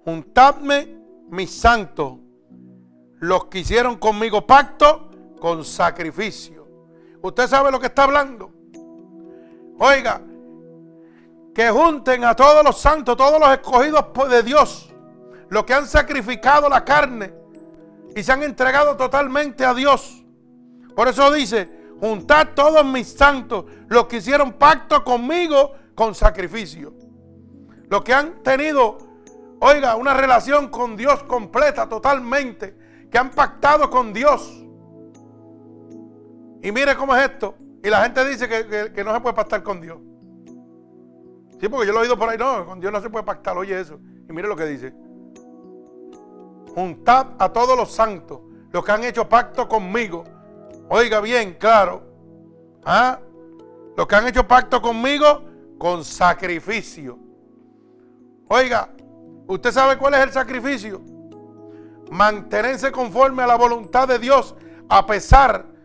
Juntadme 0.05 0.99
mis 1.31 1.51
santos, 1.51 2.19
los 3.21 3.47
que 3.47 3.61
hicieron 3.61 3.97
conmigo 3.97 4.47
pacto 4.47 5.08
con 5.39 5.65
sacrificio. 5.65 6.67
¿Usted 7.23 7.49
sabe 7.49 7.71
lo 7.71 7.81
que 7.81 7.87
está 7.87 8.05
hablando? 8.05 8.53
Oiga, 9.79 10.21
que 11.55 11.71
junten 11.71 12.25
a 12.25 12.35
todos 12.35 12.63
los 12.65 12.79
santos, 12.79 13.17
todos 13.17 13.41
los 13.41 13.51
escogidos 13.51 14.05
de 14.31 14.43
Dios, 14.43 14.91
los 15.49 15.65
que 15.65 15.75
han 15.75 15.87
sacrificado 15.87 16.69
la 16.69 16.85
carne 16.85 17.33
y 18.15 18.23
se 18.23 18.33
han 18.33 18.43
entregado 18.43 18.97
totalmente 18.97 19.65
a 19.65 19.75
Dios. 19.75 20.25
Por 20.95 21.09
eso 21.09 21.33
dice, 21.33 21.69
juntad 22.01 22.49
todos 22.55 22.85
mis 22.85 23.13
santos, 23.13 23.65
los 23.89 24.07
que 24.07 24.17
hicieron 24.19 24.53
pacto 24.53 25.03
conmigo 25.05 25.73
con 25.95 26.15
sacrificio. 26.15 26.95
Los 27.89 28.03
que 28.03 28.13
han 28.13 28.43
tenido, 28.43 28.99
oiga, 29.61 29.97
una 29.97 30.15
relación 30.15 30.69
con 30.69 30.97
Dios 30.97 31.23
completa, 31.25 31.89
totalmente, 31.89 32.77
que 33.11 33.19
han 33.19 33.31
pactado 33.31 33.91
con 33.91 34.13
Dios. 34.13 34.58
Y 36.63 36.73
mire 36.73 36.97
cómo 36.97 37.15
es 37.17 37.31
esto. 37.31 37.55
Y 37.83 37.89
la 37.89 38.03
gente 38.03 38.27
dice 38.29 38.49
que, 38.49 38.93
que 38.93 39.05
no 39.05 39.15
se 39.15 39.21
puede 39.21 39.35
pactar 39.35 39.63
con 39.63 39.81
Dios. 39.81 39.99
Sí, 41.61 41.69
porque 41.69 41.87
yo 41.87 41.93
lo 41.93 42.01
he 42.01 42.03
oído 42.03 42.19
por 42.19 42.29
ahí. 42.29 42.39
No, 42.39 42.67
con 42.67 42.81
Dios 42.81 42.93
no 42.93 43.01
se 43.01 43.11
puede 43.11 43.25
pactar. 43.25 43.57
Oye 43.57 43.79
eso. 43.79 43.99
Y 44.29 44.33
mire 44.33 44.49
lo 44.49 44.57
que 44.57 44.67
dice. 44.67 44.93
juntad 46.75 47.29
a 47.39 47.53
todos 47.53 47.77
los 47.77 47.91
santos, 47.91 48.41
los 48.71 48.85
que 48.85 48.93
han 48.93 49.05
hecho 49.05 49.29
pacto 49.29 49.69
conmigo. 49.69 50.25
Oiga 50.89 51.21
bien, 51.21 51.57
claro. 51.59 52.03
¿Ah? 52.85 53.19
Los 53.97 54.07
que 54.07 54.15
han 54.15 54.29
hecho 54.29 54.47
pacto 54.47 54.81
conmigo 54.81 55.45
con 55.79 56.05
sacrificio. 56.05 57.19
Oiga, 58.49 58.91
¿usted 59.47 59.73
sabe 59.73 59.99
cuál 59.99 60.15
es 60.15 60.21
el 60.21 60.33
sacrificio? 60.33 61.03
Mantenerse 62.11 62.93
conforme 62.93 63.43
a 63.43 63.47
la 63.47 63.57
voluntad 63.57 64.09
de 64.09 64.19
Dios 64.19 64.55
a 64.89 65.05
pesar 65.05 65.67
de 65.67 65.78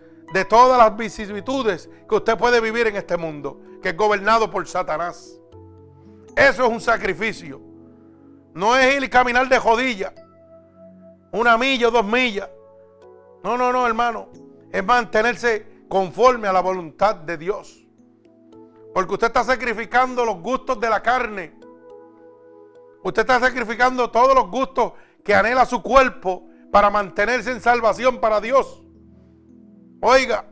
todas 0.45 0.77
las 0.77 0.97
vicisitudes 0.97 1.89
que 2.10 2.15
usted 2.15 2.38
puede 2.38 2.60
vivir 2.60 2.88
en 2.88 2.95
este 2.95 3.18
mundo, 3.18 3.61
que 3.81 3.89
es 3.89 3.97
gobernado 3.97 4.49
por 4.49 4.68
Satanás. 4.68 5.39
Eso 6.35 6.65
es 6.65 6.69
un 6.69 6.81
sacrificio. 6.81 7.61
No 8.53 8.76
es 8.76 8.95
ir 8.95 9.03
y 9.03 9.10
caminar 9.10 9.47
de 9.47 9.60
jodilla, 9.60 10.14
una 11.31 11.57
milla 11.57 11.88
o 11.88 11.91
dos 11.91 12.05
millas. 12.05 12.49
No, 13.43 13.57
no, 13.57 13.72
no, 13.72 13.85
hermano. 13.85 14.30
Es 14.72 14.84
mantenerse 14.84 15.85
conforme 15.88 16.47
a 16.47 16.53
la 16.53 16.61
voluntad 16.61 17.15
de 17.15 17.38
Dios. 17.38 17.85
Porque 18.93 19.14
usted 19.14 19.27
está 19.27 19.43
sacrificando 19.43 20.23
los 20.23 20.38
gustos 20.38 20.80
de 20.80 20.89
la 20.89 21.01
carne. 21.01 21.53
Usted 23.03 23.22
está 23.22 23.39
sacrificando 23.39 24.10
todos 24.10 24.34
los 24.35 24.49
gustos 24.49 24.93
que 25.23 25.34
anhela 25.35 25.65
su 25.65 25.81
cuerpo 25.81 26.47
para 26.72 26.89
mantenerse 26.89 27.51
en 27.51 27.61
salvación 27.61 28.19
para 28.19 28.39
Dios. 28.39 28.82
Oiga, 30.05 30.43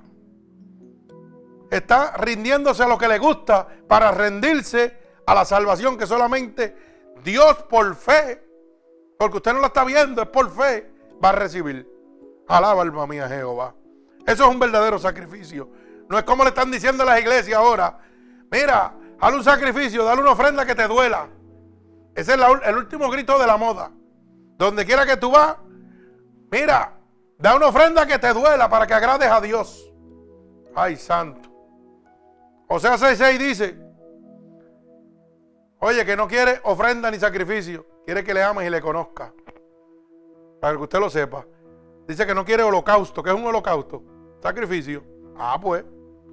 está 1.69 2.15
rindiéndose 2.15 2.83
a 2.83 2.87
lo 2.87 2.97
que 2.97 3.09
le 3.09 3.19
gusta 3.19 3.67
para 3.85 4.09
rendirse 4.09 4.97
a 5.27 5.35
la 5.35 5.43
salvación 5.43 5.97
que 5.97 6.07
solamente 6.07 6.73
Dios 7.21 7.57
por 7.63 7.93
fe, 7.97 8.41
porque 9.19 9.37
usted 9.37 9.51
no 9.51 9.59
lo 9.59 9.65
está 9.65 9.83
viendo, 9.83 10.21
es 10.21 10.29
por 10.29 10.49
fe, 10.51 10.89
va 11.21 11.29
a 11.29 11.31
recibir. 11.33 11.85
Alaba 12.47 12.81
alma 12.81 13.05
mía 13.05 13.27
Jehová. 13.27 13.75
Eso 14.25 14.45
es 14.45 14.49
un 14.49 14.57
verdadero 14.57 14.97
sacrificio. 14.97 15.69
No 16.07 16.17
es 16.17 16.23
como 16.23 16.43
le 16.43 16.49
están 16.51 16.71
diciendo 16.71 17.03
las 17.03 17.19
iglesias 17.19 17.59
ahora. 17.59 17.99
Mira, 18.49 18.93
haz 19.19 19.33
un 19.33 19.43
sacrificio, 19.43 20.05
dale 20.05 20.21
una 20.21 20.31
ofrenda 20.31 20.65
que 20.65 20.75
te 20.75 20.87
duela. 20.87 21.27
Ese 22.15 22.35
es 22.35 22.39
el 22.67 22.77
último 22.77 23.09
grito 23.09 23.37
de 23.37 23.47
la 23.47 23.57
moda. 23.57 23.91
Donde 24.57 24.85
quiera 24.85 25.05
que 25.05 25.17
tú 25.17 25.29
vas, 25.29 25.57
mira, 26.49 27.00
da 27.41 27.55
una 27.55 27.67
ofrenda 27.67 28.05
que 28.05 28.19
te 28.19 28.33
duela 28.33 28.69
para 28.69 28.85
que 28.85 28.93
agrades 28.93 29.29
a 29.29 29.41
Dios. 29.41 29.91
Ay, 30.75 30.95
santo. 30.95 31.49
O 32.67 32.79
sea, 32.79 32.95
6.6 32.95 33.37
dice, 33.37 33.77
oye, 35.79 36.05
que 36.05 36.15
no 36.15 36.27
quiere 36.27 36.61
ofrenda 36.63 37.11
ni 37.11 37.19
sacrificio, 37.19 37.85
quiere 38.05 38.23
que 38.23 38.33
le 38.33 38.43
ames 38.43 38.67
y 38.67 38.69
le 38.69 38.79
conozca. 38.79 39.33
Para 40.61 40.77
que 40.77 40.83
usted 40.83 40.99
lo 40.99 41.09
sepa. 41.09 41.45
Dice 42.07 42.25
que 42.25 42.35
no 42.35 42.45
quiere 42.45 42.63
holocausto. 42.63 43.23
¿Qué 43.23 43.31
es 43.31 43.35
un 43.35 43.45
holocausto? 43.45 44.03
Sacrificio. 44.41 45.03
Ah, 45.35 45.57
pues, 45.59 45.83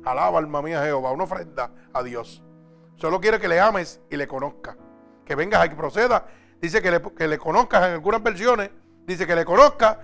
alaba 0.05 0.39
alma 0.39 0.61
mía 0.61 0.83
Jehová, 0.85 1.11
una 1.11 1.25
ofrenda 1.25 1.73
a 1.93 2.03
Dios. 2.03 2.45
Solo 2.97 3.21
quiere 3.21 3.41
que 3.41 3.49
le 3.49 3.59
ames 3.59 4.01
y 4.11 4.17
le 4.17 4.29
conozca. 4.29 4.77
Que 5.25 5.35
vengas 5.35 5.65
y 5.67 5.71
proceda. 5.71 6.27
Dice 6.61 6.83
que 6.83 6.91
le, 6.91 7.03
que 7.15 7.27
le 7.27 7.39
conozcas 7.39 7.87
en 7.87 7.93
algunas 7.95 8.23
versiones. 8.23 8.71
Dice 9.07 9.27
que 9.27 9.35
le 9.35 9.45
conozca 9.45 10.01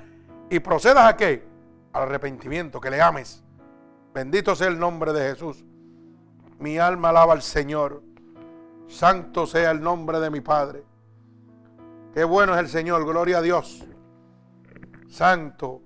y 0.51 0.59
procedas 0.61 1.07
a 1.07 1.17
qué? 1.17 1.47
Al 1.93 2.03
arrepentimiento, 2.03 2.81
que 2.81 2.91
le 2.91 3.01
ames. 3.01 3.43
Bendito 4.13 4.55
sea 4.55 4.69
el 4.69 4.79
nombre 4.79 5.13
de 5.13 5.31
Jesús. 5.31 5.65
Mi 6.59 6.79
alma 6.79 7.11
alaba 7.11 7.33
al 7.33 7.43
Señor. 7.43 8.03
Santo 8.89 9.47
sea 9.47 9.71
el 9.71 9.81
nombre 9.83 10.21
de 10.21 10.31
mi 10.31 10.41
Padre. 10.41 10.85
Qué 12.13 12.25
bueno 12.25 12.55
es 12.55 12.61
el 12.61 12.69
Señor, 12.69 13.05
gloria 13.05 13.39
a 13.39 13.43
Dios 13.43 13.85
santo. 15.15 15.81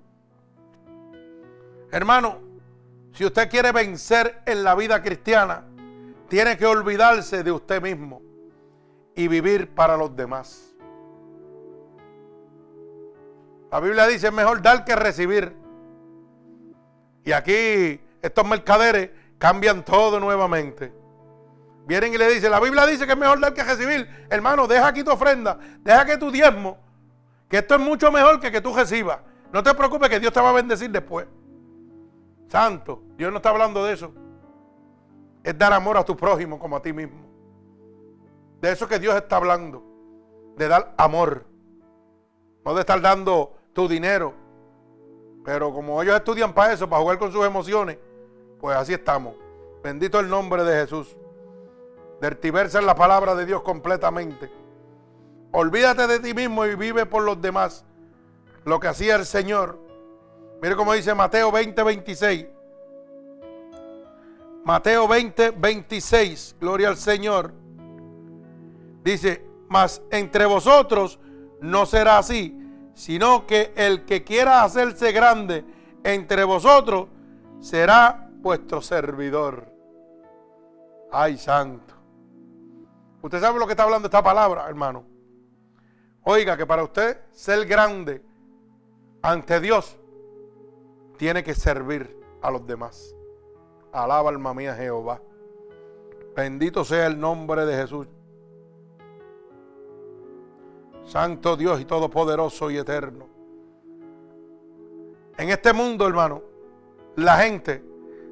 Hermano, 1.91 2.39
si 3.13 3.25
usted 3.25 3.49
quiere 3.49 3.71
vencer 3.71 4.41
en 4.45 4.63
la 4.63 4.75
vida 4.75 5.01
cristiana, 5.01 5.65
tiene 6.27 6.57
que 6.57 6.65
olvidarse 6.65 7.43
de 7.43 7.51
usted 7.51 7.81
mismo 7.81 8.21
y 9.15 9.27
vivir 9.27 9.73
para 9.73 9.97
los 9.97 10.15
demás. 10.15 10.68
La 13.71 13.79
Biblia 13.79 14.07
dice, 14.07 14.27
es 14.27 14.33
mejor 14.33 14.61
dar 14.61 14.83
que 14.83 14.95
recibir. 14.95 15.55
Y 17.23 17.31
aquí 17.31 18.01
estos 18.21 18.47
mercaderes 18.47 19.11
cambian 19.37 19.83
todo 19.85 20.19
nuevamente. 20.19 20.93
Vienen 21.85 22.13
y 22.13 22.17
le 22.17 22.29
dicen, 22.29 22.51
la 22.51 22.59
Biblia 22.59 22.85
dice 22.85 23.05
que 23.05 23.13
es 23.13 23.17
mejor 23.17 23.39
dar 23.39 23.53
que 23.53 23.63
recibir. 23.63 24.07
Hermano, 24.29 24.67
deja 24.67 24.87
aquí 24.87 25.03
tu 25.03 25.11
ofrenda, 25.11 25.57
deja 25.79 26.05
que 26.05 26.17
tu 26.17 26.31
diezmo 26.31 26.77
que 27.49 27.57
esto 27.57 27.75
es 27.75 27.81
mucho 27.81 28.11
mejor 28.11 28.39
que 28.39 28.51
que 28.51 28.61
tú 28.61 28.73
recibas. 28.73 29.19
No 29.51 29.63
te 29.63 29.73
preocupes 29.73 30.07
que 30.09 30.19
Dios 30.19 30.31
te 30.31 30.39
va 30.39 30.51
a 30.51 30.53
bendecir 30.53 30.91
después. 30.91 31.27
Santo, 32.47 33.01
Dios 33.17 33.31
no 33.31 33.37
está 33.37 33.49
hablando 33.49 33.83
de 33.83 33.93
eso. 33.93 34.13
Es 35.43 35.57
dar 35.57 35.73
amor 35.73 35.97
a 35.97 36.05
tu 36.05 36.15
prójimo 36.15 36.59
como 36.59 36.75
a 36.75 36.81
ti 36.81 36.93
mismo. 36.93 37.25
De 38.61 38.71
eso 38.71 38.87
que 38.87 38.99
Dios 38.99 39.15
está 39.15 39.37
hablando. 39.37 39.83
De 40.57 40.67
dar 40.67 40.93
amor. 40.97 41.45
No 42.63 42.75
de 42.75 42.81
estar 42.81 43.01
dando 43.01 43.58
tu 43.79 43.87
dinero. 43.87 44.33
Pero 45.45 45.71
como 45.71 46.03
ellos 46.03 46.13
estudian 46.13 46.53
para 46.53 46.73
eso, 46.73 46.89
para 46.89 47.01
jugar 47.01 47.17
con 47.17 47.31
sus 47.31 47.45
emociones, 47.45 47.97
pues 48.59 48.75
así 48.75 48.91
estamos. 48.91 49.35
Bendito 49.81 50.19
el 50.19 50.27
nombre 50.27 50.65
de 50.65 50.81
Jesús. 50.81 51.15
Dertiverse 52.19 52.77
en 52.77 52.85
la 52.85 52.93
palabra 52.93 53.35
de 53.35 53.45
Dios 53.45 53.61
completamente. 53.61 54.51
Olvídate 55.53 56.07
de 56.07 56.19
ti 56.19 56.33
mismo 56.33 56.65
y 56.65 56.75
vive 56.75 57.05
por 57.05 57.23
los 57.23 57.41
demás. 57.41 57.85
Lo 58.65 58.81
que 58.81 58.89
hacía 58.89 59.15
el 59.15 59.25
Señor. 59.25 59.79
Mire 60.61 60.75
cómo 60.75 60.91
dice 60.91 61.15
Mateo 61.15 61.49
20, 61.49 61.81
26. 61.81 62.47
Mateo 64.65 65.07
20, 65.07 65.51
26. 65.51 66.57
Gloria 66.59 66.89
al 66.89 66.97
Señor. 66.97 67.53
Dice, 69.05 69.45
mas 69.69 70.01
entre 70.11 70.45
vosotros 70.45 71.17
no 71.61 71.85
será 71.85 72.17
así, 72.17 72.58
sino 72.99 73.47
que 73.47 73.71
el 73.77 74.03
que 74.03 74.25
quiera 74.25 74.61
hacerse 74.61 75.13
grande 75.13 75.63
entre 76.03 76.43
vosotros 76.43 77.07
será 77.61 78.29
vuestro 78.41 78.81
servidor. 78.81 79.71
Ay, 81.09 81.37
santo. 81.37 81.93
Usted 83.21 83.39
sabe 83.39 83.57
lo 83.57 83.65
que 83.65 83.71
está 83.71 83.83
hablando 83.83 84.09
esta 84.09 84.21
palabra, 84.21 84.67
hermano. 84.67 85.05
Oiga, 86.23 86.57
que 86.57 86.65
para 86.65 86.83
usted 86.83 87.21
ser 87.31 87.65
grande 87.65 88.21
ante 89.21 89.61
Dios, 89.61 89.97
tiene 91.15 91.41
que 91.41 91.55
servir 91.55 92.19
a 92.41 92.51
los 92.51 92.67
demás. 92.67 93.15
Alaba 93.93 94.29
alma 94.29 94.53
mía 94.53 94.75
Jehová. 94.75 95.21
Bendito 96.35 96.83
sea 96.83 97.07
el 97.07 97.17
nombre 97.17 97.65
de 97.65 97.77
Jesús. 97.77 98.09
Santo 101.09 101.57
Dios 101.57 101.81
y 101.81 101.85
Todopoderoso 101.85 102.69
y 102.69 102.77
Eterno. 102.77 103.27
En 105.39 105.49
este 105.49 105.73
mundo, 105.73 106.07
hermano, 106.07 106.43
la 107.15 107.37
gente 107.37 107.83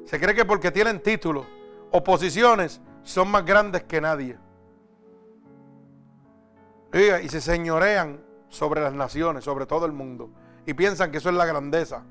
se 0.04 0.20
cree 0.20 0.32
que 0.32 0.44
porque 0.44 0.70
tienen 0.70 1.02
títulos 1.02 1.44
o 1.90 2.04
posiciones 2.04 2.80
son 3.02 3.32
más 3.32 3.44
grandes 3.44 3.82
que 3.82 4.00
nadie 4.00 4.38
y 6.92 7.28
se 7.28 7.40
señorean 7.40 8.20
sobre 8.48 8.80
las 8.80 8.92
naciones, 8.92 9.42
sobre 9.42 9.66
todo 9.66 9.84
el 9.84 9.92
mundo. 9.92 10.30
Y 10.64 10.74
piensan 10.74 11.10
que 11.10 11.18
eso 11.18 11.30
es 11.30 11.34
la 11.34 11.46
grandeza. 11.46 12.04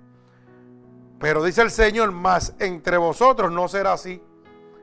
Pero 1.17 1.43
dice 1.43 1.61
el 1.61 1.71
Señor, 1.71 2.11
más 2.11 2.53
entre 2.59 2.97
vosotros 2.97 3.53
no 3.53 3.69
será 3.69 3.93
así. 3.93 4.21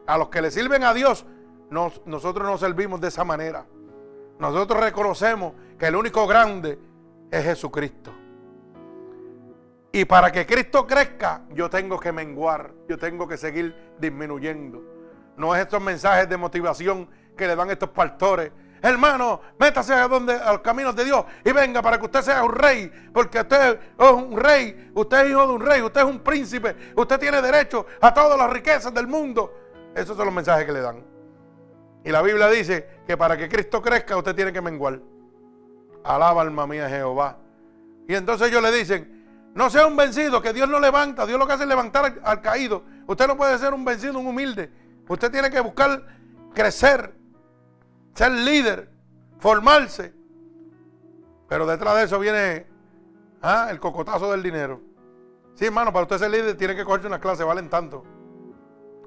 A 0.07 0.17
los 0.17 0.31
que 0.31 0.41
le 0.41 0.51
sirven 0.51 0.83
a 0.83 0.95
Dios, 0.95 1.27
nosotros 1.71 2.49
no 2.49 2.57
servimos 2.57 3.03
de 3.03 3.09
esa 3.09 3.25
manera. 3.25 3.67
Nosotros 4.39 4.81
reconocemos 4.81 5.53
que 5.79 5.87
el 5.87 5.97
único 5.97 6.27
grande 6.27 6.79
es 7.31 7.45
Jesucristo. 7.45 8.13
Y 9.93 10.05
para 10.05 10.33
que 10.33 10.45
Cristo 10.45 10.87
crezca, 10.87 11.43
yo 11.51 11.71
tengo 11.71 12.01
que 12.01 12.11
menguar, 12.11 12.73
yo 12.89 12.99
tengo 12.99 13.29
que 13.29 13.37
seguir 13.37 13.95
disminuyendo. 13.99 14.83
No 15.37 15.55
es 15.55 15.63
estos 15.63 15.81
mensajes 15.81 16.29
de 16.29 16.37
motivación 16.37 17.09
que 17.37 17.47
le 17.47 17.57
dan 17.57 17.71
estos 17.71 17.91
pastores 17.91 18.51
hermano, 18.89 19.41
métase 19.59 19.95
a, 19.95 20.07
donde, 20.07 20.35
a 20.35 20.53
los 20.53 20.61
caminos 20.61 20.95
de 20.95 21.05
Dios 21.07 21.25
y 21.43 21.53
venga 21.53 21.81
para 21.81 21.99
que 21.99 22.05
usted 22.05 22.21
sea 22.21 22.45
un 22.45 22.53
rey, 22.53 22.93
porque 23.13 23.41
usted 23.41 23.81
es 23.99 24.11
un 24.11 24.37
rey, 24.37 24.91
usted 24.95 25.25
es 25.25 25.31
hijo 25.31 25.47
de 25.47 25.53
un 25.55 25.61
rey, 25.61 25.81
usted 25.81 26.03
es 26.03 26.07
un 26.07 26.21
príncipe, 26.21 26.77
usted 26.95 27.19
tiene 27.19 27.41
derecho 27.41 27.87
a 28.01 28.13
todas 28.13 28.37
las 28.37 28.51
riquezas 28.51 28.93
del 28.93 29.07
mundo. 29.07 29.55
Esos 29.95 30.17
son 30.17 30.27
los 30.27 30.35
mensajes 30.35 30.67
que 30.67 30.73
le 30.73 30.81
dan. 30.81 31.03
Y 32.05 32.11
la 32.11 32.21
Biblia 32.21 32.49
dice 32.49 33.01
que 33.07 33.17
para 33.17 33.39
que 33.39 33.49
Cristo 33.49 33.81
crezca 33.81 34.19
usted 34.19 34.35
tiene 34.35 34.53
que 34.53 34.61
menguar. 34.61 35.01
Alaba 36.05 36.43
alma 36.43 36.67
mía 36.67 36.89
Jehová. 36.89 37.39
Y 38.07 38.15
entonces 38.15 38.49
ellos 38.49 38.63
le 38.63 38.71
dicen, 38.71 39.51
no 39.55 39.71
sea 39.71 39.87
un 39.87 39.97
vencido, 39.97 40.41
que 40.43 40.53
Dios 40.53 40.69
no 40.69 40.79
levanta, 40.79 41.27
Dios 41.27 41.39
lo 41.39 41.47
que 41.47 41.55
hace 41.55 41.63
es 41.63 41.69
levantar 41.69 42.21
al, 42.23 42.41
caído. 42.41 42.85
Usted 43.07 43.27
no 43.27 43.37
puede 43.37 43.59
ser 43.59 43.75
un 43.75 43.85
vencido, 43.85 44.19
un 44.19 44.27
humilde. 44.27 44.71
Usted 45.09 45.31
tiene 45.31 45.51
que 45.51 45.61
buscar 45.61 46.07
crecer 46.55 47.15
ser 48.15 48.31
líder, 48.31 48.91
formarse. 49.39 50.15
Pero 51.49 51.67
detrás 51.67 51.97
de 51.97 52.05
eso 52.05 52.19
viene 52.19 52.67
Ah, 53.47 53.69
el 53.71 53.79
cocotazo 53.79 54.31
del 54.31 54.43
dinero. 54.43 54.81
Sí, 55.55 55.67
hermano, 55.67 55.93
para 55.93 56.05
usted 56.05 56.17
ser 56.17 56.31
líder 56.31 56.57
tiene 56.57 56.75
que 56.75 56.83
cogerse 56.83 57.07
una 57.07 57.21
clase, 57.21 57.45
valen 57.45 57.69
tanto. 57.69 58.03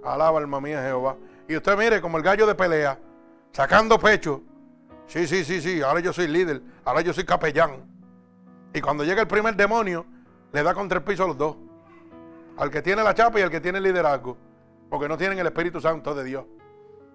Alaba, 0.04 0.38
alma 0.38 0.62
mía, 0.62 0.84
Jehová. 0.84 1.18
Y 1.48 1.56
usted 1.56 1.76
mire, 1.76 2.00
como 2.02 2.18
el 2.18 2.24
gallo 2.24 2.46
de 2.46 2.54
pelea, 2.54 3.00
sacando 3.52 3.98
pecho. 3.98 4.44
Sí, 5.08 5.26
sí, 5.26 5.46
sí, 5.46 5.62
sí, 5.62 5.82
ahora 5.82 6.02
yo 6.02 6.12
soy 6.12 6.28
líder, 6.28 6.62
ahora 6.84 7.02
yo 7.02 7.14
soy 7.14 7.24
capellán. 7.24 7.86
Y 8.74 8.82
cuando 8.82 9.06
llega 9.06 9.22
el 9.22 9.28
primer 9.28 9.56
demonio, 9.56 10.06
le 10.52 10.62
da 10.62 10.74
contra 10.74 11.00
el 11.00 11.04
piso 11.04 11.24
a 11.24 11.28
los 11.28 11.38
dos. 11.38 11.56
Al 12.58 12.70
que 12.70 12.82
tiene 12.82 13.04
la 13.04 13.14
chapa 13.14 13.40
y 13.40 13.44
al 13.44 13.50
que 13.50 13.62
tiene 13.62 13.78
el 13.78 13.86
liderazgo. 13.86 14.38
Porque 14.90 15.08
no 15.08 15.18
tienen 15.18 15.40
el 15.40 15.48
Espíritu 15.48 15.80
Santo 15.80 16.14
de 16.14 16.24
Dios. 16.24 16.46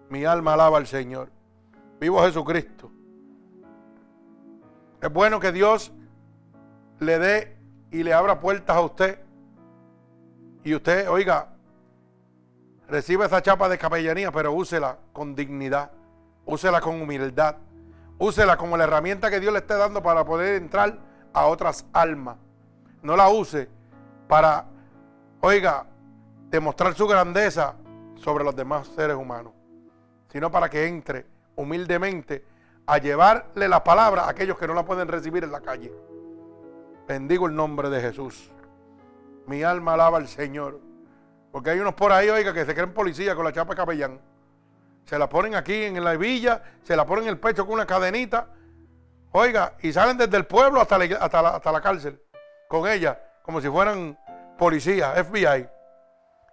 Mi 0.09 0.25
alma 0.25 0.55
alaba 0.55 0.79
al 0.79 0.87
Señor. 0.87 1.31
Vivo 2.01 2.23
Jesucristo. 2.23 2.91
Es 5.01 5.13
bueno 5.13 5.39
que 5.39 5.53
Dios 5.53 5.93
le 7.01 7.19
dé 7.19 7.57
y 7.91 8.03
le 8.03 8.15
abra 8.15 8.41
puertas 8.41 8.77
a 8.77 8.81
usted. 8.81 9.19
Y 10.65 10.75
usted, 10.75 11.09
oiga, 11.09 11.49
reciba 12.89 13.27
esa 13.27 13.43
chapa 13.43 13.69
de 13.69 13.79
capellanía, 13.79 14.31
pero 14.31 14.53
úsela 14.53 14.99
con 15.13 15.35
dignidad. 15.35 15.91
Úsela 16.45 16.81
con 16.81 17.01
humildad. 17.01 17.57
Úsela 18.23 18.57
como 18.57 18.77
la 18.77 18.85
herramienta 18.85 19.31
que 19.31 19.41
Dios 19.41 19.53
le 19.53 19.59
esté 19.59 19.75
dando 19.75 20.01
para 20.01 20.25
poder 20.25 20.55
entrar 20.55 20.97
a 21.33 21.47
otras 21.47 21.85
almas. 21.93 22.37
No 23.03 23.17
la 23.17 23.29
use 23.29 23.69
para, 24.29 24.65
oiga, 25.41 25.87
demostrar 26.49 26.95
su 26.95 27.09
grandeza 27.09 27.75
sobre 28.15 28.45
los 28.45 28.55
demás 28.55 28.87
seres 28.95 29.17
humanos, 29.17 29.53
sino 30.29 30.53
para 30.53 30.71
que 30.71 30.87
entre 30.87 31.27
humildemente 31.57 32.45
a 32.87 32.99
llevarle 32.99 33.67
la 33.67 33.83
palabra 33.83 34.23
a 34.23 34.31
aquellos 34.31 34.57
que 34.57 34.69
no 34.69 34.75
la 34.75 34.85
pueden 34.85 35.09
recibir 35.09 35.43
en 35.43 35.51
la 35.51 35.61
calle. 35.61 35.93
Bendigo 37.09 37.49
el 37.49 37.57
nombre 37.57 37.91
de 37.91 38.01
Jesús. 38.01 38.53
Mi 39.49 39.65
alma 39.65 39.95
alaba 39.95 40.19
al 40.19 40.29
Señor. 40.29 40.79
Porque 41.51 41.71
hay 41.71 41.81
unos 41.81 41.95
por 41.95 42.13
ahí, 42.13 42.29
oiga, 42.29 42.55
que 42.55 42.65
se 42.67 42.73
creen 42.73 42.95
policía 42.95 43.35
con 43.35 43.45
la 43.45 43.53
chapa 43.53 43.75
capellán. 43.75 44.21
Se 45.05 45.19
la 45.19 45.29
ponen 45.29 45.55
aquí 45.55 45.85
en 45.85 46.03
la 46.03 46.17
villa, 46.17 46.63
se 46.83 46.97
la 46.97 47.05
ponen 47.05 47.25
en 47.25 47.31
el 47.31 47.39
pecho 47.39 47.65
con 47.65 47.75
una 47.75 47.87
cadenita. 47.87 48.49
Oiga, 49.33 49.75
y 49.81 49.93
salen 49.93 50.17
desde 50.17 50.37
el 50.37 50.47
pueblo 50.47 50.81
hasta 50.81 50.99
la, 50.99 51.17
hasta 51.17 51.57
hasta 51.57 51.73
la 51.73 51.81
cárcel 51.81 52.23
con 52.69 52.89
ella, 52.89 53.21
como 53.43 53.61
si 53.61 53.69
fueran 53.69 54.19
policías, 54.59 55.15
FBI. 55.27 55.69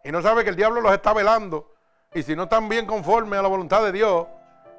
Y 0.04 0.12
no 0.12 0.22
sabe 0.22 0.44
que 0.44 0.50
el 0.50 0.56
diablo 0.56 0.82
los 0.82 0.92
está 0.92 1.14
velando. 1.14 1.76
Y 2.14 2.24
si 2.24 2.36
no 2.36 2.44
están 2.44 2.68
bien 2.68 2.86
conformes 2.86 3.40
a 3.40 3.42
la 3.42 3.48
voluntad 3.48 3.84
de 3.84 3.92
Dios, 3.92 4.28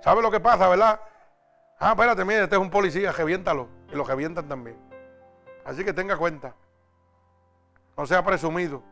¿sabe 0.03 0.21
lo 0.21 0.31
que 0.31 0.41
pasa, 0.41 0.69
verdad? 0.69 1.01
Ah, 1.79 1.93
espérate, 1.93 2.25
mire, 2.25 2.43
este 2.43 2.57
es 2.57 2.61
un 2.61 2.71
policía, 2.71 3.13
reviéntalo. 3.13 3.69
Y 3.91 3.97
lo 3.97 4.05
revientan 4.05 4.49
también. 4.49 4.77
Así 5.65 5.85
que 5.85 5.93
tenga 5.93 6.17
cuenta. 6.17 6.55
No 7.97 8.07
sea 8.07 8.25
presumido. 8.25 8.83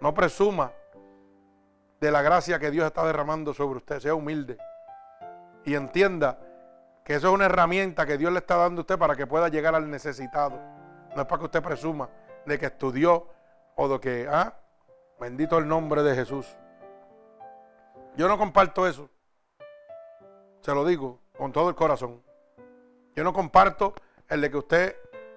No 0.00 0.14
presuma 0.14 0.72
de 2.00 2.10
la 2.10 2.22
gracia 2.22 2.58
que 2.58 2.70
Dios 2.70 2.86
está 2.86 3.04
derramando 3.04 3.52
sobre 3.52 3.78
usted. 3.78 4.00
Sea 4.00 4.14
humilde. 4.14 4.58
Y 5.64 5.74
entienda 5.74 6.38
que 7.04 7.14
eso 7.14 7.28
es 7.28 7.34
una 7.34 7.46
herramienta 7.46 8.06
que 8.06 8.18
Dios 8.18 8.32
le 8.32 8.38
está 8.38 8.56
dando 8.56 8.80
a 8.80 8.82
usted 8.82 8.98
para 8.98 9.16
que 9.16 9.26
pueda 9.26 9.48
llegar 9.48 9.74
al 9.74 9.90
necesitado. 9.90 10.60
No 11.14 11.22
es 11.22 11.26
para 11.26 11.38
que 11.38 11.44
usted 11.46 11.62
presuma 11.62 12.08
de 12.44 12.58
que 12.58 12.66
estudió 12.66 13.28
o 13.76 13.88
de 13.88 14.00
que, 14.00 14.28
ah, 14.30 14.54
bendito 15.18 15.58
el 15.58 15.66
nombre 15.66 16.02
de 16.02 16.14
Jesús. 16.14 16.46
Yo 18.16 18.28
no 18.28 18.36
comparto 18.36 18.86
eso. 18.86 19.08
Se 20.60 20.74
lo 20.74 20.84
digo 20.84 21.20
con 21.36 21.52
todo 21.52 21.68
el 21.68 21.74
corazón. 21.74 22.22
Yo 23.14 23.24
no 23.24 23.32
comparto 23.32 23.94
el 24.28 24.40
de 24.40 24.50
que 24.50 24.56
usted 24.56 24.96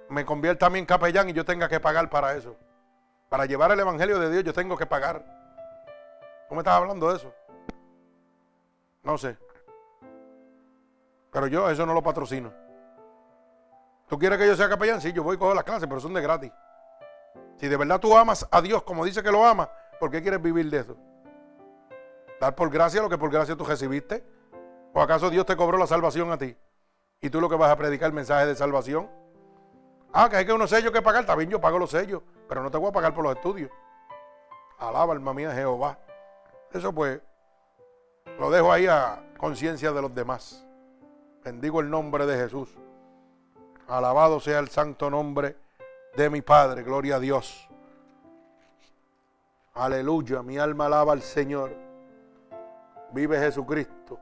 me 0.10 0.26
convierta 0.26 0.66
a 0.66 0.70
mí 0.70 0.80
en 0.80 0.86
capellán 0.86 1.30
y 1.30 1.34
yo 1.34 1.46
tenga 1.46 1.70
que 1.70 1.80
pagar 1.80 2.10
para 2.10 2.36
eso. 2.36 2.56
Para 3.30 3.46
llevar 3.46 3.72
el 3.72 3.80
Evangelio 3.80 4.20
de 4.20 4.30
Dios 4.30 4.44
yo 4.44 4.54
tengo 4.54 4.78
que 4.78 4.86
pagar. 4.86 5.41
¿Cómo 6.52 6.60
me 6.60 6.64
estás 6.64 6.82
hablando 6.82 7.10
de 7.10 7.16
eso? 7.16 7.34
No 9.04 9.18
sé. 9.18 9.38
Pero 11.32 11.48
yo 11.48 11.70
eso 11.70 11.86
no 11.86 11.94
lo 11.94 12.04
patrocino. 12.04 12.52
¿Tú 14.10 14.20
quieres 14.20 14.38
que 14.38 14.48
yo 14.48 14.58
sea 14.58 14.68
capellán? 14.68 15.00
Sí, 15.00 15.14
yo 15.14 15.24
voy 15.24 15.38
a 15.38 15.40
coger 15.40 15.56
las 15.56 15.64
clases, 15.64 15.88
pero 15.88 16.02
son 16.02 16.14
de 16.14 16.20
gratis. 16.20 16.52
Si 17.56 17.70
de 17.70 17.78
verdad 17.78 18.02
tú 18.02 18.18
amas 18.18 18.46
a 18.52 18.62
Dios 18.62 18.84
como 18.84 19.06
dice 19.06 19.24
que 19.24 19.32
lo 19.32 19.46
amas, 19.46 19.70
¿por 19.98 20.12
qué 20.12 20.22
quieres 20.22 20.42
vivir 20.42 20.70
de 20.70 20.80
eso? 20.80 20.98
Dar 22.42 22.54
por 22.54 22.70
gracia 22.70 23.02
lo 23.02 23.08
que 23.08 23.18
por 23.18 23.32
gracia 23.32 23.56
tú 23.56 23.64
recibiste. 23.64 24.22
¿O 24.92 25.02
acaso 25.02 25.30
Dios 25.30 25.46
te 25.46 25.56
cobró 25.56 25.78
la 25.78 25.88
salvación 25.88 26.34
a 26.34 26.38
ti? 26.38 26.58
Y 27.22 27.30
tú 27.30 27.40
lo 27.40 27.48
que 27.48 27.56
vas 27.56 27.72
a 27.72 27.78
predicar 27.78 28.08
el 28.08 28.14
mensaje 28.14 28.46
de 28.46 28.58
salvación. 28.58 29.10
Ah, 30.12 30.28
que 30.28 30.36
hay 30.36 30.46
que 30.46 30.52
unos 30.52 30.70
sellos 30.70 30.92
que 30.92 31.02
pagar. 31.02 31.26
También 31.26 31.50
yo 31.50 31.62
pago 31.62 31.80
los 31.80 31.92
sellos, 31.92 32.22
pero 32.50 32.62
no 32.62 32.70
te 32.70 32.78
voy 32.78 32.90
a 32.90 32.92
pagar 32.92 33.14
por 33.14 33.24
los 33.24 33.38
estudios. 33.38 33.72
Alaba, 34.80 35.14
alma 35.14 35.34
mía, 35.34 35.54
Jehová. 35.54 35.98
Eso 36.74 36.94
pues 36.94 37.22
lo 38.40 38.50
dejo 38.50 38.72
ahí 38.72 38.88
a 38.88 39.24
conciencia 39.38 39.92
de 39.92 40.02
los 40.02 40.14
demás. 40.14 40.66
Bendigo 41.44 41.82
el 41.82 41.90
nombre 41.90 42.26
de 42.26 42.38
Jesús. 42.38 42.70
Alabado 43.88 44.40
sea 44.40 44.60
el 44.60 44.70
santo 44.70 45.10
nombre 45.10 45.58
de 46.16 46.30
mi 46.30 46.42
Padre. 46.42 46.84
Gloria 46.84 47.16
a 47.16 47.20
Dios. 47.20 47.68
Aleluya. 49.74 50.42
Mi 50.44 50.58
alma 50.58 50.86
alaba 50.86 51.14
al 51.14 51.22
Señor. 51.22 51.76
Vive 53.12 53.38
Jesucristo. 53.40 54.20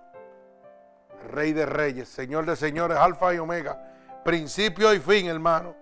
Rey 1.31 1.53
de 1.53 1.65
reyes, 1.65 2.07
Señor 2.07 2.45
de 2.45 2.55
señores, 2.55 2.97
Alfa 2.97 3.33
y 3.33 3.37
Omega. 3.37 4.21
Principio 4.23 4.93
y 4.93 4.99
fin, 4.99 5.27
hermano. 5.27 5.75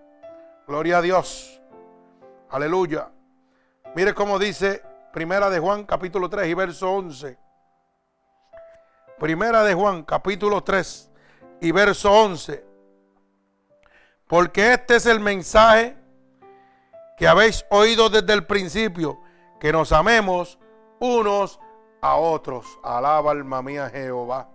Gloria 0.66 0.98
a 0.98 1.02
Dios. 1.02 1.60
Aleluya. 2.50 3.08
Mire 3.94 4.14
cómo 4.14 4.38
dice 4.38 4.82
Primera 5.12 5.48
de 5.48 5.58
Juan, 5.58 5.84
capítulo 5.84 6.28
3 6.28 6.48
y 6.48 6.54
verso 6.54 6.92
11. 6.92 7.38
Primera 9.18 9.64
de 9.64 9.74
Juan, 9.74 10.02
capítulo 10.04 10.62
3 10.62 11.10
y 11.60 11.72
verso 11.72 12.12
11. 12.12 12.64
Porque 14.26 14.74
este 14.74 14.96
es 14.96 15.06
el 15.06 15.20
mensaje 15.20 15.96
que 17.16 17.26
habéis 17.26 17.64
oído 17.70 18.10
desde 18.10 18.32
el 18.34 18.46
principio, 18.46 19.18
que 19.58 19.72
nos 19.72 19.92
amemos 19.92 20.58
unos 21.00 21.58
a 22.02 22.16
otros. 22.16 22.78
Alaba 22.84 23.32
alma 23.32 23.62
mía 23.62 23.88
Jehová. 23.88 24.50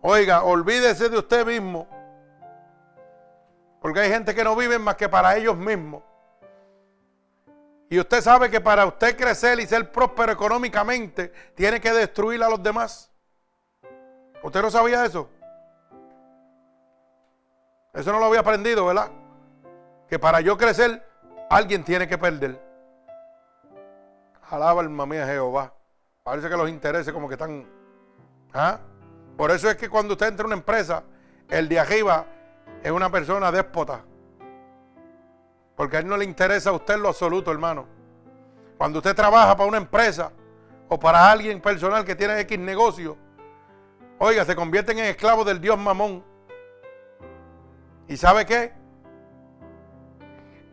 Oiga, 0.00 0.44
olvídese 0.44 1.10
de 1.10 1.18
usted 1.18 1.46
mismo. 1.46 1.86
Porque 3.80 4.00
hay 4.00 4.08
gente 4.08 4.34
que 4.34 4.42
no 4.42 4.56
vive 4.56 4.78
más 4.78 4.96
que 4.96 5.08
para 5.08 5.36
ellos 5.36 5.56
mismos. 5.56 6.02
Y 7.90 7.98
usted 7.98 8.20
sabe 8.20 8.50
que 8.50 8.60
para 8.60 8.84
usted 8.86 9.16
crecer 9.16 9.58
y 9.60 9.66
ser 9.66 9.90
próspero 9.90 10.32
económicamente, 10.32 11.32
tiene 11.54 11.80
que 11.80 11.92
destruir 11.92 12.42
a 12.42 12.48
los 12.48 12.62
demás. 12.62 13.10
¿Usted 14.42 14.60
no 14.60 14.70
sabía 14.70 15.04
eso? 15.04 15.28
Eso 17.94 18.12
no 18.12 18.18
lo 18.18 18.26
había 18.26 18.40
aprendido, 18.40 18.86
¿verdad? 18.86 19.10
Que 20.08 20.18
para 20.18 20.40
yo 20.40 20.56
crecer, 20.56 21.02
alguien 21.48 21.82
tiene 21.82 22.06
que 22.06 22.18
perder. 22.18 22.62
Alaba 24.50 24.82
alma 24.82 25.06
mía 25.06 25.26
Jehová. 25.26 25.72
Parece 26.22 26.48
que 26.48 26.56
los 26.56 26.68
intereses 26.68 27.12
como 27.12 27.26
que 27.26 27.34
están... 27.34 27.66
¿ah? 28.52 28.78
Por 29.36 29.50
eso 29.50 29.70
es 29.70 29.76
que 29.76 29.88
cuando 29.88 30.12
usted 30.12 30.28
entra 30.28 30.42
en 30.42 30.48
una 30.48 30.56
empresa, 30.56 31.02
el 31.48 31.68
de 31.68 31.80
arriba 31.80 32.26
es 32.82 32.90
una 32.90 33.10
persona 33.10 33.50
déspota. 33.50 34.04
Porque 35.78 35.96
a 35.96 36.00
él 36.00 36.08
no 36.08 36.16
le 36.16 36.24
interesa 36.24 36.70
a 36.70 36.72
usted 36.72 36.96
lo 36.96 37.06
absoluto, 37.06 37.52
hermano. 37.52 37.86
Cuando 38.76 38.98
usted 38.98 39.14
trabaja 39.14 39.56
para 39.56 39.68
una 39.68 39.78
empresa 39.78 40.32
o 40.88 40.98
para 40.98 41.30
alguien 41.30 41.60
personal 41.60 42.04
que 42.04 42.16
tiene 42.16 42.40
X 42.40 42.58
negocio, 42.58 43.16
oiga, 44.18 44.44
se 44.44 44.56
convierten 44.56 44.98
en 44.98 45.04
esclavos 45.04 45.46
del 45.46 45.60
Dios 45.60 45.78
mamón. 45.78 46.24
¿Y 48.08 48.16
sabe 48.16 48.44
qué? 48.44 48.72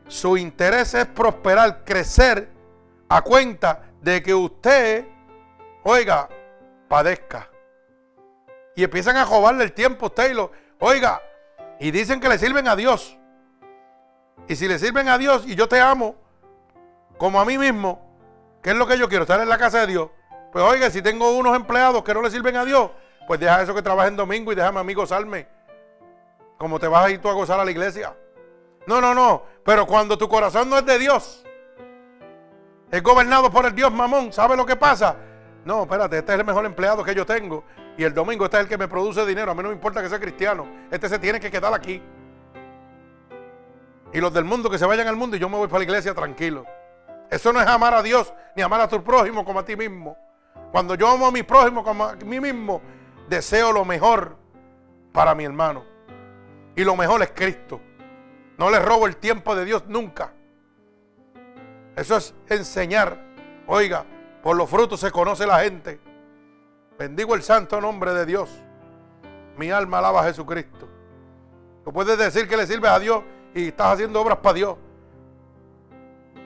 Su 0.08 0.38
interés 0.38 0.96
es 0.96 1.06
prosperar, 1.06 1.86
crecer 1.86 2.50
a 3.08 3.22
cuenta 3.22 3.84
de 4.02 4.24
que 4.24 4.34
usted, 4.34 5.06
oiga, 5.84 6.30
padezca. 6.88 7.48
Y 8.76 8.84
empiezan 8.84 9.18
a 9.18 9.26
robarle 9.26 9.66
el 9.66 9.74
tiempo 9.74 10.06
a 10.06 10.10
usted 10.10 10.32
y 10.32 10.34
lo, 10.34 10.52
oiga, 10.80 11.22
y 11.80 11.92
dicen 11.92 12.20
que 12.20 12.28
le 12.28 12.40
sirven 12.40 12.68
a 12.68 12.76
Dios. 12.76 13.20
Y 14.48 14.56
si 14.56 14.68
le 14.68 14.78
sirven 14.80 15.10
a 15.10 15.18
Dios 15.18 15.44
y 15.48 15.56
yo 15.56 15.68
te 15.68 15.80
amo, 15.80 16.16
como 17.18 17.40
a 17.40 17.46
mí 17.46 17.58
mismo, 17.58 18.02
¿qué 18.62 18.72
es 18.72 18.76
lo 18.76 18.86
que 18.86 18.98
yo 18.98 19.10
quiero? 19.10 19.24
Estar 19.24 19.40
en 19.40 19.50
la 19.50 19.58
casa 19.58 19.80
de 19.82 19.88
Dios. 19.88 20.10
Pues 20.52 20.64
oiga, 20.64 20.90
si 20.90 21.02
tengo 21.02 21.32
unos 21.38 21.56
empleados 21.56 22.04
que 22.04 22.14
no 22.14 22.22
le 22.22 22.30
sirven 22.30 22.56
a 22.56 22.66
Dios, 22.66 22.92
pues 23.28 23.40
deja 23.40 23.62
eso 23.62 23.74
que 23.74 23.82
trabajen 23.82 24.16
domingo 24.16 24.52
y 24.52 24.56
déjame 24.56 24.80
a 24.80 24.84
mí 24.84 24.94
gozarme. 24.94 25.48
Como 26.58 26.80
te 26.80 26.88
vas 26.88 27.06
a 27.06 27.10
ir 27.10 27.22
tú 27.22 27.30
a 27.30 27.34
gozar 27.34 27.60
a 27.60 27.66
la 27.66 27.72
iglesia. 27.72 28.16
No, 28.86 29.02
no, 29.02 29.14
no. 29.14 29.44
Pero 29.64 29.86
cuando 29.86 30.18
tu 30.18 30.30
corazón 30.30 30.70
no 30.70 30.78
es 30.78 30.86
de 30.86 31.00
Dios, 31.00 31.44
es 32.92 33.04
gobernado 33.04 33.52
por 33.52 33.66
el 33.66 33.74
Dios 33.74 33.92
mamón, 33.92 34.32
¿sabe 34.32 34.56
lo 34.56 34.66
que 34.66 34.76
pasa? 34.76 35.18
No, 35.66 35.84
espérate, 35.84 36.20
este 36.20 36.34
es 36.34 36.40
el 36.40 36.46
mejor 36.46 36.66
empleado 36.66 37.04
que 37.04 37.16
yo 37.16 37.26
tengo. 37.26 37.64
Y 37.98 38.04
el 38.04 38.14
domingo 38.14 38.46
este 38.46 38.58
es 38.58 38.64
el 38.64 38.70
que 38.70 38.78
me 38.78 38.88
produce 38.88 39.26
dinero. 39.26 39.52
A 39.52 39.56
mí 39.56 39.64
no 39.64 39.70
me 39.70 39.76
importa 39.76 40.02
que 40.02 40.10
sea 40.10 40.20
cristiano. 40.20 40.68
Este 40.92 41.10
se 41.10 41.18
tiene 41.18 41.40
que 41.40 41.50
quedar 41.50 41.74
aquí. 41.74 42.02
Y 44.14 44.20
los 44.20 44.34
del 44.34 44.46
mundo 44.46 44.70
que 44.70 44.78
se 44.78 44.86
vayan 44.86 45.08
al 45.08 45.16
mundo 45.16 45.36
y 45.36 45.40
yo 45.40 45.50
me 45.50 45.58
voy 45.58 45.68
para 45.68 45.80
la 45.80 45.86
iglesia 45.86 46.14
tranquilo. 46.14 46.66
Eso 47.30 47.52
no 47.52 47.62
es 47.62 47.68
amar 47.68 47.94
a 47.94 48.02
Dios 48.02 48.34
ni 48.56 48.62
amar 48.62 48.82
a 48.82 48.88
tu 48.88 49.04
prójimo 49.04 49.44
como 49.44 49.60
a 49.60 49.66
ti 49.66 49.76
mismo. 49.76 50.18
Cuando 50.72 50.96
yo 50.96 51.08
amo 51.08 51.28
a 51.28 51.32
mi 51.32 51.44
prójimo 51.44 51.84
como 51.84 52.06
a 52.06 52.16
mí 52.16 52.40
mismo, 52.40 52.82
deseo 53.28 53.72
lo 53.72 53.86
mejor 53.86 54.38
para 55.12 55.34
mi 55.34 55.46
hermano. 55.46 55.84
Y 56.76 56.84
lo 56.84 56.96
mejor 56.96 57.22
es 57.24 57.32
Cristo. 57.34 57.82
No 58.58 58.70
le 58.70 58.80
robo 58.80 59.08
el 59.08 59.18
tiempo 59.18 59.56
de 59.56 59.66
Dios 59.66 59.86
nunca. 59.88 60.34
Eso 61.96 62.18
es 62.18 62.34
enseñar. 62.50 63.18
Oiga, 63.68 64.06
por 64.44 64.56
los 64.56 64.70
frutos 64.70 65.00
se 65.00 65.12
conoce 65.12 65.48
la 65.48 65.60
gente. 65.60 66.00
Bendigo 66.98 67.36
el 67.36 67.44
santo 67.44 67.82
nombre 67.82 68.14
de 68.14 68.26
Dios. 68.26 68.50
Mi 69.58 69.72
alma 69.72 70.00
alaba 70.00 70.22
a 70.22 70.26
Jesucristo. 70.26 70.88
Tú 71.84 71.94
puedes 71.94 72.18
decir 72.18 72.48
que 72.48 72.58
le 72.58 72.68
sirves 72.68 72.92
a 72.92 73.00
Dios 73.00 73.24
y 73.56 73.70
estás 73.70 73.94
haciendo 73.94 74.22
obras 74.22 74.38
para 74.40 74.54
Dios. 74.54 74.78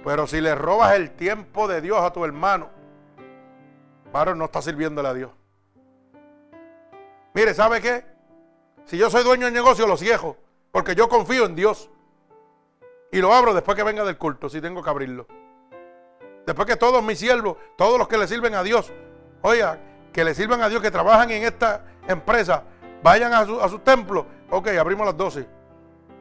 Pero 0.06 0.28
si 0.28 0.40
le 0.40 0.56
robas 0.56 0.96
el 0.96 1.12
tiempo 1.12 1.68
de 1.68 1.82
Dios 1.82 2.00
a 2.00 2.14
tu 2.14 2.24
hermano, 2.24 2.70
varón, 4.14 4.38
no 4.38 4.46
está 4.46 4.62
sirviéndole 4.62 5.10
a 5.10 5.14
Dios. 5.14 5.32
Mire, 7.34 7.54
¿sabe 7.54 7.82
qué? 7.82 8.06
Si 8.86 8.98
yo 8.98 9.10
soy 9.10 9.24
dueño 9.24 9.46
del 9.46 9.54
negocio, 9.54 9.88
lo 9.88 9.98
cierro. 9.98 10.38
Porque 10.72 10.96
yo 10.96 11.10
confío 11.10 11.46
en 11.46 11.56
Dios. 11.56 11.90
Y 13.12 13.20
lo 13.20 13.34
abro 13.34 13.56
después 13.56 13.76
que 13.76 13.84
venga 13.84 14.04
del 14.04 14.18
culto, 14.18 14.48
si 14.48 14.62
tengo 14.62 14.84
que 14.84 14.90
abrirlo. 14.90 15.28
Después 16.46 16.68
que 16.68 16.76
todos 16.76 17.04
mis 17.04 17.18
siervos, 17.18 17.58
todos 17.76 17.98
los 17.98 18.08
que 18.08 18.18
le 18.18 18.28
sirven 18.28 18.54
a 18.54 18.62
Dios, 18.62 18.92
oiga, 19.42 19.80
que 20.14 20.24
le 20.24 20.36
sirvan 20.36 20.62
a 20.62 20.70
Dios, 20.70 20.82
que 20.82 20.92
trabajan 20.92 21.32
en 21.32 21.44
esta 21.44 21.86
empresa, 22.08 22.64
vayan 23.02 23.34
a 23.34 23.46
su, 23.46 23.60
a 23.60 23.68
su 23.68 23.80
templo. 23.80 24.28
Ok, 24.52 24.68
abrimos 24.70 25.08
las 25.08 25.18
12. 25.18 25.48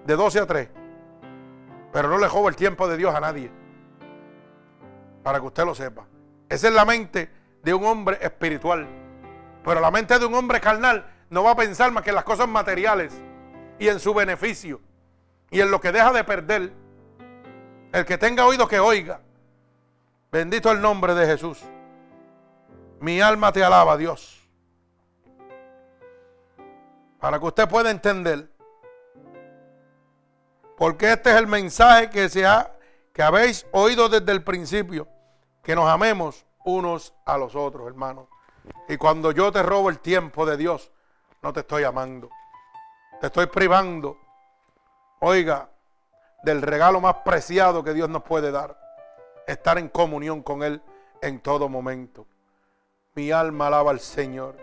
De 0.06 0.16
12 0.16 0.40
a 0.40 0.46
3. 0.46 0.77
Pero 1.92 2.08
no 2.08 2.18
le 2.18 2.28
jobo 2.28 2.48
el 2.48 2.56
tiempo 2.56 2.88
de 2.88 2.96
Dios 2.96 3.14
a 3.14 3.20
nadie. 3.20 3.50
Para 5.22 5.40
que 5.40 5.46
usted 5.46 5.64
lo 5.64 5.74
sepa. 5.74 6.06
Esa 6.48 6.68
es 6.68 6.74
la 6.74 6.84
mente 6.84 7.30
de 7.62 7.74
un 7.74 7.84
hombre 7.84 8.18
espiritual. 8.20 8.86
Pero 9.64 9.80
la 9.80 9.90
mente 9.90 10.18
de 10.18 10.26
un 10.26 10.34
hombre 10.34 10.60
carnal 10.60 11.06
no 11.30 11.42
va 11.42 11.52
a 11.52 11.56
pensar 11.56 11.92
más 11.92 12.02
que 12.02 12.10
en 12.10 12.16
las 12.16 12.24
cosas 12.24 12.48
materiales 12.48 13.12
y 13.78 13.88
en 13.88 14.00
su 14.00 14.14
beneficio 14.14 14.80
y 15.50 15.60
en 15.60 15.70
lo 15.70 15.80
que 15.80 15.92
deja 15.92 16.12
de 16.12 16.24
perder. 16.24 16.72
El 17.92 18.04
que 18.04 18.18
tenga 18.18 18.46
oído 18.46 18.68
que 18.68 18.80
oiga. 18.80 19.20
Bendito 20.30 20.70
el 20.70 20.80
nombre 20.80 21.14
de 21.14 21.26
Jesús. 21.26 21.62
Mi 23.00 23.20
alma 23.20 23.52
te 23.52 23.64
alaba, 23.64 23.96
Dios. 23.96 24.46
Para 27.18 27.38
que 27.38 27.46
usted 27.46 27.68
pueda 27.68 27.90
entender. 27.90 28.50
Porque 30.78 31.12
este 31.12 31.30
es 31.30 31.36
el 31.36 31.48
mensaje 31.48 32.08
que, 32.08 32.28
se 32.28 32.46
ha, 32.46 32.72
que 33.12 33.22
habéis 33.22 33.66
oído 33.72 34.08
desde 34.08 34.30
el 34.30 34.44
principio. 34.44 35.08
Que 35.62 35.74
nos 35.74 35.90
amemos 35.90 36.46
unos 36.64 37.12
a 37.26 37.36
los 37.36 37.56
otros, 37.56 37.88
hermanos. 37.88 38.28
Y 38.88 38.96
cuando 38.96 39.32
yo 39.32 39.50
te 39.50 39.62
robo 39.62 39.90
el 39.90 39.98
tiempo 39.98 40.46
de 40.46 40.56
Dios, 40.56 40.92
no 41.42 41.52
te 41.52 41.60
estoy 41.60 41.82
amando. 41.82 42.30
Te 43.20 43.26
estoy 43.26 43.46
privando, 43.46 44.16
oiga, 45.18 45.68
del 46.44 46.62
regalo 46.62 47.00
más 47.00 47.16
preciado 47.24 47.82
que 47.82 47.92
Dios 47.92 48.08
nos 48.08 48.22
puede 48.22 48.52
dar. 48.52 48.78
Estar 49.48 49.78
en 49.78 49.88
comunión 49.88 50.42
con 50.42 50.62
Él 50.62 50.80
en 51.20 51.40
todo 51.40 51.68
momento. 51.68 52.26
Mi 53.14 53.32
alma 53.32 53.66
alaba 53.66 53.90
al 53.90 53.98
Señor. 53.98 54.56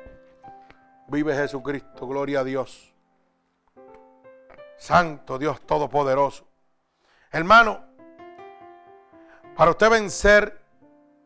Vive 1.08 1.36
Jesucristo, 1.36 2.08
gloria 2.08 2.40
a 2.40 2.44
Dios. 2.46 2.95
Santo 4.78 5.38
Dios 5.38 5.62
Todopoderoso. 5.62 6.46
Hermano, 7.32 7.84
para 9.56 9.72
usted 9.72 9.90
vencer 9.90 10.62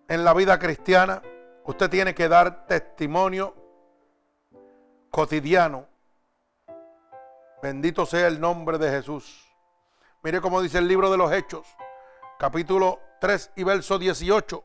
en 0.08 0.24
la 0.24 0.34
vida 0.34 0.58
cristiana, 0.60 1.22
usted 1.66 1.90
tiene 1.90 2.14
que 2.14 2.28
dar 2.28 2.66
testimonio 2.68 3.56
cotidiano. 5.10 5.88
Bendito 7.62 8.06
sea 8.06 8.28
el 8.28 8.40
nombre 8.40 8.78
de 8.78 8.90
Jesús. 8.90 9.46
Mire 10.24 10.42
cómo 10.42 10.62
dice 10.62 10.78
el 10.78 10.88
libro 10.88 11.12
de 11.12 11.18
los 11.18 11.32
Hechos, 11.32 11.68
capítulo 12.38 13.00
3 13.20 13.52
y 13.56 13.64
verso 13.64 13.98
18. 13.98 14.64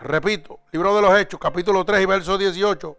Repito, 0.00 0.60
libro 0.70 0.94
de 0.94 1.02
los 1.02 1.18
Hechos, 1.18 1.40
capítulo 1.40 1.84
3 1.84 2.02
y 2.02 2.06
verso 2.06 2.36
18. 2.36 2.98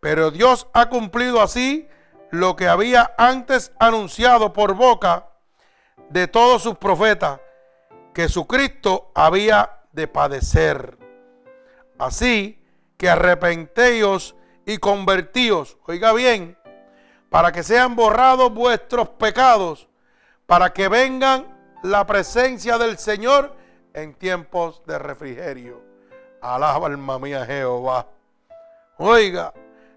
Pero 0.00 0.30
Dios 0.30 0.68
ha 0.72 0.88
cumplido 0.88 1.40
así 1.40 1.88
lo 2.32 2.56
que 2.56 2.66
había 2.66 3.14
antes 3.18 3.72
anunciado 3.78 4.54
por 4.54 4.74
boca 4.74 5.28
de 6.08 6.26
todos 6.26 6.62
sus 6.62 6.78
profetas, 6.78 7.40
que 8.14 8.28
su 8.28 8.46
Cristo 8.46 9.12
había 9.14 9.80
de 9.92 10.08
padecer. 10.08 10.96
Así 11.98 12.58
que 12.96 13.10
arrepentéis 13.10 14.34
y 14.64 14.78
convertíos, 14.78 15.76
oiga 15.86 16.14
bien, 16.14 16.56
para 17.28 17.52
que 17.52 17.62
sean 17.62 17.96
borrados 17.96 18.52
vuestros 18.52 19.10
pecados, 19.10 19.88
para 20.46 20.72
que 20.72 20.88
vengan 20.88 21.46
la 21.82 22.06
presencia 22.06 22.78
del 22.78 22.96
Señor 22.96 23.54
en 23.92 24.14
tiempos 24.14 24.82
de 24.86 24.98
refrigerio. 24.98 25.82
Alaba 26.40 26.86
alma 26.86 27.18
mía 27.18 27.44
Jehová. 27.44 28.06
Oiga, 28.96 29.52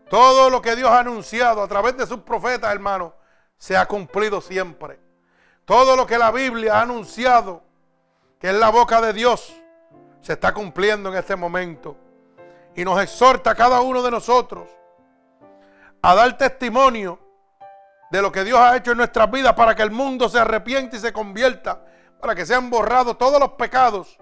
todo 0.09 0.49
lo 0.49 0.61
que 0.61 0.75
Dios 0.75 0.89
ha 0.89 0.99
anunciado 0.99 1.63
a 1.63 1.67
través 1.67 1.97
de 1.97 2.05
sus 2.05 2.19
profetas, 2.19 2.71
hermanos, 2.71 3.13
se 3.57 3.75
ha 3.75 3.85
cumplido 3.85 4.41
siempre. 4.41 4.99
Todo 5.65 5.95
lo 5.95 6.05
que 6.05 6.17
la 6.17 6.31
Biblia 6.31 6.77
ha 6.77 6.81
anunciado, 6.81 7.63
que 8.39 8.49
es 8.49 8.55
la 8.55 8.69
boca 8.69 9.01
de 9.01 9.13
Dios, 9.13 9.53
se 10.21 10.33
está 10.33 10.53
cumpliendo 10.53 11.09
en 11.09 11.15
este 11.15 11.35
momento. 11.35 11.97
Y 12.75 12.83
nos 12.83 13.01
exhorta 13.01 13.51
a 13.51 13.55
cada 13.55 13.81
uno 13.81 14.03
de 14.03 14.11
nosotros 14.11 14.69
a 16.01 16.13
dar 16.13 16.37
testimonio 16.37 17.19
de 18.11 18.21
lo 18.21 18.31
que 18.31 18.43
Dios 18.43 18.59
ha 18.59 18.77
hecho 18.77 18.91
en 18.91 18.97
nuestras 18.97 19.29
vidas 19.31 19.53
para 19.53 19.75
que 19.75 19.81
el 19.81 19.91
mundo 19.91 20.29
se 20.29 20.39
arrepiente 20.39 20.97
y 20.97 20.99
se 20.99 21.11
convierta, 21.11 21.83
para 22.21 22.35
que 22.35 22.45
sean 22.45 22.69
borrados 22.69 23.17
todos 23.17 23.39
los 23.39 23.53
pecados 23.53 24.17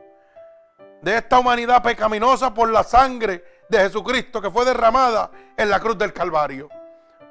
de 1.01 1.17
esta 1.17 1.39
humanidad 1.39 1.83
pecaminosa 1.83 2.53
por 2.53 2.69
la 2.69 2.83
sangre 2.83 3.43
de 3.73 3.79
Jesucristo 3.79 4.41
que 4.41 4.51
fue 4.51 4.65
derramada 4.65 5.31
en 5.57 5.69
la 5.69 5.79
cruz 5.79 5.97
del 5.97 6.13
Calvario. 6.13 6.69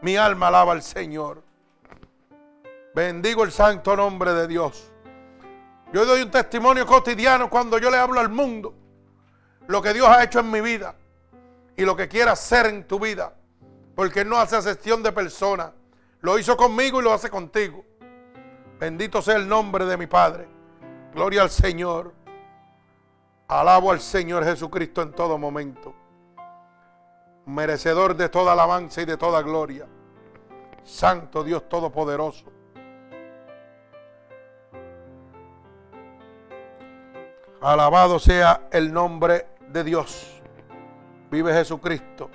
Mi 0.00 0.16
alma 0.16 0.48
alaba 0.48 0.72
al 0.72 0.82
Señor. 0.82 1.42
Bendigo 2.94 3.44
el 3.44 3.52
santo 3.52 3.96
nombre 3.96 4.32
de 4.34 4.48
Dios. 4.48 4.90
Yo 5.92 6.04
doy 6.04 6.22
un 6.22 6.30
testimonio 6.30 6.84
cotidiano 6.84 7.48
cuando 7.48 7.78
yo 7.78 7.90
le 7.90 7.96
hablo 7.96 8.18
al 8.18 8.28
mundo 8.28 8.74
lo 9.68 9.80
que 9.80 9.92
Dios 9.92 10.08
ha 10.08 10.24
hecho 10.24 10.40
en 10.40 10.50
mi 10.50 10.60
vida 10.60 10.96
y 11.76 11.84
lo 11.84 11.96
que 11.96 12.08
quiera 12.08 12.32
hacer 12.32 12.66
en 12.66 12.86
tu 12.86 12.98
vida. 12.98 13.34
Porque 13.94 14.24
no 14.24 14.36
hace 14.38 14.56
excepción 14.56 15.02
de 15.02 15.12
personas. 15.12 15.70
Lo 16.20 16.38
hizo 16.38 16.56
conmigo 16.56 17.00
y 17.00 17.04
lo 17.04 17.12
hace 17.12 17.30
contigo. 17.30 17.84
Bendito 18.80 19.22
sea 19.22 19.36
el 19.36 19.46
nombre 19.46 19.84
de 19.84 19.96
mi 19.96 20.06
Padre. 20.06 20.48
Gloria 21.14 21.42
al 21.42 21.50
Señor. 21.50 22.12
Alabo 23.48 23.92
al 23.92 24.00
Señor 24.00 24.44
Jesucristo 24.44 25.02
en 25.02 25.12
todo 25.12 25.38
momento. 25.38 25.94
Merecedor 27.46 28.16
de 28.16 28.28
toda 28.28 28.52
alabanza 28.52 29.02
y 29.02 29.04
de 29.04 29.16
toda 29.16 29.42
gloria. 29.42 29.86
Santo 30.84 31.42
Dios 31.42 31.68
Todopoderoso. 31.68 32.52
Alabado 37.60 38.18
sea 38.18 38.68
el 38.72 38.92
nombre 38.92 39.46
de 39.68 39.84
Dios. 39.84 40.42
Vive 41.30 41.52
Jesucristo. 41.52 42.28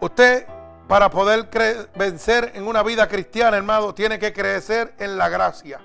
Usted, 0.00 0.46
para 0.88 1.10
poder 1.10 1.48
vencer 1.94 2.52
en 2.54 2.66
una 2.66 2.82
vida 2.82 3.08
cristiana, 3.08 3.56
hermano, 3.56 3.94
tiene 3.94 4.18
que 4.18 4.32
crecer 4.32 4.94
en 4.98 5.16
la 5.16 5.28
gracia. 5.28 5.80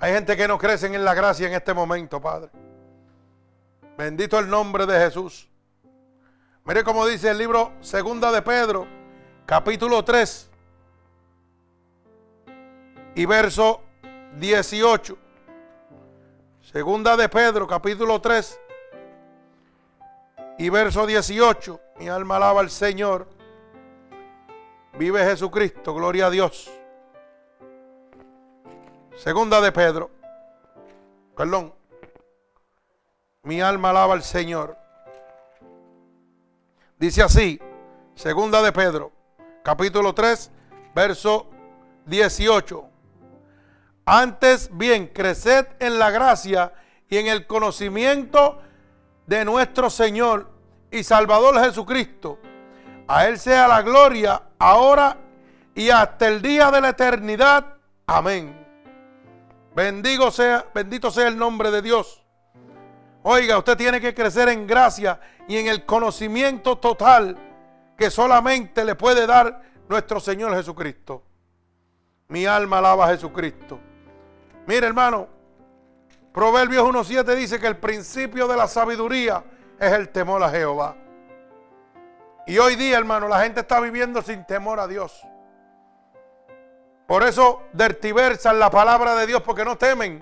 Hay 0.00 0.12
gente 0.12 0.36
que 0.36 0.46
no 0.46 0.58
crece 0.58 0.86
en 0.86 1.04
la 1.04 1.14
gracia 1.14 1.48
en 1.48 1.54
este 1.54 1.74
momento, 1.74 2.20
Padre. 2.20 2.50
Bendito 3.98 4.38
el 4.38 4.48
nombre 4.48 4.86
de 4.86 4.96
Jesús. 4.96 5.48
Mire 6.64 6.84
cómo 6.84 7.04
dice 7.04 7.30
el 7.30 7.38
libro 7.38 7.72
Segunda 7.80 8.30
de 8.30 8.40
Pedro, 8.42 8.86
capítulo 9.44 10.04
3 10.04 10.48
y 13.16 13.26
verso 13.26 13.82
18. 14.36 15.18
Segunda 16.60 17.16
de 17.16 17.28
Pedro, 17.28 17.66
capítulo 17.66 18.20
3 18.20 18.60
y 20.58 20.68
verso 20.68 21.04
18. 21.04 21.80
Mi 21.98 22.08
alma 22.08 22.36
alaba 22.36 22.60
al 22.60 22.70
Señor. 22.70 23.26
Vive 24.96 25.24
Jesucristo, 25.24 25.92
gloria 25.92 26.26
a 26.26 26.30
Dios. 26.30 26.70
Segunda 29.16 29.60
de 29.60 29.72
Pedro. 29.72 30.08
Perdón. 31.36 31.77
Mi 33.42 33.60
alma 33.60 33.90
alaba 33.90 34.14
al 34.14 34.22
Señor. 34.22 34.76
Dice 36.98 37.22
así, 37.22 37.60
segunda 38.14 38.60
de 38.62 38.72
Pedro, 38.72 39.12
capítulo 39.62 40.12
3, 40.12 40.50
verso 40.94 41.48
18. 42.06 42.84
Antes 44.04 44.70
bien, 44.76 45.06
creced 45.06 45.66
en 45.78 45.98
la 45.98 46.10
gracia 46.10 46.72
y 47.08 47.18
en 47.18 47.28
el 47.28 47.46
conocimiento 47.46 48.60
de 49.26 49.44
nuestro 49.44 49.88
Señor 49.88 50.50
y 50.90 51.04
Salvador 51.04 51.60
Jesucristo. 51.60 52.38
A 53.06 53.28
Él 53.28 53.38
sea 53.38 53.68
la 53.68 53.82
gloria 53.82 54.42
ahora 54.58 55.16
y 55.74 55.90
hasta 55.90 56.26
el 56.26 56.42
día 56.42 56.72
de 56.72 56.80
la 56.80 56.88
eternidad. 56.88 57.76
Amén. 58.06 58.66
Bendigo 59.76 60.32
sea, 60.32 60.66
bendito 60.74 61.12
sea 61.12 61.28
el 61.28 61.38
nombre 61.38 61.70
de 61.70 61.82
Dios. 61.82 62.24
Oiga, 63.30 63.58
usted 63.58 63.76
tiene 63.76 64.00
que 64.00 64.14
crecer 64.14 64.48
en 64.48 64.66
gracia 64.66 65.20
y 65.46 65.58
en 65.58 65.66
el 65.66 65.84
conocimiento 65.84 66.78
total 66.78 67.36
que 67.94 68.10
solamente 68.10 68.82
le 68.86 68.94
puede 68.94 69.26
dar 69.26 69.64
nuestro 69.86 70.18
Señor 70.18 70.54
Jesucristo. 70.54 71.22
Mi 72.28 72.46
alma 72.46 72.78
alaba 72.78 73.04
a 73.04 73.08
Jesucristo. 73.08 73.78
Mire, 74.66 74.86
hermano, 74.86 75.28
Proverbios 76.32 76.82
1.7 76.82 77.34
dice 77.34 77.60
que 77.60 77.66
el 77.66 77.76
principio 77.76 78.48
de 78.48 78.56
la 78.56 78.66
sabiduría 78.66 79.44
es 79.78 79.92
el 79.92 80.08
temor 80.08 80.42
a 80.42 80.48
Jehová. 80.48 80.96
Y 82.46 82.56
hoy 82.56 82.76
día, 82.76 82.96
hermano, 82.96 83.28
la 83.28 83.40
gente 83.42 83.60
está 83.60 83.78
viviendo 83.78 84.22
sin 84.22 84.46
temor 84.46 84.80
a 84.80 84.88
Dios. 84.88 85.20
Por 87.06 87.22
eso 87.24 87.64
dertiversan 87.74 88.58
la 88.58 88.70
palabra 88.70 89.14
de 89.16 89.26
Dios 89.26 89.42
porque 89.42 89.66
no 89.66 89.76
temen 89.76 90.18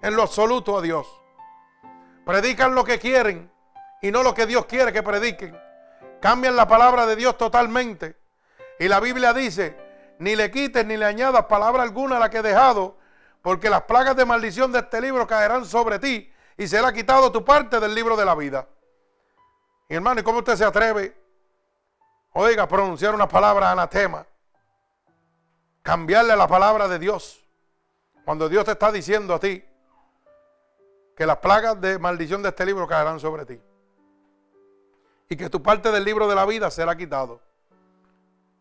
en 0.00 0.16
lo 0.16 0.22
absoluto 0.22 0.78
a 0.78 0.80
Dios. 0.80 1.19
Predican 2.30 2.76
lo 2.76 2.84
que 2.84 3.00
quieren 3.00 3.50
y 4.00 4.12
no 4.12 4.22
lo 4.22 4.32
que 4.32 4.46
Dios 4.46 4.66
quiere 4.66 4.92
que 4.92 5.02
prediquen. 5.02 5.60
Cambian 6.20 6.54
la 6.54 6.68
palabra 6.68 7.04
de 7.04 7.16
Dios 7.16 7.36
totalmente. 7.36 8.20
Y 8.78 8.86
la 8.86 9.00
Biblia 9.00 9.32
dice, 9.32 9.76
ni 10.20 10.36
le 10.36 10.48
quites 10.48 10.86
ni 10.86 10.96
le 10.96 11.06
añadas 11.06 11.46
palabra 11.46 11.82
alguna 11.82 12.18
a 12.18 12.20
la 12.20 12.30
que 12.30 12.38
he 12.38 12.42
dejado, 12.42 12.96
porque 13.42 13.68
las 13.68 13.82
plagas 13.82 14.14
de 14.14 14.24
maldición 14.24 14.70
de 14.70 14.78
este 14.78 15.00
libro 15.00 15.26
caerán 15.26 15.64
sobre 15.64 15.98
ti 15.98 16.32
y 16.56 16.68
será 16.68 16.92
quitado 16.92 17.32
tu 17.32 17.44
parte 17.44 17.80
del 17.80 17.96
libro 17.96 18.16
de 18.16 18.24
la 18.24 18.36
vida. 18.36 18.68
Y 19.88 19.96
hermano, 19.96 20.20
¿y 20.20 20.22
cómo 20.22 20.38
usted 20.38 20.54
se 20.54 20.64
atreve, 20.64 21.20
oiga, 22.34 22.68
pronunciar 22.68 23.12
una 23.12 23.26
palabra 23.26 23.72
anatema? 23.72 24.24
Cambiarle 25.82 26.36
la 26.36 26.46
palabra 26.46 26.86
de 26.86 27.00
Dios. 27.00 27.44
Cuando 28.24 28.48
Dios 28.48 28.64
te 28.66 28.70
está 28.70 28.92
diciendo 28.92 29.34
a 29.34 29.40
ti 29.40 29.64
que 31.20 31.26
las 31.26 31.36
plagas 31.36 31.78
de 31.78 31.98
maldición 31.98 32.42
de 32.42 32.48
este 32.48 32.64
libro 32.64 32.88
caerán 32.88 33.20
sobre 33.20 33.44
ti. 33.44 33.60
Y 35.28 35.36
que 35.36 35.50
tu 35.50 35.62
parte 35.62 35.92
del 35.92 36.02
libro 36.02 36.26
de 36.26 36.34
la 36.34 36.46
vida 36.46 36.70
será 36.70 36.96
quitado. 36.96 37.42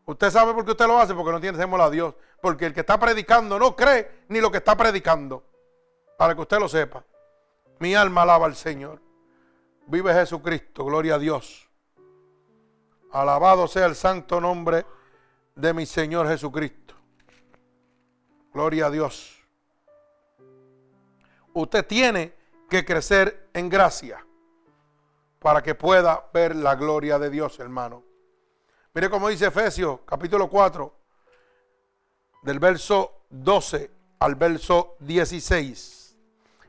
Usted 0.05 0.29
sabe 0.29 0.53
por 0.53 0.65
qué 0.65 0.71
usted 0.71 0.85
lo 0.85 0.99
hace, 0.99 1.15
porque 1.15 1.31
no 1.31 1.39
tiene 1.39 1.57
temor 1.57 1.79
a 1.79 1.89
Dios. 1.89 2.15
Porque 2.41 2.65
el 2.65 2.73
que 2.73 2.81
está 2.81 2.99
predicando 2.99 3.57
no 3.57 3.77
cree 3.77 4.25
ni 4.27 4.41
lo 4.41 4.51
que 4.51 4.57
está 4.57 4.75
predicando. 4.75 5.41
Para 6.17 6.35
que 6.35 6.41
usted 6.41 6.59
lo 6.59 6.67
sepa. 6.67 7.01
Mi 7.79 7.95
alma 7.95 8.23
alaba 8.23 8.45
al 8.45 8.57
Señor. 8.57 9.01
Vive 9.87 10.13
Jesucristo, 10.13 10.83
gloria 10.83 11.15
a 11.15 11.17
Dios. 11.17 11.65
Alabado 13.13 13.69
sea 13.69 13.85
el 13.85 13.95
santo 13.95 14.41
nombre 14.41 14.85
de 15.55 15.73
mi 15.73 15.85
Señor 15.85 16.27
Jesucristo. 16.27 16.93
Gloria 18.53 18.87
a 18.87 18.91
Dios. 18.91 19.41
Usted 21.53 21.87
tiene 21.87 22.38
que 22.69 22.85
crecer 22.85 23.49
en 23.53 23.67
gracia 23.67 24.25
para 25.39 25.61
que 25.63 25.75
pueda 25.75 26.29
ver 26.33 26.55
la 26.55 26.75
gloria 26.75 27.17
de 27.17 27.29
Dios, 27.29 27.59
hermano. 27.59 28.03
Mire 28.93 29.09
cómo 29.09 29.29
dice 29.29 29.47
Efesios 29.47 29.99
capítulo 30.05 30.49
4, 30.49 30.93
del 32.43 32.59
verso 32.59 33.23
12 33.29 33.91
al 34.19 34.35
verso 34.35 34.95
16. 34.99 36.17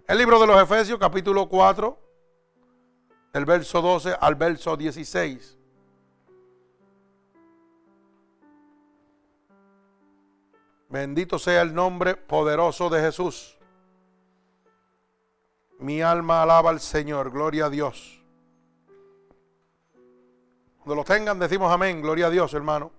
El 0.07 0.19
libro 0.19 0.41
de 0.41 0.47
los 0.47 0.61
Efesios 0.61 0.99
capítulo 0.99 1.49
4, 1.49 1.99
del 3.33 3.45
verso 3.45 3.81
12 3.81 4.17
al 4.21 4.35
verso 4.35 4.77
16. 4.77 5.59
Bendito 10.89 11.39
sea 11.39 11.63
el 11.63 11.73
nombre 11.73 12.17
poderoso 12.17 12.91
de 12.91 13.01
Jesús. 13.01 13.60
Mi 15.81 16.03
alma 16.03 16.43
alaba 16.43 16.71
al 16.71 16.81
Señor, 16.81 17.31
gloria 17.31 17.67
a 17.67 17.71
Dios. 17.71 18.23
Cuando 20.79 20.95
lo 20.95 21.05
tengan 21.05 21.39
decimos 21.39 21.73
amén, 21.73 22.03
gloria 22.03 22.27
a 22.27 22.31
Dios 22.31 22.53
hermano. 22.53 22.91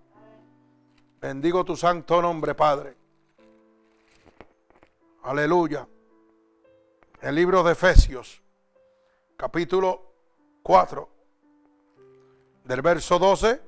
Bendigo 1.19 1.63
tu 1.63 1.75
santo 1.75 2.21
nombre, 2.21 2.55
Padre. 2.55 2.97
Aleluya. 5.23 5.87
El 7.21 7.35
libro 7.35 7.61
de 7.61 7.73
Efesios, 7.73 8.41
capítulo 9.37 10.13
4, 10.63 11.09
del 12.63 12.81
verso 12.81 13.19
12 13.19 13.61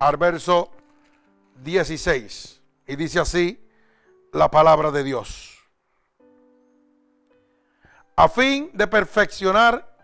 al 0.00 0.16
verso 0.18 0.70
16. 1.62 2.60
Y 2.86 2.96
dice 2.96 3.20
así 3.20 3.66
la 4.32 4.50
palabra 4.50 4.90
de 4.90 5.02
Dios. 5.02 5.47
A 8.18 8.28
fin 8.28 8.68
de 8.72 8.88
perfeccionar 8.88 9.96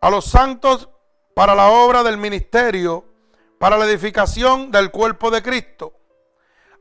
a 0.00 0.08
los 0.08 0.24
santos 0.24 0.88
para 1.34 1.54
la 1.54 1.68
obra 1.68 2.02
del 2.02 2.16
ministerio, 2.16 3.04
para 3.58 3.76
la 3.76 3.84
edificación 3.84 4.70
del 4.70 4.90
cuerpo 4.90 5.30
de 5.30 5.42
Cristo, 5.42 5.92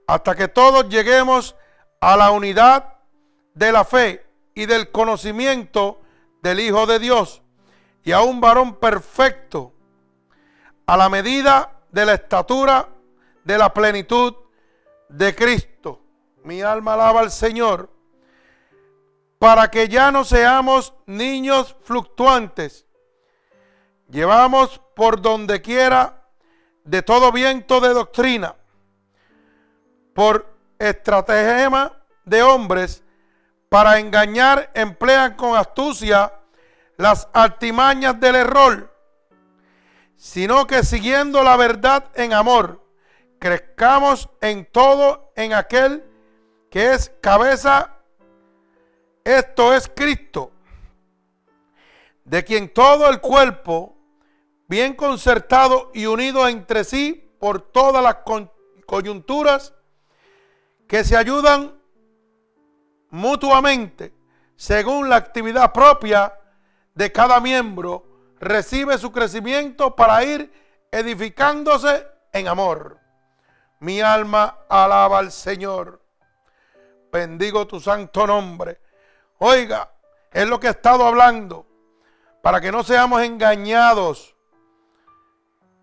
hasta 0.07 0.35
que 0.35 0.47
todos 0.47 0.87
lleguemos 0.87 1.57
a 1.99 2.15
la 2.15 2.31
unidad 2.31 2.93
de 3.53 3.73
la 3.73 3.83
fe 3.83 4.25
y 4.55 4.67
del 4.67 4.89
conocimiento 4.89 5.99
del 6.41 6.61
Hijo 6.61 6.85
de 6.85 6.99
Dios 6.99 7.41
y 8.05 8.13
a 8.13 8.21
un 8.21 8.39
varón 8.39 8.79
perfecto, 8.79 9.73
a 10.85 10.95
la 10.95 11.09
medida 11.09 11.81
de 11.91 12.05
la 12.05 12.13
estatura 12.13 12.87
de 13.43 13.57
la 13.57 13.73
plenitud 13.73 14.33
de 15.09 15.35
Cristo. 15.35 15.99
Mi 16.45 16.61
alma 16.61 16.93
alaba 16.93 17.19
al 17.19 17.31
Señor, 17.31 17.90
para 19.41 19.71
que 19.71 19.87
ya 19.87 20.11
no 20.11 20.23
seamos 20.23 20.93
niños 21.07 21.75
fluctuantes. 21.81 22.85
Llevamos 24.07 24.79
por 24.95 25.19
donde 25.19 25.63
quiera 25.63 26.27
de 26.83 27.01
todo 27.01 27.31
viento 27.31 27.81
de 27.81 27.89
doctrina, 27.89 28.53
por 30.13 30.45
estratagema 30.77 31.91
de 32.23 32.43
hombres, 32.43 33.03
para 33.67 33.97
engañar 33.97 34.69
emplean 34.75 35.33
con 35.35 35.57
astucia 35.57 36.31
las 36.97 37.27
artimañas 37.33 38.19
del 38.19 38.35
error, 38.35 38.95
sino 40.17 40.67
que 40.67 40.83
siguiendo 40.83 41.41
la 41.41 41.57
verdad 41.57 42.11
en 42.13 42.33
amor, 42.33 42.85
crezcamos 43.39 44.29
en 44.39 44.67
todo 44.71 45.33
en 45.35 45.53
aquel 45.55 46.03
que 46.69 46.93
es 46.93 47.11
cabeza, 47.21 48.00
esto 49.23 49.73
es 49.73 49.91
Cristo, 49.93 50.51
de 52.25 52.43
quien 52.43 52.73
todo 52.73 53.09
el 53.09 53.19
cuerpo, 53.19 53.95
bien 54.67 54.95
concertado 54.95 55.91
y 55.93 56.05
unido 56.05 56.47
entre 56.47 56.83
sí 56.83 57.29
por 57.39 57.61
todas 57.61 58.03
las 58.03 58.17
coyunturas 58.85 59.73
que 60.87 61.03
se 61.03 61.17
ayudan 61.17 61.73
mutuamente 63.09 64.13
según 64.61 65.09
la 65.09 65.15
actividad 65.15 65.73
propia 65.73 66.37
de 66.93 67.11
cada 67.11 67.39
miembro, 67.39 68.05
recibe 68.39 68.97
su 68.99 69.11
crecimiento 69.11 69.95
para 69.95 70.23
ir 70.23 70.53
edificándose 70.91 72.05
en 72.31 72.47
amor. 72.47 72.99
Mi 73.79 74.01
alma 74.01 74.59
alaba 74.69 75.17
al 75.17 75.31
Señor. 75.31 75.99
Bendigo 77.11 77.65
tu 77.65 77.79
santo 77.79 78.27
nombre. 78.27 78.79
Oiga, 79.43 79.91
es 80.31 80.47
lo 80.47 80.59
que 80.59 80.67
he 80.67 80.69
estado 80.69 81.03
hablando, 81.03 81.65
para 82.43 82.61
que 82.61 82.71
no 82.71 82.83
seamos 82.83 83.23
engañados 83.23 84.35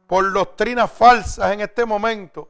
por 0.06 0.32
doctrinas 0.32 0.92
falsas 0.92 1.50
en 1.52 1.62
este 1.62 1.84
momento. 1.84 2.48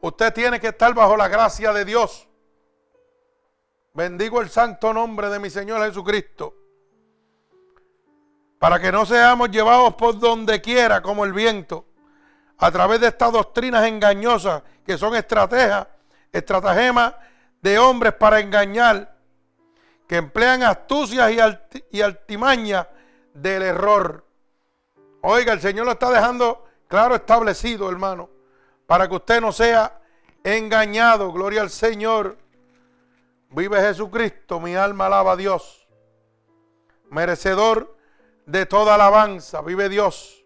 Usted 0.00 0.32
tiene 0.32 0.58
que 0.58 0.66
estar 0.66 0.92
bajo 0.94 1.16
la 1.16 1.28
gracia 1.28 1.72
de 1.72 1.84
Dios. 1.84 2.28
Bendigo 3.94 4.40
el 4.40 4.50
santo 4.50 4.92
nombre 4.92 5.28
de 5.28 5.38
mi 5.38 5.48
Señor 5.48 5.80
Jesucristo. 5.86 6.56
Para 8.58 8.80
que 8.80 8.90
no 8.90 9.06
seamos 9.06 9.48
llevados 9.52 9.94
por 9.94 10.18
donde 10.18 10.60
quiera 10.60 11.00
como 11.02 11.24
el 11.24 11.32
viento. 11.32 11.86
A 12.58 12.72
través 12.72 13.00
de 13.00 13.06
estas 13.06 13.30
doctrinas 13.30 13.86
engañosas 13.86 14.64
que 14.84 14.98
son 14.98 15.14
estrategias, 15.14 15.86
estratagemas 16.32 17.14
de 17.62 17.78
hombres 17.78 18.12
para 18.14 18.40
engañar. 18.40 19.09
Que 20.10 20.16
emplean 20.16 20.64
astucias 20.64 21.30
y, 21.92 22.02
altimañas 22.02 22.88
del 23.32 23.62
error. 23.62 24.24
Oiga, 25.20 25.52
el 25.52 25.60
Señor 25.60 25.86
lo 25.86 25.92
está 25.92 26.10
dejando 26.10 26.64
claro 26.88 27.14
establecido, 27.14 27.88
hermano, 27.88 28.28
para 28.88 29.06
que 29.06 29.14
usted 29.14 29.40
no 29.40 29.52
sea 29.52 30.00
engañado. 30.42 31.30
Gloria 31.30 31.60
al 31.60 31.70
Señor. 31.70 32.38
Vive 33.50 33.80
Jesucristo, 33.82 34.58
mi 34.58 34.74
alma 34.74 35.06
alaba 35.06 35.34
a 35.34 35.36
Dios. 35.36 35.86
Merecedor 37.10 37.96
de 38.46 38.66
toda 38.66 38.96
alabanza, 38.96 39.60
vive 39.60 39.88
Dios. 39.88 40.44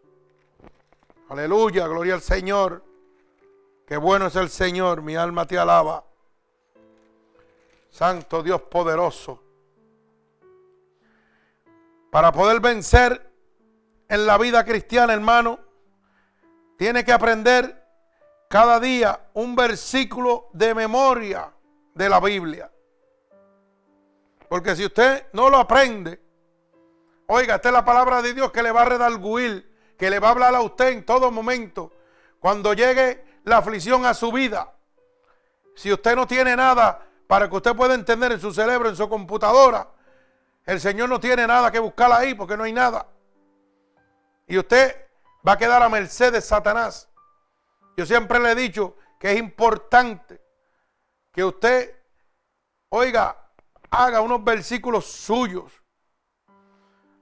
Aleluya, 1.30 1.86
gloria 1.86 2.12
al 2.12 2.20
Señor. 2.20 2.84
Qué 3.86 3.96
bueno 3.96 4.26
es 4.26 4.36
el 4.36 4.50
Señor, 4.50 5.00
mi 5.00 5.16
alma 5.16 5.46
te 5.46 5.58
alaba. 5.58 6.04
Santo 7.88 8.42
Dios 8.42 8.60
poderoso. 8.60 9.43
Para 12.14 12.30
poder 12.30 12.60
vencer 12.60 13.28
en 14.08 14.24
la 14.24 14.38
vida 14.38 14.64
cristiana, 14.64 15.14
hermano, 15.14 15.58
tiene 16.78 17.04
que 17.04 17.10
aprender 17.10 17.84
cada 18.48 18.78
día 18.78 19.30
un 19.32 19.56
versículo 19.56 20.48
de 20.52 20.76
memoria 20.76 21.52
de 21.92 22.08
la 22.08 22.20
Biblia. 22.20 22.70
Porque 24.48 24.76
si 24.76 24.84
usted 24.84 25.26
no 25.32 25.50
lo 25.50 25.56
aprende, 25.56 26.22
oiga, 27.26 27.56
esta 27.56 27.70
es 27.70 27.72
la 27.72 27.84
palabra 27.84 28.22
de 28.22 28.32
Dios 28.32 28.52
que 28.52 28.62
le 28.62 28.70
va 28.70 28.82
a 28.82 28.90
redarguir, 28.90 29.68
que 29.98 30.08
le 30.08 30.20
va 30.20 30.28
a 30.28 30.30
hablar 30.30 30.54
a 30.54 30.60
usted 30.60 30.90
en 30.90 31.04
todo 31.04 31.32
momento, 31.32 31.90
cuando 32.38 32.74
llegue 32.74 33.24
la 33.42 33.56
aflicción 33.56 34.06
a 34.06 34.14
su 34.14 34.30
vida. 34.30 34.72
Si 35.74 35.92
usted 35.92 36.14
no 36.14 36.28
tiene 36.28 36.54
nada 36.54 37.08
para 37.26 37.50
que 37.50 37.56
usted 37.56 37.74
pueda 37.74 37.94
entender 37.94 38.30
en 38.30 38.40
su 38.40 38.54
cerebro, 38.54 38.88
en 38.88 38.94
su 38.94 39.08
computadora, 39.08 39.93
el 40.66 40.80
Señor 40.80 41.08
no 41.08 41.20
tiene 41.20 41.46
nada 41.46 41.70
que 41.70 41.78
buscar 41.78 42.10
ahí 42.12 42.34
porque 42.34 42.56
no 42.56 42.64
hay 42.64 42.72
nada. 42.72 43.06
Y 44.46 44.58
usted 44.58 45.08
va 45.46 45.52
a 45.52 45.58
quedar 45.58 45.82
a 45.82 45.88
merced 45.88 46.32
de 46.32 46.40
Satanás. 46.40 47.08
Yo 47.96 48.06
siempre 48.06 48.38
le 48.40 48.52
he 48.52 48.54
dicho 48.54 48.96
que 49.18 49.32
es 49.32 49.38
importante 49.38 50.40
que 51.32 51.44
usted, 51.44 51.94
oiga, 52.88 53.36
haga 53.90 54.20
unos 54.20 54.42
versículos 54.42 55.06
suyos. 55.06 55.72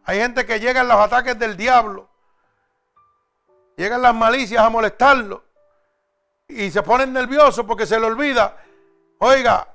Hay 0.04 0.18
gente 0.18 0.46
que 0.46 0.58
llega 0.58 0.80
en 0.80 0.88
los 0.88 0.96
ataques 0.96 1.38
del 1.38 1.56
diablo, 1.56 2.08
llegan 3.76 4.02
las 4.02 4.14
malicias 4.14 4.62
a 4.62 4.68
molestarlo 4.68 5.44
y 6.48 6.70
se 6.70 6.82
ponen 6.82 7.12
nerviosos 7.12 7.64
porque 7.64 7.86
se 7.86 7.98
le 7.98 8.06
olvida, 8.06 8.56
oiga, 9.18 9.68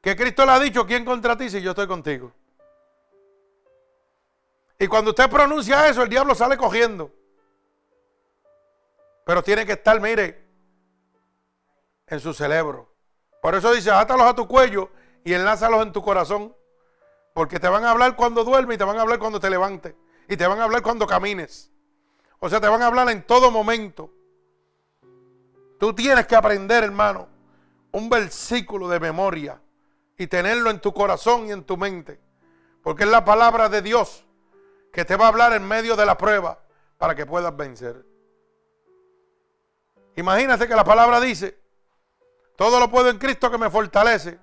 que 0.00 0.16
Cristo 0.16 0.46
le 0.46 0.52
ha 0.52 0.58
dicho, 0.58 0.86
¿quién 0.86 1.04
contra 1.04 1.36
ti 1.36 1.50
si 1.50 1.60
yo 1.60 1.70
estoy 1.70 1.86
contigo? 1.86 2.32
Y 4.82 4.88
cuando 4.88 5.12
usted 5.12 5.30
pronuncia 5.30 5.86
eso, 5.86 6.02
el 6.02 6.08
diablo 6.08 6.34
sale 6.34 6.56
cogiendo. 6.56 7.12
Pero 9.24 9.40
tiene 9.40 9.64
que 9.64 9.74
estar, 9.74 10.00
mire, 10.00 10.44
en 12.08 12.18
su 12.18 12.34
cerebro. 12.34 12.92
Por 13.40 13.54
eso 13.54 13.72
dice, 13.72 13.92
átalos 13.92 14.26
a 14.26 14.34
tu 14.34 14.48
cuello 14.48 14.90
y 15.22 15.34
enlázalos 15.34 15.82
en 15.82 15.92
tu 15.92 16.02
corazón. 16.02 16.52
Porque 17.32 17.60
te 17.60 17.68
van 17.68 17.84
a 17.84 17.92
hablar 17.92 18.16
cuando 18.16 18.42
duermes 18.42 18.74
y 18.74 18.78
te 18.78 18.82
van 18.82 18.98
a 18.98 19.02
hablar 19.02 19.20
cuando 19.20 19.38
te 19.38 19.50
levantes. 19.50 19.94
Y 20.28 20.36
te 20.36 20.48
van 20.48 20.58
a 20.58 20.64
hablar 20.64 20.82
cuando 20.82 21.06
camines. 21.06 21.70
O 22.40 22.48
sea, 22.48 22.60
te 22.60 22.66
van 22.66 22.82
a 22.82 22.88
hablar 22.88 23.08
en 23.10 23.22
todo 23.22 23.52
momento. 23.52 24.10
Tú 25.78 25.94
tienes 25.94 26.26
que 26.26 26.34
aprender, 26.34 26.82
hermano, 26.82 27.28
un 27.92 28.10
versículo 28.10 28.88
de 28.88 28.98
memoria 28.98 29.62
y 30.18 30.26
tenerlo 30.26 30.70
en 30.70 30.80
tu 30.80 30.92
corazón 30.92 31.46
y 31.46 31.52
en 31.52 31.62
tu 31.62 31.76
mente. 31.76 32.18
Porque 32.82 33.04
es 33.04 33.10
la 33.10 33.24
palabra 33.24 33.68
de 33.68 33.80
Dios 33.80 34.26
que 34.92 35.04
te 35.04 35.16
va 35.16 35.24
a 35.24 35.28
hablar 35.28 35.52
en 35.54 35.66
medio 35.66 35.96
de 35.96 36.04
la 36.04 36.16
prueba 36.18 36.60
para 36.98 37.14
que 37.14 37.24
puedas 37.24 37.56
vencer. 37.56 38.04
Imagínate 40.16 40.68
que 40.68 40.74
la 40.74 40.84
palabra 40.84 41.18
dice, 41.20 41.58
todo 42.56 42.78
lo 42.78 42.90
puedo 42.90 43.08
en 43.08 43.18
Cristo 43.18 43.50
que 43.50 43.58
me 43.58 43.70
fortalece. 43.70 44.38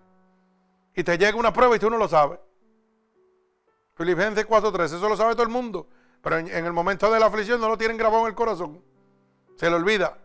Y 0.95 1.03
te 1.03 1.17
llega 1.17 1.37
una 1.37 1.53
prueba 1.53 1.75
y 1.75 1.79
tú 1.79 1.89
no 1.89 1.97
lo 1.97 2.07
sabes. 2.07 2.39
Filipenses 3.93 4.47
4.3, 4.47 4.85
eso 4.85 5.07
lo 5.07 5.15
sabe 5.15 5.33
todo 5.33 5.43
el 5.43 5.49
mundo. 5.49 5.87
Pero 6.21 6.37
en, 6.37 6.65
el 6.65 6.73
momento 6.73 7.11
de 7.11 7.19
la 7.19 7.27
aflicción 7.27 7.61
no 7.61 7.69
lo 7.69 7.77
tienen 7.77 7.97
grabado 7.97 8.23
en 8.23 8.29
el 8.29 8.35
corazón. 8.35 8.83
Se 9.55 9.69
le 9.69 9.75
olvida. 9.75 10.17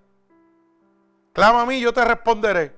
Clama 1.33 1.63
a 1.63 1.67
mí, 1.67 1.81
yo 1.81 1.93
te 1.93 2.05
responderé. 2.05 2.75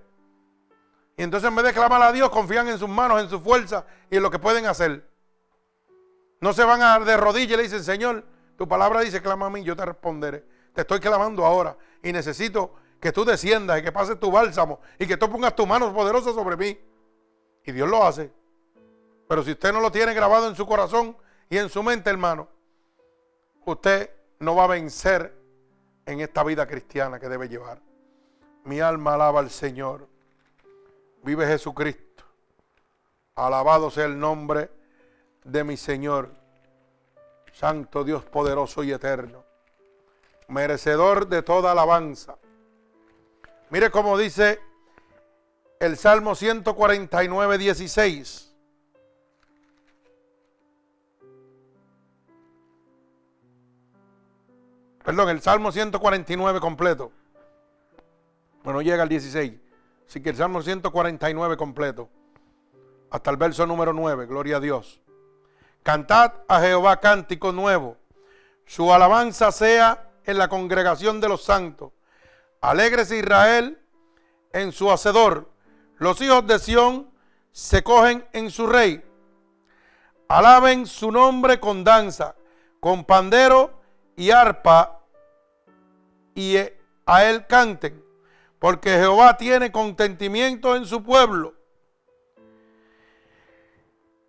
Y 1.16 1.22
entonces 1.22 1.48
en 1.48 1.54
vez 1.54 1.64
de 1.64 1.72
clamar 1.72 2.02
a 2.02 2.12
Dios, 2.12 2.28
confían 2.30 2.68
en 2.68 2.78
sus 2.78 2.88
manos, 2.88 3.22
en 3.22 3.30
su 3.30 3.40
fuerza 3.40 3.86
y 4.10 4.16
en 4.16 4.22
lo 4.22 4.30
que 4.30 4.38
pueden 4.38 4.66
hacer. 4.66 5.08
No 6.40 6.52
se 6.52 6.64
van 6.64 6.82
a 6.82 6.86
dar 6.86 7.04
de 7.04 7.16
rodillas 7.16 7.52
y 7.52 7.56
le 7.56 7.62
dicen, 7.64 7.82
Señor, 7.82 8.24
tu 8.56 8.68
palabra 8.68 9.00
dice, 9.00 9.22
clama 9.22 9.46
a 9.46 9.50
mí, 9.50 9.62
yo 9.62 9.76
te 9.76 9.84
responderé. 9.84 10.44
Te 10.74 10.82
estoy 10.82 11.00
clamando 11.00 11.44
ahora 11.44 11.76
y 12.02 12.12
necesito 12.12 12.74
que 13.00 13.12
tú 13.12 13.24
desciendas 13.24 13.78
y 13.78 13.82
que 13.82 13.92
pases 13.92 14.18
tu 14.18 14.30
bálsamo 14.30 14.80
y 14.98 15.06
que 15.06 15.16
tú 15.16 15.30
pongas 15.30 15.54
tus 15.54 15.66
manos 15.66 15.92
poderosas 15.92 16.34
sobre 16.34 16.56
mí. 16.56 16.78
Y 17.64 17.72
Dios 17.72 17.88
lo 17.88 18.04
hace. 18.04 18.30
Pero 19.28 19.42
si 19.42 19.52
usted 19.52 19.72
no 19.72 19.80
lo 19.80 19.90
tiene 19.90 20.14
grabado 20.14 20.48
en 20.48 20.54
su 20.54 20.66
corazón 20.66 21.16
y 21.48 21.58
en 21.58 21.68
su 21.68 21.82
mente, 21.82 22.10
hermano, 22.10 22.48
usted 23.64 24.10
no 24.38 24.54
va 24.54 24.64
a 24.64 24.68
vencer 24.68 25.34
en 26.04 26.20
esta 26.20 26.44
vida 26.44 26.66
cristiana 26.66 27.18
que 27.18 27.28
debe 27.28 27.48
llevar. 27.48 27.80
Mi 28.64 28.80
alma 28.80 29.14
alaba 29.14 29.40
al 29.40 29.50
Señor. 29.50 30.08
Vive 31.22 31.46
Jesucristo. 31.46 32.24
Alabado 33.34 33.90
sea 33.90 34.04
el 34.04 34.18
nombre 34.18 34.70
de 35.46 35.64
mi 35.64 35.76
Señor. 35.76 36.30
Santo 37.52 38.04
Dios 38.04 38.24
poderoso 38.24 38.82
y 38.84 38.92
eterno. 38.92 39.44
Merecedor 40.48 41.28
de 41.28 41.42
toda 41.42 41.72
alabanza. 41.72 42.36
Mire 43.70 43.90
cómo 43.90 44.18
dice 44.18 44.60
el 45.80 45.96
Salmo 45.96 46.34
149, 46.34 47.58
16. 47.58 48.54
Perdón, 55.04 55.28
el 55.28 55.40
Salmo 55.40 55.70
149 55.70 56.60
completo. 56.60 57.12
Bueno, 58.64 58.82
llega 58.82 59.04
al 59.04 59.08
16. 59.08 59.54
Así 60.08 60.20
que 60.20 60.30
el 60.30 60.36
Salmo 60.36 60.62
149 60.62 61.56
completo. 61.56 62.08
Hasta 63.10 63.30
el 63.30 63.36
verso 63.36 63.66
número 63.66 63.92
9. 63.92 64.26
Gloria 64.26 64.56
a 64.56 64.60
Dios. 64.60 65.00
Cantad 65.86 66.32
a 66.48 66.60
Jehová 66.60 66.96
cántico 66.96 67.52
nuevo. 67.52 67.96
Su 68.66 68.92
alabanza 68.92 69.52
sea 69.52 70.10
en 70.24 70.36
la 70.36 70.48
congregación 70.48 71.20
de 71.20 71.28
los 71.28 71.44
santos. 71.44 71.92
Alégrese 72.60 73.18
Israel 73.18 73.80
en 74.52 74.72
su 74.72 74.90
hacedor. 74.90 75.48
Los 75.98 76.20
hijos 76.20 76.44
de 76.48 76.58
Sión 76.58 77.08
se 77.52 77.84
cogen 77.84 78.26
en 78.32 78.50
su 78.50 78.66
rey. 78.66 79.00
Alaben 80.26 80.86
su 80.86 81.12
nombre 81.12 81.60
con 81.60 81.84
danza, 81.84 82.34
con 82.80 83.04
pandero 83.04 83.80
y 84.16 84.32
arpa, 84.32 85.02
y 86.34 86.56
a 87.06 87.24
él 87.26 87.46
canten, 87.46 88.04
porque 88.58 88.90
Jehová 88.90 89.36
tiene 89.36 89.70
contentimiento 89.70 90.74
en 90.74 90.84
su 90.84 91.04
pueblo. 91.04 91.54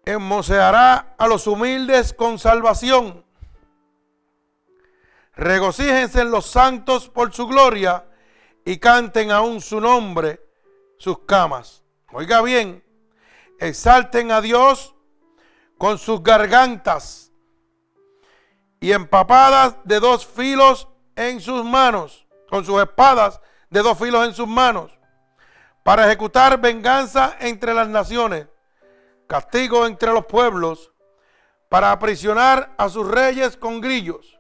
Hermoseará 0.07 1.15
a 1.17 1.27
los 1.27 1.47
humildes 1.47 2.13
con 2.13 2.39
salvación. 2.39 3.25
Regocíjense 5.33 6.21
en 6.21 6.31
los 6.31 6.45
santos 6.45 7.09
por 7.09 7.33
su 7.33 7.45
gloria 7.45 8.05
y 8.63 8.77
canten 8.77 9.31
aún 9.31 9.59
su 9.59 9.81
nombre 9.81 10.39
sus 10.97 11.25
camas. 11.25 11.83
Oiga 12.13 12.41
bien, 12.41 12.85
exalten 13.59 14.31
a 14.31 14.39
Dios 14.39 14.95
con 15.77 15.97
sus 15.97 16.23
gargantas 16.23 17.33
y 18.79 18.93
empapadas 18.93 19.75
de 19.83 19.99
dos 19.99 20.25
filos 20.25 20.87
en 21.17 21.41
sus 21.41 21.65
manos, 21.65 22.25
con 22.49 22.63
sus 22.63 22.79
espadas 22.79 23.41
de 23.69 23.81
dos 23.81 23.97
filos 23.97 24.25
en 24.25 24.33
sus 24.33 24.47
manos, 24.47 24.97
para 25.83 26.05
ejecutar 26.05 26.61
venganza 26.61 27.35
entre 27.41 27.73
las 27.73 27.89
naciones 27.89 28.47
castigo 29.27 29.85
entre 29.85 30.11
los 30.13 30.25
pueblos, 30.25 30.91
para 31.69 31.91
aprisionar 31.91 32.73
a 32.77 32.89
sus 32.89 33.07
reyes 33.07 33.57
con 33.57 33.81
grillos 33.81 34.39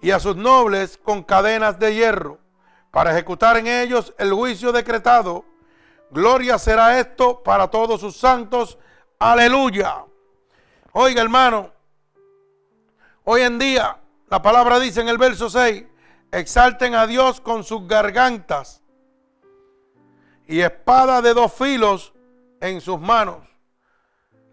y 0.00 0.10
a 0.10 0.18
sus 0.18 0.36
nobles 0.36 0.96
con 0.96 1.22
cadenas 1.22 1.78
de 1.78 1.94
hierro, 1.94 2.38
para 2.90 3.12
ejecutar 3.12 3.56
en 3.58 3.66
ellos 3.66 4.14
el 4.18 4.32
juicio 4.32 4.72
decretado. 4.72 5.44
Gloria 6.10 6.58
será 6.58 6.98
esto 6.98 7.42
para 7.42 7.68
todos 7.68 8.00
sus 8.00 8.16
santos. 8.16 8.78
Aleluya. 9.18 10.04
Oiga 10.92 11.20
hermano, 11.20 11.70
hoy 13.24 13.42
en 13.42 13.58
día 13.58 13.98
la 14.30 14.40
palabra 14.40 14.78
dice 14.78 15.02
en 15.02 15.08
el 15.08 15.18
verso 15.18 15.50
6, 15.50 15.84
exalten 16.32 16.94
a 16.94 17.06
Dios 17.06 17.40
con 17.40 17.64
sus 17.64 17.86
gargantas 17.86 18.82
y 20.46 20.60
espada 20.60 21.20
de 21.20 21.34
dos 21.34 21.52
filos 21.52 22.14
en 22.60 22.80
sus 22.80 22.98
manos. 22.98 23.47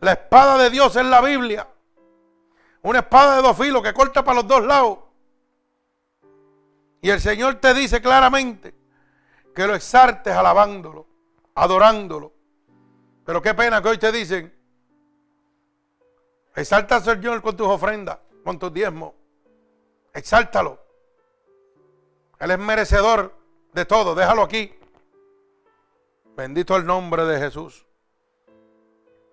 La 0.05 0.11
espada 0.11 0.59
de 0.59 0.69
Dios 0.69 0.95
es 0.95 1.03
la 1.03 1.19
Biblia. 1.19 1.67
Una 2.83 2.99
espada 2.99 3.37
de 3.37 3.41
dos 3.41 3.57
filos 3.57 3.81
que 3.81 3.91
corta 3.91 4.23
para 4.23 4.35
los 4.35 4.47
dos 4.47 4.63
lados. 4.63 4.99
Y 7.01 7.09
el 7.09 7.19
Señor 7.19 7.55
te 7.55 7.73
dice 7.73 8.03
claramente 8.03 8.75
que 9.55 9.65
lo 9.65 9.73
exaltes 9.73 10.31
alabándolo, 10.31 11.07
adorándolo. 11.55 12.33
Pero 13.25 13.41
qué 13.41 13.55
pena 13.55 13.81
que 13.81 13.89
hoy 13.89 13.97
te 13.97 14.11
dicen, 14.11 14.55
exalta 16.55 16.97
al 16.97 17.03
Señor 17.03 17.41
con 17.41 17.57
tus 17.57 17.67
ofrendas, 17.67 18.19
con 18.43 18.59
tus 18.59 18.71
diezmos. 18.71 19.11
Exáltalo. 20.13 20.85
Él 22.37 22.51
es 22.51 22.59
merecedor 22.59 23.35
de 23.73 23.85
todo, 23.85 24.13
déjalo 24.13 24.43
aquí. 24.43 24.71
Bendito 26.37 26.75
el 26.75 26.85
nombre 26.85 27.25
de 27.25 27.39
Jesús. 27.39 27.87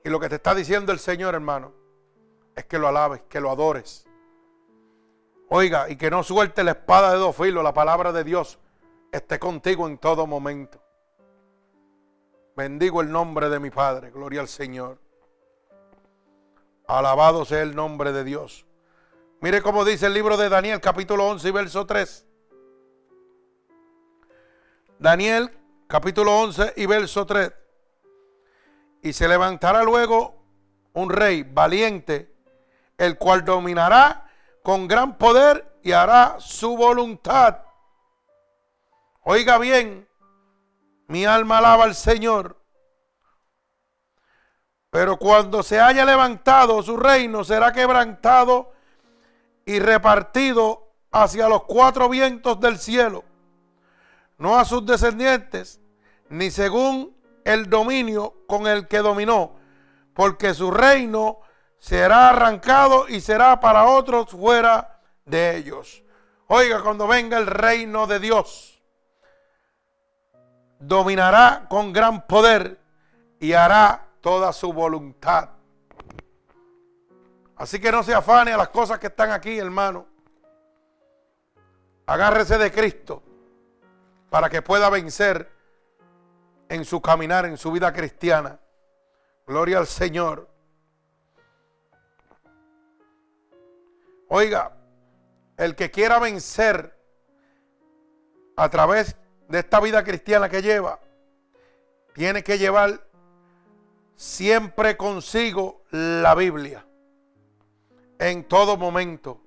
Y 0.04 0.10
lo 0.10 0.18
que 0.18 0.28
te 0.28 0.36
está 0.36 0.54
diciendo 0.54 0.92
el 0.92 0.98
Señor, 0.98 1.34
hermano, 1.34 1.72
es 2.54 2.64
que 2.64 2.78
lo 2.78 2.88
alabes, 2.88 3.22
que 3.28 3.40
lo 3.40 3.50
adores. 3.50 4.06
Oiga, 5.48 5.88
y 5.90 5.96
que 5.96 6.10
no 6.10 6.22
suelte 6.22 6.64
la 6.64 6.72
espada 6.72 7.12
de 7.12 7.18
dos 7.18 7.36
filos, 7.36 7.62
la 7.62 7.74
palabra 7.74 8.12
de 8.12 8.24
Dios 8.24 8.58
esté 9.12 9.38
contigo 9.38 9.86
en 9.86 9.98
todo 9.98 10.26
momento. 10.26 10.82
Bendigo 12.56 13.00
el 13.00 13.10
nombre 13.10 13.48
de 13.48 13.60
mi 13.60 13.70
Padre, 13.70 14.10
gloria 14.10 14.40
al 14.40 14.48
Señor. 14.48 14.98
Alabado 16.86 17.44
sea 17.44 17.62
el 17.62 17.74
nombre 17.74 18.12
de 18.12 18.24
Dios. 18.24 18.66
Mire 19.40 19.62
cómo 19.62 19.84
dice 19.84 20.06
el 20.06 20.14
libro 20.14 20.36
de 20.36 20.48
Daniel, 20.48 20.80
capítulo 20.80 21.26
11 21.28 21.48
y 21.48 21.50
verso 21.52 21.86
3. 21.86 22.26
Daniel, 24.98 25.50
capítulo 25.86 26.38
11 26.40 26.74
y 26.76 26.86
verso 26.86 27.26
3. 27.26 27.52
Y 29.02 29.12
se 29.12 29.28
levantará 29.28 29.82
luego 29.82 30.42
un 30.94 31.10
rey 31.10 31.42
valiente, 31.42 32.34
el 32.96 33.18
cual 33.18 33.44
dominará 33.44 34.28
con 34.62 34.86
gran 34.86 35.18
poder 35.18 35.78
y 35.82 35.92
hará 35.92 36.36
su 36.38 36.76
voluntad. 36.76 37.58
Oiga 39.24 39.58
bien, 39.58 40.08
mi 41.08 41.24
alma 41.24 41.58
alaba 41.58 41.84
al 41.84 41.94
Señor. 41.94 42.62
Pero 44.90 45.16
cuando 45.16 45.62
se 45.62 45.80
haya 45.80 46.04
levantado 46.04 46.82
su 46.82 46.96
reino, 46.96 47.44
será 47.44 47.72
quebrantado 47.72 48.72
y 49.64 49.78
repartido 49.78 50.92
hacia 51.10 51.48
los 51.48 51.64
cuatro 51.64 52.08
vientos 52.08 52.58
del 52.60 52.78
cielo, 52.78 53.24
no 54.38 54.58
a 54.58 54.64
sus 54.64 54.84
descendientes, 54.84 55.80
ni 56.28 56.50
según 56.50 57.16
el 57.44 57.68
dominio 57.68 58.44
con 58.46 58.66
el 58.66 58.88
que 58.88 58.98
dominó, 58.98 59.56
porque 60.14 60.54
su 60.54 60.70
reino 60.70 61.40
será 61.78 62.30
arrancado 62.30 63.08
y 63.08 63.20
será 63.20 63.58
para 63.60 63.86
otros 63.86 64.30
fuera 64.30 65.00
de 65.24 65.56
ellos. 65.56 66.02
Oiga, 66.46 66.82
cuando 66.82 67.06
venga 67.06 67.38
el 67.38 67.46
reino 67.46 68.06
de 68.06 68.20
Dios, 68.20 68.82
dominará 70.78 71.66
con 71.68 71.92
gran 71.92 72.26
poder 72.26 72.78
y 73.40 73.52
hará 73.52 74.08
toda 74.20 74.52
su 74.52 74.72
voluntad. 74.72 75.50
Así 77.56 77.80
que 77.80 77.92
no 77.92 78.02
se 78.02 78.14
afane 78.14 78.52
a 78.52 78.56
las 78.56 78.68
cosas 78.68 78.98
que 78.98 79.06
están 79.06 79.30
aquí, 79.30 79.58
hermano. 79.58 80.06
Agárrese 82.06 82.58
de 82.58 82.72
Cristo 82.72 83.22
para 84.28 84.48
que 84.48 84.62
pueda 84.62 84.90
vencer 84.90 85.50
en 86.72 86.86
su 86.86 87.02
caminar, 87.02 87.44
en 87.44 87.58
su 87.58 87.70
vida 87.70 87.92
cristiana. 87.92 88.58
Gloria 89.46 89.76
al 89.76 89.86
Señor. 89.86 90.48
Oiga, 94.28 94.74
el 95.58 95.76
que 95.76 95.90
quiera 95.90 96.18
vencer 96.18 96.98
a 98.56 98.70
través 98.70 99.16
de 99.48 99.58
esta 99.58 99.80
vida 99.80 100.02
cristiana 100.02 100.48
que 100.48 100.62
lleva, 100.62 100.98
tiene 102.14 102.42
que 102.42 102.56
llevar 102.56 103.06
siempre 104.16 104.96
consigo 104.96 105.82
la 105.90 106.34
Biblia. 106.34 106.86
En 108.18 108.44
todo 108.44 108.78
momento. 108.78 109.42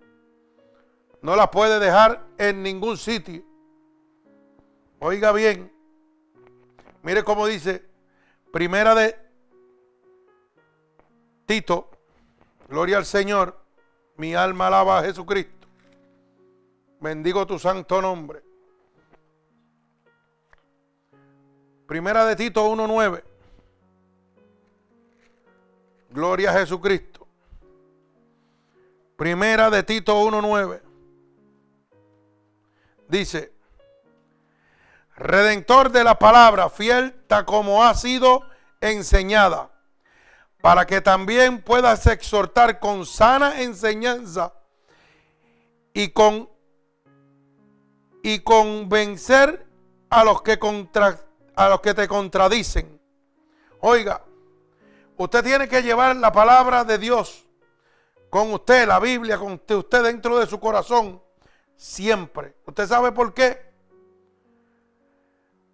No 1.24 1.36
la 1.36 1.50
puede 1.50 1.80
dejar 1.80 2.24
en 2.38 2.62
ningún 2.62 2.98
sitio. 2.98 3.42
Oiga 5.00 5.32
bien. 5.32 5.75
Mire 7.06 7.24
cómo 7.24 7.46
dice. 7.46 7.86
Primera 8.52 8.96
de 8.96 9.16
Tito. 11.46 11.92
Gloria 12.68 12.98
al 12.98 13.06
Señor. 13.06 13.62
Mi 14.18 14.34
alma 14.34 14.68
alaba 14.68 15.00
a 15.00 15.04
Jesucristo. 15.04 15.68
Bendigo 17.00 17.46
tu 17.46 17.60
santo 17.60 18.02
nombre. 18.02 18.42
Primera 21.86 22.26
de 22.26 22.36
Tito 22.36 22.68
1.9. 22.68 23.24
Gloria 26.10 26.50
a 26.50 26.54
Jesucristo. 26.54 27.28
Primera 29.16 29.70
de 29.70 29.84
Tito 29.84 30.20
1.9. 30.20 30.82
Dice, 33.08 33.55
Redentor 35.16 35.92
de 35.92 36.04
la 36.04 36.20
palabra, 36.20 36.70
fiel 36.70 37.24
tal 37.28 37.46
como 37.46 37.84
ha 37.84 37.94
sido 37.96 38.44
enseñada, 38.82 39.72
para 40.62 40.86
que 40.86 41.02
también 41.02 41.62
puedas 41.62 42.06
exhortar 42.08 42.80
con 42.80 43.06
sana 43.06 43.62
enseñanza 43.62 44.54
y 45.94 46.10
con 46.10 46.50
y 48.24 48.40
convencer 48.40 49.66
a 50.10 50.24
los 50.24 50.42
que 50.42 50.58
contra, 50.58 51.20
a 51.56 51.70
los 51.70 51.82
que 51.82 51.94
te 51.94 52.08
contradicen. 52.08 53.00
Oiga, 53.82 54.22
Usted 55.18 55.44
tiene 55.44 55.68
que 55.70 55.82
llevar 55.82 56.16
la 56.18 56.32
palabra 56.32 56.84
de 56.84 56.98
Dios 56.98 57.46
con 58.30 58.52
usted, 58.52 58.86
la 58.86 59.00
Biblia, 59.00 59.38
con 59.38 59.54
usted 59.54 60.04
dentro 60.04 60.38
de 60.38 60.46
su 60.46 60.60
corazón, 60.60 61.22
siempre. 61.78 62.56
¿Usted 62.66 62.86
sabe 62.86 63.14
por 63.14 63.34
qué? 63.34 63.75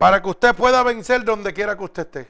Para 0.01 0.19
que 0.19 0.29
usted 0.29 0.55
pueda 0.55 0.81
vencer 0.81 1.23
donde 1.23 1.53
quiera 1.53 1.77
que 1.77 1.83
usted 1.83 2.07
esté. 2.07 2.27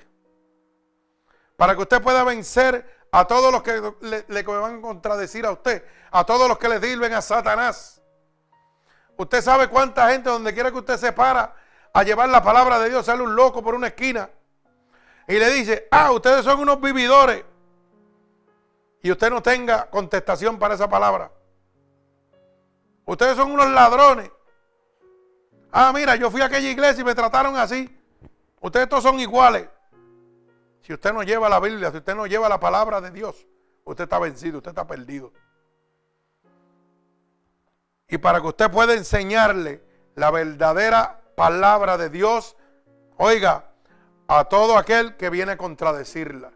Para 1.55 1.73
que 1.73 1.83
usted 1.83 2.01
pueda 2.01 2.21
vencer 2.25 3.07
a 3.09 3.25
todos 3.25 3.49
los 3.49 3.63
que 3.63 3.93
le, 4.01 4.43
van 4.43 4.79
a 4.79 4.81
contradecir 4.81 5.45
a 5.45 5.51
usted, 5.51 5.81
a 6.11 6.25
todos 6.25 6.49
los 6.49 6.57
que 6.57 6.67
le 6.67 6.81
sirven 6.81 7.13
a 7.13 7.21
Satanás. 7.21 8.01
Usted 9.15 9.41
sabe 9.41 9.69
cuánta 9.69 10.11
gente 10.11 10.29
donde 10.29 10.53
quiera 10.53 10.69
que 10.69 10.79
usted 10.79 10.97
se 10.97 11.13
para 11.13 11.55
a 11.93 12.03
llevar 12.03 12.27
la 12.27 12.43
palabra 12.43 12.77
de 12.77 12.89
Dios, 12.89 13.05
sale 13.05 13.23
un 13.23 13.37
loco 13.37 13.63
por 13.63 13.73
una 13.73 13.87
esquina 13.87 14.29
y 15.29 15.39
le 15.39 15.49
dice, 15.51 15.87
ah, 15.91 16.11
ustedes 16.11 16.43
son 16.43 16.59
unos 16.59 16.81
vividores. 16.81 17.45
Y 19.01 19.11
usted 19.11 19.29
no 19.29 19.41
tenga 19.41 19.89
contestación 19.89 20.59
para 20.59 20.73
esa 20.73 20.89
palabra. 20.89 21.31
Ustedes 23.05 23.37
son 23.37 23.49
unos 23.49 23.69
ladrones. 23.69 24.29
Ah, 25.71 25.91
mira, 25.93 26.15
yo 26.15 26.29
fui 26.29 26.41
a 26.41 26.45
aquella 26.45 26.69
iglesia 26.69 27.01
y 27.01 27.05
me 27.05 27.15
trataron 27.15 27.55
así. 27.55 27.89
Ustedes 28.59 28.89
todos 28.89 29.03
son 29.03 29.19
iguales. 29.19 29.67
Si 30.81 30.93
usted 30.93 31.13
no 31.13 31.23
lleva 31.23 31.47
la 31.47 31.59
Biblia, 31.59 31.91
si 31.91 31.97
usted 31.97 32.15
no 32.15 32.27
lleva 32.27 32.49
la 32.49 32.59
palabra 32.59 32.99
de 32.99 33.11
Dios, 33.11 33.47
usted 33.85 34.03
está 34.03 34.19
vencido, 34.19 34.57
usted 34.57 34.71
está 34.71 34.85
perdido. 34.85 35.31
Y 38.09 38.17
para 38.17 38.41
que 38.41 38.47
usted 38.47 38.69
pueda 38.69 38.93
enseñarle 38.93 39.81
la 40.15 40.31
verdadera 40.31 41.21
palabra 41.35 41.97
de 41.97 42.09
Dios, 42.09 42.57
oiga, 43.17 43.71
a 44.27 44.45
todo 44.45 44.77
aquel 44.77 45.15
que 45.15 45.29
viene 45.29 45.53
a 45.53 45.57
contradecirla. 45.57 46.51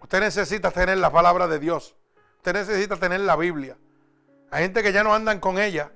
Usted 0.00 0.20
necesita 0.20 0.70
tener 0.70 0.98
la 0.98 1.10
palabra 1.10 1.48
de 1.48 1.58
Dios. 1.58 1.96
Usted 2.36 2.52
necesita 2.54 2.96
tener 2.96 3.20
la 3.20 3.36
Biblia. 3.36 3.76
Hay 4.50 4.62
gente 4.62 4.82
que 4.82 4.92
ya 4.92 5.02
no 5.02 5.14
andan 5.14 5.40
con 5.40 5.58
ella. 5.58 5.90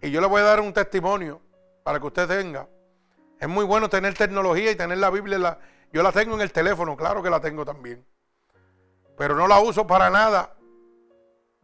Y 0.00 0.10
yo 0.10 0.20
le 0.20 0.26
voy 0.26 0.40
a 0.40 0.44
dar 0.44 0.60
un 0.60 0.72
testimonio 0.72 1.40
para 1.82 1.98
que 1.98 2.06
usted 2.06 2.28
tenga. 2.28 2.68
Es 3.38 3.48
muy 3.48 3.64
bueno 3.64 3.88
tener 3.88 4.14
tecnología 4.14 4.70
y 4.70 4.76
tener 4.76 4.98
la 4.98 5.10
Biblia. 5.10 5.58
yo 5.92 6.02
la 6.02 6.12
tengo 6.12 6.34
en 6.34 6.40
el 6.40 6.52
teléfono, 6.52 6.96
claro 6.96 7.22
que 7.22 7.30
la 7.30 7.40
tengo 7.40 7.64
también. 7.64 8.04
Pero 9.16 9.34
no 9.34 9.48
la 9.48 9.60
uso 9.60 9.86
para 9.86 10.10
nada 10.10 10.54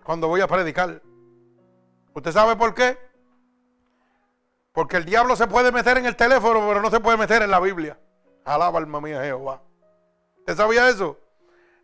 cuando 0.03 0.29
voy 0.29 0.41
a 0.41 0.49
predicar. 0.49 1.03
¿Usted 2.13 2.33
sabe 2.33 2.57
por 2.57 2.75
qué? 2.75 2.99
Porque 4.73 4.97
el 4.97 5.05
diablo 5.05 5.37
se 5.37 5.47
puede 5.47 5.71
meter 5.71 5.99
en 5.99 6.07
el 6.07 6.17
teléfono, 6.17 6.67
pero 6.67 6.83
no 6.83 6.91
se 6.91 7.01
puede 7.01 7.17
meter 7.17 7.43
en 7.43 7.51
la 7.51 7.61
Biblia. 7.61 7.99
Alaba 8.45 8.79
alma 8.79 9.01
mía 9.01 9.23
Jehová. 9.23 9.63
¿Usted 10.39 10.57
sabía 10.57 10.89
eso? 10.89 11.19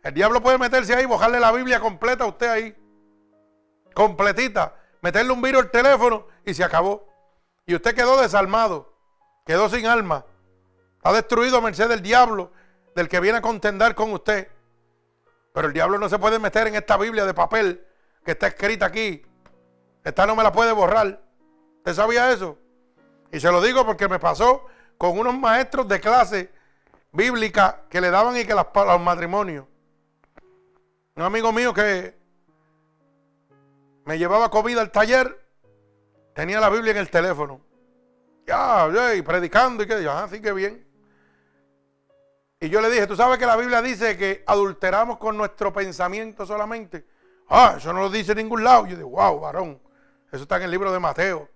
El 0.03 0.13
diablo 0.13 0.41
puede 0.41 0.57
meterse 0.57 0.93
ahí, 0.95 1.05
bajarle 1.05 1.39
la 1.39 1.51
Biblia 1.51 1.79
completa 1.79 2.25
a 2.25 2.27
usted 2.27 2.49
ahí. 2.49 2.75
Completita. 3.93 4.75
Meterle 5.01 5.31
un 5.31 5.41
virus 5.41 5.63
al 5.63 5.71
teléfono 5.71 6.27
y 6.45 6.53
se 6.53 6.63
acabó. 6.63 7.07
Y 7.65 7.75
usted 7.75 7.95
quedó 7.95 8.21
desarmado. 8.21 8.93
Quedó 9.45 9.69
sin 9.69 9.85
alma. 9.85 10.25
Ha 11.03 11.13
destruido 11.13 11.57
a 11.57 11.61
merced 11.61 11.89
del 11.89 12.01
diablo, 12.01 12.51
del 12.95 13.09
que 13.09 13.19
viene 13.19 13.39
a 13.39 13.41
contender 13.41 13.95
con 13.95 14.13
usted. 14.13 14.47
Pero 15.53 15.67
el 15.67 15.73
diablo 15.73 15.97
no 15.97 16.07
se 16.07 16.19
puede 16.19 16.39
meter 16.39 16.67
en 16.67 16.75
esta 16.75 16.97
Biblia 16.97 17.25
de 17.25 17.33
papel 17.33 17.85
que 18.23 18.31
está 18.31 18.47
escrita 18.47 18.85
aquí 18.85 19.23
Esta 20.03 20.25
no 20.25 20.35
me 20.35 20.43
la 20.43 20.51
puede 20.51 20.71
borrar. 20.71 21.21
¿Usted 21.77 21.93
sabía 21.93 22.31
eso? 22.31 22.57
Y 23.31 23.39
se 23.39 23.51
lo 23.51 23.61
digo 23.61 23.85
porque 23.85 24.07
me 24.07 24.19
pasó 24.19 24.65
con 24.97 25.17
unos 25.17 25.33
maestros 25.35 25.87
de 25.87 25.99
clase 25.99 26.51
bíblica 27.11 27.81
que 27.89 28.01
le 28.01 28.11
daban 28.11 28.37
y 28.37 28.45
que 28.45 28.53
las, 28.53 28.67
los 28.73 29.01
matrimonios. 29.01 29.65
Un 31.15 31.23
amigo 31.23 31.51
mío 31.51 31.73
que 31.73 32.20
me 34.05 34.17
llevaba 34.17 34.49
comida 34.49 34.81
al 34.81 34.91
taller, 34.91 35.45
tenía 36.33 36.59
la 36.59 36.69
Biblia 36.69 36.91
en 36.91 36.97
el 36.97 37.09
teléfono. 37.09 37.61
Ya, 38.45 39.15
y 39.15 39.21
predicando 39.21 39.83
y 39.83 39.87
que 39.87 39.93
así 39.93 40.35
ah, 40.37 40.41
que 40.41 40.53
bien. 40.53 40.87
Y 42.59 42.69
yo 42.69 42.81
le 42.81 42.89
dije, 42.89 43.07
¿tú 43.07 43.15
sabes 43.15 43.37
que 43.39 43.45
la 43.45 43.55
Biblia 43.55 43.81
dice 43.81 44.17
que 44.17 44.43
adulteramos 44.45 45.17
con 45.17 45.37
nuestro 45.37 45.73
pensamiento 45.73 46.45
solamente? 46.45 47.07
Ah, 47.49 47.75
eso 47.77 47.91
no 47.91 48.01
lo 48.01 48.09
dice 48.09 48.33
en 48.33 48.39
ningún 48.39 48.63
lado. 48.63 48.85
Yo 48.85 48.95
digo, 48.95 49.09
wow, 49.09 49.39
varón, 49.39 49.81
eso 50.31 50.43
está 50.43 50.57
en 50.57 50.63
el 50.63 50.71
libro 50.71 50.91
de 50.91 50.99
Mateo. 50.99 51.49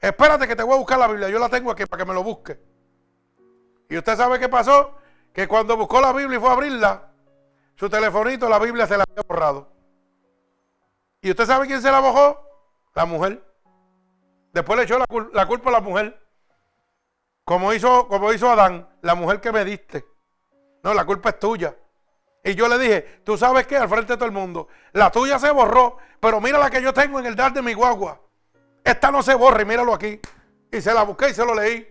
Espérate 0.00 0.48
que 0.48 0.56
te 0.56 0.62
voy 0.62 0.74
a 0.74 0.78
buscar 0.78 0.98
la 0.98 1.08
Biblia, 1.08 1.28
yo 1.28 1.38
la 1.38 1.48
tengo 1.48 1.70
aquí 1.70 1.84
para 1.84 2.02
que 2.02 2.08
me 2.08 2.14
lo 2.14 2.24
busque. 2.24 2.58
Y 3.88 3.98
usted 3.98 4.16
sabe 4.16 4.38
qué 4.38 4.48
pasó, 4.48 4.96
que 5.32 5.46
cuando 5.46 5.76
buscó 5.76 6.00
la 6.00 6.12
Biblia 6.12 6.38
y 6.38 6.40
fue 6.40 6.48
a 6.48 6.52
abrirla, 6.52 7.10
su 7.76 7.88
telefonito, 7.88 8.48
la 8.48 8.58
Biblia 8.58 8.86
se 8.86 8.96
la 8.96 9.04
había 9.08 9.22
borrado. 9.26 9.79
¿Y 11.22 11.30
usted 11.30 11.46
sabe 11.46 11.66
quién 11.66 11.82
se 11.82 11.90
la 11.90 12.00
bajó? 12.00 12.40
La 12.94 13.04
mujer. 13.04 13.44
Después 14.52 14.78
le 14.78 14.84
echó 14.84 14.98
la, 14.98 15.46
culpa 15.46 15.68
a 15.68 15.72
la 15.72 15.80
mujer. 15.80 16.18
Como 17.44 17.72
hizo, 17.72 18.08
como 18.08 18.32
hizo 18.32 18.50
Adán, 18.50 18.88
la 19.02 19.14
mujer 19.14 19.40
que 19.40 19.52
me 19.52 19.64
diste. 19.64 20.04
No, 20.82 20.94
la 20.94 21.04
culpa 21.04 21.30
es 21.30 21.38
tuya. 21.38 21.76
Y 22.42 22.54
yo 22.54 22.68
le 22.68 22.78
dije, 22.78 23.20
tú 23.24 23.36
sabes 23.36 23.66
qué, 23.66 23.76
al 23.76 23.88
frente 23.88 24.14
de 24.14 24.16
todo 24.16 24.26
el 24.26 24.32
mundo, 24.32 24.68
la 24.92 25.10
tuya 25.10 25.38
se 25.38 25.50
borró, 25.50 25.98
pero 26.20 26.40
mira 26.40 26.58
la 26.58 26.70
que 26.70 26.80
yo 26.80 26.94
tengo 26.94 27.20
en 27.20 27.26
el 27.26 27.36
dar 27.36 27.52
de 27.52 27.60
mi 27.60 27.74
guagua. 27.74 28.18
Esta 28.82 29.10
no 29.10 29.22
se 29.22 29.34
borra 29.34 29.60
y 29.62 29.66
míralo 29.66 29.92
aquí. 29.92 30.18
Y 30.72 30.80
se 30.80 30.94
la 30.94 31.02
busqué 31.02 31.30
y 31.30 31.34
se 31.34 31.44
lo 31.44 31.54
leí. 31.54 31.86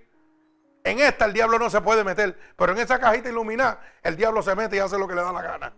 En 0.83 0.99
esta 0.99 1.25
el 1.25 1.33
diablo 1.33 1.59
no 1.59 1.69
se 1.69 1.81
puede 1.81 2.03
meter, 2.03 2.37
pero 2.55 2.71
en 2.71 2.79
esa 2.79 2.99
cajita 2.99 3.29
iluminada 3.29 3.81
el 4.01 4.15
diablo 4.15 4.41
se 4.41 4.55
mete 4.55 4.77
y 4.77 4.79
hace 4.79 4.97
lo 4.97 5.07
que 5.07 5.13
le 5.13 5.21
da 5.21 5.31
la 5.31 5.41
gana. 5.41 5.73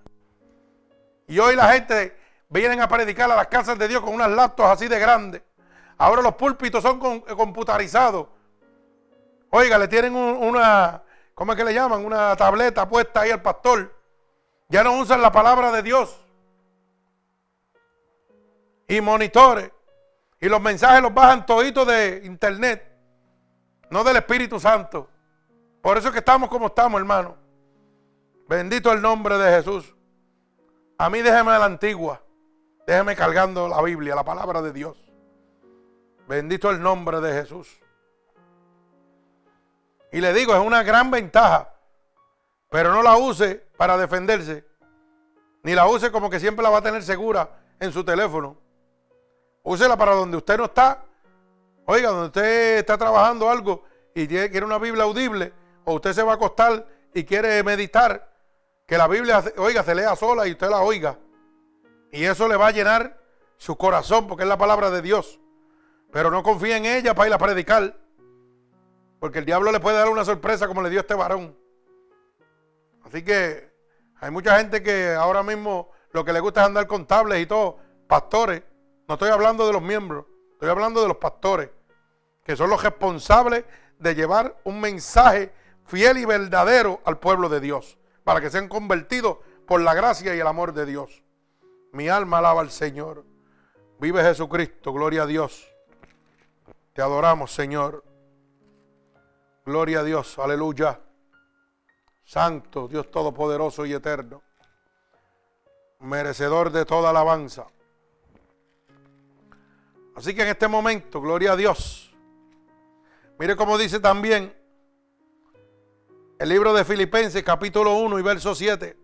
Y 1.28 1.40
hoy 1.40 1.56
la 1.56 1.74
gente 1.74 2.21
vienen 2.52 2.82
a 2.82 2.88
predicar 2.88 3.32
a 3.32 3.36
las 3.36 3.48
casas 3.48 3.80
de 3.80 3.88
Dios 3.88 4.04
con 4.04 4.14
unas 4.14 4.30
laptops 4.30 4.70
así 4.70 4.88
de 4.88 5.00
grandes. 5.00 5.42
Ahora 5.98 6.22
los 6.22 6.36
púlpitos 6.36 6.84
son 6.84 7.00
computarizados. 7.22 8.28
Oiga, 9.50 9.78
le 9.78 9.88
tienen 9.88 10.16
una, 10.16 11.02
¿cómo 11.34 11.54
es 11.54 11.58
que 11.58 11.66
le 11.66 11.74
llaman? 11.74 12.06
Una 12.06 12.36
tableta 12.36 12.88
puesta 12.88 13.22
ahí 13.22 13.32
al 13.32 13.42
pastor. 13.42 13.94
Ya 14.70 14.84
no 14.84 14.98
usan 14.98 15.22
la 15.22 15.32
palabra 15.32 15.72
de 15.72 15.82
Dios. 15.82 16.20
Y 18.88 19.02
monitores. 19.02 19.72
Y 20.40 20.50
los 20.50 20.62
mensajes 20.62 21.02
los 21.02 21.14
bajan 21.14 21.46
toditos 21.46 21.86
de 21.88 22.22
internet. 22.26 22.92
No 23.90 24.04
del 24.04 24.18
Espíritu 24.18 24.60
Santo. 24.60 25.10
Por 25.82 25.98
eso 25.98 26.08
es 26.08 26.14
que 26.14 26.20
estamos 26.20 26.50
como 26.50 26.68
estamos, 26.68 27.00
hermano. 27.00 27.38
Bendito 28.48 28.92
el 28.92 29.02
nombre 29.02 29.38
de 29.38 29.52
Jesús. 29.58 29.96
A 30.98 31.10
mí 31.10 31.22
déjeme 31.22 31.52
la 31.52 31.66
antigua. 31.66 32.22
Déjeme 32.92 33.16
cargando 33.16 33.70
la 33.70 33.82
Biblia, 33.82 34.16
la 34.16 34.26
palabra 34.26 34.62
de 34.62 34.74
Dios. 34.74 34.98
Bendito 36.28 36.70
el 36.70 36.82
nombre 36.82 37.22
de 37.22 37.32
Jesús. 37.32 37.80
Y 40.12 40.20
le 40.20 40.34
digo, 40.34 40.54
es 40.54 40.60
una 40.60 40.84
gran 40.84 41.10
ventaja. 41.10 41.74
Pero 42.70 42.92
no 42.92 43.02
la 43.02 43.16
use 43.16 43.66
para 43.78 43.96
defenderse. 43.96 44.66
Ni 45.64 45.74
la 45.74 45.88
use 45.88 46.12
como 46.12 46.30
que 46.30 46.42
siempre 46.42 46.64
la 46.64 46.70
va 46.70 46.80
a 46.80 46.82
tener 46.82 47.02
segura 47.02 47.62
en 47.80 47.94
su 47.94 48.04
teléfono. 48.04 48.58
Úsela 49.64 49.96
para 49.96 50.12
donde 50.12 50.36
usted 50.36 50.58
no 50.58 50.66
está. 50.66 51.02
Oiga, 51.86 52.10
donde 52.10 52.26
usted 52.26 52.80
está 52.80 52.98
trabajando 52.98 53.50
algo 53.50 53.86
y 54.14 54.28
quiere 54.28 54.66
una 54.66 54.80
Biblia 54.80 55.06
audible, 55.06 55.54
o 55.86 55.94
usted 55.94 56.12
se 56.12 56.24
va 56.24 56.34
a 56.34 56.36
acostar 56.36 56.86
y 57.14 57.24
quiere 57.24 57.64
meditar, 57.64 58.30
que 58.86 58.98
la 58.98 59.08
Biblia, 59.08 59.42
oiga, 59.56 59.82
se 59.82 59.96
lea 59.96 60.14
sola 60.18 60.46
y 60.46 60.52
usted 60.52 60.68
la 60.68 60.82
oiga. 60.82 61.18
Y 62.12 62.26
eso 62.26 62.48
le 62.48 62.58
va 62.58 62.68
a 62.68 62.72
llenar 62.72 63.18
su 63.58 63.78
corazón 63.78 64.28
porque 64.28 64.44
es 64.44 64.50
la 64.50 64.58
palabra 64.58 64.90
de 64.90 65.02
Dios. 65.02 65.40
Pero 66.12 66.30
no 66.30 66.44
confíe 66.44 66.76
en 66.76 66.86
ella 66.86 67.16
para 67.16 67.30
ir 67.30 67.34
a 67.34 67.38
predicar. 67.38 67.98
Porque 69.20 69.40
el 69.40 69.46
diablo 69.46 69.72
le 69.72 69.80
puede 69.80 69.98
dar 69.98 70.10
una 70.10 70.26
sorpresa 70.26 70.68
como 70.68 70.82
le 70.82 70.90
dio 70.90 71.00
este 71.00 71.14
varón. 71.14 71.56
Así 73.04 73.24
que 73.24 73.72
hay 74.20 74.30
mucha 74.30 74.58
gente 74.58 74.84
que 74.84 75.14
ahora 75.14 75.42
mismo 75.42 75.92
lo 76.12 76.26
que 76.26 76.34
le 76.34 76.40
gusta 76.40 76.62
es 76.62 76.68
andar 76.68 76.88
con 76.88 77.06
tablets 77.06 77.44
y 77.44 77.46
todo. 77.46 77.78
Pastores. 78.08 78.62
No 79.08 79.14
estoy 79.14 79.30
hablando 79.30 79.66
de 79.66 79.74
los 79.74 79.82
miembros. 79.82 80.26
Estoy 80.54 80.70
hablando 80.70 81.02
de 81.02 81.08
los 81.08 81.18
pastores. 81.18 81.70
Que 82.44 82.56
son 82.56 82.70
los 82.70 82.84
responsables 82.84 83.64
de 84.00 84.16
llevar 84.16 84.58
un 84.66 84.82
mensaje 84.82 85.54
fiel 85.86 86.18
y 86.18 86.26
verdadero 86.26 87.00
al 87.06 87.20
pueblo 87.20 87.48
de 87.48 87.62
Dios. 87.62 87.98
Para 88.24 88.42
que 88.42 88.50
sean 88.50 88.68
convertidos 88.68 89.38
por 89.66 89.80
la 89.82 89.94
gracia 89.94 90.36
y 90.36 90.40
el 90.40 90.48
amor 90.48 90.74
de 90.74 90.86
Dios. 90.86 91.24
Mi 91.94 92.08
alma 92.08 92.38
alaba 92.38 92.62
al 92.62 92.72
Señor. 92.72 93.26
Vive 94.00 94.24
Jesucristo. 94.24 94.94
Gloria 94.94 95.24
a 95.24 95.26
Dios. 95.26 95.68
Te 96.94 97.02
adoramos, 97.02 97.52
Señor. 97.52 98.04
Gloria 99.66 100.00
a 100.00 100.04
Dios, 100.04 100.40
aleluya. 100.40 101.00
Santo, 102.24 102.88
Dios 102.88 103.12
Todopoderoso 103.12 103.86
y 103.86 103.94
Eterno. 103.94 104.42
Merecedor 106.00 106.72
de 106.72 106.86
toda 106.86 107.12
alabanza. 107.12 107.68
Así 110.16 110.34
que 110.34 110.42
en 110.42 110.50
este 110.50 110.68
momento, 110.68 111.22
gloria 111.22 111.54
a 111.54 111.56
Dios. 111.56 112.14
Mire 113.38 113.56
cómo 113.56 113.78
dice 113.78 114.00
también 114.00 114.56
el 116.40 116.50
libro 116.50 116.74
de 116.74 116.84
Filipenses 116.84 117.44
capítulo 117.44 117.96
1 117.96 118.20
y 118.20 118.22
verso 118.22 118.56
7. 118.56 118.98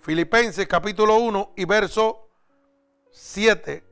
Filipenses 0.00 0.66
capítulo 0.66 1.16
1 1.16 1.52
y 1.56 1.66
verso 1.66 2.26
7. 3.10 3.84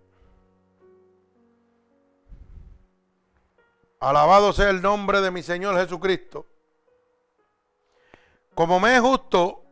Alabado 4.00 4.54
sea 4.54 4.70
el 4.70 4.80
nombre 4.80 5.20
de 5.20 5.30
mi 5.30 5.42
Señor 5.42 5.76
Jesucristo. 5.76 6.46
Como 8.54 8.80
me 8.80 8.94
es 8.94 9.02
justo 9.02 9.64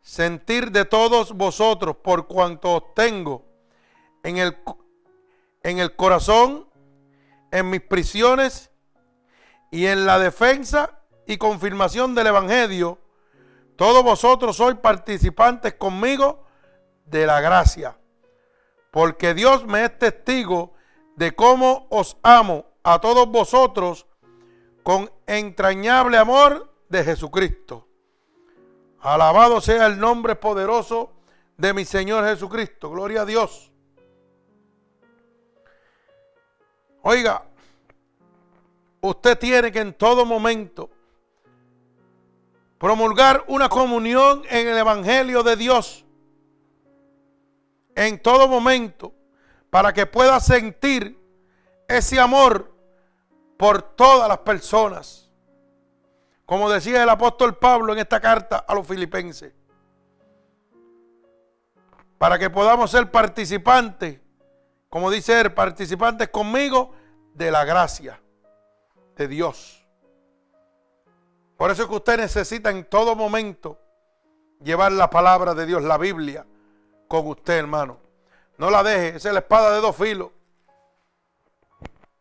sentir 0.00 0.70
de 0.70 0.86
todos 0.86 1.32
vosotros 1.32 1.96
por 1.96 2.26
cuanto 2.26 2.76
os 2.76 2.94
tengo 2.94 3.44
en 4.22 4.38
el, 4.38 4.56
en 5.62 5.78
el 5.78 5.94
corazón, 5.94 6.66
en 7.50 7.68
mis 7.68 7.82
prisiones 7.82 8.70
y 9.70 9.86
en 9.86 10.06
la 10.06 10.18
defensa 10.18 11.02
y 11.26 11.36
confirmación 11.36 12.14
del 12.14 12.28
Evangelio, 12.28 12.98
todos 13.76 14.02
vosotros 14.04 14.56
sois 14.56 14.76
participantes 14.76 15.74
conmigo 15.74 16.44
de 17.06 17.26
la 17.26 17.40
gracia. 17.40 17.96
Porque 18.90 19.34
Dios 19.34 19.66
me 19.66 19.84
es 19.84 19.98
testigo 19.98 20.74
de 21.16 21.34
cómo 21.34 21.86
os 21.90 22.16
amo 22.22 22.66
a 22.82 23.00
todos 23.00 23.28
vosotros 23.28 24.06
con 24.82 25.10
entrañable 25.26 26.18
amor 26.18 26.72
de 26.88 27.02
Jesucristo. 27.02 27.88
Alabado 29.00 29.60
sea 29.60 29.86
el 29.86 29.98
nombre 29.98 30.36
poderoso 30.36 31.12
de 31.56 31.74
mi 31.74 31.84
Señor 31.84 32.24
Jesucristo. 32.24 32.90
Gloria 32.90 33.22
a 33.22 33.26
Dios. 33.26 33.72
Oiga, 37.02 37.44
usted 39.00 39.38
tiene 39.38 39.70
que 39.70 39.80
en 39.80 39.92
todo 39.92 40.24
momento 40.24 40.88
promulgar 42.84 43.44
una 43.46 43.70
comunión 43.70 44.42
en 44.50 44.68
el 44.68 44.76
Evangelio 44.76 45.42
de 45.42 45.56
Dios. 45.56 46.04
En 47.94 48.20
todo 48.20 48.46
momento, 48.46 49.14
para 49.70 49.94
que 49.94 50.04
pueda 50.04 50.38
sentir 50.38 51.18
ese 51.88 52.20
amor 52.20 52.76
por 53.56 53.80
todas 53.80 54.28
las 54.28 54.36
personas. 54.40 55.30
Como 56.44 56.68
decía 56.68 57.02
el 57.02 57.08
apóstol 57.08 57.56
Pablo 57.56 57.94
en 57.94 58.00
esta 58.00 58.20
carta 58.20 58.58
a 58.68 58.74
los 58.74 58.86
filipenses. 58.86 59.54
Para 62.18 62.38
que 62.38 62.50
podamos 62.50 62.90
ser 62.90 63.10
participantes, 63.10 64.20
como 64.90 65.10
dice 65.10 65.40
él, 65.40 65.54
participantes 65.54 66.28
conmigo 66.28 66.92
de 67.32 67.50
la 67.50 67.64
gracia 67.64 68.20
de 69.16 69.26
Dios. 69.26 69.83
Por 71.64 71.70
eso 71.70 71.84
es 71.84 71.88
que 71.88 71.94
usted 71.94 72.18
necesita 72.18 72.68
en 72.68 72.84
todo 72.84 73.16
momento 73.16 73.78
llevar 74.62 74.92
la 74.92 75.08
palabra 75.08 75.54
de 75.54 75.64
Dios, 75.64 75.82
la 75.82 75.96
Biblia, 75.96 76.44
con 77.08 77.26
usted, 77.26 77.54
hermano. 77.54 77.96
No 78.58 78.68
la 78.68 78.82
deje, 78.82 79.16
esa 79.16 79.28
es 79.28 79.32
la 79.32 79.40
espada 79.40 79.74
de 79.74 79.80
dos 79.80 79.96
filos. 79.96 80.28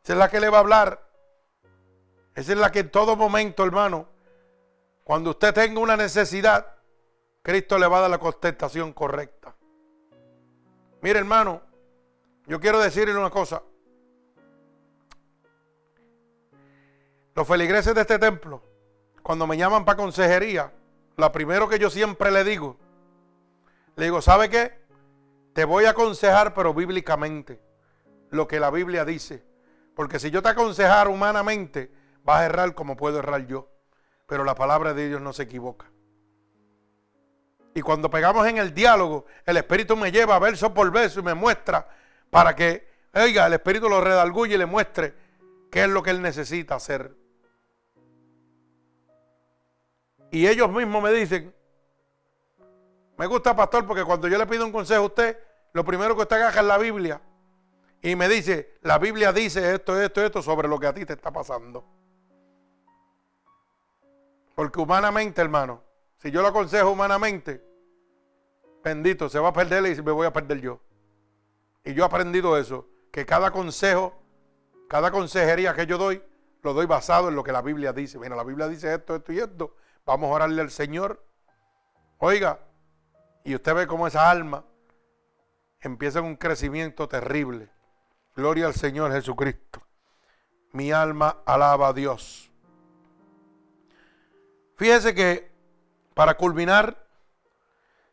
Esa 0.02 0.14
es 0.14 0.18
la 0.18 0.30
que 0.30 0.40
le 0.40 0.48
va 0.48 0.60
a 0.60 0.62
hablar 0.62 1.04
esa 2.36 2.54
es 2.54 2.58
la 2.58 2.72
que 2.72 2.80
en 2.80 2.90
todo 2.90 3.18
momento, 3.18 3.66
hermano, 3.66 4.08
cuando 5.04 5.32
usted 5.32 5.54
tenga 5.54 5.82
una 5.82 5.98
necesidad, 5.98 6.66
Cristo 7.42 7.78
le 7.78 7.88
va 7.88 7.98
a 7.98 8.02
dar 8.04 8.12
la 8.12 8.20
contestación 8.20 8.94
correcta. 8.94 9.54
Mire, 11.02 11.20
hermano, 11.20 11.62
Yo 12.48 12.62
quiero 12.62 12.80
decirle 12.80 13.14
una 13.14 13.30
cosa. 13.30 13.62
Los 17.36 17.46
feligreses 17.46 17.94
de 17.94 18.00
este 18.00 18.18
templo, 18.18 18.62
cuando 19.24 19.48
me 19.48 19.58
llaman 19.58 19.86
para 19.86 19.98
consejería, 19.98 20.72
lo 21.16 21.32
primero 21.32 21.70
que 21.70 21.80
yo 21.80 21.90
siempre 21.90 22.30
le 22.30 22.44
digo, 22.44 22.78
le 23.96 24.06
digo, 24.06 24.22
¿sabe 24.22 24.50
qué? 24.50 24.84
Te 25.54 25.66
voy 25.66 25.86
a 25.86 25.92
aconsejar, 25.92 26.54
pero 26.54 26.74
bíblicamente, 26.74 27.60
lo 28.32 28.48
que 28.48 28.60
la 28.60 28.70
Biblia 28.70 29.06
dice. 29.06 29.44
Porque 29.96 30.20
si 30.20 30.32
yo 30.32 30.42
te 30.42 30.50
aconsejara 30.50 31.10
humanamente, 31.10 31.92
vas 32.24 32.42
a 32.42 32.46
errar 32.46 32.74
como 32.74 32.98
puedo 32.98 33.20
errar 33.20 33.46
yo. 33.46 33.70
Pero 34.26 34.44
la 34.44 34.56
palabra 34.56 34.94
de 34.94 35.08
Dios 35.08 35.22
no 35.22 35.32
se 35.32 35.44
equivoca. 35.44 35.86
Y 37.76 37.82
cuando 37.82 38.10
pegamos 38.10 38.48
en 38.48 38.58
el 38.58 38.74
diálogo, 38.74 39.26
el 39.46 39.58
Espíritu 39.58 39.96
me 39.96 40.12
lleva 40.12 40.40
verso 40.40 40.74
por 40.74 40.92
verso 40.92 41.20
y 41.20 41.24
me 41.24 41.34
muestra 41.34 41.88
para 42.30 42.56
que, 42.56 42.88
oiga, 43.14 43.46
el 43.46 43.54
Espíritu 43.54 43.88
lo 43.88 44.02
redalgulle 44.02 44.56
y 44.56 44.58
le 44.58 44.66
muestre 44.66 45.14
qué 45.72 45.84
es 45.84 45.90
lo 45.90 46.02
que 46.02 46.10
él 46.10 46.22
necesita 46.22 46.76
hacer. 46.76 47.23
Y 50.34 50.48
ellos 50.48 50.68
mismos 50.72 51.04
me 51.04 51.12
dicen, 51.12 51.54
me 53.20 53.28
gusta 53.28 53.56
pastor 53.56 53.86
porque 53.86 54.04
cuando 54.04 54.28
yo 54.28 54.40
le 54.40 54.48
pido 54.48 54.66
un 54.66 54.72
consejo 54.72 55.04
a 55.04 55.06
usted, 55.06 55.38
lo 55.74 55.86
primero 55.86 56.16
que 56.16 56.24
usted 56.24 56.38
agarra 56.38 56.62
es 56.62 56.66
la 56.66 56.80
Biblia. 56.80 57.22
Y 58.02 58.16
me 58.16 58.28
dice, 58.28 58.80
la 58.82 58.98
Biblia 58.98 59.32
dice 59.32 59.76
esto, 59.76 60.02
esto, 60.02 60.24
esto 60.24 60.42
sobre 60.42 60.68
lo 60.68 60.80
que 60.80 60.88
a 60.88 60.94
ti 60.94 61.06
te 61.06 61.14
está 61.14 61.32
pasando. 61.32 61.86
Porque 64.56 64.80
humanamente, 64.80 65.40
hermano, 65.40 65.84
si 66.18 66.32
yo 66.32 66.42
lo 66.42 66.48
aconsejo 66.48 66.90
humanamente, 66.90 67.64
bendito, 68.84 69.30
se 69.30 69.38
va 69.38 69.50
a 69.50 69.54
perder 69.54 69.86
y 69.86 70.02
me 70.02 70.12
voy 70.12 70.26
a 70.26 70.34
perder 70.34 70.62
yo. 70.62 70.80
Y 71.86 71.94
yo 71.94 72.02
he 72.02 72.08
aprendido 72.08 72.58
eso, 72.58 72.88
que 73.12 73.24
cada 73.24 73.52
consejo, 73.52 74.16
cada 74.90 75.12
consejería 75.12 75.76
que 75.76 75.86
yo 75.86 76.00
doy, 76.00 76.24
lo 76.64 76.74
doy 76.74 76.88
basado 76.88 77.30
en 77.30 77.36
lo 77.36 77.44
que 77.44 77.52
la 77.52 77.62
Biblia 77.62 77.94
dice. 77.94 78.18
Mira, 78.18 78.36
la 78.36 78.44
Biblia 78.44 78.68
dice 78.68 78.92
esto, 78.92 79.16
esto 79.16 79.32
y 79.32 79.38
esto. 79.38 79.76
Vamos 80.06 80.30
a 80.30 80.34
orarle 80.34 80.62
al 80.62 80.72
Señor. 80.72 81.26
Oiga, 82.18 82.60
y 83.44 83.56
usted 83.56 83.74
ve 83.74 83.88
cómo 83.88 84.08
esa 84.08 84.30
alma 84.30 84.66
empieza 85.80 86.22
un 86.22 86.36
crecimiento 86.36 87.08
terrible. 87.08 87.70
Gloria 88.36 88.68
al 88.68 88.74
Señor 88.74 89.12
Jesucristo. 89.12 89.82
Mi 90.72 90.92
alma 90.92 91.38
alaba 91.46 91.90
a 91.90 91.94
Dios. 91.94 92.52
Fíjese 94.76 95.14
que 95.14 95.52
para 96.14 96.36
culminar, 96.36 97.08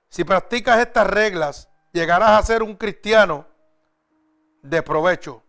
si 0.08 0.24
practicas 0.24 0.78
estas 0.78 1.06
reglas, 1.06 1.68
llegarás 1.92 2.38
a 2.38 2.42
ser 2.42 2.62
un 2.62 2.76
cristiano 2.76 3.46
de 4.62 4.82
provecho, 4.82 5.42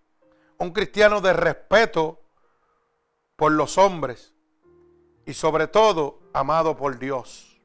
un 0.58 0.72
cristiano 0.72 1.22
de 1.22 1.34
respeto 1.34 2.20
por 3.36 3.52
los 3.52 3.78
hombres 3.78 4.31
y 5.32 5.34
sobre 5.34 5.66
todo 5.66 6.20
amado 6.34 6.76
por 6.76 7.00
Dios. 7.00 7.58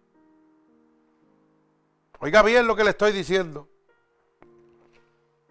Oiga 2.21 2.41
bien 2.43 2.65
lo 2.65 2.77
que 2.77 2.85
le 2.85 2.91
estoy 2.91 3.11
diciendo 3.11 3.69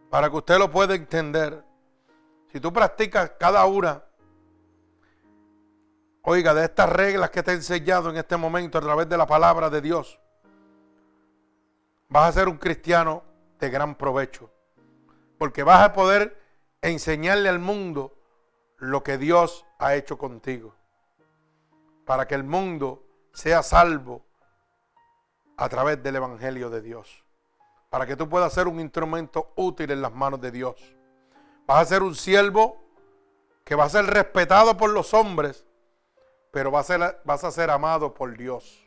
para 0.09 0.29
que 0.29 0.37
usted 0.37 0.57
lo 0.57 0.71
pueda 0.71 0.95
entender. 0.95 1.61
Si 2.53 2.61
tú 2.61 2.71
practicas 2.71 3.33
cada 3.37 3.65
una, 3.65 4.01
oiga, 6.21 6.53
de 6.53 6.63
estas 6.63 6.89
reglas 6.89 7.31
que 7.31 7.43
te 7.43 7.51
he 7.51 7.55
enseñado 7.55 8.09
en 8.11 8.15
este 8.15 8.37
momento 8.37 8.77
a 8.77 8.81
través 8.81 9.09
de 9.09 9.17
la 9.17 9.27
palabra 9.27 9.69
de 9.69 9.81
Dios, 9.81 10.17
vas 12.07 12.29
a 12.29 12.39
ser 12.39 12.47
un 12.47 12.57
cristiano 12.57 13.23
de 13.59 13.69
gran 13.69 13.93
provecho. 13.93 14.49
Porque 15.37 15.63
vas 15.63 15.83
a 15.83 15.91
poder 15.91 16.41
enseñarle 16.81 17.49
al 17.49 17.59
mundo 17.59 18.17
lo 18.77 19.03
que 19.03 19.17
Dios 19.17 19.65
ha 19.79 19.95
hecho 19.95 20.17
contigo. 20.17 20.75
Para 22.05 22.27
que 22.27 22.35
el 22.35 22.43
mundo 22.43 23.03
sea 23.33 23.63
salvo 23.63 24.25
a 25.57 25.67
través 25.69 26.01
del 26.01 26.17
Evangelio 26.17 26.69
de 26.69 26.81
Dios 26.81 27.25
para 27.95 28.05
que 28.05 28.17
tú 28.17 28.27
puedas 28.27 28.51
ser 28.51 28.67
un 28.67 28.81
instrumento 28.81 29.53
útil 29.55 29.89
en 29.89 30.01
las 30.01 30.13
manos 30.13 30.41
de 30.41 30.51
Dios. 30.51 30.75
Vas 31.65 31.81
a 31.81 31.85
ser 31.85 32.03
un 32.03 32.13
siervo 32.13 32.83
que 33.63 33.73
va 33.73 33.85
a 33.85 33.89
ser 33.89 34.05
respetado 34.05 34.75
por 34.75 34.89
los 34.89 35.13
hombres, 35.13 35.65
pero 36.51 36.71
vas 36.71 36.89
a 36.89 37.51
ser, 37.51 37.69
amado 37.69 38.13
por 38.13 38.37
Dios. 38.37 38.85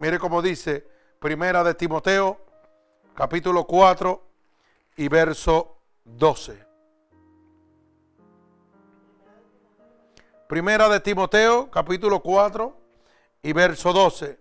Mire 0.00 0.18
cómo 0.18 0.42
dice 0.42 0.86
Primera 1.18 1.64
de 1.64 1.72
Timoteo, 1.72 2.38
capítulo 3.14 3.64
4 3.64 4.22
y 4.96 5.08
verso 5.08 5.78
12. 6.04 6.65
Primera 10.48 10.88
de 10.88 11.00
Timoteo, 11.00 11.72
capítulo 11.72 12.20
4 12.20 12.72
y 13.42 13.52
verso 13.52 13.92
12. 13.92 14.38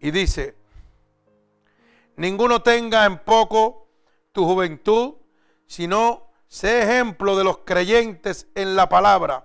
Y 0.00 0.10
dice, 0.10 0.56
ninguno 2.16 2.62
tenga 2.62 3.06
en 3.06 3.18
poco 3.18 3.86
tu 4.32 4.44
juventud, 4.44 5.14
sino 5.66 6.32
sé 6.48 6.82
ejemplo 6.82 7.36
de 7.36 7.44
los 7.44 7.58
creyentes 7.58 8.48
en 8.56 8.74
la 8.74 8.88
palabra, 8.88 9.44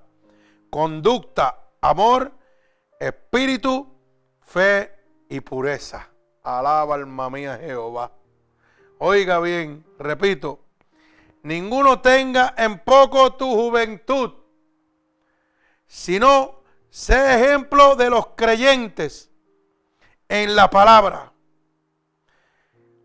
conducta, 0.72 1.60
amor, 1.82 2.32
espíritu, 3.00 3.96
fe 4.42 4.92
y 5.30 5.40
pureza. 5.42 6.10
Alaba 6.42 6.96
alma 6.96 7.30
mía 7.30 7.60
Jehová. 7.62 8.12
Oiga 8.98 9.40
bien, 9.40 9.86
repito, 10.00 10.62
ninguno 11.44 12.02
tenga 12.02 12.56
en 12.58 12.80
poco 12.80 13.36
tu 13.36 13.54
juventud, 13.54 14.34
sino 15.94 16.64
sé 16.90 17.36
ejemplo 17.36 17.96
de 17.96 18.10
los 18.10 18.30
creyentes 18.36 19.30
en 20.28 20.56
la 20.56 20.68
palabra 20.68 21.32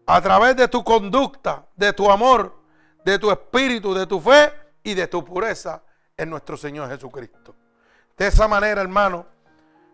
a 0.06 0.22
través 0.22 0.56
de 0.56 0.68
tu 0.68 0.82
conducta, 0.82 1.66
de 1.76 1.92
tu 1.92 2.10
amor, 2.10 2.62
de 3.04 3.18
tu 3.18 3.30
espíritu, 3.30 3.92
de 3.92 4.06
tu 4.06 4.18
fe 4.18 4.54
y 4.82 4.94
de 4.94 5.06
tu 5.06 5.22
pureza 5.22 5.82
en 6.16 6.30
nuestro 6.30 6.56
Señor 6.56 6.88
Jesucristo. 6.88 7.54
De 8.16 8.28
esa 8.28 8.48
manera, 8.48 8.80
hermano, 8.80 9.26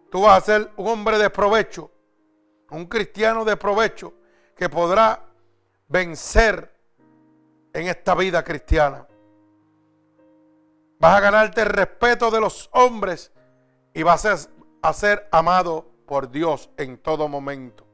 tú 0.08 0.22
vas 0.22 0.40
a 0.40 0.46
ser 0.46 0.70
un 0.76 0.86
hombre 0.86 1.18
de 1.18 1.30
provecho, 1.30 1.90
un 2.70 2.86
cristiano 2.86 3.44
de 3.44 3.56
provecho 3.56 4.14
que 4.56 4.68
podrá 4.68 5.20
vencer 5.88 6.72
en 7.72 7.88
esta 7.88 8.14
vida 8.14 8.44
cristiana. 8.44 9.04
Vas 11.04 11.18
a 11.18 11.20
ganarte 11.20 11.60
el 11.60 11.68
respeto 11.68 12.30
de 12.30 12.40
los 12.40 12.70
hombres 12.72 13.30
y 13.92 14.02
vas 14.02 14.24
a 14.80 14.92
ser, 14.94 15.28
amado 15.30 15.86
por 16.06 16.30
Dios 16.30 16.70
en 16.78 16.96
todo 16.96 17.28
momento. 17.28 17.86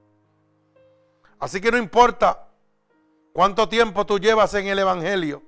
Así 1.41 1.61
que 1.61 1.73
no 1.73 1.77
importa 1.77 2.47
cuánto 3.33 3.69
tiempo 3.69 4.07
tú 4.07 4.21
llevas 4.21 4.55
en 4.55 4.69
el 4.69 4.79
Evangelio, 4.79 5.43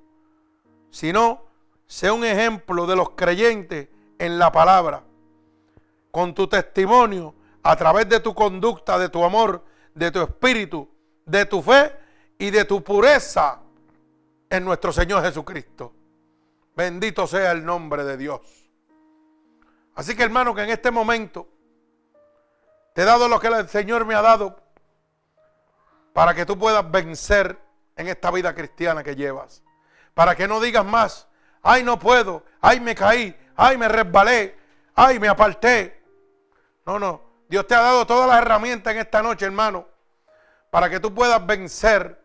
sino 0.91 1.45
sé 1.87 2.11
un 2.11 2.25
ejemplo 2.25 2.85
de 2.85 2.97
los 2.97 3.11
creyentes 3.11 3.87
en 4.19 4.37
la 4.37 4.51
palabra. 4.51 5.01
Con 6.11 6.35
tu 6.35 6.49
testimonio, 6.49 7.33
a 7.63 7.77
través 7.77 8.09
de 8.09 8.19
tu 8.19 8.33
conducta, 8.33 8.99
de 8.99 9.07
tu 9.07 9.23
amor, 9.23 9.63
de 9.95 10.11
tu 10.11 10.21
espíritu, 10.21 10.89
de 11.25 11.45
tu 11.45 11.61
fe 11.61 11.93
y 12.37 12.51
de 12.51 12.65
tu 12.65 12.83
pureza 12.83 13.61
en 14.49 14.65
nuestro 14.65 14.91
Señor 14.91 15.23
Jesucristo. 15.23 15.93
Bendito 16.75 17.27
sea 17.27 17.51
el 17.51 17.63
nombre 17.63 18.03
de 18.03 18.17
Dios. 18.17 18.41
Así 19.95 20.15
que 20.15 20.23
hermano, 20.23 20.55
que 20.55 20.63
en 20.63 20.71
este 20.71 20.89
momento 20.89 21.47
te 22.93 23.03
he 23.03 23.05
dado 23.05 23.27
lo 23.27 23.39
que 23.39 23.47
el 23.47 23.69
Señor 23.69 24.05
me 24.05 24.15
ha 24.15 24.21
dado 24.21 24.59
para 26.13 26.33
que 26.33 26.45
tú 26.45 26.57
puedas 26.57 26.89
vencer 26.89 27.59
en 27.95 28.07
esta 28.07 28.31
vida 28.31 28.55
cristiana 28.55 29.03
que 29.03 29.15
llevas. 29.15 29.63
Para 30.13 30.35
que 30.35 30.47
no 30.47 30.59
digas 30.59 30.85
más, 30.85 31.27
ay 31.61 31.83
no 31.83 31.99
puedo, 31.99 32.43
ay 32.61 32.79
me 32.79 32.95
caí, 32.95 33.35
ay 33.55 33.77
me 33.77 33.87
resbalé, 33.87 34.57
ay 34.95 35.19
me 35.19 35.27
aparté. 35.27 36.03
No, 36.85 36.99
no, 36.99 37.21
Dios 37.47 37.67
te 37.67 37.75
ha 37.75 37.81
dado 37.81 38.05
todas 38.05 38.27
las 38.27 38.39
herramientas 38.39 38.93
en 38.93 38.99
esta 38.99 39.21
noche, 39.21 39.45
hermano, 39.45 39.87
para 40.71 40.89
que 40.89 40.99
tú 40.99 41.13
puedas 41.13 41.43
vencer 41.45 42.19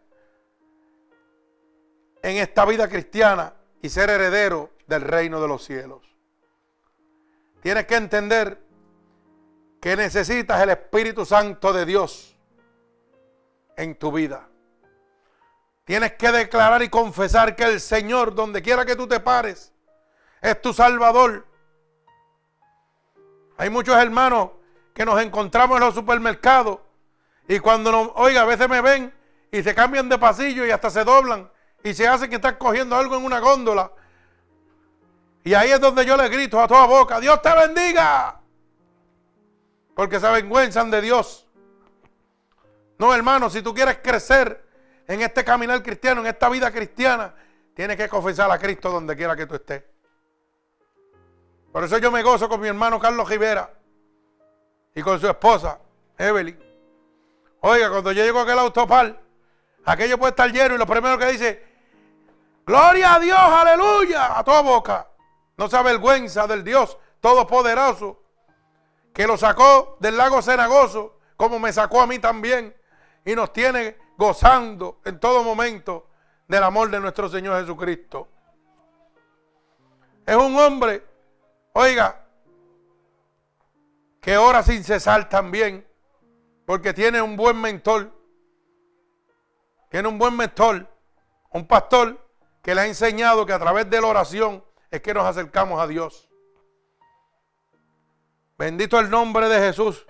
en 2.22 2.36
esta 2.36 2.64
vida 2.64 2.88
cristiana 2.88 3.54
y 3.82 3.88
ser 3.88 4.10
heredero 4.10 4.70
del 4.86 5.02
reino 5.02 5.40
de 5.40 5.48
los 5.48 5.64
cielos. 5.64 6.02
Tienes 7.60 7.86
que 7.86 7.96
entender 7.96 8.60
que 9.80 9.96
necesitas 9.96 10.60
el 10.60 10.70
Espíritu 10.70 11.24
Santo 11.24 11.72
de 11.72 11.84
Dios 11.84 12.36
en 13.76 13.94
tu 13.96 14.10
vida. 14.10 14.48
Tienes 15.84 16.12
que 16.14 16.30
declarar 16.30 16.82
y 16.82 16.88
confesar 16.88 17.56
que 17.56 17.64
el 17.64 17.80
Señor, 17.80 18.34
donde 18.34 18.60
quiera 18.60 18.84
que 18.84 18.96
tú 18.96 19.06
te 19.06 19.20
pares, 19.20 19.72
es 20.40 20.60
tu 20.60 20.72
Salvador. 20.72 21.46
Hay 23.56 23.70
muchos 23.70 23.96
hermanos 23.96 24.50
que 24.94 25.05
nos 25.05 25.20
encontramos 25.20 25.78
en 25.78 25.84
los 25.84 25.94
supermercados 25.94 26.80
y 27.46 27.59
cuando 27.60 27.90
nos, 27.90 28.10
oiga, 28.16 28.42
a 28.42 28.46
veces 28.46 28.68
me 28.68 28.80
ven 28.80 29.14
y 29.50 29.62
se 29.62 29.74
cambian 29.74 30.09
de 30.09 30.18
pasillo 30.18 30.66
y 30.66 30.70
hasta 30.70 30.90
se 30.90 31.05
doblan 31.05 31.50
y 31.82 31.94
se 31.94 32.06
hace 32.06 32.28
que 32.28 32.36
están 32.36 32.56
cogiendo 32.56 32.96
algo 32.96 33.16
en 33.16 33.24
una 33.24 33.40
góndola. 33.40 33.92
Y 35.44 35.55
ahí 35.55 35.70
es 35.70 35.80
donde 35.80 36.05
yo 36.05 36.16
le 36.16 36.28
grito 36.28 36.60
a 36.60 36.68
toda 36.68 36.86
boca, 36.86 37.20
Dios 37.20 37.40
te 37.40 37.55
bendiga. 37.55 38.40
Porque 39.94 40.20
se 40.20 40.26
avergüenzan 40.26 40.90
de 40.90 41.00
Dios. 41.00 41.46
No, 42.98 43.14
hermano, 43.14 43.48
si 43.48 43.62
tú 43.62 43.72
quieres 43.72 43.98
crecer 44.02 44.64
en 45.06 45.22
este 45.22 45.44
caminar 45.44 45.82
cristiano, 45.82 46.20
en 46.20 46.26
esta 46.26 46.48
vida 46.48 46.70
cristiana, 46.70 47.34
tienes 47.74 47.96
que 47.96 48.09
confesar 48.09 48.50
a 48.50 48.59
Cristo 48.59 48.90
donde 48.90 49.16
quiera 49.16 49.36
que 49.36 49.46
tú 49.46 49.55
estés. 49.55 49.84
Por 51.72 51.84
eso 51.84 51.98
yo 51.98 52.10
me 52.10 52.22
gozo 52.22 52.48
con 52.48 52.60
mi 52.60 52.68
hermano 52.68 52.98
Carlos 52.98 53.28
Rivera 53.28 53.70
y 54.94 55.02
con 55.02 55.20
su 55.20 55.28
esposa, 55.28 55.78
Evelyn. 56.16 56.59
Oiga, 57.60 57.90
cuando 57.90 58.12
yo 58.12 58.24
llego 58.24 58.40
a 58.40 58.42
aquel 58.42 58.59
autopar, 58.59 59.20
aquello 59.84 60.18
puede 60.18 60.30
estar 60.30 60.50
lleno 60.50 60.74
y 60.74 60.78
lo 60.78 60.86
primero 60.86 61.18
que 61.18 61.26
dice, 61.26 61.68
gloria 62.69 63.15
a 63.15 63.19
Dios, 63.19 63.39
aleluya, 63.39 64.39
a 64.39 64.45
toda 64.45 64.61
boca. 64.61 65.09
No 65.57 65.69
se 65.69 65.77
avergüenza 65.77 66.47
del 66.47 66.62
Dios 66.62 66.99
Todopoderoso 67.20 68.23
que 69.15 69.27
lo 69.27 69.36
sacó 69.36 69.97
del 69.99 70.16
lago 70.16 70.43
Cenagoso, 70.43 71.19
como 71.36 71.59
me 71.59 71.73
sacó 71.73 72.03
a 72.03 72.07
mí 72.07 72.19
también, 72.19 72.77
y 73.24 73.35
nos 73.35 73.53
tiene 73.53 73.97
gozando 74.16 75.01
en 75.05 75.19
todo 75.19 75.43
momento 75.43 76.11
del 76.47 76.62
amor 76.62 76.90
de 76.90 77.01
nuestro 77.01 77.28
Señor 77.28 77.61
Jesucristo. 77.61 78.28
Es 80.24 80.36
un 80.36 80.57
hombre, 80.57 81.05
oiga, 81.73 82.24
que 84.20 84.36
ora 84.36 84.62
sin 84.62 84.85
cesar 84.85 85.28
también, 85.28 85.85
porque 86.66 86.93
tiene 86.93 87.20
un 87.23 87.35
buen 87.35 87.61
mentor. 87.61 88.12
Tiene 89.89 90.07
un 90.07 90.19
buen 90.19 90.36
mentor, 90.36 90.86
un 91.51 91.66
pastor 91.66 92.27
que 92.69 92.74
le 92.74 92.82
ha 92.82 92.86
enseñado 92.86 93.47
que 93.47 93.55
a 93.55 93.59
través 93.59 93.89
de 93.89 93.99
la 93.99 94.09
oración 94.09 94.62
es 94.90 95.01
que 95.01 95.15
nos 95.15 95.24
acercamos 95.24 95.81
a 95.81 95.86
Dios. 95.86 96.28
Bendito 98.59 99.01
el 99.01 99.09
nombre 99.09 99.49
de 99.49 99.59
Jesús. 99.59 100.07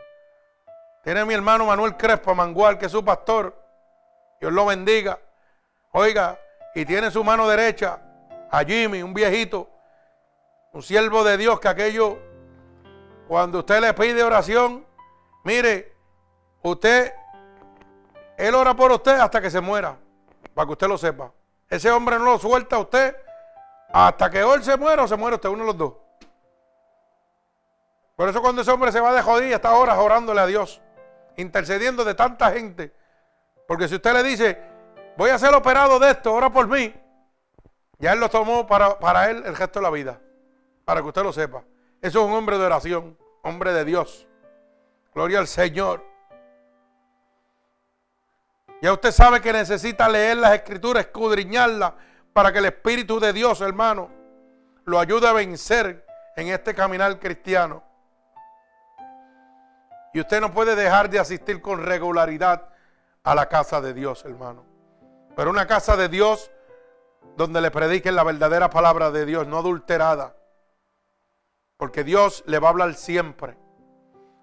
Tiene 1.04 1.24
mi 1.24 1.34
hermano 1.34 1.66
Manuel 1.66 1.96
Crespo 1.96 2.34
Mangual, 2.34 2.76
que 2.76 2.86
es 2.86 2.90
su 2.90 3.04
pastor. 3.04 3.56
Dios 4.40 4.52
lo 4.52 4.66
bendiga. 4.66 5.20
Oiga, 5.92 6.36
y 6.74 6.84
tiene 6.84 7.12
su 7.12 7.22
mano 7.22 7.46
derecha 7.46 8.02
a 8.50 8.64
Jimmy, 8.64 9.04
un 9.04 9.14
viejito, 9.14 9.70
un 10.72 10.82
siervo 10.82 11.22
de 11.22 11.36
Dios 11.36 11.60
que 11.60 11.68
aquello, 11.68 12.18
cuando 13.28 13.60
usted 13.60 13.80
le 13.80 13.94
pide 13.94 14.20
oración, 14.24 14.84
mire, 15.44 15.94
usted, 16.62 17.14
él 18.36 18.52
ora 18.56 18.74
por 18.74 18.90
usted 18.90 19.12
hasta 19.20 19.40
que 19.40 19.48
se 19.48 19.60
muera, 19.60 19.96
para 20.54 20.66
que 20.66 20.72
usted 20.72 20.88
lo 20.88 20.98
sepa. 20.98 21.32
Ese 21.68 21.90
hombre 21.90 22.18
no 22.18 22.24
lo 22.24 22.38
suelta 22.38 22.76
a 22.76 22.78
usted 22.80 23.16
hasta 23.90 24.30
que 24.30 24.40
él 24.40 24.62
se 24.62 24.76
muera 24.76 25.02
o 25.02 25.08
se 25.08 25.16
muere 25.16 25.36
usted, 25.36 25.48
uno 25.48 25.64
de 25.64 25.66
los 25.66 25.78
dos. 25.78 25.94
Por 28.16 28.28
eso 28.28 28.40
cuando 28.42 28.62
ese 28.62 28.70
hombre 28.70 28.90
se 28.90 29.00
va 29.00 29.12
de 29.12 29.22
jodida, 29.22 29.56
está 29.56 29.74
horas 29.74 29.98
orándole 29.98 30.40
a 30.40 30.46
Dios, 30.46 30.80
intercediendo 31.36 32.04
de 32.04 32.14
tanta 32.14 32.50
gente. 32.50 32.92
Porque 33.66 33.86
si 33.86 33.94
usted 33.94 34.12
le 34.12 34.22
dice, 34.22 34.60
voy 35.16 35.30
a 35.30 35.38
ser 35.38 35.54
operado 35.54 35.98
de 35.98 36.10
esto, 36.10 36.32
ora 36.32 36.50
por 36.50 36.66
mí, 36.66 36.92
ya 37.98 38.12
él 38.12 38.20
lo 38.20 38.28
tomó 38.28 38.66
para, 38.66 38.98
para 38.98 39.30
él 39.30 39.42
el 39.44 39.54
gesto 39.54 39.78
de 39.78 39.84
la 39.84 39.90
vida. 39.90 40.20
Para 40.84 41.00
que 41.00 41.08
usted 41.08 41.22
lo 41.22 41.32
sepa. 41.32 41.62
Eso 42.00 42.20
es 42.20 42.26
un 42.26 42.32
hombre 42.32 42.58
de 42.58 42.64
oración, 42.64 43.18
hombre 43.42 43.72
de 43.72 43.84
Dios. 43.84 44.26
Gloria 45.14 45.38
al 45.38 45.46
Señor. 45.46 46.04
Ya 48.80 48.92
usted 48.92 49.10
sabe 49.10 49.40
que 49.40 49.52
necesita 49.52 50.08
leer 50.08 50.36
las 50.36 50.54
escrituras, 50.54 51.06
escudriñarlas, 51.06 51.94
para 52.32 52.52
que 52.52 52.58
el 52.58 52.66
Espíritu 52.66 53.18
de 53.18 53.32
Dios, 53.32 53.60
hermano, 53.60 54.10
lo 54.84 55.00
ayude 55.00 55.26
a 55.26 55.32
vencer 55.32 56.06
en 56.36 56.48
este 56.48 56.74
caminar 56.74 57.18
cristiano. 57.18 57.82
Y 60.14 60.20
usted 60.20 60.40
no 60.40 60.52
puede 60.52 60.76
dejar 60.76 61.10
de 61.10 61.18
asistir 61.18 61.60
con 61.60 61.84
regularidad 61.84 62.68
a 63.24 63.34
la 63.34 63.48
casa 63.48 63.80
de 63.80 63.92
Dios, 63.92 64.24
hermano. 64.24 64.64
Pero 65.34 65.50
una 65.50 65.66
casa 65.66 65.96
de 65.96 66.08
Dios 66.08 66.50
donde 67.36 67.60
le 67.60 67.70
prediquen 67.70 68.14
la 68.14 68.24
verdadera 68.24 68.70
palabra 68.70 69.10
de 69.10 69.26
Dios, 69.26 69.46
no 69.46 69.58
adulterada. 69.58 70.36
Porque 71.76 72.04
Dios 72.04 72.42
le 72.46 72.58
va 72.58 72.68
a 72.68 72.70
hablar 72.70 72.94
siempre. 72.94 73.56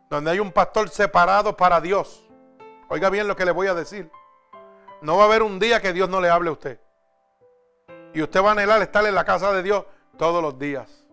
Donde 0.09 0.31
hay 0.31 0.39
un 0.39 0.51
pastor 0.51 0.89
separado 0.89 1.57
para 1.57 1.81
Dios. 1.81 2.29
Oiga 2.89 3.09
bien 3.09 3.27
lo 3.27 3.35
que 3.35 3.45
le 3.45 3.51
voy 3.51 3.67
a 3.67 3.73
decir. 3.73 4.11
No 5.01 5.17
va 5.17 5.23
a 5.23 5.25
haber 5.27 5.43
un 5.43 5.59
día 5.59 5.81
que 5.81 5.93
Dios 5.93 6.09
no 6.09 6.21
le 6.21 6.29
hable 6.29 6.49
a 6.49 6.53
usted. 6.53 6.79
Y 8.13 8.21
usted 8.21 8.41
va 8.41 8.49
a 8.49 8.51
anhelar 8.53 8.81
estar 8.81 9.05
en 9.05 9.13
la 9.13 9.25
casa 9.25 9.51
de 9.51 9.61
Dios 9.61 9.85
todos 10.17 10.41
los 10.41 10.57
días. 10.57 11.05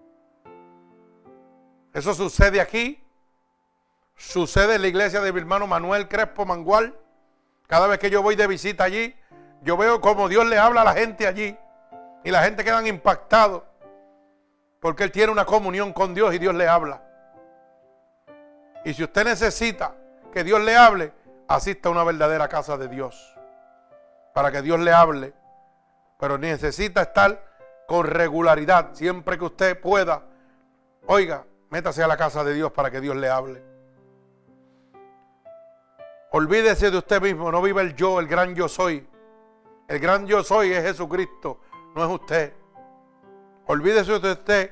Eso 1.92 2.14
sucede 2.14 2.60
aquí. 2.60 3.02
Sucede 4.16 4.76
en 4.76 4.82
la 4.82 4.88
iglesia 4.88 5.20
de 5.20 5.32
mi 5.32 5.40
hermano 5.40 5.66
Manuel 5.66 6.08
Crespo 6.08 6.44
Mangual. 6.44 6.94
Cada 7.66 7.86
vez 7.86 7.98
que 7.98 8.10
yo 8.10 8.22
voy 8.22 8.36
de 8.36 8.46
visita 8.46 8.84
allí, 8.84 9.16
yo 9.62 9.76
veo 9.76 10.00
como 10.00 10.28
Dios 10.28 10.46
le 10.46 10.58
habla 10.58 10.82
a 10.82 10.84
la 10.84 10.92
gente 10.92 11.26
allí. 11.26 11.56
Y 12.24 12.30
la 12.30 12.42
gente 12.44 12.64
quedan 12.64 12.86
impactados. 12.86 13.62
Porque 14.80 15.04
él 15.04 15.12
tiene 15.12 15.32
una 15.32 15.44
comunión 15.44 15.92
con 15.92 16.14
Dios 16.14 16.34
y 16.34 16.38
Dios 16.38 16.54
le 16.54 16.68
habla. 16.68 17.02
Y 18.84 18.94
si 18.94 19.04
usted 19.04 19.24
necesita 19.24 19.94
que 20.32 20.42
Dios 20.44 20.60
le 20.60 20.76
hable, 20.76 21.12
asista 21.46 21.88
a 21.88 21.92
una 21.92 22.04
verdadera 22.04 22.48
casa 22.48 22.76
de 22.76 22.88
Dios. 22.88 23.31
Para 24.34 24.50
que 24.50 24.62
Dios 24.62 24.80
le 24.80 24.92
hable 24.92 25.34
pero 26.22 26.38
necesita 26.38 27.02
estar 27.02 27.42
con 27.84 28.06
regularidad. 28.06 28.90
Siempre 28.92 29.36
que 29.36 29.44
usted 29.44 29.80
pueda, 29.80 30.22
oiga, 31.08 31.44
métase 31.68 32.00
a 32.00 32.06
la 32.06 32.16
casa 32.16 32.44
de 32.44 32.54
Dios 32.54 32.70
para 32.70 32.92
que 32.92 33.00
Dios 33.00 33.16
le 33.16 33.28
hable. 33.28 33.60
Olvídese 36.30 36.92
de 36.92 36.98
usted 36.98 37.20
mismo, 37.20 37.50
no 37.50 37.60
vive 37.60 37.82
el 37.82 37.96
yo, 37.96 38.20
el 38.20 38.28
gran 38.28 38.54
yo 38.54 38.68
soy. 38.68 39.04
El 39.88 39.98
gran 39.98 40.24
yo 40.28 40.44
soy 40.44 40.72
es 40.72 40.84
Jesucristo, 40.84 41.58
no 41.96 42.04
es 42.04 42.10
usted. 42.20 42.54
Olvídese 43.66 44.20
de 44.20 44.30
usted 44.30 44.70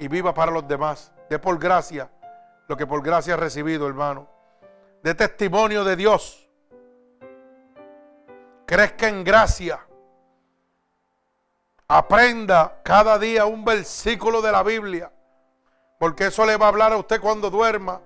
y 0.00 0.08
viva 0.08 0.34
para 0.34 0.50
los 0.50 0.66
demás. 0.66 1.12
De 1.28 1.38
por 1.38 1.60
gracia 1.60 2.10
lo 2.66 2.76
que 2.76 2.88
por 2.88 3.04
gracia 3.04 3.34
ha 3.34 3.36
recibido, 3.36 3.86
hermano. 3.86 4.26
De 5.04 5.14
testimonio 5.14 5.84
de 5.84 5.94
Dios. 5.94 6.39
Crezca 8.70 9.08
en 9.08 9.24
gracia. 9.24 9.84
Aprenda 11.88 12.80
cada 12.84 13.18
día 13.18 13.44
un 13.44 13.64
versículo 13.64 14.40
de 14.40 14.52
la 14.52 14.62
Biblia, 14.62 15.10
porque 15.98 16.26
eso 16.26 16.46
le 16.46 16.56
va 16.56 16.66
a 16.66 16.68
hablar 16.68 16.92
a 16.92 16.96
usted 16.96 17.20
cuando 17.20 17.50
duerma, 17.50 18.00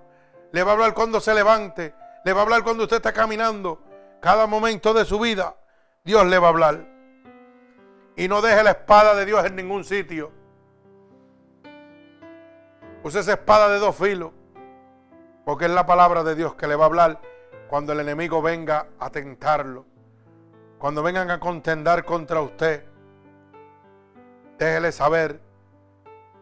le 0.51 0.63
va 0.63 0.71
a 0.71 0.73
hablar 0.73 0.95
cuando 0.95 1.19
se 1.19 1.35
levante, 1.35 1.93
le 2.23 2.33
va 2.33 2.39
a 2.39 2.43
hablar 2.45 2.63
cuando 2.63 2.81
usted 2.81 2.95
está 2.95 3.13
caminando. 3.13 3.79
Cada 4.19 4.47
momento 4.47 4.91
de 4.95 5.05
su 5.05 5.19
vida, 5.19 5.55
Dios 6.03 6.25
le 6.25 6.39
va 6.39 6.47
a 6.47 6.49
hablar. 6.49 6.83
Y 8.15 8.27
no 8.27 8.41
deje 8.41 8.63
la 8.63 8.71
espada 8.71 9.13
de 9.13 9.25
Dios 9.27 9.45
en 9.45 9.55
ningún 9.55 9.83
sitio. 9.83 10.31
Use 13.03 13.19
esa 13.19 13.33
espada 13.33 13.69
de 13.69 13.77
dos 13.77 13.95
filos, 13.95 14.31
porque 15.45 15.65
es 15.65 15.71
la 15.71 15.85
palabra 15.85 16.23
de 16.23 16.33
Dios 16.33 16.55
que 16.55 16.65
le 16.65 16.75
va 16.75 16.85
a 16.85 16.87
hablar 16.87 17.21
cuando 17.67 17.93
el 17.93 17.99
enemigo 17.99 18.41
venga 18.41 18.87
a 18.97 19.11
tentarlo, 19.11 19.85
cuando 20.85 21.01
vengan 21.01 21.31
a 21.31 21.39
contendar 21.39 22.05
contra 22.05 22.41
usted 22.41 22.83
déjele 24.59 24.91
saber 24.91 25.41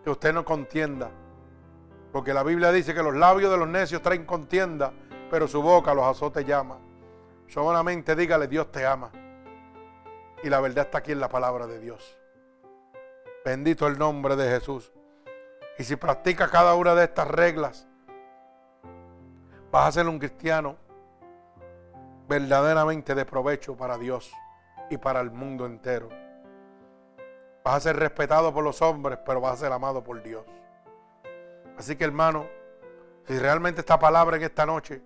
que 0.04 0.10
usted 0.10 0.34
no 0.34 0.44
contienda. 0.44 1.10
Porque 2.12 2.34
la 2.34 2.44
Biblia 2.44 2.74
dice 2.74 2.94
que 2.94 3.02
los 3.02 3.16
labios 3.16 3.50
de 3.50 3.58
los 3.58 3.70
necios 3.70 4.02
traen 4.02 4.26
contienda, 4.26 4.92
pero 5.32 5.48
su 5.48 5.62
boca 5.62 5.94
los 5.94 6.04
azotes 6.04 6.46
llama. 6.46 6.78
Solamente 7.48 8.18
dígale, 8.18 8.50
Dios 8.50 8.70
te 8.70 8.86
ama. 8.86 9.12
Y 10.44 10.50
la 10.50 10.60
verdad 10.60 10.88
está 10.88 10.98
aquí 10.98 11.14
en 11.14 11.22
la 11.22 11.30
palabra 11.30 11.66
de 11.66 11.80
Dios. 11.80 12.18
Bendito 13.46 13.88
el 13.88 13.98
nombre 13.98 14.36
de 14.36 14.50
Jesús. 14.50 14.92
Y 15.80 15.86
si 15.86 15.96
practica 15.96 16.50
cada 16.50 16.76
una 16.76 16.96
de 16.96 17.06
estas 17.06 17.30
reglas, 17.30 17.88
vas 19.72 19.88
a 19.88 19.92
ser 19.94 20.08
un 20.10 20.20
cristiano 20.20 20.83
verdaderamente 22.28 23.16
de 23.16 23.26
provecho 23.26 23.76
para 23.76 23.98
Dios 23.98 24.32
y 24.90 24.98
para 24.98 25.22
el 25.22 25.32
mundo 25.32 25.66
entero. 25.66 26.10
Vas 27.64 27.76
a 27.76 27.80
ser 27.80 27.96
respetado 27.98 28.54
por 28.54 28.64
los 28.64 28.82
hombres, 28.82 29.20
pero 29.26 29.42
vas 29.42 29.54
a 29.54 29.58
ser 29.58 29.72
amado 29.72 30.04
por 30.04 30.22
Dios. 30.22 30.46
Así 31.78 31.96
que 31.96 32.04
hermano, 32.04 32.48
si 33.28 33.38
realmente 33.40 33.82
esta 33.82 33.98
palabra 34.00 34.38
en 34.38 34.44
esta 34.44 34.66
noche 34.66 35.02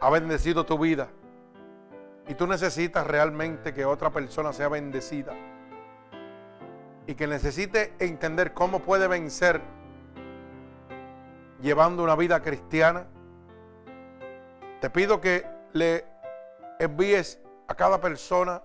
ha 0.00 0.10
bendecido 0.10 0.64
tu 0.64 0.78
vida 0.78 1.08
y 2.26 2.34
tú 2.34 2.46
necesitas 2.46 3.06
realmente 3.06 3.74
que 3.74 3.84
otra 3.84 4.10
persona 4.10 4.52
sea 4.52 4.68
bendecida 4.68 5.34
y 7.06 7.14
que 7.14 7.26
necesite 7.26 7.92
entender 7.98 8.54
cómo 8.54 8.80
puede 8.80 9.08
vencer 9.08 9.60
llevando 11.60 12.02
una 12.02 12.16
vida 12.16 12.42
cristiana, 12.42 13.06
te 14.80 14.90
pido 14.90 15.20
que 15.20 15.44
le 15.72 16.04
envíes 16.78 17.40
a 17.68 17.74
cada 17.74 18.00
persona 18.00 18.62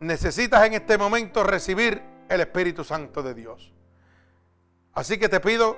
necesitas 0.00 0.64
en 0.66 0.72
este 0.74 0.96
momento 0.96 1.44
recibir 1.44 2.02
el 2.28 2.40
Espíritu 2.40 2.82
Santo 2.82 3.22
de 3.22 3.34
Dios. 3.34 3.72
Así 4.94 5.18
que 5.18 5.28
te 5.28 5.38
pido 5.38 5.76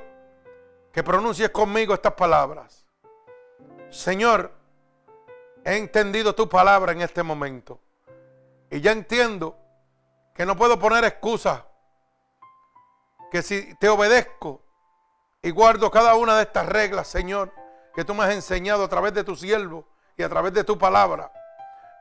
que 0.92 1.02
pronuncies 1.02 1.50
conmigo 1.50 1.94
estas 1.94 2.14
palabras. 2.14 2.86
Señor, 3.90 4.52
he 5.64 5.76
entendido 5.76 6.34
tu 6.34 6.48
palabra 6.48 6.92
en 6.92 7.00
este 7.00 7.22
momento. 7.24 7.80
Y 8.70 8.80
ya 8.80 8.92
entiendo 8.92 9.58
que 10.34 10.44
no 10.44 10.56
puedo 10.56 10.78
poner 10.78 11.04
excusas. 11.04 11.62
Que 13.30 13.42
si 13.42 13.74
te 13.76 13.88
obedezco 13.88 14.62
y 15.42 15.50
guardo 15.50 15.90
cada 15.90 16.14
una 16.16 16.36
de 16.36 16.42
estas 16.42 16.66
reglas, 16.66 17.08
Señor, 17.08 17.52
que 17.94 18.04
tú 18.04 18.14
me 18.14 18.24
has 18.24 18.34
enseñado 18.34 18.84
a 18.84 18.88
través 18.88 19.14
de 19.14 19.24
tu 19.24 19.36
siervo 19.36 19.86
y 20.16 20.22
a 20.22 20.28
través 20.28 20.52
de 20.52 20.64
tu 20.64 20.76
palabra, 20.76 21.32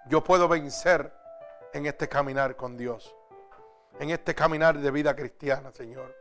yo 0.08 0.24
puedo 0.24 0.48
vencer 0.48 1.14
en 1.74 1.86
este 1.86 2.10
caminar 2.10 2.56
con 2.56 2.78
Dios, 2.78 3.16
en 4.00 4.10
este 4.10 4.36
caminar 4.36 4.78
de 4.78 4.92
vida 4.92 5.16
cristiana, 5.16 5.72
Señor. 5.72 6.16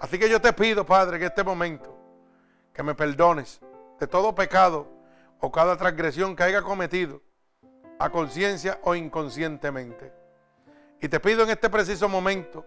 Así 0.00 0.18
que 0.18 0.28
yo 0.28 0.40
te 0.40 0.52
pido, 0.52 0.84
Padre, 0.84 1.18
en 1.18 1.22
este 1.24 1.44
momento, 1.44 1.96
que 2.72 2.82
me 2.82 2.94
perdones 2.94 3.60
de 4.00 4.06
todo 4.06 4.34
pecado 4.34 4.88
o 5.40 5.52
cada 5.52 5.76
transgresión 5.76 6.34
que 6.34 6.42
haya 6.42 6.62
cometido, 6.62 7.20
a 7.98 8.10
conciencia 8.10 8.80
o 8.82 8.94
inconscientemente. 8.94 10.21
Y 11.02 11.08
te 11.08 11.18
pido 11.18 11.42
en 11.42 11.50
este 11.50 11.68
preciso 11.68 12.08
momento, 12.08 12.64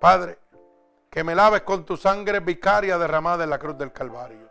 Padre, 0.00 0.38
que 1.10 1.22
me 1.22 1.34
laves 1.34 1.60
con 1.60 1.84
tu 1.84 1.98
sangre 1.98 2.40
vicaria 2.40 2.96
derramada 2.96 3.44
en 3.44 3.50
la 3.50 3.58
cruz 3.58 3.76
del 3.76 3.92
Calvario. 3.92 4.50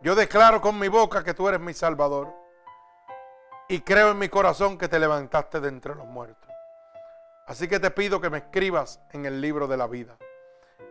Yo 0.00 0.14
declaro 0.14 0.62
con 0.62 0.78
mi 0.78 0.88
boca 0.88 1.22
que 1.22 1.34
tú 1.34 1.46
eres 1.46 1.60
mi 1.60 1.74
Salvador. 1.74 2.34
Y 3.68 3.82
creo 3.82 4.12
en 4.12 4.18
mi 4.18 4.30
corazón 4.30 4.78
que 4.78 4.88
te 4.88 4.98
levantaste 4.98 5.60
de 5.60 5.68
entre 5.68 5.94
los 5.94 6.06
muertos. 6.06 6.48
Así 7.46 7.68
que 7.68 7.78
te 7.78 7.90
pido 7.90 8.18
que 8.18 8.30
me 8.30 8.38
escribas 8.38 8.98
en 9.12 9.26
el 9.26 9.42
libro 9.42 9.68
de 9.68 9.76
la 9.76 9.86
vida. 9.86 10.16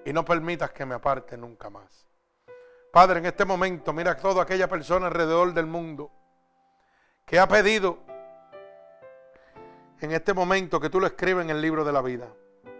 Y 0.05 0.13
no 0.13 0.23
permitas 0.23 0.69
que 0.69 0.85
me 0.85 0.93
aparte 0.93 1.37
nunca 1.37 1.71
más. 1.71 2.07
Padre, 2.93 3.17
en 3.17 3.25
este 3.25 3.45
momento, 3.45 3.93
mira 3.93 4.11
a 4.11 4.17
toda 4.17 4.43
aquella 4.43 4.67
persona 4.67 5.07
alrededor 5.07 5.55
del 5.55 5.65
mundo 5.65 6.11
que 7.25 7.39
ha 7.39 7.47
pedido 7.47 8.08
en 10.01 10.11
este 10.11 10.33
momento 10.33 10.79
que 10.79 10.89
tú 10.89 10.99
lo 10.99 11.07
escribas 11.07 11.43
en 11.43 11.49
el 11.49 11.61
libro 11.61 11.83
de 11.83 11.91
la 11.91 12.01
vida. 12.01 12.27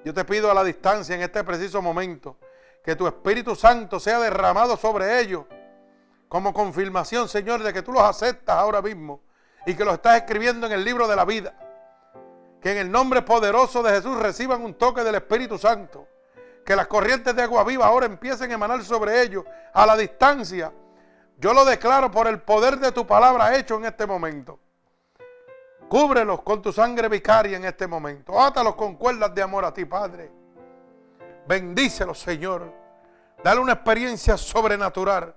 Yo 0.06 0.14
te 0.14 0.24
pido 0.26 0.50
a 0.50 0.54
la 0.54 0.64
distancia 0.64 1.16
en 1.16 1.22
este 1.22 1.44
preciso 1.44 1.82
momento 1.82 2.38
que 2.84 2.96
tu 2.96 3.08
Espíritu 3.08 3.56
Santo 3.56 4.00
sea 4.00 4.20
derramado 4.20 4.78
sobre 4.78 5.20
ellos 5.20 5.46
como 6.30 6.54
confirmación, 6.54 7.28
Señor, 7.28 7.64
de 7.64 7.74
que 7.74 7.82
tú 7.82 7.92
los 7.92 8.04
aceptas 8.04 8.56
ahora 8.56 8.82
mismo 8.82 9.22
y 9.66 9.74
que 9.76 9.84
los 9.84 9.96
estás 9.96 10.18
escribiendo 10.18 10.68
en 10.68 10.74
el 10.74 10.86
libro 10.86 11.08
de 11.08 11.16
la 11.16 11.26
vida. 11.26 11.54
Que 12.62 12.72
en 12.72 12.78
el 12.78 12.92
nombre 12.92 13.22
poderoso 13.22 13.84
de 13.84 13.92
Jesús 13.92 14.18
reciban 14.18 14.64
un 14.64 14.76
toque 14.76 15.04
del 15.04 15.16
Espíritu 15.16 15.58
Santo. 15.58 16.08
Que 16.66 16.76
las 16.76 16.88
corrientes 16.88 17.36
de 17.36 17.42
agua 17.42 17.64
viva 17.64 17.88
ahora 17.88 18.06
empiecen 18.06 18.52
a 18.52 18.54
emanar 18.54 18.84
sobre 18.84 19.22
ellos 19.22 19.44
a 19.74 19.86
la 19.86 19.98
distancia. 19.98 20.72
Yo 21.38 21.54
lo 21.54 21.66
declaro 21.66 22.12
por 22.12 22.28
el 22.28 22.42
poder 22.42 22.78
de 22.80 22.92
tu 22.92 23.08
palabra 23.08 23.56
hecho 23.58 23.78
en 23.78 23.86
este 23.86 24.06
momento. 24.06 24.60
Cúbrelos 25.90 26.44
con 26.44 26.62
tu 26.62 26.72
sangre 26.72 27.10
vicaria 27.10 27.58
en 27.58 27.66
este 27.66 27.88
momento. 27.88 28.40
Átalos 28.40 28.76
con 28.76 28.96
cuerdas 28.96 29.34
de 29.34 29.42
amor 29.42 29.66
a 29.66 29.74
ti, 29.74 29.86
Padre. 29.86 30.32
Bendícelos, 31.48 32.20
Señor. 32.20 32.72
Dale 33.44 33.60
una 33.60 33.74
experiencia 33.74 34.38
sobrenatural 34.38 35.34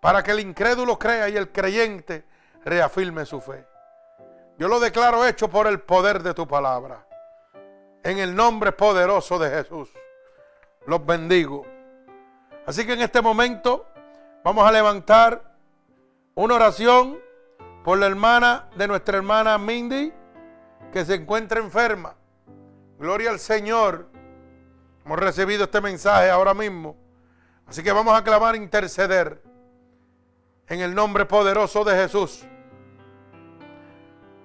para 0.00 0.22
que 0.22 0.30
el 0.30 0.40
incrédulo 0.40 0.98
crea 0.98 1.28
y 1.28 1.36
el 1.36 1.52
creyente 1.52 2.24
reafirme 2.64 3.26
su 3.26 3.38
fe. 3.38 3.66
Yo 4.56 4.66
lo 4.66 4.80
declaro 4.80 5.26
hecho 5.26 5.48
por 5.48 5.66
el 5.66 5.80
poder 5.80 6.22
de 6.22 6.32
tu 6.32 6.48
palabra. 6.48 7.06
En 8.02 8.18
el 8.18 8.34
nombre 8.34 8.72
poderoso 8.72 9.38
de 9.38 9.50
Jesús. 9.50 9.90
Los 10.86 11.04
bendigo. 11.04 11.66
Así 12.66 12.86
que 12.86 12.94
en 12.94 13.02
este 13.02 13.20
momento 13.20 13.86
vamos 14.42 14.66
a 14.66 14.72
levantar 14.72 15.42
una 16.34 16.54
oración 16.54 17.18
por 17.84 17.98
la 17.98 18.06
hermana 18.06 18.68
de 18.76 18.86
nuestra 18.88 19.16
hermana 19.16 19.56
Mindy 19.58 20.12
que 20.92 21.04
se 21.04 21.14
encuentra 21.14 21.60
enferma. 21.60 22.14
Gloria 22.98 23.30
al 23.30 23.38
Señor. 23.38 24.08
Hemos 25.04 25.18
recibido 25.18 25.64
este 25.64 25.80
mensaje 25.80 26.28
ahora 26.28 26.52
mismo. 26.52 26.96
Así 27.66 27.82
que 27.82 27.92
vamos 27.92 28.18
a 28.18 28.22
clamar 28.22 28.56
interceder 28.56 29.42
en 30.66 30.80
el 30.80 30.94
nombre 30.94 31.24
poderoso 31.24 31.84
de 31.84 31.94
Jesús. 31.94 32.44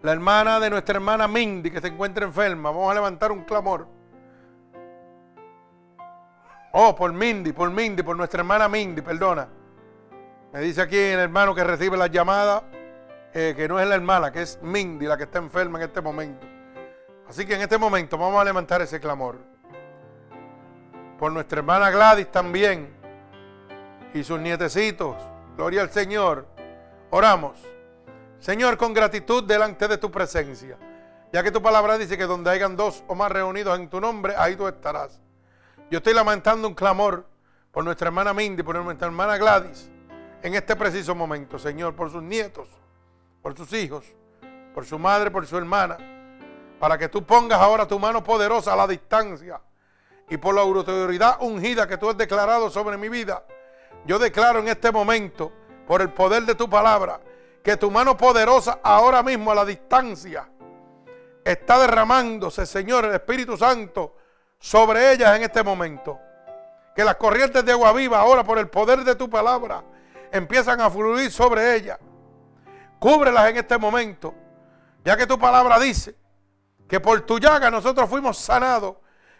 La 0.01 0.11
hermana 0.11 0.59
de 0.59 0.69
nuestra 0.69 0.95
hermana 0.95 1.27
Mindy 1.27 1.71
que 1.71 1.81
se 1.81 1.87
encuentra 1.87 2.25
enferma, 2.25 2.69
vamos 2.69 2.91
a 2.91 2.93
levantar 2.93 3.31
un 3.31 3.43
clamor. 3.43 3.87
Oh, 6.71 6.95
por 6.95 7.11
Mindy, 7.11 7.51
por 7.51 7.69
Mindy, 7.71 8.03
por 8.03 8.15
nuestra 8.15 8.41
hermana 8.41 8.67
Mindy, 8.67 9.01
perdona. 9.01 9.47
Me 10.53 10.59
dice 10.59 10.81
aquí 10.81 10.97
el 10.97 11.19
hermano 11.19 11.55
que 11.55 11.63
recibe 11.63 11.97
la 11.97 12.07
llamada 12.07 12.63
eh, 13.35 13.53
que 13.55 13.67
no 13.67 13.79
es 13.79 13.87
la 13.87 13.93
hermana, 13.93 14.31
que 14.31 14.41
es 14.41 14.57
Mindy 14.63 15.05
la 15.05 15.17
que 15.17 15.25
está 15.25 15.37
enferma 15.37 15.77
en 15.77 15.83
este 15.85 16.01
momento. 16.01 16.47
Así 17.27 17.45
que 17.45 17.53
en 17.53 17.61
este 17.61 17.77
momento 17.77 18.17
vamos 18.17 18.41
a 18.41 18.45
levantar 18.45 18.81
ese 18.81 18.99
clamor. 18.99 19.37
Por 21.19 21.31
nuestra 21.31 21.59
hermana 21.59 21.91
Gladys 21.91 22.31
también 22.31 22.95
y 24.13 24.23
sus 24.23 24.39
nietecitos 24.39 25.15
Gloria 25.55 25.81
al 25.81 25.89
Señor. 25.89 26.45
Oramos. 27.11 27.57
Señor, 28.39 28.77
con 28.77 28.93
gratitud 28.93 29.43
delante 29.43 29.87
de 29.87 29.97
tu 29.97 30.11
presencia. 30.11 30.77
Ya 31.31 31.43
que 31.43 31.51
tu 31.51 31.61
palabra 31.61 31.97
dice 31.97 32.17
que 32.17 32.25
donde 32.25 32.49
hayan 32.49 32.75
dos 32.75 33.03
o 33.07 33.15
más 33.15 33.31
reunidos 33.31 33.79
en 33.79 33.89
tu 33.89 34.01
nombre, 34.01 34.33
ahí 34.37 34.55
tú 34.55 34.67
estarás. 34.67 35.21
Yo 35.89 35.97
estoy 35.97 36.13
lamentando 36.13 36.67
un 36.67 36.73
clamor 36.73 37.25
por 37.71 37.83
nuestra 37.83 38.07
hermana 38.07 38.33
Mindy, 38.33 38.63
por 38.63 38.75
nuestra 38.75 39.07
hermana 39.07 39.37
Gladys, 39.37 39.89
en 40.41 40.55
este 40.55 40.75
preciso 40.75 41.15
momento, 41.15 41.57
Señor, 41.57 41.95
por 41.95 42.11
sus 42.11 42.23
nietos, 42.23 42.69
por 43.45 43.55
sus 43.55 43.71
hijos, 43.73 44.03
por 44.73 44.87
su 44.87 44.97
madre, 44.97 45.29
por 45.29 45.45
su 45.45 45.55
hermana, 45.55 45.99
para 46.79 46.97
que 46.97 47.07
tú 47.07 47.23
pongas 47.23 47.61
ahora 47.61 47.87
tu 47.87 47.99
mano 47.99 48.23
poderosa 48.23 48.73
a 48.73 48.75
la 48.75 48.87
distancia 48.87 49.61
y 50.27 50.37
por 50.37 50.55
la 50.55 50.61
autoridad 50.61 51.37
ungida 51.41 51.87
que 51.87 51.95
tú 51.99 52.09
has 52.09 52.17
declarado 52.17 52.71
sobre 52.71 52.97
mi 52.97 53.07
vida 53.07 53.45
yo 54.03 54.17
declaro 54.17 54.57
en 54.57 54.67
este 54.67 54.91
momento, 54.91 55.51
por 55.85 56.01
el 56.01 56.09
poder 56.09 56.41
de 56.41 56.55
tu 56.55 56.67
palabra, 56.67 57.21
que 57.63 57.77
tu 57.77 57.91
mano 57.91 58.17
poderosa 58.17 58.79
ahora 58.81 59.21
mismo 59.21 59.51
a 59.51 59.55
la 59.55 59.63
distancia 59.63 60.49
está 61.43 61.77
derramándose, 61.77 62.65
Señor, 62.65 63.05
el 63.05 63.13
Espíritu 63.13 63.55
Santo 63.57 64.15
sobre 64.57 65.11
ellas 65.11 65.35
en 65.35 65.43
este 65.43 65.61
momento. 65.61 66.19
Que 66.95 67.03
las 67.03 67.17
corrientes 67.17 67.63
de 67.63 67.73
agua 67.73 67.93
viva 67.93 68.19
ahora 68.19 68.43
por 68.43 68.57
el 68.57 68.69
poder 68.69 69.03
de 69.03 69.13
tu 69.13 69.29
palabra 69.29 69.83
empiezan 70.31 70.81
a 70.81 70.89
fluir 70.89 71.31
sobre 71.31 71.75
ellas. 71.75 71.99
Cúbrelas 72.99 73.49
en 73.49 73.57
este 73.57 73.77
momento, 73.77 74.33
ya 75.03 75.15
que 75.15 75.27
tu 75.27 75.37
palabra 75.37 75.79
dice 75.79 76.15
que 76.87 76.99
por 76.99 77.21
tu 77.21 77.39
llaga 77.39 77.71
nosotros 77.71 78.09
fuimos 78.09 78.37
sanados 78.37 78.97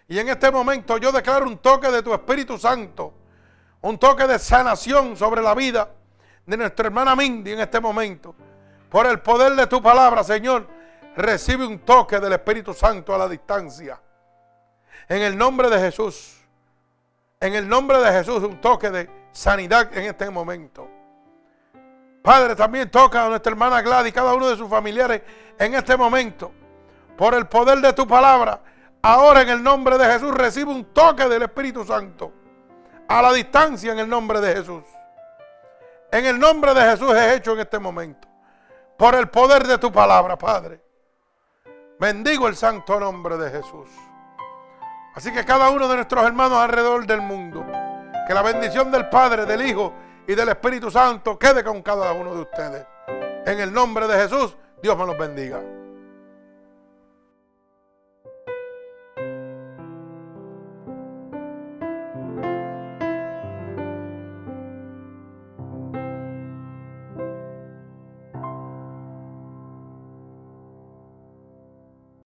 Y 0.08 0.20
en 0.20 0.30
este 0.30 0.52
momento 0.52 0.98
yo 0.98 1.12
declaro 1.12 1.46
un 1.46 1.58
toque 1.58 1.90
de 1.90 2.04
tu 2.04 2.14
Espíritu 2.14 2.58
Santo, 2.58 3.14
un 3.82 3.98
toque 3.98 4.28
de 4.28 4.38
sanación 4.38 5.18
sobre 5.18 5.42
la 5.42 5.56
vida 5.56 5.90
de 6.46 6.58
nuestra 6.58 6.88
hermana 6.88 7.16
Mindy 7.16 7.54
en 7.54 7.60
este 7.60 7.80
momento. 7.80 8.36
Por 8.90 9.08
el 9.08 9.20
poder 9.20 9.54
de 9.56 9.66
tu 9.66 9.82
palabra, 9.82 10.24
Señor, 10.24 10.68
recibe 11.16 11.66
un 11.66 11.80
toque 11.80 12.20
del 12.20 12.34
Espíritu 12.34 12.74
Santo 12.74 13.16
a 13.16 13.18
la 13.18 13.28
distancia. 13.28 14.00
En 15.08 15.22
el 15.22 15.38
nombre 15.38 15.70
de 15.70 15.80
Jesús. 15.80 16.40
En 17.40 17.56
el 17.56 17.68
nombre 17.68 17.98
de 18.00 18.12
Jesús, 18.12 18.44
un 18.44 18.62
toque 18.62 18.92
de 18.92 19.10
sanidad 19.32 19.96
en 19.98 20.06
este 20.06 20.30
momento. 20.30 20.88
Padre, 22.26 22.56
también 22.56 22.90
toca 22.90 23.24
a 23.24 23.30
nuestra 23.30 23.52
hermana 23.52 23.84
Gladys 23.84 24.10
y 24.10 24.12
cada 24.12 24.34
uno 24.34 24.48
de 24.50 24.58
sus 24.58 24.68
familiares 24.68 25.22
en 25.60 25.76
este 25.76 25.96
momento. 25.96 26.52
Por 27.16 27.36
el 27.36 27.46
poder 27.46 27.80
de 27.82 27.94
tu 27.94 28.08
palabra, 28.08 28.60
ahora 29.04 29.44
en 29.44 29.50
el 29.50 29.62
nombre 29.62 29.96
de 30.00 30.06
Jesús 30.06 30.34
recibe 30.34 30.72
un 30.72 30.86
toque 30.86 31.30
del 31.30 31.44
Espíritu 31.44 31.86
Santo. 31.86 32.34
A 33.08 33.22
la 33.22 33.32
distancia 33.32 33.92
en 33.92 34.00
el 34.00 34.10
nombre 34.10 34.42
de 34.42 34.56
Jesús. 34.56 34.84
En 36.12 36.26
el 36.26 36.40
nombre 36.40 36.74
de 36.74 36.82
Jesús 36.82 37.14
es 37.14 37.36
hecho 37.36 37.54
en 37.54 37.60
este 37.60 37.78
momento. 37.78 38.28
Por 38.98 39.14
el 39.14 39.30
poder 39.30 39.68
de 39.68 39.78
tu 39.78 39.92
palabra, 39.92 40.36
Padre. 40.36 40.82
Bendigo 42.00 42.48
el 42.48 42.56
santo 42.56 43.00
nombre 43.00 43.38
de 43.38 43.52
Jesús. 43.52 43.90
Así 45.14 45.32
que 45.32 45.46
cada 45.46 45.70
uno 45.70 45.88
de 45.88 45.98
nuestros 45.98 46.26
hermanos 46.26 46.58
alrededor 46.58 47.06
del 47.06 47.22
mundo, 47.22 47.64
que 48.28 48.34
la 48.34 48.42
bendición 48.42 48.92
del 48.92 49.10
Padre, 49.10 49.46
del 49.46 49.62
Hijo 49.62 49.94
y 50.28 50.36
del 50.36 50.50
Espíritu 50.50 50.90
Santo 50.90 51.38
quede 51.38 51.64
con 51.64 51.82
cada 51.82 52.12
uno 52.14 52.34
de 52.36 52.42
ustedes. 52.42 52.86
En 53.46 53.60
el 53.60 53.72
nombre 53.72 54.08
de 54.08 54.16
Jesús, 54.16 54.56
Dios 54.82 54.98
me 54.98 55.06
los 55.06 55.18
bendiga. 55.18 55.62